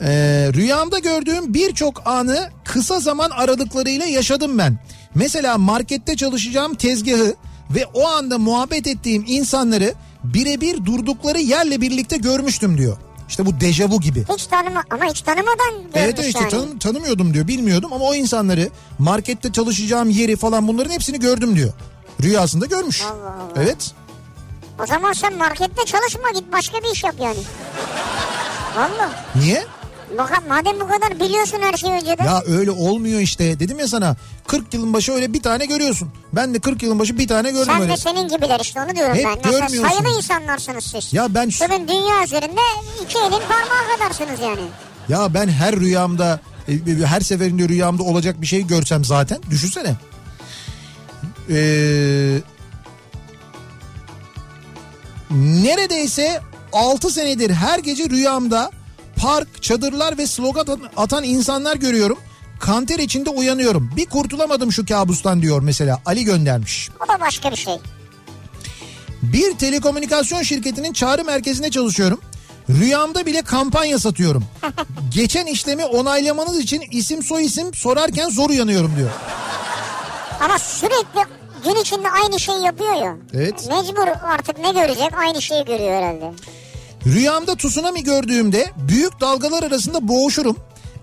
Ee, 0.00 0.50
rüyamda 0.54 0.98
gördüğüm 0.98 1.54
birçok 1.54 2.06
anı 2.06 2.50
kısa 2.64 3.00
zaman 3.00 3.30
aralıklarıyla 3.30 4.06
yaşadım 4.06 4.58
ben. 4.58 4.78
Mesela 5.14 5.58
markette 5.58 6.16
çalışacağım 6.16 6.74
tezgahı 6.74 7.34
ve 7.70 7.86
o 7.94 8.06
anda 8.08 8.38
muhabbet 8.38 8.86
ettiğim 8.86 9.24
insanları 9.26 9.94
birebir 10.24 10.84
durdukları 10.84 11.40
yerle 11.40 11.80
birlikte 11.80 12.16
görmüştüm 12.16 12.78
diyor. 12.78 12.96
İşte 13.28 13.46
bu 13.46 13.60
dejavu 13.60 14.00
gibi. 14.00 14.24
Hiç 14.34 14.46
tanıma 14.46 14.84
ama 14.90 15.04
hiç 15.04 15.20
tanımadan 15.22 15.74
Evet 15.94 16.14
evet 16.18 16.26
işte 16.28 16.40
yani. 16.40 16.50
tanı- 16.50 16.78
tanımıyordum 16.78 17.34
diyor 17.34 17.48
bilmiyordum 17.48 17.92
ama 17.92 18.04
o 18.04 18.14
insanları 18.14 18.70
markette 18.98 19.52
çalışacağım 19.52 20.10
yeri 20.10 20.36
falan 20.36 20.68
bunların 20.68 20.90
hepsini 20.90 21.20
gördüm 21.20 21.56
diyor. 21.56 21.72
Rüyasında 22.22 22.66
görmüş. 22.66 23.02
Allah 23.02 23.12
Allah. 23.12 23.62
Evet. 23.62 23.92
O 24.82 24.86
zaman 24.86 25.12
sen 25.12 25.36
markette 25.36 25.84
çalışma 25.84 26.30
git 26.30 26.52
başka 26.52 26.78
bir 26.78 26.92
iş 26.92 27.04
yap 27.04 27.14
yani. 27.22 27.38
Valla. 28.76 29.10
Niye? 29.34 29.64
Bak, 30.18 30.42
madem 30.48 30.80
bu 30.80 30.88
kadar 30.88 31.20
biliyorsun 31.20 31.58
her 31.62 31.76
şeyi 31.76 31.92
önceden. 31.92 32.24
Ya 32.24 32.42
öyle 32.46 32.70
olmuyor 32.70 33.20
işte. 33.20 33.60
Dedim 33.60 33.78
ya 33.78 33.88
sana 33.88 34.16
40 34.46 34.74
yılın 34.74 34.92
başı 34.92 35.12
öyle 35.12 35.32
bir 35.32 35.42
tane 35.42 35.66
görüyorsun. 35.66 36.08
Ben 36.32 36.54
de 36.54 36.58
40 36.58 36.82
yılın 36.82 36.98
başı 36.98 37.18
bir 37.18 37.28
tane 37.28 37.50
gördüm 37.50 37.64
Sen 37.72 37.82
öyle. 37.82 37.92
de 37.92 37.96
senin 37.96 38.28
gibiler 38.28 38.60
işte 38.60 38.80
onu 38.82 38.96
diyorum 38.96 39.14
Hep 39.14 39.24
ben. 39.24 39.38
Mesela 39.44 39.58
görmüyorsun. 39.60 39.88
sayılı 39.98 40.16
insanlarsınız 40.16 40.84
siz. 40.84 41.12
Ya 41.12 41.34
ben 41.34 41.48
Bugün 41.48 41.88
dünya 41.88 42.24
üzerinde 42.24 42.60
iki 43.04 43.18
elin 43.18 43.30
parmağı 43.30 43.98
kadarsınız 43.98 44.40
yani. 44.40 44.60
ya 45.08 45.34
ben 45.34 45.48
her 45.48 45.76
rüyamda 45.76 46.40
e, 46.68 46.72
her 47.06 47.20
seferinde 47.20 47.68
rüyamda 47.68 48.02
olacak 48.02 48.40
bir 48.40 48.46
şey 48.46 48.66
görsem 48.66 49.04
zaten 49.04 49.38
düşünsene. 49.50 49.94
Ee, 51.50 52.38
neredeyse 55.30 56.40
6 56.72 57.10
senedir 57.10 57.50
her 57.50 57.78
gece 57.78 58.10
rüyamda 58.10 58.70
park, 59.16 59.62
çadırlar 59.62 60.18
ve 60.18 60.26
slogan 60.26 60.80
atan 60.96 61.24
insanlar 61.24 61.76
görüyorum. 61.76 62.18
Kanter 62.60 62.98
içinde 62.98 63.30
uyanıyorum. 63.30 63.90
Bir 63.96 64.06
kurtulamadım 64.06 64.72
şu 64.72 64.86
kabustan 64.86 65.42
diyor 65.42 65.62
mesela. 65.62 66.00
Ali 66.06 66.24
göndermiş. 66.24 66.90
O 67.04 67.08
da 67.08 67.20
başka 67.20 67.50
bir 67.50 67.56
şey. 67.56 67.74
Bir 69.22 69.58
telekomünikasyon 69.58 70.42
şirketinin 70.42 70.92
çağrı 70.92 71.24
merkezinde 71.24 71.70
çalışıyorum. 71.70 72.20
Rüyamda 72.70 73.26
bile 73.26 73.42
kampanya 73.42 73.98
satıyorum. 73.98 74.44
Geçen 75.14 75.46
işlemi 75.46 75.84
onaylamanız 75.84 76.58
için 76.58 76.82
isim 76.90 77.22
soy 77.22 77.44
isim 77.44 77.74
sorarken 77.74 78.28
zor 78.30 78.50
uyanıyorum 78.50 78.92
diyor. 78.96 79.10
Ama 80.40 80.58
sürekli 80.58 81.20
gün 81.64 81.74
içinde 81.80 82.10
aynı 82.10 82.40
şeyi 82.40 82.64
yapıyor 82.64 82.94
ya. 82.94 83.16
Evet. 83.34 83.68
Mecbur 83.68 84.06
artık 84.22 84.58
ne 84.58 84.72
görecek 84.72 85.18
aynı 85.18 85.42
şeyi 85.42 85.64
görüyor 85.64 85.92
herhalde. 85.96 86.32
Rüyamda 87.06 87.56
tsunami 87.56 88.04
gördüğümde 88.04 88.70
büyük 88.88 89.20
dalgalar 89.20 89.62
arasında 89.62 90.08
boğuşurum. 90.08 90.56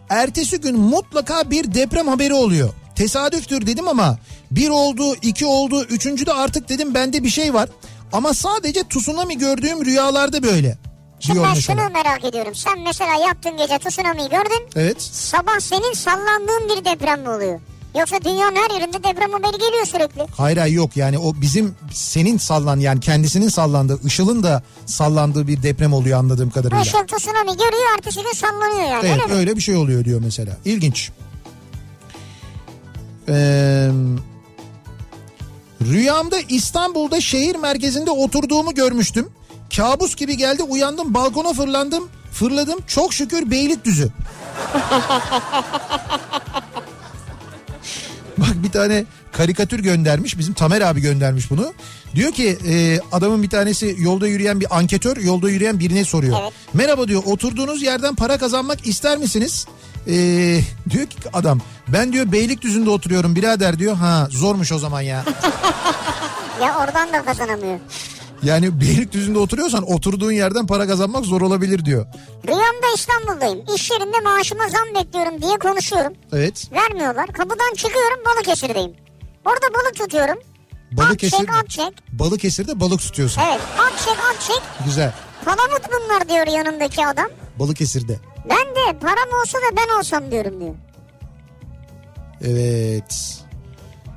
Ertesi 0.09 0.61
gün 0.61 0.79
mutlaka 0.79 1.51
bir 1.51 1.73
deprem 1.73 2.07
haberi 2.07 2.33
oluyor. 2.33 2.69
Tesadüftür 2.95 3.67
dedim 3.67 3.87
ama 3.87 4.17
bir 4.51 4.69
oldu, 4.69 5.15
iki 5.21 5.45
oldu, 5.45 5.83
üçüncü 5.83 6.25
de 6.25 6.33
artık 6.33 6.69
dedim 6.69 6.93
bende 6.93 7.23
bir 7.23 7.29
şey 7.29 7.53
var. 7.53 7.69
Ama 8.13 8.33
sadece 8.33 8.87
tsunami 8.87 9.37
gördüğüm 9.37 9.85
rüyalarda 9.85 10.43
böyle. 10.43 10.77
Şimdi 11.19 11.43
ben 11.43 11.53
şunu 11.53 11.75
merak 11.75 12.25
ediyorum. 12.25 12.55
Sen 12.55 12.79
mesela 12.79 13.15
yattığın 13.27 13.57
gece 13.57 13.77
tsunami'yi 13.79 14.29
gördün. 14.29 14.69
Evet. 14.75 15.01
Sabah 15.01 15.59
senin 15.59 15.93
sallandığın 15.93 16.69
bir 16.69 16.85
deprem 16.85 17.21
mi 17.21 17.29
oluyor? 17.29 17.59
Yoksa 17.99 18.15
dünyanın 18.23 18.55
her 18.55 18.79
yerinde 18.79 19.03
deprem 19.03 19.31
haberi 19.31 19.57
geliyor 19.57 19.85
sürekli. 19.85 20.25
Hayır 20.37 20.57
hayır 20.57 20.73
yok 20.75 20.97
yani 20.97 21.17
o 21.19 21.33
bizim 21.41 21.75
senin 21.93 22.37
sallan 22.37 22.79
yani 22.79 22.99
kendisinin 22.99 23.49
sallandığı 23.49 24.07
Işıl'ın 24.07 24.43
da 24.43 24.63
sallandığı 24.85 25.47
bir 25.47 25.63
deprem 25.63 25.93
oluyor 25.93 26.19
anladığım 26.19 26.49
kadarıyla. 26.49 26.81
Işıl 26.81 27.07
tsunami 27.07 27.51
görüyor 27.51 27.97
ertesi 27.97 28.23
gün 28.23 28.33
sallanıyor 28.33 28.89
yani 28.89 29.07
Evet 29.07 29.21
öyle 29.23 29.33
öyle 29.33 29.55
bir 29.55 29.61
şey 29.61 29.75
oluyor 29.75 30.05
diyor 30.05 30.21
mesela. 30.23 30.57
İlginç. 30.65 31.11
Ee, 33.29 33.89
rüyamda 35.81 36.39
İstanbul'da 36.49 37.21
şehir 37.21 37.55
merkezinde 37.55 38.11
oturduğumu 38.11 38.73
görmüştüm. 38.73 39.29
Kabus 39.75 40.15
gibi 40.15 40.37
geldi 40.37 40.63
uyandım 40.63 41.13
balkona 41.13 41.53
fırlandım 41.53 42.09
fırladım 42.31 42.79
çok 42.87 43.13
şükür 43.13 43.51
Beylikdüzü. 43.51 44.09
Bak 48.41 48.63
bir 48.63 48.71
tane 48.71 49.05
karikatür 49.31 49.79
göndermiş 49.79 50.37
bizim 50.37 50.53
Tamer 50.53 50.81
abi 50.81 51.01
göndermiş 51.01 51.51
bunu. 51.51 51.73
Diyor 52.15 52.31
ki 52.31 52.57
e, 52.67 52.99
adamın 53.11 53.43
bir 53.43 53.49
tanesi 53.49 53.95
yolda 53.99 54.27
yürüyen 54.27 54.59
bir 54.59 54.77
anketör 54.77 55.17
yolda 55.17 55.49
yürüyen 55.49 55.79
birine 55.79 56.05
soruyor. 56.05 56.37
Evet. 56.41 56.53
Merhaba 56.73 57.07
diyor 57.07 57.23
oturduğunuz 57.25 57.81
yerden 57.83 58.15
para 58.15 58.37
kazanmak 58.37 58.87
ister 58.87 59.17
misiniz? 59.17 59.67
E, 60.07 60.13
diyor 60.89 61.05
ki 61.07 61.17
adam 61.33 61.59
Ben 61.87 62.13
diyor 62.13 62.31
Beylikdüzü'nde 62.31 62.89
oturuyorum 62.89 63.35
birader 63.35 63.79
diyor. 63.79 63.95
Ha 63.95 64.27
zormuş 64.31 64.71
o 64.71 64.79
zaman 64.79 65.01
ya. 65.01 65.25
Ya 66.61 66.77
oradan 66.79 67.13
da 67.13 67.25
kazanamıyor. 67.25 67.79
Yani 68.43 68.81
Beylikdüzü'nde 68.81 69.39
oturuyorsan 69.39 69.91
oturduğun 69.91 70.31
yerden 70.31 70.67
para 70.67 70.87
kazanmak 70.87 71.25
zor 71.25 71.41
olabilir 71.41 71.85
diyor. 71.85 72.05
Rüyamda 72.47 72.87
İstanbul'dayım. 72.95 73.65
İş 73.75 73.91
yerinde 73.91 74.19
maaşıma 74.19 74.63
zam 74.69 74.95
bekliyorum 75.03 75.41
diye 75.41 75.57
konuşuyorum. 75.57 76.13
Evet. 76.33 76.67
Vermiyorlar. 76.71 77.27
Kapıdan 77.27 77.73
çıkıyorum 77.75 78.19
Balıkesir'deyim. 78.25 78.91
Orada 79.45 79.73
balık 79.73 79.95
tutuyorum. 79.95 80.37
Balıkesir, 80.91 81.37
At 81.37 81.41
çek 81.41 81.55
at 81.55 81.69
çek. 81.69 82.03
Balıkesir'de 82.19 82.79
balık 82.79 82.99
tutuyorsun. 82.99 83.41
Evet 83.49 83.61
at 83.79 83.99
çek 84.05 84.17
at 84.31 84.41
çek. 84.47 84.61
Güzel. 84.85 85.13
Palamut 85.45 85.81
bunlar 85.91 86.29
diyor 86.29 86.47
yanındaki 86.57 87.07
adam. 87.07 87.27
Balıkesir'de. 87.59 88.19
Ben 88.49 88.75
de 88.75 88.99
param 88.99 89.41
olsa 89.41 89.57
da 89.57 89.77
ben 89.77 89.99
olsam 89.99 90.31
diyorum 90.31 90.59
diyor. 90.59 90.75
Evet. 92.41 93.37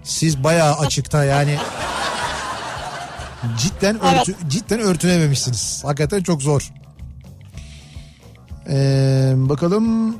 Siz 0.04 0.44
bayağı 0.44 0.74
açıkta 0.74 1.24
yani. 1.24 1.58
Cidden 3.58 4.00
örtü, 4.04 4.34
cidden 4.48 4.80
örtünememişsiniz. 4.80 5.84
Hakikaten 5.84 6.22
çok 6.22 6.42
zor. 6.42 6.72
Ee, 8.68 9.32
bakalım. 9.36 10.16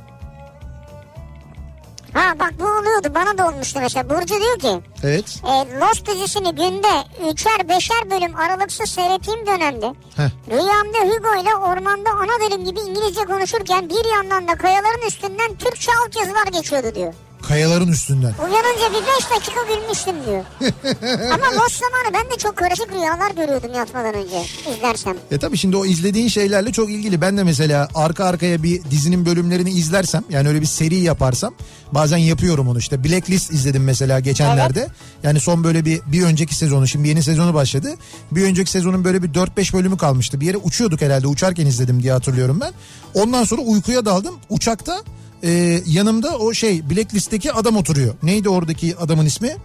Ha 2.13 2.39
bak 2.39 2.53
bu 2.59 2.63
oluyordu 2.63 3.07
bana 3.15 3.37
da 3.37 3.47
olmuştu 3.47 3.79
mesela. 3.81 4.09
Burcu 4.09 4.35
diyor 4.35 4.59
ki 4.59 4.87
Evet. 5.03 5.41
e, 5.43 5.79
Lost 5.79 6.07
dizisini 6.07 6.55
günde 6.55 6.87
üçer 7.31 7.69
beşer 7.69 8.11
bölüm 8.11 8.35
aralıksız 8.35 8.89
seyrettiğim 8.89 9.47
dönemde 9.47 9.85
Heh. 10.15 10.29
rüyamda 10.49 10.97
Hugo 11.15 11.41
ile 11.41 11.55
ormanda 11.55 12.09
ana 12.09 12.47
dilim 12.49 12.65
gibi 12.65 12.79
İngilizce 12.79 13.21
konuşurken 13.25 13.89
bir 13.89 14.11
yandan 14.15 14.47
da 14.47 14.55
kayaların 14.57 15.07
üstünden 15.07 15.55
Türkçe 15.59 15.91
altyazılar 16.05 16.47
geçiyordu 16.47 16.95
diyor. 16.95 17.13
Kayaların 17.47 17.87
üstünden. 17.87 18.33
Uyanınca 18.39 18.89
bir 18.89 19.05
beş 19.07 19.31
dakika 19.31 19.61
gülmüştüm 19.73 20.15
diyor. 20.25 20.43
Ama 21.33 21.45
Lost 21.63 21.79
zamanı 21.79 22.13
ben 22.13 22.31
de 22.31 22.37
çok 22.37 22.57
karışık 22.57 22.91
rüyalar 22.91 23.31
görüyordum 23.31 23.73
yatmadan 23.73 24.13
önce 24.13 24.43
izlersem. 24.77 25.15
E 25.31 25.37
tabii 25.37 25.57
şimdi 25.57 25.77
o 25.77 25.85
izlediğin 25.85 26.27
şeylerle 26.27 26.71
çok 26.71 26.89
ilgili. 26.89 27.21
Ben 27.21 27.37
de 27.37 27.43
mesela 27.43 27.87
arka 27.95 28.25
arkaya 28.25 28.63
bir 28.63 28.83
dizinin 28.83 29.25
bölümlerini 29.25 29.71
izlersem 29.71 30.23
yani 30.29 30.47
öyle 30.47 30.61
bir 30.61 30.65
seri 30.65 30.95
yaparsam 30.95 31.53
bazen 31.91 32.17
yapıyorum 32.17 32.67
onu 32.69 32.79
işte. 32.79 33.03
Blacklist 33.03 33.51
izledim 33.51 33.83
mesela 33.83 34.19
geçenlerde. 34.19 34.87
Yani 35.23 35.39
son 35.39 35.63
böyle 35.63 35.85
bir 35.85 36.01
bir 36.05 36.23
önceki 36.23 36.55
sezonu 36.55 36.87
şimdi 36.87 37.07
yeni 37.07 37.23
sezonu 37.23 37.53
başladı. 37.53 37.95
Bir 38.31 38.43
önceki 38.43 38.71
sezonun 38.71 39.03
böyle 39.03 39.23
bir 39.23 39.29
4-5 39.33 39.73
bölümü 39.73 39.97
kalmıştı. 39.97 40.41
Bir 40.41 40.45
yere 40.45 40.57
uçuyorduk 40.57 41.01
herhalde 41.01 41.27
uçarken 41.27 41.65
izledim 41.65 42.03
diye 42.03 42.13
hatırlıyorum 42.13 42.59
ben. 42.61 42.73
Ondan 43.13 43.43
sonra 43.43 43.61
uykuya 43.61 44.05
daldım. 44.05 44.35
Uçakta 44.49 45.03
e, 45.45 45.81
yanımda 45.85 46.37
o 46.37 46.53
şey 46.53 46.89
Blacklist'teki 46.89 47.53
adam 47.53 47.77
oturuyor. 47.77 48.15
Neydi 48.23 48.49
oradaki 48.49 48.97
adamın 48.97 49.25
ismi? 49.25 49.55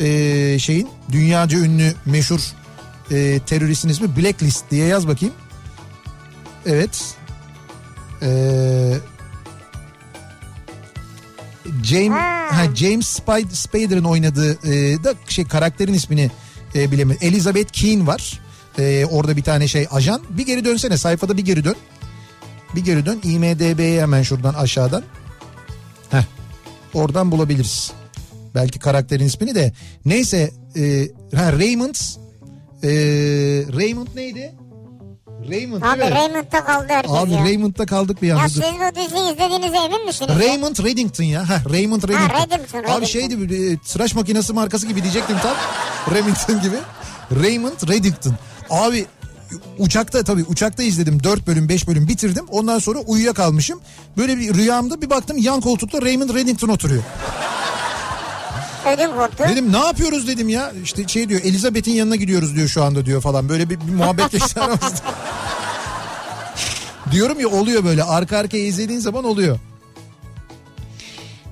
E, 0.00 0.58
şeyin 0.58 0.88
dünyaca 1.12 1.58
ünlü 1.58 1.94
meşhur 2.06 2.40
e, 3.10 3.40
teröristin 3.46 3.88
ismi 3.88 4.16
Blacklist 4.16 4.70
diye 4.70 4.86
yaz 4.86 5.08
bakayım. 5.08 5.34
Evet. 6.66 7.14
Ee, 8.22 8.94
James 11.84 12.18
Ha. 12.18 12.74
James 12.74 13.06
Spide, 13.06 13.54
Spader'ın 13.54 14.04
oynadığı 14.04 14.52
e, 14.52 15.04
da 15.04 15.14
şey 15.28 15.44
karakterin 15.44 15.92
ismini 15.92 16.30
e, 16.74 16.90
bilemedim. 16.90 17.18
Elizabeth 17.20 17.72
Keen 17.72 18.06
var. 18.06 18.40
E, 18.78 19.06
orada 19.10 19.36
bir 19.36 19.42
tane 19.42 19.68
şey 19.68 19.86
ajan. 19.90 20.22
Bir 20.30 20.46
geri 20.46 20.64
dönsene 20.64 20.96
sayfada 20.96 21.36
bir 21.36 21.44
geri 21.44 21.64
dön. 21.64 21.76
Bir 22.74 22.84
geri 22.84 23.06
dön. 23.06 23.20
IMDB'ye 23.24 24.02
hemen 24.02 24.22
şuradan 24.22 24.54
aşağıdan. 24.54 25.04
Heh. 26.10 26.22
Oradan 26.94 27.32
bulabiliriz. 27.32 27.92
Belki 28.54 28.78
karakterin 28.78 29.24
ismini 29.26 29.54
de. 29.54 29.72
Neyse 30.04 30.50
e, 30.76 31.08
ha, 31.36 31.52
Raymond 31.52 31.94
e, 32.82 32.88
Raymond 33.76 34.08
neydi? 34.14 34.54
Raymond 35.50 35.82
Abi 35.82 36.04
mi? 36.04 36.10
Raymond'da 36.10 36.64
kaldı 36.64 36.86
herkes 36.88 37.12
Abi 37.12 37.30
ya. 37.32 37.44
Raymond'da 37.44 37.86
kaldık 37.86 38.22
bir 38.22 38.28
Ya 38.28 38.36
anda. 38.36 38.48
siz 38.48 38.62
bu 38.62 38.94
diziyi 38.94 39.32
izlediğinize 39.32 39.76
emin 39.76 40.06
misiniz? 40.06 40.30
ya? 40.30 40.38
Raymond 40.38 40.76
Reddington 40.84 41.24
ya. 41.24 41.48
Heh, 41.48 41.72
Raymond 41.72 42.02
Reddington. 42.02 42.28
Reddington, 42.42 42.78
Abi 42.78 42.86
Reddington. 42.86 43.04
şeydi 43.06 43.40
bir 43.50 43.72
e, 43.72 43.78
tıraş 43.78 44.14
makinesi 44.14 44.52
markası 44.52 44.86
gibi 44.86 45.02
diyecektim 45.02 45.36
tam. 45.42 45.56
Remington 46.16 46.62
gibi. 46.62 46.76
Raymond 47.42 47.88
Reddington. 47.88 48.34
Abi 48.70 49.06
uçakta 49.78 50.22
tabii 50.24 50.44
uçakta 50.44 50.82
izledim 50.82 51.22
4 51.24 51.46
bölüm 51.46 51.68
5 51.68 51.88
bölüm 51.88 52.08
bitirdim. 52.08 52.44
Ondan 52.50 52.78
sonra 52.78 52.98
uyuyakalmışım. 52.98 53.80
Böyle 54.16 54.38
bir 54.38 54.54
rüyamda 54.54 55.02
bir 55.02 55.10
baktım 55.10 55.38
yan 55.38 55.60
koltukta 55.60 56.02
Raymond 56.02 56.30
Reddington 56.30 56.68
oturuyor. 56.68 57.02
Ödüm 58.94 59.10
koptu. 59.16 59.44
Dedim 59.48 59.72
ne 59.72 59.78
yapıyoruz 59.78 60.28
dedim 60.28 60.48
ya. 60.48 60.72
İşte 60.84 61.08
şey 61.08 61.28
diyor 61.28 61.40
Elizabeth'in 61.44 61.92
yanına 61.92 62.16
gidiyoruz 62.16 62.56
diyor 62.56 62.68
şu 62.68 62.84
anda 62.84 63.06
diyor 63.06 63.22
falan. 63.22 63.48
Böyle 63.48 63.70
bir, 63.70 63.80
bir 63.80 63.92
muhabbet 63.92 64.30
geçti 64.30 64.60
aramızda. 64.60 65.14
Diyorum 67.10 67.40
ya 67.40 67.48
oluyor 67.48 67.84
böyle 67.84 68.04
arka 68.04 68.38
arkaya 68.38 68.64
izlediğin 68.64 69.00
zaman 69.00 69.24
oluyor. 69.24 69.58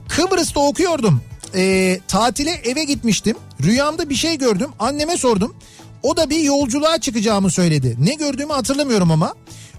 Kıbrıs'ta 0.08 0.60
okuyordum. 0.60 1.22
Ee, 1.54 2.00
tatile 2.08 2.50
eve 2.50 2.84
gitmiştim. 2.84 3.36
Rüyamda 3.62 4.10
bir 4.10 4.14
şey 4.14 4.38
gördüm. 4.38 4.70
Anneme 4.78 5.16
sordum. 5.16 5.54
O 6.06 6.16
da 6.16 6.30
bir 6.30 6.38
yolculuğa 6.40 6.98
çıkacağımı 6.98 7.50
söyledi. 7.50 7.96
Ne 7.98 8.14
gördüğümü 8.14 8.52
hatırlamıyorum 8.52 9.10
ama. 9.10 9.34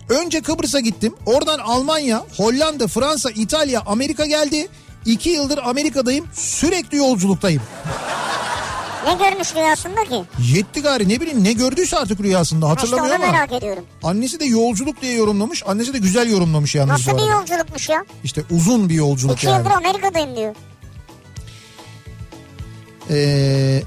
Önce 0.09 0.41
Kıbrıs'a 0.41 0.79
gittim. 0.79 1.13
Oradan 1.25 1.59
Almanya, 1.59 2.23
Hollanda, 2.37 2.87
Fransa, 2.87 3.29
İtalya, 3.29 3.81
Amerika 3.85 4.25
geldi. 4.25 4.67
İki 5.05 5.29
yıldır 5.29 5.57
Amerika'dayım. 5.63 6.25
Sürekli 6.33 6.97
yolculuktayım. 6.97 7.61
Ne 9.05 9.13
görmüş 9.29 9.55
rüyasında 9.55 10.03
ki? 10.03 10.23
Yetti 10.53 10.81
gari 10.81 11.09
ne 11.09 11.21
bileyim 11.21 11.43
ne 11.43 11.53
gördüyse 11.53 11.97
artık 11.97 12.19
rüyasında 12.21 12.69
Ha 12.69 12.73
İşte 12.83 12.87
onu 12.87 13.01
hatırlamıyor 13.01 13.29
ama. 13.29 13.31
merak 13.39 13.53
ediyorum. 13.63 13.83
Annesi 14.03 14.39
de 14.39 14.45
yolculuk 14.45 15.01
diye 15.01 15.13
yorumlamış. 15.13 15.63
Annesi 15.67 15.93
de 15.93 15.97
güzel 15.97 16.29
yorumlamış 16.31 16.75
yalnız 16.75 16.91
Nasıl 16.91 17.11
bu 17.11 17.17
bir 17.17 17.21
arada. 17.21 17.33
yolculukmuş 17.33 17.89
ya? 17.89 18.05
İşte 18.23 18.43
uzun 18.51 18.89
bir 18.89 18.93
yolculuk 18.95 19.37
İki 19.37 19.47
yani. 19.47 19.57
yıldır 19.57 19.71
Amerika'dayım 19.71 20.35
diyor. 20.35 20.55
Ee, 23.09 23.81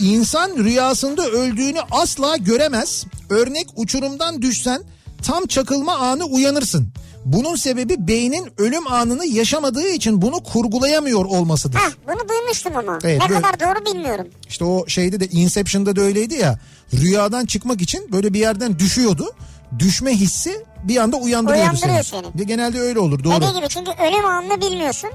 insan 0.00 0.56
rüyasında 0.56 1.26
öldüğünü 1.26 1.78
asla 1.90 2.36
göremez. 2.36 3.04
Örnek 3.30 3.66
uçurumdan 3.76 4.42
düşsen 4.42 4.82
tam 5.22 5.46
çakılma 5.46 5.94
anı 5.96 6.24
uyanırsın. 6.24 6.88
Bunun 7.24 7.56
sebebi 7.56 8.08
beynin 8.08 8.52
ölüm 8.58 8.92
anını 8.92 9.26
yaşamadığı 9.26 9.88
için 9.88 10.22
bunu 10.22 10.42
kurgulayamıyor 10.42 11.24
olmasıdır. 11.24 11.78
Heh 11.78 11.90
bunu 12.08 12.28
duymuştum 12.28 12.76
ama. 12.76 12.98
Evet, 13.04 13.22
ne 13.22 13.28
böyle- 13.28 13.42
kadar 13.42 13.60
doğru 13.60 13.94
bilmiyorum. 13.94 14.26
İşte 14.48 14.64
o 14.64 14.86
şeyde 14.88 15.20
de 15.20 15.26
Inception'da 15.26 15.96
da 15.96 16.00
öyleydi 16.00 16.34
ya. 16.34 16.58
Rüyadan 16.94 17.46
çıkmak 17.46 17.80
için 17.82 18.12
böyle 18.12 18.34
bir 18.34 18.38
yerden 18.40 18.78
düşüyordu. 18.78 19.30
Düşme 19.78 20.10
hissi 20.12 20.64
bir 20.84 20.96
anda 20.96 21.16
uyandırıyordu 21.16 21.62
Uyandırıyor 21.70 22.02
seni. 22.04 22.26
seni. 22.36 22.46
Genelde 22.46 22.80
öyle 22.80 22.98
olur 22.98 23.24
doğru. 23.24 23.34
Dediği 23.36 23.54
gibi 23.56 23.68
çünkü 23.68 23.90
ölüm 23.90 24.24
anını 24.24 24.60
bilmiyorsun. 24.60 25.10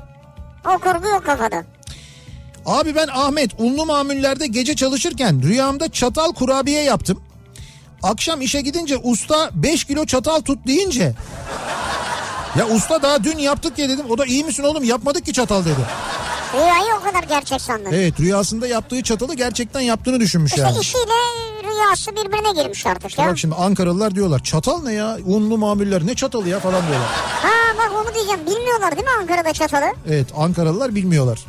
O 0.65 0.79
kurgu 0.79 1.07
yok 1.07 1.25
kafada. 1.25 1.63
Abi 2.65 2.95
ben 2.95 3.07
Ahmet 3.07 3.51
unlu 3.57 3.85
mamullerde 3.85 4.47
gece 4.47 4.75
çalışırken 4.75 5.41
rüyamda 5.43 5.91
çatal 5.91 6.33
kurabiye 6.33 6.83
yaptım. 6.83 7.21
Akşam 8.03 8.41
işe 8.41 8.61
gidince 8.61 8.97
usta 8.97 9.49
5 9.53 9.83
kilo 9.85 10.05
çatal 10.05 10.39
tut 10.41 10.67
deyince 10.67 11.13
ya 12.59 12.67
usta 12.67 13.01
daha 13.03 13.23
dün 13.23 13.37
yaptık 13.37 13.79
ya 13.79 13.89
dedim. 13.89 14.05
O 14.09 14.17
da 14.17 14.25
iyi 14.25 14.43
misin 14.43 14.63
oğlum 14.63 14.83
yapmadık 14.83 15.25
ki 15.25 15.33
çatal 15.33 15.61
dedi. 15.65 15.75
Rüyayı 16.53 16.95
o 16.99 17.03
kadar 17.03 17.23
gerçek 17.23 17.61
sandın. 17.61 17.91
Evet 17.91 18.19
rüyasında 18.19 18.67
yaptığı 18.67 19.03
çatalı 19.03 19.33
gerçekten 19.33 19.79
yaptığını 19.81 20.19
düşünmüş 20.19 20.51
İşte 20.51 20.61
yani. 20.61 20.79
işiyle 20.79 21.11
rüyası 21.63 22.11
birbirine 22.11 22.63
girmiş 22.63 22.85
artık 22.85 23.09
İşte 23.09 23.21
ya. 23.21 23.27
bak 23.29 23.39
şimdi 23.39 23.55
Ankaralılar 23.55 24.15
diyorlar 24.15 24.43
çatal 24.43 24.83
ne 24.83 24.93
ya 24.93 25.17
unlu 25.25 25.57
mamuller 25.57 26.07
ne 26.07 26.15
çatalı 26.15 26.49
ya 26.49 26.59
falan 26.59 26.81
diyorlar. 26.87 27.07
Ha 27.41 27.49
bak 27.77 27.91
onu 28.05 28.15
diyeceğim. 28.15 28.39
Bilmiyorlar 28.45 28.91
değil 28.91 29.03
mi 29.03 29.09
Ankara'da 29.21 29.53
çatalı? 29.53 29.85
Evet 30.09 30.27
Ankaralılar 30.37 30.95
bilmiyorlar. 30.95 31.39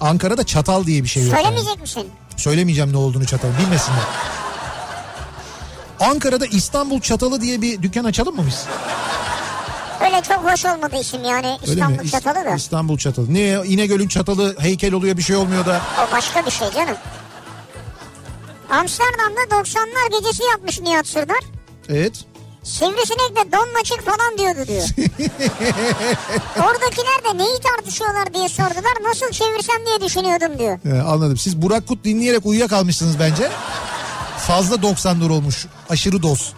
Ankara'da 0.00 0.44
çatal 0.46 0.86
diye 0.86 1.02
bir 1.02 1.08
şey 1.08 1.22
yok. 1.22 1.32
yani. 1.32 1.42
Söylemeyecek 1.42 1.80
misin? 1.80 2.08
Söylemeyeceğim 2.36 2.92
ne 2.92 2.96
olduğunu 2.96 3.26
çatal 3.26 3.48
bilmesinler. 3.58 4.02
Ankara'da 6.00 6.46
İstanbul 6.46 7.00
çatalı 7.00 7.40
diye 7.40 7.62
bir 7.62 7.82
dükkan 7.82 8.04
açalım 8.04 8.36
mı 8.36 8.42
biz? 8.46 8.66
Öyle 10.04 10.22
çok 10.22 10.52
hoş 10.52 10.66
olmadı 10.66 10.96
işim 11.00 11.24
yani 11.24 11.58
İstanbul 11.64 12.08
çatalı 12.08 12.44
da. 12.44 12.54
İstanbul 12.54 12.98
çatalı. 12.98 13.32
Niye 13.34 13.62
İnegöl'ün 13.64 14.08
çatalı 14.08 14.56
heykel 14.58 14.92
oluyor 14.94 15.16
bir 15.16 15.22
şey 15.22 15.36
olmuyor 15.36 15.66
da. 15.66 15.80
O 16.08 16.12
başka 16.16 16.46
bir 16.46 16.50
şey 16.50 16.70
canım. 16.70 16.96
Amsterdam'da 18.70 19.40
90'lar 19.56 20.20
gecesi 20.20 20.42
yapmış 20.44 20.80
Nihat 20.80 21.06
Sırdar. 21.06 21.40
Evet. 21.88 22.24
Sivrisinek 22.70 23.36
de 23.36 23.52
donla 23.52 23.82
çık 23.84 24.00
falan 24.04 24.38
diyordu 24.38 24.68
diyor. 24.68 24.82
Oradakiler 26.56 27.24
de 27.24 27.38
neyi 27.38 27.60
tartışıyorlar 27.60 28.34
diye 28.34 28.48
sordular. 28.48 28.92
Nasıl 29.02 29.30
çevirsem 29.30 29.86
diye 29.86 30.00
düşünüyordum 30.08 30.58
diyor. 30.58 30.78
Ee, 30.84 31.00
anladım. 31.02 31.36
Siz 31.36 31.62
Burak 31.62 31.88
Kut 31.88 32.04
dinleyerek 32.04 32.46
uyuyakalmışsınız 32.46 33.18
bence. 33.18 33.50
Fazla 34.38 34.82
90 34.82 35.20
dur 35.20 35.30
olmuş. 35.30 35.66
Aşırı 35.88 36.22
doz. 36.22 36.52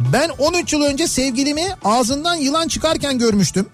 Ben 0.00 0.28
13 0.28 0.72
yıl 0.72 0.82
önce 0.82 1.08
sevgilimi 1.08 1.66
ağzından 1.84 2.34
yılan 2.34 2.68
çıkarken 2.68 3.18
görmüştüm. 3.18 3.66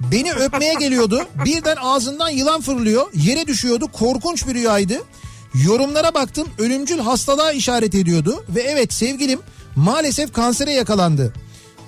Beni 0.00 0.32
öpmeye 0.32 0.74
geliyordu. 0.74 1.26
Birden 1.44 1.76
ağzından 1.76 2.28
yılan 2.28 2.60
fırlıyor. 2.60 3.06
Yere 3.14 3.46
düşüyordu. 3.46 3.86
Korkunç 3.92 4.46
bir 4.46 4.54
rüyaydı. 4.54 5.02
Yorumlara 5.54 6.14
baktım. 6.14 6.48
Ölümcül 6.58 6.98
hastalığa 6.98 7.52
işaret 7.52 7.94
ediyordu. 7.94 8.44
Ve 8.48 8.60
evet 8.60 8.92
sevgilim 8.92 9.40
maalesef 9.76 10.32
kansere 10.32 10.72
yakalandı. 10.72 11.32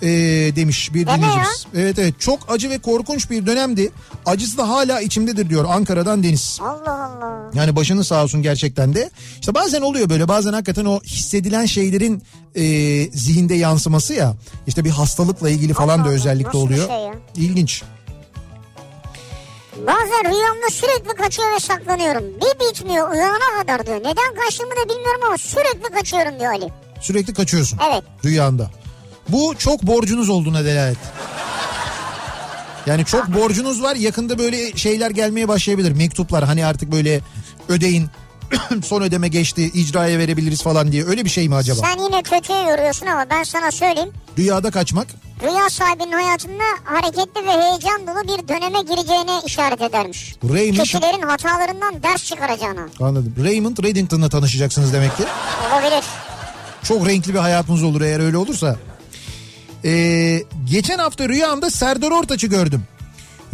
Ee, 0.02 0.08
demiş 0.56 0.94
bir 0.94 1.06
dinleyicimiz. 1.06 1.66
Evet 1.76 1.98
evet 1.98 2.14
çok 2.20 2.38
acı 2.52 2.70
ve 2.70 2.78
korkunç 2.78 3.30
bir 3.30 3.46
dönemdi. 3.46 3.92
Acısı 4.26 4.58
da 4.58 4.68
hala 4.68 5.00
içimdedir 5.00 5.48
diyor 5.50 5.64
Ankara'dan 5.68 6.22
Deniz. 6.22 6.58
Allah 6.62 7.04
Allah. 7.04 7.50
Yani 7.54 7.76
başının 7.76 8.02
sağ 8.02 8.22
olsun 8.24 8.42
gerçekten 8.42 8.94
de. 8.94 9.10
İşte 9.40 9.54
bazen 9.54 9.80
oluyor 9.82 10.08
böyle 10.10 10.28
bazen 10.28 10.52
hakikaten 10.52 10.84
o 10.84 11.00
hissedilen 11.00 11.66
şeylerin 11.66 12.22
e, 12.54 12.62
zihinde 13.10 13.54
yansıması 13.54 14.14
ya. 14.14 14.34
İşte 14.66 14.84
bir 14.84 14.90
hastalıkla 14.90 15.50
ilgili 15.50 15.72
falan 15.74 15.98
Allah 15.98 16.06
da 16.06 16.10
özellikle 16.10 16.48
nasıl 16.48 16.58
oluyor. 16.58 16.88
şey 16.88 16.96
ya? 16.96 17.14
İlginç. 17.36 17.82
Bazen 19.86 20.24
rüyamda 20.24 20.70
sürekli 20.70 21.16
kaçıyor 21.16 21.52
ve 21.54 21.60
saklanıyorum. 21.60 22.24
Bir 22.24 22.66
bitmiyor 22.66 23.10
uyanana 23.10 23.60
kadar 23.62 23.86
diyor. 23.86 23.98
Neden 23.98 24.34
kaçtığımı 24.44 24.70
da 24.70 24.88
bilmiyorum 24.88 25.20
ama 25.26 25.38
sürekli 25.38 25.94
kaçıyorum 25.94 26.40
diyor 26.40 26.52
Ali. 26.52 26.68
Sürekli 27.02 27.34
kaçıyorsun. 27.34 27.78
Evet. 27.90 28.02
Rüyanda. 28.24 28.70
Bu 29.28 29.54
çok 29.58 29.82
borcunuz 29.82 30.28
olduğuna 30.28 30.64
delalet. 30.64 30.98
Yani 32.86 33.04
çok 33.04 33.28
borcunuz 33.28 33.82
var 33.82 33.96
yakında 33.96 34.38
böyle 34.38 34.76
şeyler 34.76 35.10
gelmeye 35.10 35.48
başlayabilir. 35.48 35.92
Mektuplar 35.92 36.44
hani 36.44 36.66
artık 36.66 36.92
böyle 36.92 37.20
ödeyin 37.68 38.06
son 38.84 39.02
ödeme 39.02 39.28
geçti 39.28 39.62
icraya 39.74 40.18
verebiliriz 40.18 40.62
falan 40.62 40.92
diye 40.92 41.04
öyle 41.06 41.24
bir 41.24 41.30
şey 41.30 41.48
mi 41.48 41.54
acaba? 41.54 41.80
Sen 41.80 41.98
yine 42.04 42.22
kötüye 42.22 42.58
yoruyorsun 42.58 43.06
ama 43.06 43.24
ben 43.30 43.42
sana 43.42 43.70
söyleyeyim. 43.70 44.12
Rüyada 44.38 44.70
kaçmak 44.70 45.06
Rüya 45.42 45.70
sahibinin 45.70 46.12
hayatında 46.12 46.62
hareketli 46.84 47.46
ve 47.46 47.50
heyecan 47.50 48.06
dolu 48.06 48.22
bir 48.38 48.48
döneme 48.48 48.80
gireceğine 48.82 49.40
işaret 49.46 49.80
edermiş. 49.82 50.36
Raymond 50.52 50.78
Kişilerin 50.82 51.22
hatalarından 51.22 52.02
ders 52.02 52.24
çıkaracağına. 52.24 52.86
anladım. 53.00 53.34
Raymond 53.44 53.76
Reddington'la 53.84 54.28
tanışacaksınız 54.28 54.92
demek 54.92 55.16
ki. 55.16 55.22
Olabilir. 55.72 56.04
Çok 56.82 57.08
renkli 57.08 57.34
bir 57.34 57.38
hayatınız 57.38 57.82
olur 57.82 58.00
eğer 58.00 58.20
öyle 58.20 58.36
olursa. 58.36 58.76
Ee, 59.84 60.42
geçen 60.70 60.98
hafta 60.98 61.28
rüyamda 61.28 61.70
Serdar 61.70 62.10
Ortaç'ı 62.10 62.46
gördüm. 62.46 62.82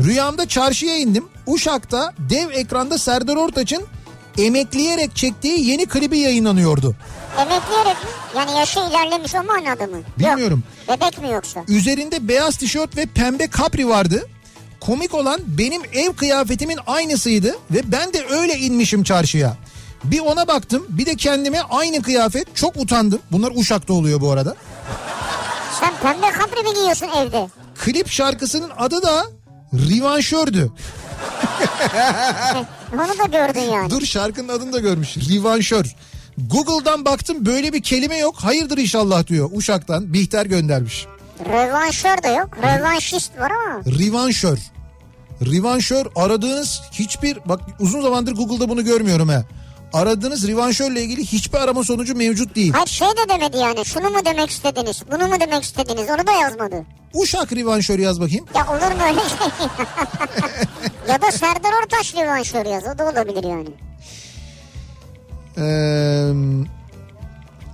Rüyamda 0.04 0.48
çarşıya 0.48 0.96
indim. 0.98 1.24
Uşak'ta 1.46 2.12
dev 2.18 2.50
ekranda 2.50 2.98
Serdar 2.98 3.36
Ortaç'ın 3.36 3.82
emekleyerek 4.38 5.16
çektiği 5.16 5.68
yeni 5.70 5.86
klibi 5.86 6.18
yayınlanıyordu. 6.18 6.96
Emekleyerek 7.38 8.04
mi? 8.04 8.10
Yani 8.36 8.50
yaşı 8.58 8.80
ilerlemiş 8.80 9.34
o 9.34 9.44
manada 9.44 9.86
mı? 9.86 9.96
Bilmiyorum. 10.18 10.62
Yok. 10.88 11.00
Bebek 11.00 11.22
mi 11.22 11.30
yoksa? 11.30 11.64
Üzerinde 11.68 12.28
beyaz 12.28 12.56
tişört 12.56 12.96
ve 12.96 13.06
pembe 13.06 13.46
kapri 13.46 13.88
vardı. 13.88 14.28
Komik 14.80 15.14
olan 15.14 15.40
benim 15.46 15.82
ev 15.92 16.12
kıyafetimin 16.12 16.78
aynısıydı 16.86 17.56
ve 17.70 17.92
ben 17.92 18.12
de 18.12 18.26
öyle 18.30 18.58
inmişim 18.58 19.02
çarşıya. 19.02 19.56
Bir 20.04 20.20
ona 20.20 20.48
baktım 20.48 20.86
bir 20.88 21.06
de 21.06 21.14
kendime 21.16 21.60
aynı 21.70 22.02
kıyafet 22.02 22.56
çok 22.56 22.76
utandım. 22.76 23.20
Bunlar 23.32 23.52
Uşak'ta 23.54 23.92
oluyor 23.92 24.20
bu 24.20 24.30
arada. 24.32 24.54
Sen 25.80 25.92
pembe 26.02 26.30
kapri 26.30 26.62
mi 26.62 26.74
giyiyorsun 26.74 27.08
evde? 27.16 27.48
Klip 27.78 28.08
şarkısının 28.08 28.70
adı 28.78 29.02
da 29.02 29.24
Rivanşördü. 29.74 30.72
Onu 32.94 33.08
da 33.18 33.24
gördün 33.38 33.72
yani. 33.72 33.90
Dur 33.90 34.02
şarkının 34.02 34.48
adını 34.48 34.72
da 34.72 34.78
görmüş. 34.78 35.16
Rivanşör. 35.16 35.94
Google'dan 36.38 37.04
baktım 37.04 37.46
böyle 37.46 37.72
bir 37.72 37.82
kelime 37.82 38.18
yok. 38.18 38.34
Hayırdır 38.38 38.78
inşallah 38.78 39.26
diyor. 39.26 39.50
Uşak'tan 39.52 40.12
Bihter 40.12 40.46
göndermiş. 40.46 41.06
Rövanşör 41.44 42.22
de 42.22 42.28
yok. 42.28 42.48
Rövanşist 42.62 43.38
var 43.38 43.50
ama. 43.50 43.80
Rivanşör. 43.98 44.58
Rivanşör 45.42 46.06
aradığınız 46.16 46.80
hiçbir 46.92 47.38
bak 47.44 47.60
uzun 47.80 48.00
zamandır 48.02 48.34
Google'da 48.34 48.68
bunu 48.68 48.84
görmüyorum 48.84 49.28
ha. 49.28 49.44
Aradığınız 49.92 50.46
rivanşörle 50.46 51.02
ilgili 51.02 51.24
hiçbir 51.24 51.58
arama 51.58 51.84
sonucu 51.84 52.14
mevcut 52.14 52.54
değil. 52.54 52.72
Hayır 52.72 52.86
şey 52.86 53.08
de 53.08 53.28
demedi 53.28 53.56
yani. 53.56 53.84
Şunu 53.84 54.10
mu 54.10 54.18
demek 54.24 54.50
istediniz? 54.50 55.02
Bunu 55.12 55.28
mu 55.28 55.34
demek 55.40 55.62
istediniz? 55.64 56.10
Onu 56.10 56.26
da 56.26 56.32
yazmadı. 56.32 56.84
Uşak 57.14 57.52
rivanşör 57.52 57.98
yaz 57.98 58.20
bakayım. 58.20 58.46
Ya 58.54 58.66
olur 58.66 58.96
mu 58.96 59.02
öyle 59.08 59.20
şey? 59.20 59.66
ya 61.08 61.22
da 61.22 61.32
Serdar 61.32 61.72
Ortaç 61.82 62.14
rövanşör 62.14 62.66
yaz. 62.66 62.84
O 62.94 62.98
da 62.98 63.04
olabilir 63.04 63.44
yani. 63.44 63.68
Ee, 65.58 66.32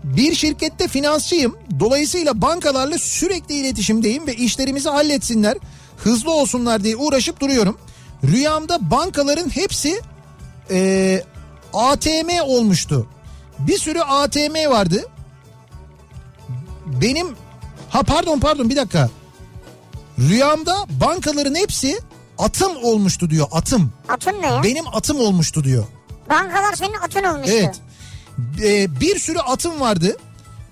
bir 0.04 0.34
şirkette 0.34 0.88
finansçıyım. 0.88 1.56
Dolayısıyla 1.80 2.42
bankalarla 2.42 2.98
sürekli 2.98 3.54
iletişimdeyim 3.54 4.26
ve 4.26 4.34
işlerimizi 4.34 4.88
halletsinler, 4.88 5.56
hızlı 5.96 6.32
olsunlar 6.32 6.84
diye 6.84 6.96
uğraşıp 6.96 7.40
duruyorum. 7.40 7.78
Rüyamda 8.24 8.90
bankaların 8.90 9.48
hepsi 9.48 10.00
e, 10.70 11.22
ATM 11.74 12.28
olmuştu. 12.44 13.06
Bir 13.58 13.78
sürü 13.78 14.00
ATM 14.00 14.70
vardı. 14.70 15.04
Benim 16.86 17.36
ha 17.90 18.02
pardon 18.02 18.40
pardon 18.40 18.70
bir 18.70 18.76
dakika. 18.76 19.10
Rüyamda 20.18 20.74
bankaların 20.88 21.54
hepsi 21.54 21.98
atım 22.38 22.72
olmuştu 22.82 23.30
diyor 23.30 23.46
atım. 23.52 23.92
Atın 24.08 24.42
ne 24.42 24.46
ya? 24.46 24.62
Benim 24.62 24.84
atım 24.88 25.20
olmuştu 25.20 25.64
diyor. 25.64 25.84
Bankalar 26.30 26.72
senin 26.74 26.94
atın 26.94 27.24
olmuştu. 27.24 27.54
Evet. 27.56 27.80
Ee, 28.62 29.00
bir 29.00 29.18
sürü 29.18 29.38
atım 29.38 29.80
vardı. 29.80 30.16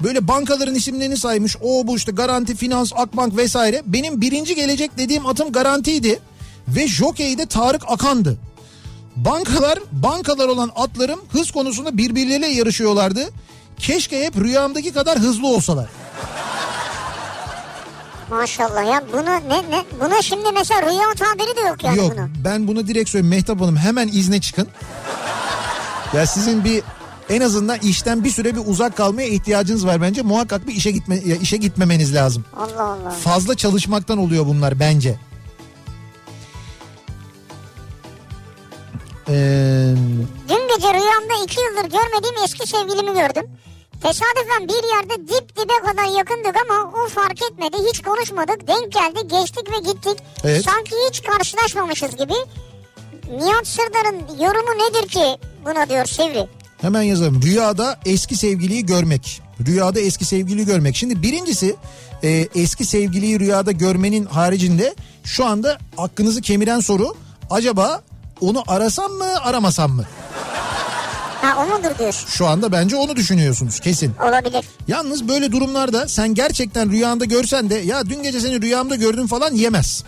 Böyle 0.02 0.28
bankaların 0.28 0.74
isimlerini 0.74 1.16
saymış. 1.16 1.56
O 1.62 1.86
bu 1.86 1.96
işte 1.96 2.12
Garanti, 2.12 2.56
Finans, 2.56 2.92
Akbank 2.96 3.36
vesaire. 3.36 3.82
Benim 3.86 4.20
birinci 4.20 4.54
gelecek 4.54 4.98
dediğim 4.98 5.26
atım 5.26 5.52
Garanti'ydi. 5.52 6.20
Ve 6.68 6.88
jokeyde 6.88 7.46
Tarık 7.46 7.82
Akan'dı. 7.88 8.38
Bankalar, 9.16 9.78
bankalar 9.92 10.48
olan 10.48 10.70
atlarım 10.76 11.20
hız 11.32 11.50
konusunda 11.50 11.96
birbirleriyle 11.98 12.46
yarışıyorlardı. 12.46 13.30
Keşke 13.78 14.24
hep 14.24 14.36
rüyamdaki 14.36 14.92
kadar 14.92 15.18
hızlı 15.18 15.46
olsalar. 15.48 15.88
Maşallah 18.30 18.86
ya 18.86 19.02
bunu 19.12 19.24
ne 19.48 19.70
ne 19.70 19.84
buna 20.00 20.22
şimdi 20.22 20.52
mesela 20.54 20.82
rüya 20.82 21.14
tabiri 21.18 21.56
de 21.56 21.60
yok 21.60 21.84
yani 21.84 21.98
Yok 21.98 22.12
bunu. 22.16 22.28
ben 22.44 22.68
bunu 22.68 22.86
direkt 22.86 23.10
söyleyeyim 23.10 23.30
Mehtap 23.34 23.60
Hanım 23.60 23.76
hemen 23.76 24.08
izne 24.08 24.40
çıkın. 24.40 24.68
Ya 26.14 26.26
sizin 26.26 26.64
bir 26.64 26.82
en 27.30 27.40
azından 27.40 27.78
işten 27.78 28.24
bir 28.24 28.30
süre 28.30 28.54
bir 28.56 28.62
uzak 28.66 28.96
kalmaya 28.96 29.28
ihtiyacınız 29.28 29.86
var 29.86 30.02
bence. 30.02 30.22
Muhakkak 30.22 30.66
bir 30.66 30.74
işe 30.74 30.90
gitme 30.90 31.20
ya 31.26 31.36
işe 31.36 31.56
gitmemeniz 31.56 32.14
lazım. 32.14 32.44
Allah 32.56 32.82
Allah. 32.82 33.10
Fazla 33.10 33.54
çalışmaktan 33.56 34.18
oluyor 34.18 34.46
bunlar 34.46 34.80
bence. 34.80 35.14
Ee, 39.28 39.94
Dün 40.48 40.68
gece 40.76 40.88
rüyamda 40.88 41.44
iki 41.44 41.60
yıldır 41.60 41.90
görmediğim 41.98 42.44
eski 42.44 42.66
sevgilimi 42.68 43.12
gördüm. 43.20 43.50
Tesadüfen 44.02 44.68
bir 44.68 44.88
yerde 44.94 45.28
dip 45.28 45.56
dibe 45.56 45.78
kadar 45.90 46.18
yakındık 46.18 46.56
ama 46.70 46.92
o 47.04 47.08
fark 47.08 47.42
etmedi. 47.42 47.76
Hiç 47.90 48.02
konuşmadık. 48.02 48.68
Denk 48.68 48.92
geldi. 48.92 49.28
Geçtik 49.28 49.70
ve 49.72 49.78
gittik. 49.92 50.18
Evet. 50.44 50.64
Sanki 50.64 50.90
hiç 51.08 51.22
karşılaşmamışız 51.22 52.10
gibi. 52.16 52.32
Nihat 53.32 53.66
Sırdar'ın 53.66 54.16
yorumu 54.44 54.70
nedir 54.84 55.08
ki 55.08 55.24
buna 55.64 55.88
diyor 55.88 56.06
Sivri. 56.06 56.46
hemen 56.80 57.02
yazalım. 57.02 57.42
Rüyada 57.42 57.98
eski 58.06 58.36
sevgiliyi 58.36 58.86
görmek. 58.86 59.42
Rüyada 59.66 60.00
eski 60.00 60.24
sevgiliyi 60.24 60.66
görmek. 60.66 60.96
Şimdi 60.96 61.22
birincisi 61.22 61.76
e, 62.22 62.48
eski 62.54 62.84
sevgiliyi 62.84 63.40
rüyada 63.40 63.72
görmenin 63.72 64.24
haricinde 64.26 64.94
şu 65.24 65.44
anda 65.46 65.78
aklınızı 65.98 66.40
kemiren 66.40 66.80
soru 66.80 67.14
acaba 67.50 68.02
onu 68.42 68.62
arasam 68.66 69.12
mı 69.12 69.26
aramasam 69.44 69.92
mı? 69.92 70.04
Ha 71.42 71.56
o 71.62 71.66
mudur 71.66 71.98
diyorsun. 71.98 72.28
Şu 72.28 72.46
anda 72.46 72.72
bence 72.72 72.96
onu 72.96 73.16
düşünüyorsunuz 73.16 73.80
kesin. 73.80 74.12
Olabilir. 74.28 74.64
Yalnız 74.88 75.28
böyle 75.28 75.52
durumlarda 75.52 76.08
sen 76.08 76.34
gerçekten 76.34 76.90
rüyanda 76.90 77.24
görsen 77.24 77.70
de 77.70 77.74
ya 77.74 78.06
dün 78.06 78.22
gece 78.22 78.40
seni 78.40 78.62
rüyamda 78.62 78.96
gördüm 78.96 79.26
falan 79.26 79.54
yemez. 79.54 80.04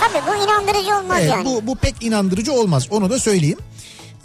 Tabii 0.00 0.22
bu 0.26 0.44
inandırıcı 0.44 0.96
olmaz 0.96 1.18
Evet, 1.20 1.30
yani. 1.30 1.44
bu, 1.44 1.66
bu 1.66 1.76
pek 1.76 2.02
inandırıcı 2.02 2.52
olmaz 2.52 2.86
onu 2.90 3.10
da 3.10 3.18
söyleyeyim. 3.18 3.58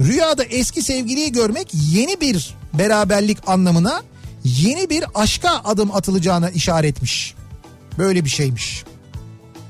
Rüyada 0.02 0.44
eski 0.44 0.82
sevgiliyi 0.82 1.32
görmek 1.32 1.68
yeni 1.74 2.22
bir 2.22 2.56
beraberlik 2.74 3.50
anlamına 3.50 4.02
yeni 4.44 4.90
bir 4.90 5.06
aşka 5.16 5.50
adım 5.50 5.92
atılacağına 5.96 6.50
işaretmiş. 6.50 7.36
Böyle 7.98 8.26
bir 8.26 8.30
şeymiş. 8.30 8.84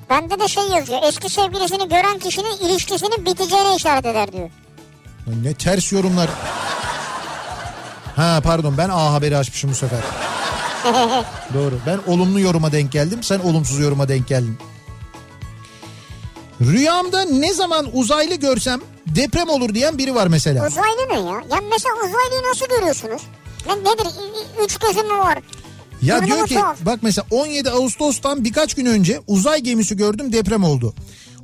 Bende 0.10 0.40
de 0.40 0.48
şey 0.48 0.64
yazıyor. 0.64 1.00
Eski 1.04 1.30
sevgilisini 1.30 1.90
gören 1.90 2.20
kişinin 2.20 2.58
ilişkisinin 2.58 3.26
biteceğine 3.26 3.76
işaret 3.76 4.06
eder 4.06 4.32
diyor. 4.32 4.50
Ne 5.44 5.54
ters 5.54 5.92
yorumlar. 5.92 6.30
Ha 8.16 8.40
pardon 8.44 8.78
ben 8.78 8.90
A 8.90 9.14
haberi 9.14 9.38
açmışım 9.38 9.70
bu 9.72 9.76
sefer. 9.76 10.00
Doğru. 11.54 11.80
Ben 11.86 12.00
olumlu 12.12 12.40
yoruma 12.40 12.72
denk 12.72 12.92
geldim. 12.92 13.24
Sen 13.24 13.40
olumsuz 13.40 13.80
yoruma 13.80 14.08
denk 14.08 14.28
geldin. 14.28 14.58
Rüyamda 16.62 17.22
ne 17.26 17.54
zaman 17.54 17.88
uzaylı 17.94 18.36
görsem 18.36 18.82
deprem 19.08 19.50
olur 19.50 19.74
diyen 19.74 19.98
biri 19.98 20.16
var 20.16 20.28
mesela. 20.28 20.68
Uzaylı 20.68 21.10
ne 21.10 21.20
ya? 21.20 21.36
Ya 21.52 21.62
mesela 21.72 21.96
uzaylıyı 21.96 22.50
nasıl 22.50 22.66
görüyorsunuz? 22.68 23.22
Ne, 23.68 23.76
nedir? 23.92 24.08
Üç 24.64 24.78
gözü 24.78 25.04
mü 25.04 25.18
var? 25.18 25.38
Ya 26.06 26.18
Durumu 26.18 26.36
diyor 26.36 26.48
ki 26.48 26.54
tuhaf. 26.54 26.86
bak 26.86 27.00
mesela 27.02 27.26
17 27.32 27.70
Ağustos'tan 27.70 28.44
birkaç 28.46 28.74
gün 28.74 28.86
önce 28.86 29.20
uzay 29.28 29.60
gemisi 29.60 29.98
gördüm 29.98 30.34
deprem 30.34 30.64
oldu. 30.64 30.94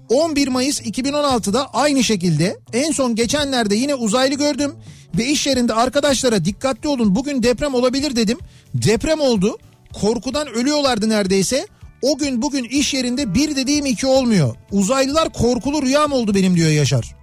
11 0.10 0.48
Mayıs 0.48 0.82
2016'da 0.82 1.74
aynı 1.74 2.04
şekilde 2.04 2.60
en 2.74 2.92
son 2.92 3.16
geçenlerde 3.16 3.76
yine 3.76 3.96
uzaylı 3.96 4.36
gördüm 4.36 4.72
ve 5.18 5.26
iş 5.26 5.48
yerinde 5.48 5.74
arkadaşlara 5.74 6.46
dikkatli 6.46 6.90
olun 6.90 7.16
bugün 7.16 7.44
deprem 7.44 7.76
olabilir 7.76 8.16
dedim. 8.16 8.38
Deprem 8.74 9.20
oldu. 9.20 9.58
Korkudan 10.02 10.48
ölüyorlardı 10.48 11.10
neredeyse. 11.10 11.68
O 12.02 12.18
gün 12.18 12.42
bugün 12.42 12.64
iş 12.64 12.94
yerinde 12.94 13.34
bir 13.34 13.56
dediğim 13.56 13.86
iki 13.86 14.08
olmuyor. 14.08 14.56
Uzaylılar 14.72 15.34
korkulu 15.34 15.82
rüyam 15.82 16.12
oldu 16.12 16.36
benim 16.36 16.56
diyor 16.56 16.70
Yaşar. 16.70 17.16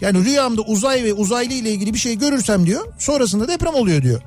Yani 0.00 0.24
rüyamda 0.24 0.62
uzay 0.62 1.04
ve 1.04 1.12
uzaylı 1.12 1.52
ile 1.52 1.70
ilgili 1.70 1.94
bir 1.94 1.98
şey 1.98 2.18
görürsem 2.18 2.66
diyor 2.66 2.92
sonrasında 2.98 3.48
deprem 3.48 3.74
oluyor 3.74 4.02
diyor. 4.02 4.22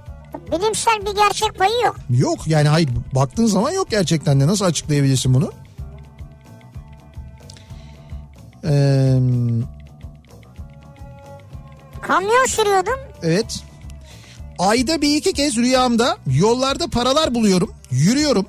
Bilimsel 0.52 0.99
bir 1.06 1.16
gerçek 1.16 1.56
payı 1.57 1.86
yok. 1.86 1.95
Yok 2.10 2.48
yani 2.48 2.68
hayır 2.68 2.90
baktığın 3.16 3.45
zaman 3.45 3.72
yok 3.72 3.90
gerçekten 3.90 4.40
de 4.40 4.48
nasıl 4.48 4.66
açıklayabilirsin 4.66 5.34
bunu? 5.34 5.52
Ee, 8.68 9.20
Kamyon 12.02 12.45
sürüyordum. 12.45 12.99
evet. 13.24 13.64
Ayda 14.60 15.02
bir 15.02 15.16
iki 15.18 15.34
kez 15.34 15.56
rüyamda 15.57 16.18
yollarda 16.28 16.88
paralar 16.88 17.36
buluyorum. 17.36 17.72
Yürüyorum. 17.91 18.45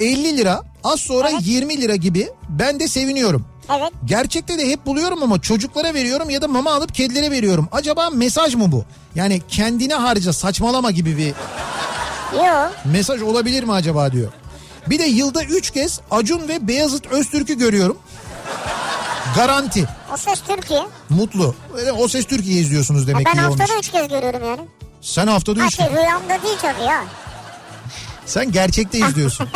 50 0.00 0.36
lira 0.36 0.62
az 0.84 1.00
sonra 1.00 1.28
20 1.40 1.80
lira 1.80 1.96
gibi 1.96 2.28
ben 2.48 2.80
de 2.80 2.88
seviniyorum. 2.88 3.46
Evet. 3.78 3.90
Gerçekte 4.04 4.58
de 4.58 4.68
hep 4.68 4.86
buluyorum 4.86 5.22
ama 5.22 5.40
çocuklara 5.40 5.94
veriyorum 5.94 6.30
ya 6.30 6.42
da 6.42 6.48
mama 6.48 6.72
alıp 6.72 6.94
kedilere 6.94 7.30
veriyorum. 7.30 7.68
Acaba 7.72 8.10
mesaj 8.10 8.54
mı 8.54 8.72
bu? 8.72 8.84
Yani 9.14 9.42
kendine 9.48 9.94
harca 9.94 10.32
saçmalama 10.32 10.90
gibi 10.90 11.16
bir 11.18 11.26
Yok. 12.46 12.72
mesaj 12.84 13.22
olabilir 13.22 13.62
mi 13.62 13.72
acaba 13.72 14.12
diyor. 14.12 14.32
Bir 14.86 14.98
de 14.98 15.04
yılda 15.04 15.44
3 15.44 15.70
kez 15.70 16.00
Acun 16.10 16.48
ve 16.48 16.68
Beyazıt 16.68 17.06
Öztürk'ü 17.06 17.58
görüyorum. 17.58 17.98
Garanti. 19.36 19.88
O 20.14 20.16
ses 20.16 20.40
Türkiye. 20.40 20.82
Mutlu. 21.08 21.54
Öyle 21.76 21.92
o 21.92 22.08
ses 22.08 22.24
Türkiye 22.26 22.60
izliyorsunuz 22.60 23.06
demek 23.08 23.26
ben 23.26 23.32
ki 23.34 23.40
olmuş. 23.40 23.60
haftada 23.60 23.78
üç 23.78 23.88
kez 23.90 24.08
görüyorum 24.08 24.44
yani. 24.44 24.60
Sen 25.00 25.26
haftada 25.26 25.60
Ha 25.60 25.66
3 25.66 25.76
şey 25.76 25.86
rüyamda 25.90 26.42
değil 26.42 26.58
tabii 26.62 26.82
ya. 26.84 27.04
Sen 28.30 28.52
gerçekte 28.52 28.98
izliyorsun. 29.08 29.46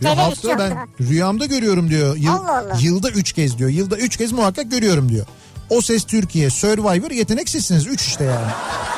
ya 0.00 0.16
hafta 0.18 0.58
ben 0.58 0.88
rüyamda 1.00 1.46
görüyorum 1.46 1.90
diyor. 1.90 2.16
Yıl- 2.16 2.32
Allah 2.32 2.58
Allah. 2.58 2.76
Yılda 2.80 3.10
3 3.10 3.32
kez 3.32 3.58
diyor. 3.58 3.70
Yılda 3.70 3.96
3 3.96 4.16
kez 4.16 4.32
muhakkak 4.32 4.70
görüyorum 4.70 5.08
diyor. 5.08 5.26
O 5.70 5.80
ses 5.80 6.04
Türkiye, 6.04 6.50
Survivor 6.50 7.10
yeteneksizsiniz. 7.10 7.86
3 7.86 8.00
işte 8.06 8.24
yani. 8.24 8.46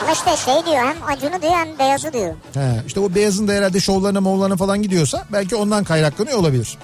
Ama 0.03 0.13
işte 0.13 0.37
şey 0.45 0.55
diyor 0.67 0.77
hem 0.87 0.97
Acun'u 1.17 1.43
diyor 1.43 1.53
hem 1.53 1.79
Beyaz'ı 1.79 2.13
diyor. 2.13 2.35
He, 2.55 2.83
işte 2.87 3.01
o 3.01 3.15
beyazın 3.15 3.49
da 3.49 3.53
herhalde 3.53 3.81
şovlarına 3.81 4.21
movlarına 4.21 4.57
falan 4.57 4.83
gidiyorsa 4.83 5.25
belki 5.33 5.57
ondan 5.57 5.85
kaynaklanıyor 5.85 6.39
olabilir. 6.39 6.79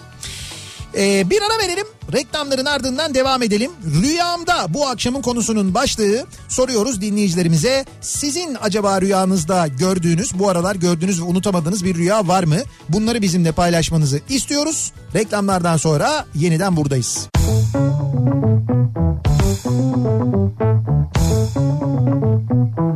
Ee, 0.97 1.31
bir 1.31 1.43
ara 1.43 1.59
verelim. 1.63 1.87
Reklamların 2.13 2.65
ardından 2.65 3.15
devam 3.15 3.43
edelim. 3.43 3.71
Rüyamda 4.03 4.75
bu 4.75 4.87
akşamın 4.87 5.23
konusunun 5.23 5.75
başlığı 5.75 6.27
soruyoruz 6.49 7.01
dinleyicilerimize. 7.01 7.85
Sizin 8.01 8.57
acaba 8.61 9.01
rüyanızda 9.01 9.67
gördüğünüz 9.67 10.39
bu 10.39 10.49
aralar 10.49 10.77
gördüğünüz 10.77 11.21
ve 11.21 11.25
unutamadığınız 11.25 11.85
bir 11.85 11.95
rüya 11.95 12.29
var 12.29 12.45
mı? 12.45 12.59
Bunları 12.89 13.23
bizimle 13.23 13.53
paylaşmanızı 13.53 14.21
istiyoruz. 14.29 14.93
Reklamlardan 15.15 15.77
sonra 15.77 16.25
yeniden 16.35 16.77
buradayız. 16.77 17.29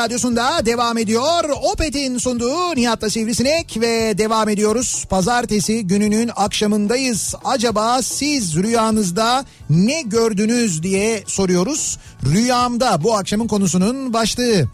radyosunda 0.07 0.65
devam 0.65 0.97
ediyor. 0.97 1.49
Opet'in 1.61 2.17
sunduğu 2.17 2.75
Nihat'la 2.75 3.09
Sivrisinek 3.09 3.77
ve 3.81 4.17
devam 4.17 4.49
ediyoruz. 4.49 5.05
Pazartesi 5.09 5.87
gününün 5.87 6.31
akşamındayız. 6.35 7.35
Acaba 7.45 8.01
siz 8.01 8.55
rüyanızda 8.55 9.45
ne 9.69 10.01
gördünüz 10.01 10.83
diye 10.83 11.23
soruyoruz. 11.27 11.97
Rüyamda 12.25 13.03
bu 13.03 13.15
akşamın 13.17 13.47
konusunun 13.47 14.13
başlığı. 14.13 14.67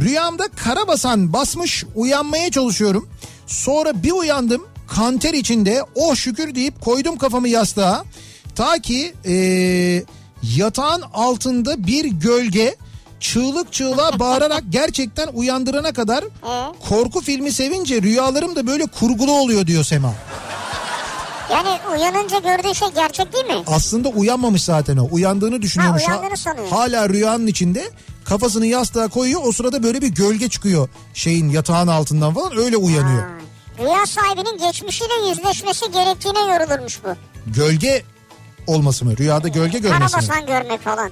Rüyamda 0.00 0.48
karabasan 0.48 1.32
basmış 1.32 1.84
uyanmaya 1.94 2.50
çalışıyorum. 2.50 3.08
Sonra 3.46 4.02
bir 4.02 4.12
uyandım 4.12 4.66
kanter 4.88 5.34
içinde 5.34 5.82
oh 5.94 6.16
şükür 6.16 6.54
deyip 6.54 6.80
koydum 6.80 7.18
kafamı 7.18 7.48
yastığa. 7.48 8.04
Ta 8.54 8.78
ki 8.78 9.14
eee 9.24 10.04
yatağın 10.56 11.02
altında 11.14 11.86
bir 11.86 12.04
gölge 12.04 12.76
çığlık 13.32 13.72
çığlığa 13.72 14.18
bağırarak 14.18 14.62
gerçekten 14.70 15.28
uyandırana 15.34 15.92
kadar 15.92 16.24
korku 16.88 17.20
filmi 17.20 17.52
sevince 17.52 18.02
rüyalarım 18.02 18.56
da 18.56 18.66
böyle 18.66 18.86
kurgulu 18.86 19.32
oluyor 19.32 19.66
diyor 19.66 19.84
Sema. 19.84 20.14
Yani 21.52 21.68
uyanınca 21.92 22.38
gördüğü 22.38 22.74
şey 22.74 22.88
gerçek 22.94 23.32
değil 23.32 23.44
mi? 23.44 23.62
Aslında 23.66 24.08
uyanmamış 24.08 24.64
zaten 24.64 24.96
o. 24.96 25.08
Uyandığını 25.10 25.62
düşünüyormuş. 25.62 26.02
Ha, 26.02 26.12
uyandığını 26.12 26.36
sanıyor. 26.36 26.68
Hala 26.68 27.08
rüyanın 27.08 27.46
içinde 27.46 27.90
kafasını 28.24 28.66
yastığa 28.66 29.08
koyuyor. 29.08 29.40
O 29.44 29.52
sırada 29.52 29.82
böyle 29.82 30.02
bir 30.02 30.08
gölge 30.08 30.48
çıkıyor 30.48 30.88
şeyin 31.14 31.50
yatağın 31.50 31.88
altından 31.88 32.34
falan 32.34 32.58
öyle 32.58 32.76
uyanıyor. 32.76 33.22
Ha. 33.22 33.28
Rüya 33.78 34.06
sahibinin 34.06 34.58
geçmişiyle 34.58 35.28
yüzleşmesi 35.28 35.92
gerektiğine 35.92 36.38
yorulurmuş 36.40 37.00
bu. 37.04 37.08
Gölge 37.46 38.02
olması 38.66 39.04
mı? 39.04 39.16
Rüyada 39.16 39.48
gölge 39.48 39.78
görmesi 39.78 40.16
mi? 40.16 40.26
Karabasan 40.26 40.46
görmek 40.46 40.80
falan. 40.80 41.10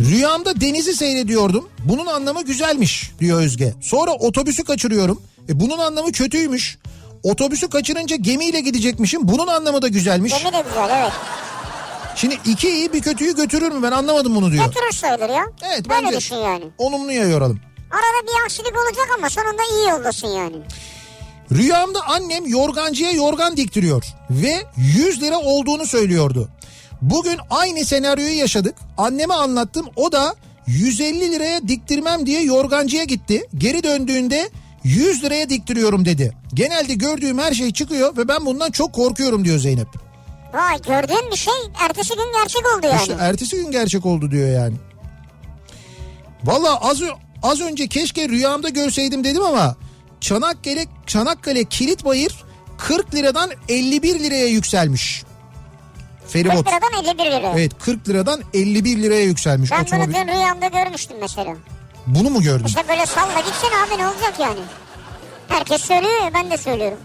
Rüyamda 0.00 0.60
denizi 0.60 0.94
seyrediyordum. 0.96 1.68
Bunun 1.84 2.06
anlamı 2.06 2.44
güzelmiş 2.44 3.10
diyor 3.20 3.40
Özge. 3.40 3.74
Sonra 3.82 4.12
otobüsü 4.12 4.64
kaçırıyorum. 4.64 5.22
E 5.48 5.60
bunun 5.60 5.78
anlamı 5.78 6.12
kötüymüş. 6.12 6.78
Otobüsü 7.22 7.68
kaçırınca 7.70 8.16
gemiyle 8.16 8.60
gidecekmişim. 8.60 9.28
Bunun 9.28 9.46
anlamı 9.46 9.82
da 9.82 9.88
güzelmiş. 9.88 10.32
Gemi 10.38 10.52
de 10.52 10.64
güzel 10.68 10.90
evet. 11.02 11.12
Şimdi 12.16 12.38
iki 12.46 12.68
iyi 12.70 12.92
bir 12.92 13.00
kötüyü 13.02 13.36
götürür 13.36 13.72
mü? 13.72 13.82
Ben 13.82 13.92
anlamadım 13.92 14.34
bunu 14.34 14.52
diyor. 14.52 14.64
Götürür 14.64 14.92
sayılır 14.92 15.28
ya. 15.28 15.44
Evet 15.72 15.88
Böyle 15.88 16.06
bence 16.06 16.16
düşün 16.16 16.36
yani. 16.36 16.64
olumluya 16.78 17.24
yoralım. 17.28 17.60
Arada 17.90 18.26
bir 18.28 18.44
aksilik 18.44 18.72
olacak 18.78 19.08
ama 19.18 19.30
sonunda 19.30 19.62
iyi 19.72 19.88
yoldasın 19.90 20.28
yani. 20.28 20.56
Rüyamda 21.52 22.00
annem 22.06 22.46
yorgancıya 22.46 23.10
yorgan 23.10 23.56
diktiriyor 23.56 24.04
ve 24.30 24.62
100 24.76 25.22
lira 25.22 25.38
olduğunu 25.38 25.86
söylüyordu. 25.86 26.48
Bugün 27.02 27.38
aynı 27.50 27.84
senaryoyu 27.84 28.38
yaşadık. 28.38 28.74
Anneme 28.98 29.34
anlattım. 29.34 29.86
O 29.96 30.12
da 30.12 30.34
150 30.66 31.32
liraya 31.32 31.68
diktirmem 31.68 32.26
diye 32.26 32.42
yorgancıya 32.42 33.04
gitti. 33.04 33.48
Geri 33.58 33.82
döndüğünde 33.82 34.50
100 34.84 35.24
liraya 35.24 35.48
diktiriyorum 35.48 36.04
dedi. 36.04 36.32
Genelde 36.54 36.94
gördüğüm 36.94 37.38
her 37.38 37.52
şey 37.52 37.72
çıkıyor 37.72 38.16
ve 38.16 38.28
ben 38.28 38.46
bundan 38.46 38.70
çok 38.70 38.92
korkuyorum 38.92 39.44
diyor 39.44 39.58
Zeynep. 39.58 39.88
Vay 40.54 40.82
gördüğün 40.82 41.30
bir 41.30 41.36
şey 41.36 41.54
ertesi 41.80 42.14
gün 42.14 42.32
gerçek 42.40 42.62
oldu 42.76 42.86
yani. 42.86 43.00
İşte 43.00 43.16
ertesi 43.20 43.56
gün 43.56 43.70
gerçek 43.70 44.06
oldu 44.06 44.30
diyor 44.30 44.48
yani. 44.48 44.74
Valla 46.44 46.80
az, 46.80 47.02
az 47.42 47.60
önce 47.60 47.86
keşke 47.86 48.28
rüyamda 48.28 48.68
görseydim 48.68 49.24
dedim 49.24 49.42
ama 49.42 49.76
Çanakkale, 50.20 50.86
Çanakkale 51.06 51.64
Kilitbayır 51.64 52.44
40 52.78 53.14
liradan 53.14 53.50
51 53.68 54.18
liraya 54.20 54.46
yükselmiş. 54.46 55.22
40 56.22 56.32
Feribot. 56.32 56.66
liradan 56.66 56.92
51 57.04 57.24
lira. 57.24 57.52
Evet 57.54 57.72
40 57.80 58.08
liradan 58.08 58.40
51 58.54 59.02
liraya 59.02 59.24
yükselmiş 59.24 59.70
Ben 59.70 59.78
bunu 59.78 59.86
otomobil. 60.02 60.14
dün 60.14 60.28
rüyamda 60.28 60.66
görmüştüm 60.66 61.16
mesela. 61.20 61.54
Bunu 62.06 62.30
mu 62.30 62.42
gördün? 62.42 62.64
İşte 62.64 62.84
böyle 62.88 63.06
salla 63.06 63.40
gitsene 63.40 63.76
abi 63.86 64.02
ne 64.02 64.06
olacak 64.08 64.34
yani. 64.40 64.60
Herkes 65.48 65.82
söylüyor 65.82 66.22
ya 66.24 66.34
ben 66.34 66.50
de 66.50 66.56
söylüyorum. 66.56 66.98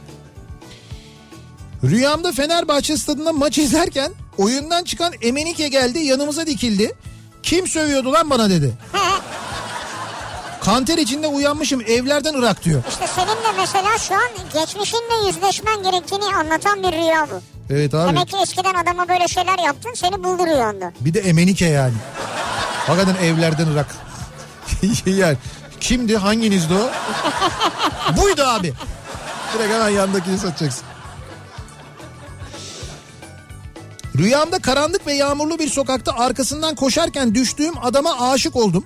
Rüyamda 1.83 2.31
Fenerbahçe 2.31 2.97
stadında 2.97 3.33
maç 3.33 3.57
izlerken 3.57 4.11
oyundan 4.37 4.83
çıkan 4.83 5.13
Emenike 5.21 5.67
geldi 5.67 5.99
yanımıza 5.99 6.45
dikildi. 6.47 6.91
Kim 7.43 7.67
sövüyordu 7.67 8.13
lan 8.13 8.29
bana 8.29 8.49
dedi. 8.49 8.73
Kanter 10.61 10.97
içinde 10.97 11.27
uyanmışım 11.27 11.81
evlerden 11.81 12.33
ırak 12.33 12.63
diyor. 12.63 12.83
işte 12.89 13.07
senin 13.15 13.27
de 13.27 13.57
mesela 13.57 13.97
şu 13.97 14.13
an 14.13 14.29
geçmişinle 14.53 15.27
yüzleşmen 15.27 15.83
gerektiğini 15.83 16.25
anlatan 16.35 16.83
bir 16.83 16.91
rüya 16.91 17.27
bu. 17.31 17.56
Evet 17.69 17.93
abi. 17.93 18.09
Demek 18.09 18.27
ki 18.27 18.37
eskiden 18.43 18.73
adama 18.73 19.07
böyle 19.07 19.27
şeyler 19.27 19.59
yaptın 19.59 19.91
seni 19.95 20.23
buldu 20.23 20.45
rüyanda. 20.45 20.93
Bir 20.99 21.13
de 21.13 21.19
Emenike 21.19 21.65
yani. 21.65 21.93
Hakikaten 22.87 23.23
evlerden 23.23 23.67
ırak. 23.67 23.95
yani 25.05 25.37
kimdi 25.79 26.17
hanginizdi 26.17 26.73
o? 26.73 26.89
Buydu 28.17 28.43
abi. 28.43 28.73
Direkt 29.53 29.73
hemen 29.73 29.89
yandakini 29.89 30.37
satacaksın. 30.37 30.83
Rüyamda 34.17 34.59
karanlık 34.59 35.07
ve 35.07 35.13
yağmurlu 35.13 35.59
bir 35.59 35.69
sokakta 35.69 36.11
arkasından 36.11 36.75
koşarken 36.75 37.35
düştüğüm 37.35 37.73
adama 37.81 38.29
aşık 38.31 38.55
oldum. 38.55 38.85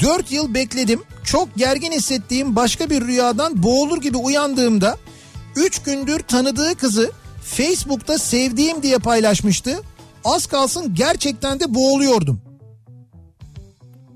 Dört 0.00 0.32
yıl 0.32 0.54
bekledim. 0.54 1.02
Çok 1.24 1.56
gergin 1.56 1.92
hissettiğim 1.92 2.56
başka 2.56 2.90
bir 2.90 3.00
rüyadan 3.00 3.62
boğulur 3.62 4.00
gibi 4.00 4.16
uyandığımda 4.16 4.96
üç 5.56 5.82
gündür 5.82 6.20
tanıdığı 6.20 6.74
kızı 6.74 7.12
Facebook'ta 7.44 8.18
sevdiğim 8.18 8.82
diye 8.82 8.98
paylaşmıştı. 8.98 9.82
Az 10.24 10.46
kalsın 10.46 10.94
gerçekten 10.94 11.60
de 11.60 11.74
boğuluyordum. 11.74 12.40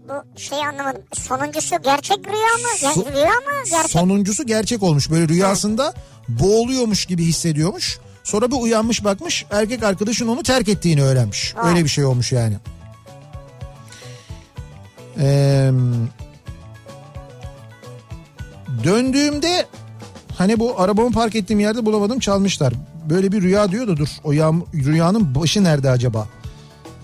Bu 0.09 0.41
şeyi 0.41 0.67
anlamadım. 0.67 1.03
Sonuncusu 1.13 1.83
gerçek 1.83 2.19
rüya 2.27 2.33
mı? 2.33 2.69
So- 2.79 3.13
rüya 3.13 3.25
mı? 3.35 3.65
Gerçek. 3.71 3.91
Sonuncusu 3.91 4.47
gerçek 4.47 4.83
olmuş. 4.83 5.11
Böyle 5.11 5.29
rüyasında 5.29 5.95
boğuluyormuş 6.29 7.07
gibi 7.07 7.25
hissediyormuş. 7.25 7.99
Sonra 8.25 8.51
bir 8.51 8.57
uyanmış 8.57 9.05
bakmış 9.05 9.47
erkek 9.51 9.83
arkadaşın 9.83 10.29
onu 10.29 10.43
terk 10.43 10.69
ettiğini 10.69 11.03
öğrenmiş. 11.03 11.55
Aa. 11.57 11.69
Öyle 11.69 11.85
bir 11.85 11.89
şey 11.89 12.05
olmuş 12.05 12.33
yani. 12.33 12.57
Ee, 15.19 15.71
döndüğümde 18.85 19.67
hani 20.39 20.59
bu 20.59 20.81
arabamı 20.81 21.13
park 21.13 21.35
ettiğim 21.35 21.61
yerde 21.61 21.87
bulamadım 21.87 22.19
çalmışlar. 22.19 22.73
Böyle 23.11 23.33
bir 23.33 23.43
rüya 23.43 23.71
diyor 23.73 23.89
da 23.89 23.97
dur 23.97 24.09
o 24.25 24.33
yağm- 24.33 24.65
rüyanın 24.75 25.35
başı 25.35 25.65
nerede 25.65 25.91
acaba? 25.91 26.29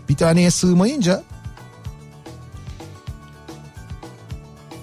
Bir 0.09 0.17
taneye 0.17 0.51
sığmayınca 0.51 1.23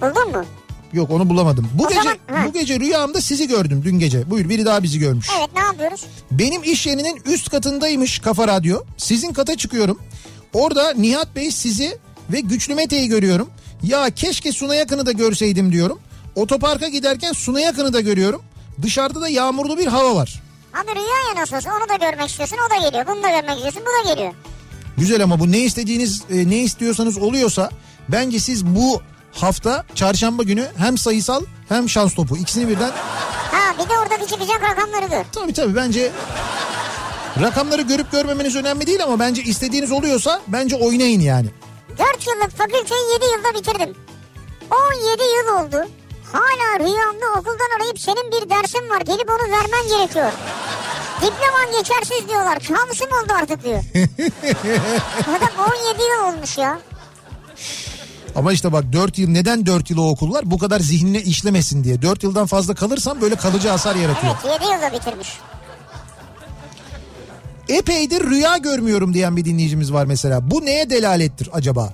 Buldun 0.02 0.32
mu? 0.32 0.46
yok 0.94 1.12
onu 1.12 1.30
bulamadım. 1.30 1.70
Bu 1.74 1.86
O 1.86 1.90
gece 1.90 2.02
zaman- 2.02 2.48
bu 2.48 2.54
gece 2.54 2.80
rüyamda 2.80 3.22
sizi 3.22 3.48
gördüm 3.48 3.82
dün 3.86 4.00
gece. 4.00 4.30
Buyur 4.30 4.50
biri 4.50 4.66
daha 4.66 4.84
bizi 4.84 5.00
görmüş. 5.00 5.28
Evet 5.40 5.50
ne 5.56 5.62
yapıyoruz? 5.62 6.06
Benim 6.32 6.64
iş 6.64 6.88
yerinin 6.88 7.22
üst 7.26 7.50
katındaymış 7.50 8.20
Kafa 8.20 8.48
Radyo. 8.48 8.80
Sizin 8.98 9.34
kata 9.34 9.58
çıkıyorum. 9.58 10.00
Orada 10.54 10.94
Nihat 10.94 11.36
Bey 11.36 11.52
sizi 11.52 11.98
ve 12.34 12.40
Güçlü 12.40 12.76
Mete'yi 12.76 13.08
görüyorum. 13.08 13.50
Ya 13.84 14.10
keşke 14.10 14.52
Suna 14.52 14.76
Yakın'ı 14.76 15.06
da 15.06 15.12
görseydim 15.12 15.72
diyorum. 15.72 16.00
Otoparka 16.44 16.88
giderken 16.88 17.34
Suna 17.34 17.60
Yakın'ı 17.60 17.94
da 17.94 18.00
görüyorum. 18.02 18.42
Dışarıda 18.82 19.22
da 19.22 19.30
yağmurlu 19.30 19.78
bir 19.78 19.88
hava 19.88 20.16
var. 20.16 20.42
Abi 20.74 20.96
rüya 20.96 21.30
ya 21.36 21.42
nasıl 21.42 21.56
olsa 21.56 21.70
onu 21.78 21.90
da 21.90 22.06
görmek 22.06 22.30
istiyorsun 22.30 22.58
o 22.68 22.70
da 22.70 22.88
geliyor. 22.90 23.08
Bunu 23.08 23.24
da 23.24 23.30
görmek 23.30 23.56
istiyorsun 23.56 23.82
bu 23.82 24.10
da 24.10 24.14
geliyor. 24.14 24.34
Güzel 24.98 25.24
ama 25.24 25.40
bu 25.40 25.52
ne 25.52 25.60
istediğiniz 25.60 26.24
e, 26.30 26.50
ne 26.50 26.58
istiyorsanız 26.58 27.18
oluyorsa 27.18 27.70
bence 28.10 28.40
siz 28.40 28.66
bu 28.66 29.02
hafta 29.32 29.86
çarşamba 29.96 30.44
günü 30.44 30.68
hem 30.78 30.98
sayısal 30.98 31.42
hem 31.70 31.90
şans 31.90 32.14
topu 32.14 32.38
ikisini 32.38 32.68
birden 32.68 32.92
Ha 33.52 33.74
bir 33.84 33.90
de 33.90 33.94
oradaki 34.00 34.28
çıkacak 34.32 34.62
rakamları 34.62 35.06
gör. 35.10 35.24
tabii 35.32 35.54
tabii 35.54 35.76
bence 35.76 36.12
rakamları 37.42 37.82
görüp 37.82 38.12
görmemeniz 38.12 38.56
önemli 38.56 38.88
değil 38.88 39.04
ama 39.04 39.20
bence 39.20 39.44
istediğiniz 39.44 39.92
oluyorsa 39.92 40.42
bence 40.48 40.76
oynayın 40.76 41.20
yani. 41.22 41.48
4 41.90 42.00
yıllık 42.28 42.58
fakülteyi 42.58 43.02
7 43.14 43.26
yılda 43.26 43.60
bitirdim. 43.60 43.96
17 44.72 45.24
yıl 45.24 45.66
oldu. 45.66 45.90
Hala 46.32 46.80
rüyamda 46.80 47.40
okuldan 47.40 47.78
arayıp 47.78 48.00
senin 48.00 48.32
bir 48.32 48.50
dersin 48.50 48.90
var 48.90 49.02
gelip 49.02 49.30
onu 49.30 49.52
vermen 49.52 49.88
gerekiyor. 49.98 50.32
Diploman 51.22 51.72
geçersiz 51.78 52.30
diyorlar. 52.30 52.60
Kamusum 52.60 53.08
oldu 53.08 53.34
artık 53.42 53.64
diyor. 53.64 53.84
Adam 55.28 55.66
17 55.90 56.02
yıl 56.02 56.34
olmuş 56.34 56.58
ya. 56.58 56.80
Ama 58.36 58.54
işte 58.54 58.72
bak 58.72 58.94
4 58.94 59.18
yıl 59.18 59.30
neden 59.30 59.66
4 59.66 59.90
yıl 59.90 59.98
o 59.98 60.10
okullar 60.10 60.52
bu 60.52 60.58
kadar 60.58 60.80
zihnine 60.80 61.22
işlemesin 61.22 61.84
diye. 61.84 62.02
4 62.02 62.24
yıldan 62.24 62.46
fazla 62.46 62.76
kalırsan 62.76 63.22
böyle 63.22 63.36
kalıcı 63.36 63.70
hasar 63.70 63.96
yaratıyor. 63.96 64.36
Evet 64.48 64.62
7 64.62 64.72
yılda 64.72 64.94
bitirmiş. 64.94 65.38
Epeydir 67.70 68.24
rüya 68.30 68.58
görmüyorum 68.58 69.14
diyen 69.14 69.38
bir 69.38 69.46
dinleyicimiz 69.46 69.94
var 69.94 70.06
mesela. 70.06 70.52
Bu 70.52 70.66
neye 70.66 70.90
delalettir 70.90 71.50
acaba? 71.54 71.94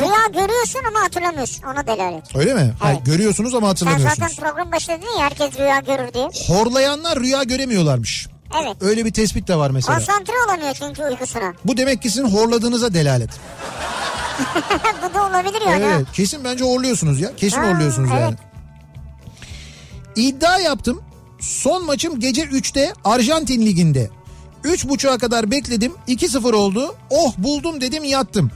Rüya 0.00 0.42
görüyorsun 0.42 0.80
ama 0.88 1.00
hatırlamıyorsun. 1.04 1.62
Ona 1.62 1.86
delalet. 1.86 2.36
Öyle 2.36 2.54
mi? 2.54 2.74
Evet. 2.86 3.06
görüyorsunuz 3.06 3.54
ama 3.54 3.66
Sen 3.66 3.68
hatırlamıyorsunuz. 3.68 4.18
zaten 4.30 4.44
program 4.44 4.72
başında 4.72 4.96
dedin 4.96 5.18
ya 5.18 5.24
herkes 5.24 5.58
rüya 5.58 5.78
görür 5.78 6.14
diye. 6.14 6.28
Horlayanlar 6.46 7.20
rüya 7.20 7.42
göremiyorlarmış. 7.42 8.28
Evet. 8.62 8.76
Öyle 8.80 9.04
bir 9.04 9.12
tespit 9.12 9.48
de 9.48 9.56
var 9.56 9.70
mesela. 9.70 9.98
Konsantre 9.98 10.32
olamıyor 10.46 10.74
çünkü 10.74 11.02
uykusuna. 11.02 11.54
Bu 11.64 11.76
demek 11.76 12.02
ki 12.02 12.10
sizin 12.10 12.28
horladığınıza 12.28 12.94
delalet. 12.94 13.30
Bu 15.10 15.14
da 15.14 15.26
olabilir 15.26 15.60
yani. 15.66 15.84
Evet 15.84 16.06
kesin 16.12 16.44
bence 16.44 16.64
horluyorsunuz 16.64 17.20
ya. 17.20 17.36
Kesin 17.36 17.56
Ha, 17.60 17.68
horluyorsunuz 17.70 18.10
evet. 18.12 18.20
yani. 18.22 18.36
İddia 20.16 20.58
yaptım. 20.58 21.02
Son 21.40 21.84
maçım 21.86 22.20
gece 22.20 22.42
3'te 22.42 22.92
Arjantin 23.04 23.66
Ligi'nde. 23.66 24.10
3.30'a 24.64 25.18
kadar 25.18 25.50
bekledim. 25.50 25.92
2-0 26.08 26.54
oldu. 26.54 26.94
Oh 27.10 27.34
buldum 27.38 27.80
dedim 27.80 28.04
yattım. 28.04 28.50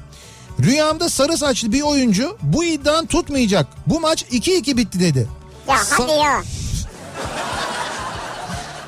Rüyamda 0.63 1.09
sarı 1.09 1.37
saçlı 1.39 1.73
bir 1.73 1.83
oyuncu 1.83 2.37
bu 2.43 2.65
iddian 2.65 3.07
tutmayacak. 3.07 3.67
Bu 3.87 4.01
maç 4.01 4.23
2-2 4.23 4.77
bitti 4.77 5.01
dedi. 5.01 5.29
Ya 5.69 5.77
Sa- 5.77 5.95
hadi 6.03 6.13
ya. 6.13 6.43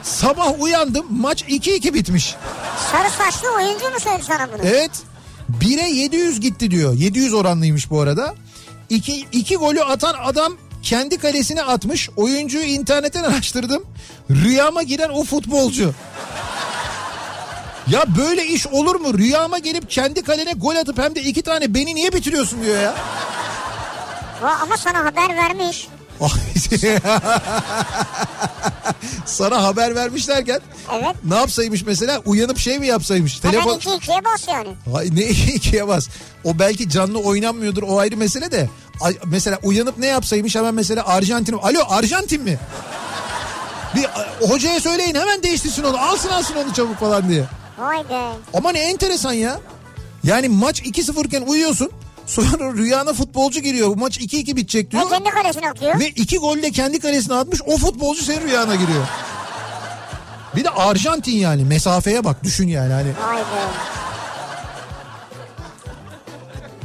Sabah 0.02 0.60
uyandım 0.60 1.06
maç 1.10 1.42
2-2 1.42 1.94
bitmiş. 1.94 2.34
Sarı 2.92 3.10
saçlı 3.10 3.48
oyuncu 3.56 3.84
mu 3.90 4.00
söyledi 4.00 4.22
sana 4.24 4.48
bunu? 4.52 4.62
Evet. 4.68 4.90
1'e 5.60 5.90
700 5.90 6.40
gitti 6.40 6.70
diyor. 6.70 6.94
700 6.94 7.34
oranlıymış 7.34 7.90
bu 7.90 8.00
arada. 8.00 8.34
İki, 8.90 9.26
iki 9.32 9.56
golü 9.56 9.82
atan 9.82 10.14
adam 10.24 10.52
kendi 10.82 11.18
kalesine 11.18 11.62
atmış. 11.62 12.10
Oyuncuyu 12.16 12.64
internetten 12.64 13.22
araştırdım. 13.32 13.82
Rüyama 14.30 14.82
giren 14.82 15.08
o 15.08 15.24
futbolcu. 15.24 15.94
Ya 17.88 18.04
böyle 18.18 18.46
iş 18.46 18.66
olur 18.66 18.94
mu? 18.94 19.18
Rüyama 19.18 19.58
gelip 19.58 19.90
kendi 19.90 20.22
kalene 20.22 20.52
gol 20.52 20.76
atıp 20.76 20.98
hem 20.98 21.14
de 21.14 21.22
iki 21.22 21.42
tane 21.42 21.74
beni 21.74 21.94
niye 21.94 22.12
bitiriyorsun 22.12 22.62
diyor 22.62 22.82
ya. 22.82 22.94
Ama 24.62 24.76
sana 24.76 24.98
haber 24.98 25.36
vermiş. 25.36 25.88
Sana 29.26 29.62
haber 29.62 29.94
vermişlerken 29.94 30.60
Evet. 30.92 31.16
ne 31.24 31.34
yapsaymış 31.34 31.82
mesela 31.86 32.18
uyanıp 32.24 32.58
şey 32.58 32.78
mi 32.78 32.86
yapsaymış? 32.86 33.44
Hemen 33.44 33.52
Telefon... 33.52 33.76
iki 33.76 33.94
ikiye 33.94 34.24
bas 34.24 34.48
yani. 34.48 34.68
Ay 34.94 35.08
ne 35.12 35.22
ikiye 35.54 35.88
bas. 35.88 36.08
O 36.44 36.58
belki 36.58 36.90
canlı 36.90 37.18
oynanmıyordur 37.18 37.82
o 37.82 37.98
ayrı 37.98 38.16
mesele 38.16 38.50
de. 38.52 38.68
Mesela 39.24 39.58
uyanıp 39.62 39.98
ne 39.98 40.06
yapsaymış 40.06 40.56
hemen 40.56 40.74
mesela 40.74 41.06
Arjantin. 41.06 41.52
Alo 41.52 41.84
Arjantin 41.88 42.42
mi? 42.42 42.58
Bir 43.96 44.06
hocaya 44.48 44.80
söyleyin 44.80 45.14
hemen 45.14 45.42
değiştirsin 45.42 45.82
onu. 45.82 45.98
Alsın 45.98 46.28
alsın 46.28 46.54
onu 46.54 46.74
çabuk 46.74 46.98
falan 47.00 47.28
diye. 47.28 47.44
Vay 47.78 48.08
be. 48.08 48.22
Ama 48.54 48.72
ne 48.72 48.78
enteresan 48.80 49.32
ya. 49.32 49.60
Yani 50.24 50.48
maç 50.48 50.80
2-0 50.82 51.26
iken 51.26 51.42
uyuyorsun. 51.42 51.90
Sonra 52.26 52.72
rüyana 52.72 53.12
futbolcu 53.12 53.60
giriyor. 53.60 53.88
Bu 53.88 53.96
maç 53.96 54.18
2-2 54.18 54.56
bitecek 54.56 54.86
Ve 54.86 54.90
diyor. 54.90 55.10
kendi 55.10 55.30
kalesine 55.30 55.70
atıyor. 55.70 56.00
Ve 56.00 56.08
iki 56.08 56.38
golle 56.38 56.70
kendi 56.70 57.00
kalesine 57.00 57.34
atmış. 57.34 57.60
O 57.66 57.76
futbolcu 57.76 58.24
senin 58.24 58.40
rüyana 58.48 58.74
giriyor. 58.74 59.04
Bir 60.56 60.64
de 60.64 60.70
Arjantin 60.70 61.32
yani 61.36 61.64
mesafeye 61.64 62.24
bak 62.24 62.44
düşün 62.44 62.68
yani 62.68 62.92
hani. 62.92 63.08
Vay 63.26 63.36
be. 63.38 63.42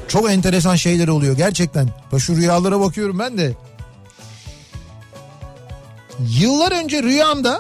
Çok 0.08 0.32
enteresan 0.32 0.76
şeyler 0.76 1.08
oluyor 1.08 1.38
gerçekten. 1.38 1.90
Şu 2.20 2.36
rüyalara 2.36 2.80
bakıyorum 2.80 3.20
ben 3.20 3.38
de. 3.38 3.54
Yıllar 6.20 6.72
önce 6.72 7.04
rüyamda 7.04 7.60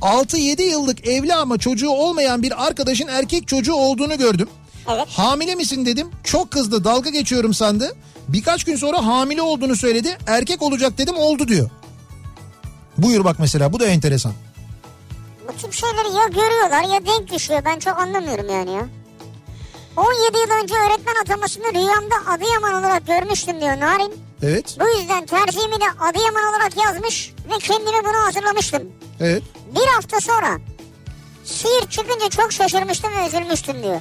6-7 0.00 0.62
yıllık 0.62 1.06
evli 1.06 1.34
ama 1.34 1.58
çocuğu 1.58 1.90
olmayan 1.90 2.42
bir 2.42 2.66
arkadaşın 2.66 3.08
erkek 3.08 3.48
çocuğu 3.48 3.74
olduğunu 3.74 4.18
gördüm. 4.18 4.48
Evet. 4.94 5.08
Hamile 5.08 5.54
misin 5.54 5.86
dedim. 5.86 6.08
Çok 6.24 6.50
kızdı 6.50 6.84
dalga 6.84 7.10
geçiyorum 7.10 7.54
sandı. 7.54 7.96
Birkaç 8.28 8.64
gün 8.64 8.76
sonra 8.76 9.06
hamile 9.06 9.42
olduğunu 9.42 9.76
söyledi. 9.76 10.18
Erkek 10.26 10.62
olacak 10.62 10.98
dedim 10.98 11.16
oldu 11.16 11.48
diyor. 11.48 11.70
Buyur 12.98 13.24
bak 13.24 13.36
mesela 13.38 13.72
bu 13.72 13.80
da 13.80 13.86
enteresan. 13.86 14.32
Bu 15.48 15.52
tip 15.56 15.72
şeyleri 15.72 16.14
ya 16.16 16.28
görüyorlar 16.28 16.94
ya 16.94 17.06
denk 17.06 17.32
düşüyor. 17.32 17.62
Ben 17.64 17.78
çok 17.78 17.98
anlamıyorum 17.98 18.50
yani 18.50 18.70
ya. 18.70 18.86
17 19.96 20.38
yıl 20.38 20.50
önce 20.62 20.74
öğretmen 20.74 21.14
atamasını 21.22 21.64
rüyamda 21.74 22.14
Adıyaman 22.30 22.74
olarak 22.74 23.06
görmüştüm 23.06 23.60
diyor 23.60 23.80
Narin. 23.80 24.14
Evet 24.42 24.76
Bu 24.80 24.98
yüzden 25.00 25.26
tercihimi 25.26 25.80
de 25.80 25.84
Adıyaman 26.00 26.44
olarak 26.50 26.76
yazmış 26.86 27.32
ve 27.50 27.58
kendime 27.58 28.04
bunu 28.04 28.26
hazırlamıştım. 28.26 28.82
evet. 29.20 29.42
Bir 29.74 29.86
hafta 29.86 30.20
sonra 30.20 30.58
Siirt 31.44 31.90
çıkınca 31.90 32.28
çok 32.30 32.52
şaşırmıştım 32.52 33.10
ve 33.16 33.26
üzülmüştüm 33.26 33.82
diyor. 33.82 34.00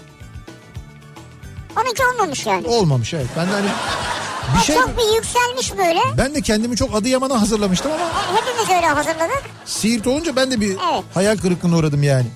Onunki 1.77 2.03
olmamış 2.13 2.45
yani. 2.45 2.67
Olmamış 2.67 3.13
evet. 3.13 3.27
Ben 3.37 3.47
de 3.47 3.51
hani 3.51 3.67
bir 4.57 4.63
şey 4.63 4.75
çok 4.75 4.97
bir 4.97 5.15
yükselmiş 5.15 5.77
böyle. 5.77 5.99
ben 6.17 6.35
de 6.35 6.41
kendimi 6.41 6.75
çok 6.77 6.95
Adıyaman'a 6.95 7.41
hazırlamıştım 7.41 7.91
ama 7.91 8.11
Hepimiz 8.35 8.69
öyle 8.69 8.87
hazırladık. 8.87 9.43
Siirt 9.65 10.07
olunca 10.07 10.35
ben 10.35 10.51
de 10.51 10.61
bir 10.61 10.69
Evet. 10.91 11.03
hayal 11.13 11.37
kırıklığına 11.37 11.77
uğradım 11.77 12.03
yani. 12.03 12.27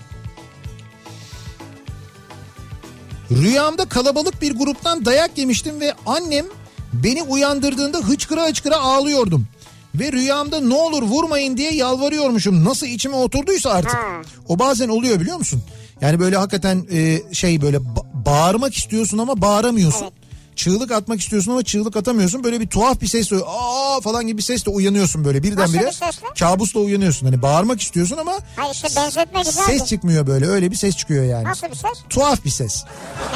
Rüyamda 3.32 3.86
kalabalık 3.86 4.42
bir 4.42 4.52
gruptan 4.58 5.06
dayak 5.06 5.38
yemiştim 5.38 5.80
ve 5.80 5.94
annem 6.06 6.46
beni 6.94 7.24
uyandırdığında 7.24 7.98
hıçkıra 7.98 8.48
hıçkıra 8.48 8.78
ağlıyordum. 8.78 9.48
Ve 9.96 10.12
rüyamda 10.12 10.60
ne 10.60 10.74
olur 10.74 11.04
vurmayın 11.04 11.58
diye 11.58 11.72
yalvarıyormuşum. 11.74 12.66
Nasıl 12.66 12.88
içime 12.88 13.16
oturduysa 13.16 13.70
artık. 13.70 13.94
Ha. 13.94 14.22
O 14.48 14.60
bazen 14.60 14.90
oluyor 14.90 15.20
biliyor 15.20 15.38
musun? 15.38 15.64
Yani 16.02 16.20
böyle 16.20 16.38
hakikaten 16.38 16.86
e, 16.92 17.22
şey 17.34 17.62
böyle 17.62 17.78
ba- 17.78 18.26
bağırmak 18.26 18.74
istiyorsun 18.78 19.18
ama 19.18 19.42
bağıramıyorsun. 19.42 20.02
Evet. 20.04 20.14
Çığlık 20.60 20.92
atmak 20.92 21.20
istiyorsun 21.20 21.52
ama 21.52 21.64
çığlık 21.64 21.98
atamıyorsun. 21.98 22.44
Böyle 22.44 22.60
bir 22.60 22.68
tuhaf 22.68 23.02
bir 23.02 23.08
sesle 23.08 23.36
aa 23.46 24.02
falan 24.02 24.28
gibi 24.28 24.38
bir 24.38 24.44
sesle 24.44 24.72
uyanıyorsun 24.72 25.26
böyle 25.26 25.44
birdenbire. 25.44 25.86
Nasıl 25.86 26.02
bir 26.02 26.12
sesle? 26.12 26.28
Kabusla 26.40 26.80
uyanıyorsun. 26.80 27.26
Hani 27.26 27.42
bağırmak 27.42 27.82
istiyorsun 27.82 28.18
ama 28.18 28.32
Hayır 28.56 28.74
işte 28.74 28.88
benzetme 28.96 29.42
güzeldi. 29.42 29.66
ses 29.66 29.86
çıkmıyor 29.86 30.28
böyle. 30.28 30.48
Öyle 30.48 30.72
bir 30.72 30.76
ses 30.76 30.98
çıkıyor 30.98 31.24
yani. 31.26 31.44
Nasıl 31.44 31.68
bir 31.68 31.76
ses? 31.76 31.92
Tuhaf 32.10 32.46
bir 32.46 32.50
ses. 32.50 32.84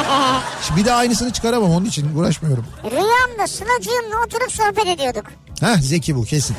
Şimdi 0.67 0.79
bir 0.81 0.85
daha 0.85 0.97
aynısını 0.97 1.33
çıkaramam 1.33 1.71
onun 1.71 1.85
için 1.85 2.15
uğraşmıyorum. 2.17 2.65
Rüyamda 2.91 3.47
Sıla'cığımla 3.47 4.25
oturup 4.25 4.51
sohbet 4.51 4.87
ediyorduk. 4.87 5.25
Heh 5.59 5.81
zeki 5.81 6.15
bu 6.15 6.23
kesin. 6.23 6.55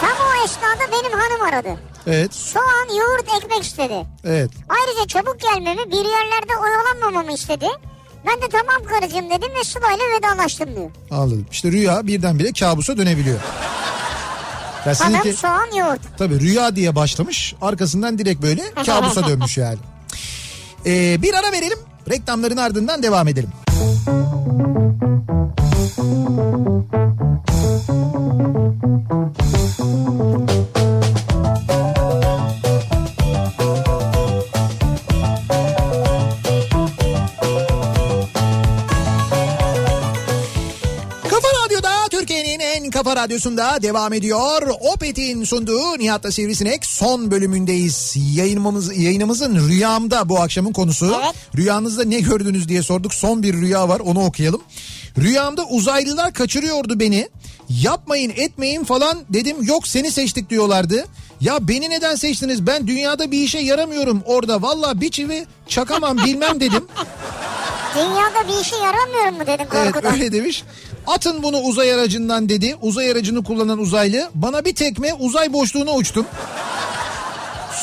Tam 0.00 0.10
o 0.10 0.44
esnada 0.44 0.92
benim 0.92 1.18
hanım 1.20 1.42
aradı. 1.54 1.80
Evet 2.06 2.34
Soğan, 2.34 2.88
yoğurt, 2.98 3.42
ekmek 3.42 3.62
istedi. 3.62 4.06
evet. 4.24 4.50
Ayrıca 4.68 5.06
çabuk 5.08 5.36
gelmemi, 5.40 5.90
bir 5.90 6.04
yerlerde 6.10 6.56
oyalanmamamı 6.62 7.32
istedi. 7.32 7.66
Ben 8.26 8.42
de 8.42 8.48
tamam 8.52 8.82
karıcığım 8.88 9.30
dedim 9.30 9.48
ve 9.60 9.64
Sıla'yla 9.64 10.04
vedalaştım 10.18 10.76
diyor. 10.76 10.90
Anladım. 11.10 11.46
İşte 11.52 11.72
rüya 11.72 12.06
birdenbire 12.06 12.52
kabusa 12.52 12.96
dönebiliyor. 12.96 13.38
Ya 14.86 15.00
Hanım, 15.00 15.16
sizinki 15.16 15.32
soğan, 15.40 15.74
yoğurt. 15.78 16.00
tabii 16.18 16.40
rüya 16.40 16.76
diye 16.76 16.96
başlamış 16.96 17.54
arkasından 17.60 18.18
direkt 18.18 18.42
böyle 18.42 18.62
kabusa 18.86 19.28
dönmüş 19.28 19.58
yani. 19.58 19.78
Ee, 20.86 21.22
bir 21.22 21.34
ara 21.34 21.52
verelim 21.52 21.78
reklamların 22.10 22.56
ardından 22.56 23.02
devam 23.02 23.28
edelim. 23.28 23.50
Kafa 29.72 30.51
radyosunda 43.22 43.82
devam 43.82 44.12
ediyor. 44.12 44.68
Opet'in 44.80 45.44
sunduğu 45.44 45.98
Nihat'la 45.98 46.32
Sivrisinek 46.32 46.86
son 46.86 47.30
bölümündeyiz. 47.30 48.14
Yayınımız, 48.34 48.98
yayınımızın 48.98 49.68
rüyamda 49.68 50.28
bu 50.28 50.40
akşamın 50.40 50.72
konusu. 50.72 51.16
Evet. 51.22 51.34
Rüyanızda 51.56 52.04
ne 52.04 52.20
gördünüz 52.20 52.68
diye 52.68 52.82
sorduk. 52.82 53.14
Son 53.14 53.42
bir 53.42 53.54
rüya 53.54 53.88
var 53.88 54.00
onu 54.00 54.24
okuyalım. 54.24 54.60
Rüyamda 55.18 55.64
uzaylılar 55.64 56.32
kaçırıyordu 56.32 57.00
beni. 57.00 57.28
Yapmayın 57.68 58.32
etmeyin 58.36 58.84
falan 58.84 59.18
dedim. 59.30 59.56
Yok 59.62 59.86
seni 59.86 60.10
seçtik 60.10 60.50
diyorlardı. 60.50 61.04
Ya 61.40 61.68
beni 61.68 61.90
neden 61.90 62.14
seçtiniz? 62.14 62.66
Ben 62.66 62.86
dünyada 62.86 63.30
bir 63.30 63.42
işe 63.42 63.58
yaramıyorum 63.58 64.22
orada. 64.26 64.62
Valla 64.62 65.00
bir 65.00 65.10
çivi 65.10 65.46
çakamam 65.68 66.18
bilmem 66.18 66.60
dedim. 66.60 66.84
Dünyada 67.94 68.48
bir 68.48 68.60
işe 68.62 68.76
yaramıyorum 68.76 69.34
mu 69.34 69.40
dedin 69.46 69.66
Evet 69.76 69.92
korkudan. 69.92 70.12
öyle 70.12 70.32
demiş. 70.32 70.64
Atın 71.06 71.42
bunu 71.42 71.58
uzay 71.58 71.94
aracından 71.94 72.48
dedi. 72.48 72.76
Uzay 72.82 73.10
aracını 73.10 73.44
kullanan 73.44 73.78
uzaylı. 73.78 74.30
Bana 74.34 74.64
bir 74.64 74.74
tekme 74.74 75.14
uzay 75.14 75.52
boşluğuna 75.52 75.92
uçtum. 75.94 76.26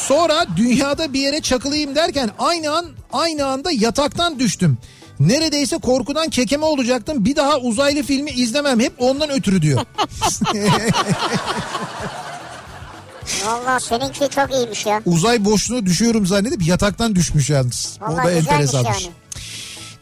Sonra 0.07 0.45
dünyada 0.57 1.13
bir 1.13 1.19
yere 1.19 1.41
çakılayım 1.41 1.95
derken 1.95 2.29
aynı 2.39 2.71
an 2.77 2.85
aynı 3.13 3.45
anda 3.45 3.71
yataktan 3.71 4.39
düştüm. 4.39 4.77
Neredeyse 5.19 5.77
korkudan 5.77 6.29
kekeme 6.29 6.65
olacaktım. 6.65 7.25
Bir 7.25 7.35
daha 7.35 7.57
uzaylı 7.57 8.03
filmi 8.03 8.31
izlemem. 8.31 8.79
Hep 8.79 8.93
ondan 8.99 9.29
ötürü 9.29 9.61
diyor. 9.61 9.81
Valla 13.45 13.79
seninki 13.79 14.29
çok 14.29 14.53
iyiymiş 14.53 14.85
ya. 14.85 15.01
Uzay 15.05 15.45
boşluğuna 15.45 15.85
düşüyorum 15.85 16.25
zannedip 16.25 16.67
yataktan 16.67 17.15
düşmüş 17.15 17.49
yalnız. 17.49 17.97
o 18.01 18.11
Valla 18.11 18.23
da 18.23 18.31
enteresanmış. 18.31 19.03
yani. 19.03 19.13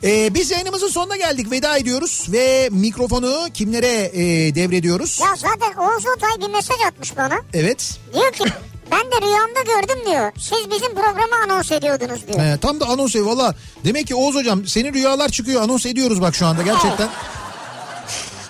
Ee, 0.04 0.34
biz 0.34 0.52
yayınımızın 0.52 0.88
sonuna 0.88 1.18
geldik. 1.18 1.52
Veda 1.52 1.78
ediyoruz 1.78 2.28
ve 2.32 2.70
mikrofonu 2.72 3.48
kimlere 3.54 4.12
e, 4.14 4.56
devrediyoruz? 4.56 5.20
Ya 5.20 5.36
zaten 5.36 5.82
Oğuz 5.82 6.04
Otay 6.18 6.48
bir 6.48 6.54
mesaj 6.54 6.78
atmış 6.88 7.18
bana. 7.18 7.36
Evet. 7.54 8.00
Diyor 8.14 8.32
ki 8.32 8.44
ben 8.92 9.00
de 9.12 9.26
rüyamda 9.26 9.62
gördüm 9.62 10.06
diyor. 10.06 10.32
Siz 10.38 10.72
bizim 10.72 10.96
programı 10.96 11.36
anons 11.46 11.72
ediyordunuz 11.72 12.28
diyor. 12.28 12.40
He, 12.40 12.58
tam 12.58 12.80
da 12.80 12.86
anons 12.86 13.16
ediyor 13.16 13.26
valla. 13.26 13.56
Demek 13.86 14.08
ki 14.08 14.16
Oğuz 14.16 14.36
hocam 14.36 14.68
senin 14.68 14.94
rüyalar 14.94 15.30
çıkıyor 15.30 15.62
anons 15.62 15.86
ediyoruz 15.86 16.22
bak 16.22 16.36
şu 16.36 16.46
anda 16.46 16.62
gerçekten. 16.64 17.10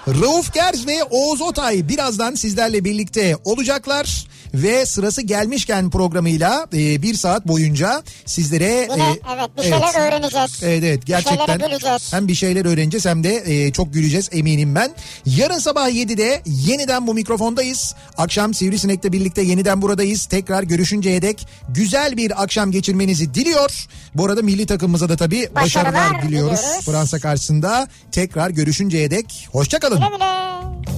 Rauf 0.07 0.53
Gerz 0.53 0.87
ve 0.87 1.03
Oğuz 1.03 1.41
Otay 1.41 1.89
birazdan 1.89 2.35
sizlerle 2.35 2.83
birlikte 2.83 3.37
olacaklar. 3.45 4.27
Ve 4.53 4.85
sırası 4.85 5.21
gelmişken 5.21 5.89
programıyla 5.89 6.67
e, 6.73 7.01
bir 7.01 7.13
saat 7.13 7.47
boyunca 7.47 8.03
sizlere... 8.25 8.87
Yine 8.91 9.03
e, 9.03 9.19
evet 9.35 9.49
bir 9.57 9.61
şeyler 9.63 10.07
öğreneceğiz. 10.07 10.59
Evet 10.63 10.83
evet 10.83 11.05
gerçekten 11.05 11.59
güleceğiz. 11.59 12.13
hem 12.13 12.27
bir 12.27 12.35
şeyler 12.35 12.65
öğreneceğiz 12.65 13.05
hem 13.05 13.23
de 13.23 13.43
e, 13.45 13.71
çok 13.71 13.93
güleceğiz 13.93 14.29
eminim 14.31 14.75
ben. 14.75 14.91
Yarın 15.25 15.57
sabah 15.59 15.89
7'de 15.89 16.41
yeniden 16.45 17.07
bu 17.07 17.13
mikrofondayız. 17.13 17.95
Akşam 18.17 18.53
Sivrisinek'le 18.53 19.11
birlikte 19.13 19.41
yeniden 19.41 19.81
buradayız. 19.81 20.25
Tekrar 20.25 20.63
görüşünceye 20.63 21.21
dek 21.21 21.47
güzel 21.69 22.17
bir 22.17 22.43
akşam 22.43 22.71
geçirmenizi 22.71 23.33
diliyor. 23.33 23.87
Bu 24.15 24.25
arada 24.25 24.41
milli 24.41 24.65
takımımıza 24.65 25.09
da 25.09 25.15
tabii 25.15 25.49
başarılar, 25.55 25.93
Başarılar 25.93 26.23
diliyoruz. 26.23 26.57
diliyoruz. 26.59 26.85
Fransa 26.85 27.19
karşısında 27.19 27.87
tekrar 28.11 28.49
görüşünceye 28.49 29.11
dek 29.11 29.47
hoşçakalın. 29.51 29.97
Güle 29.97 30.09
güle. 30.09 30.96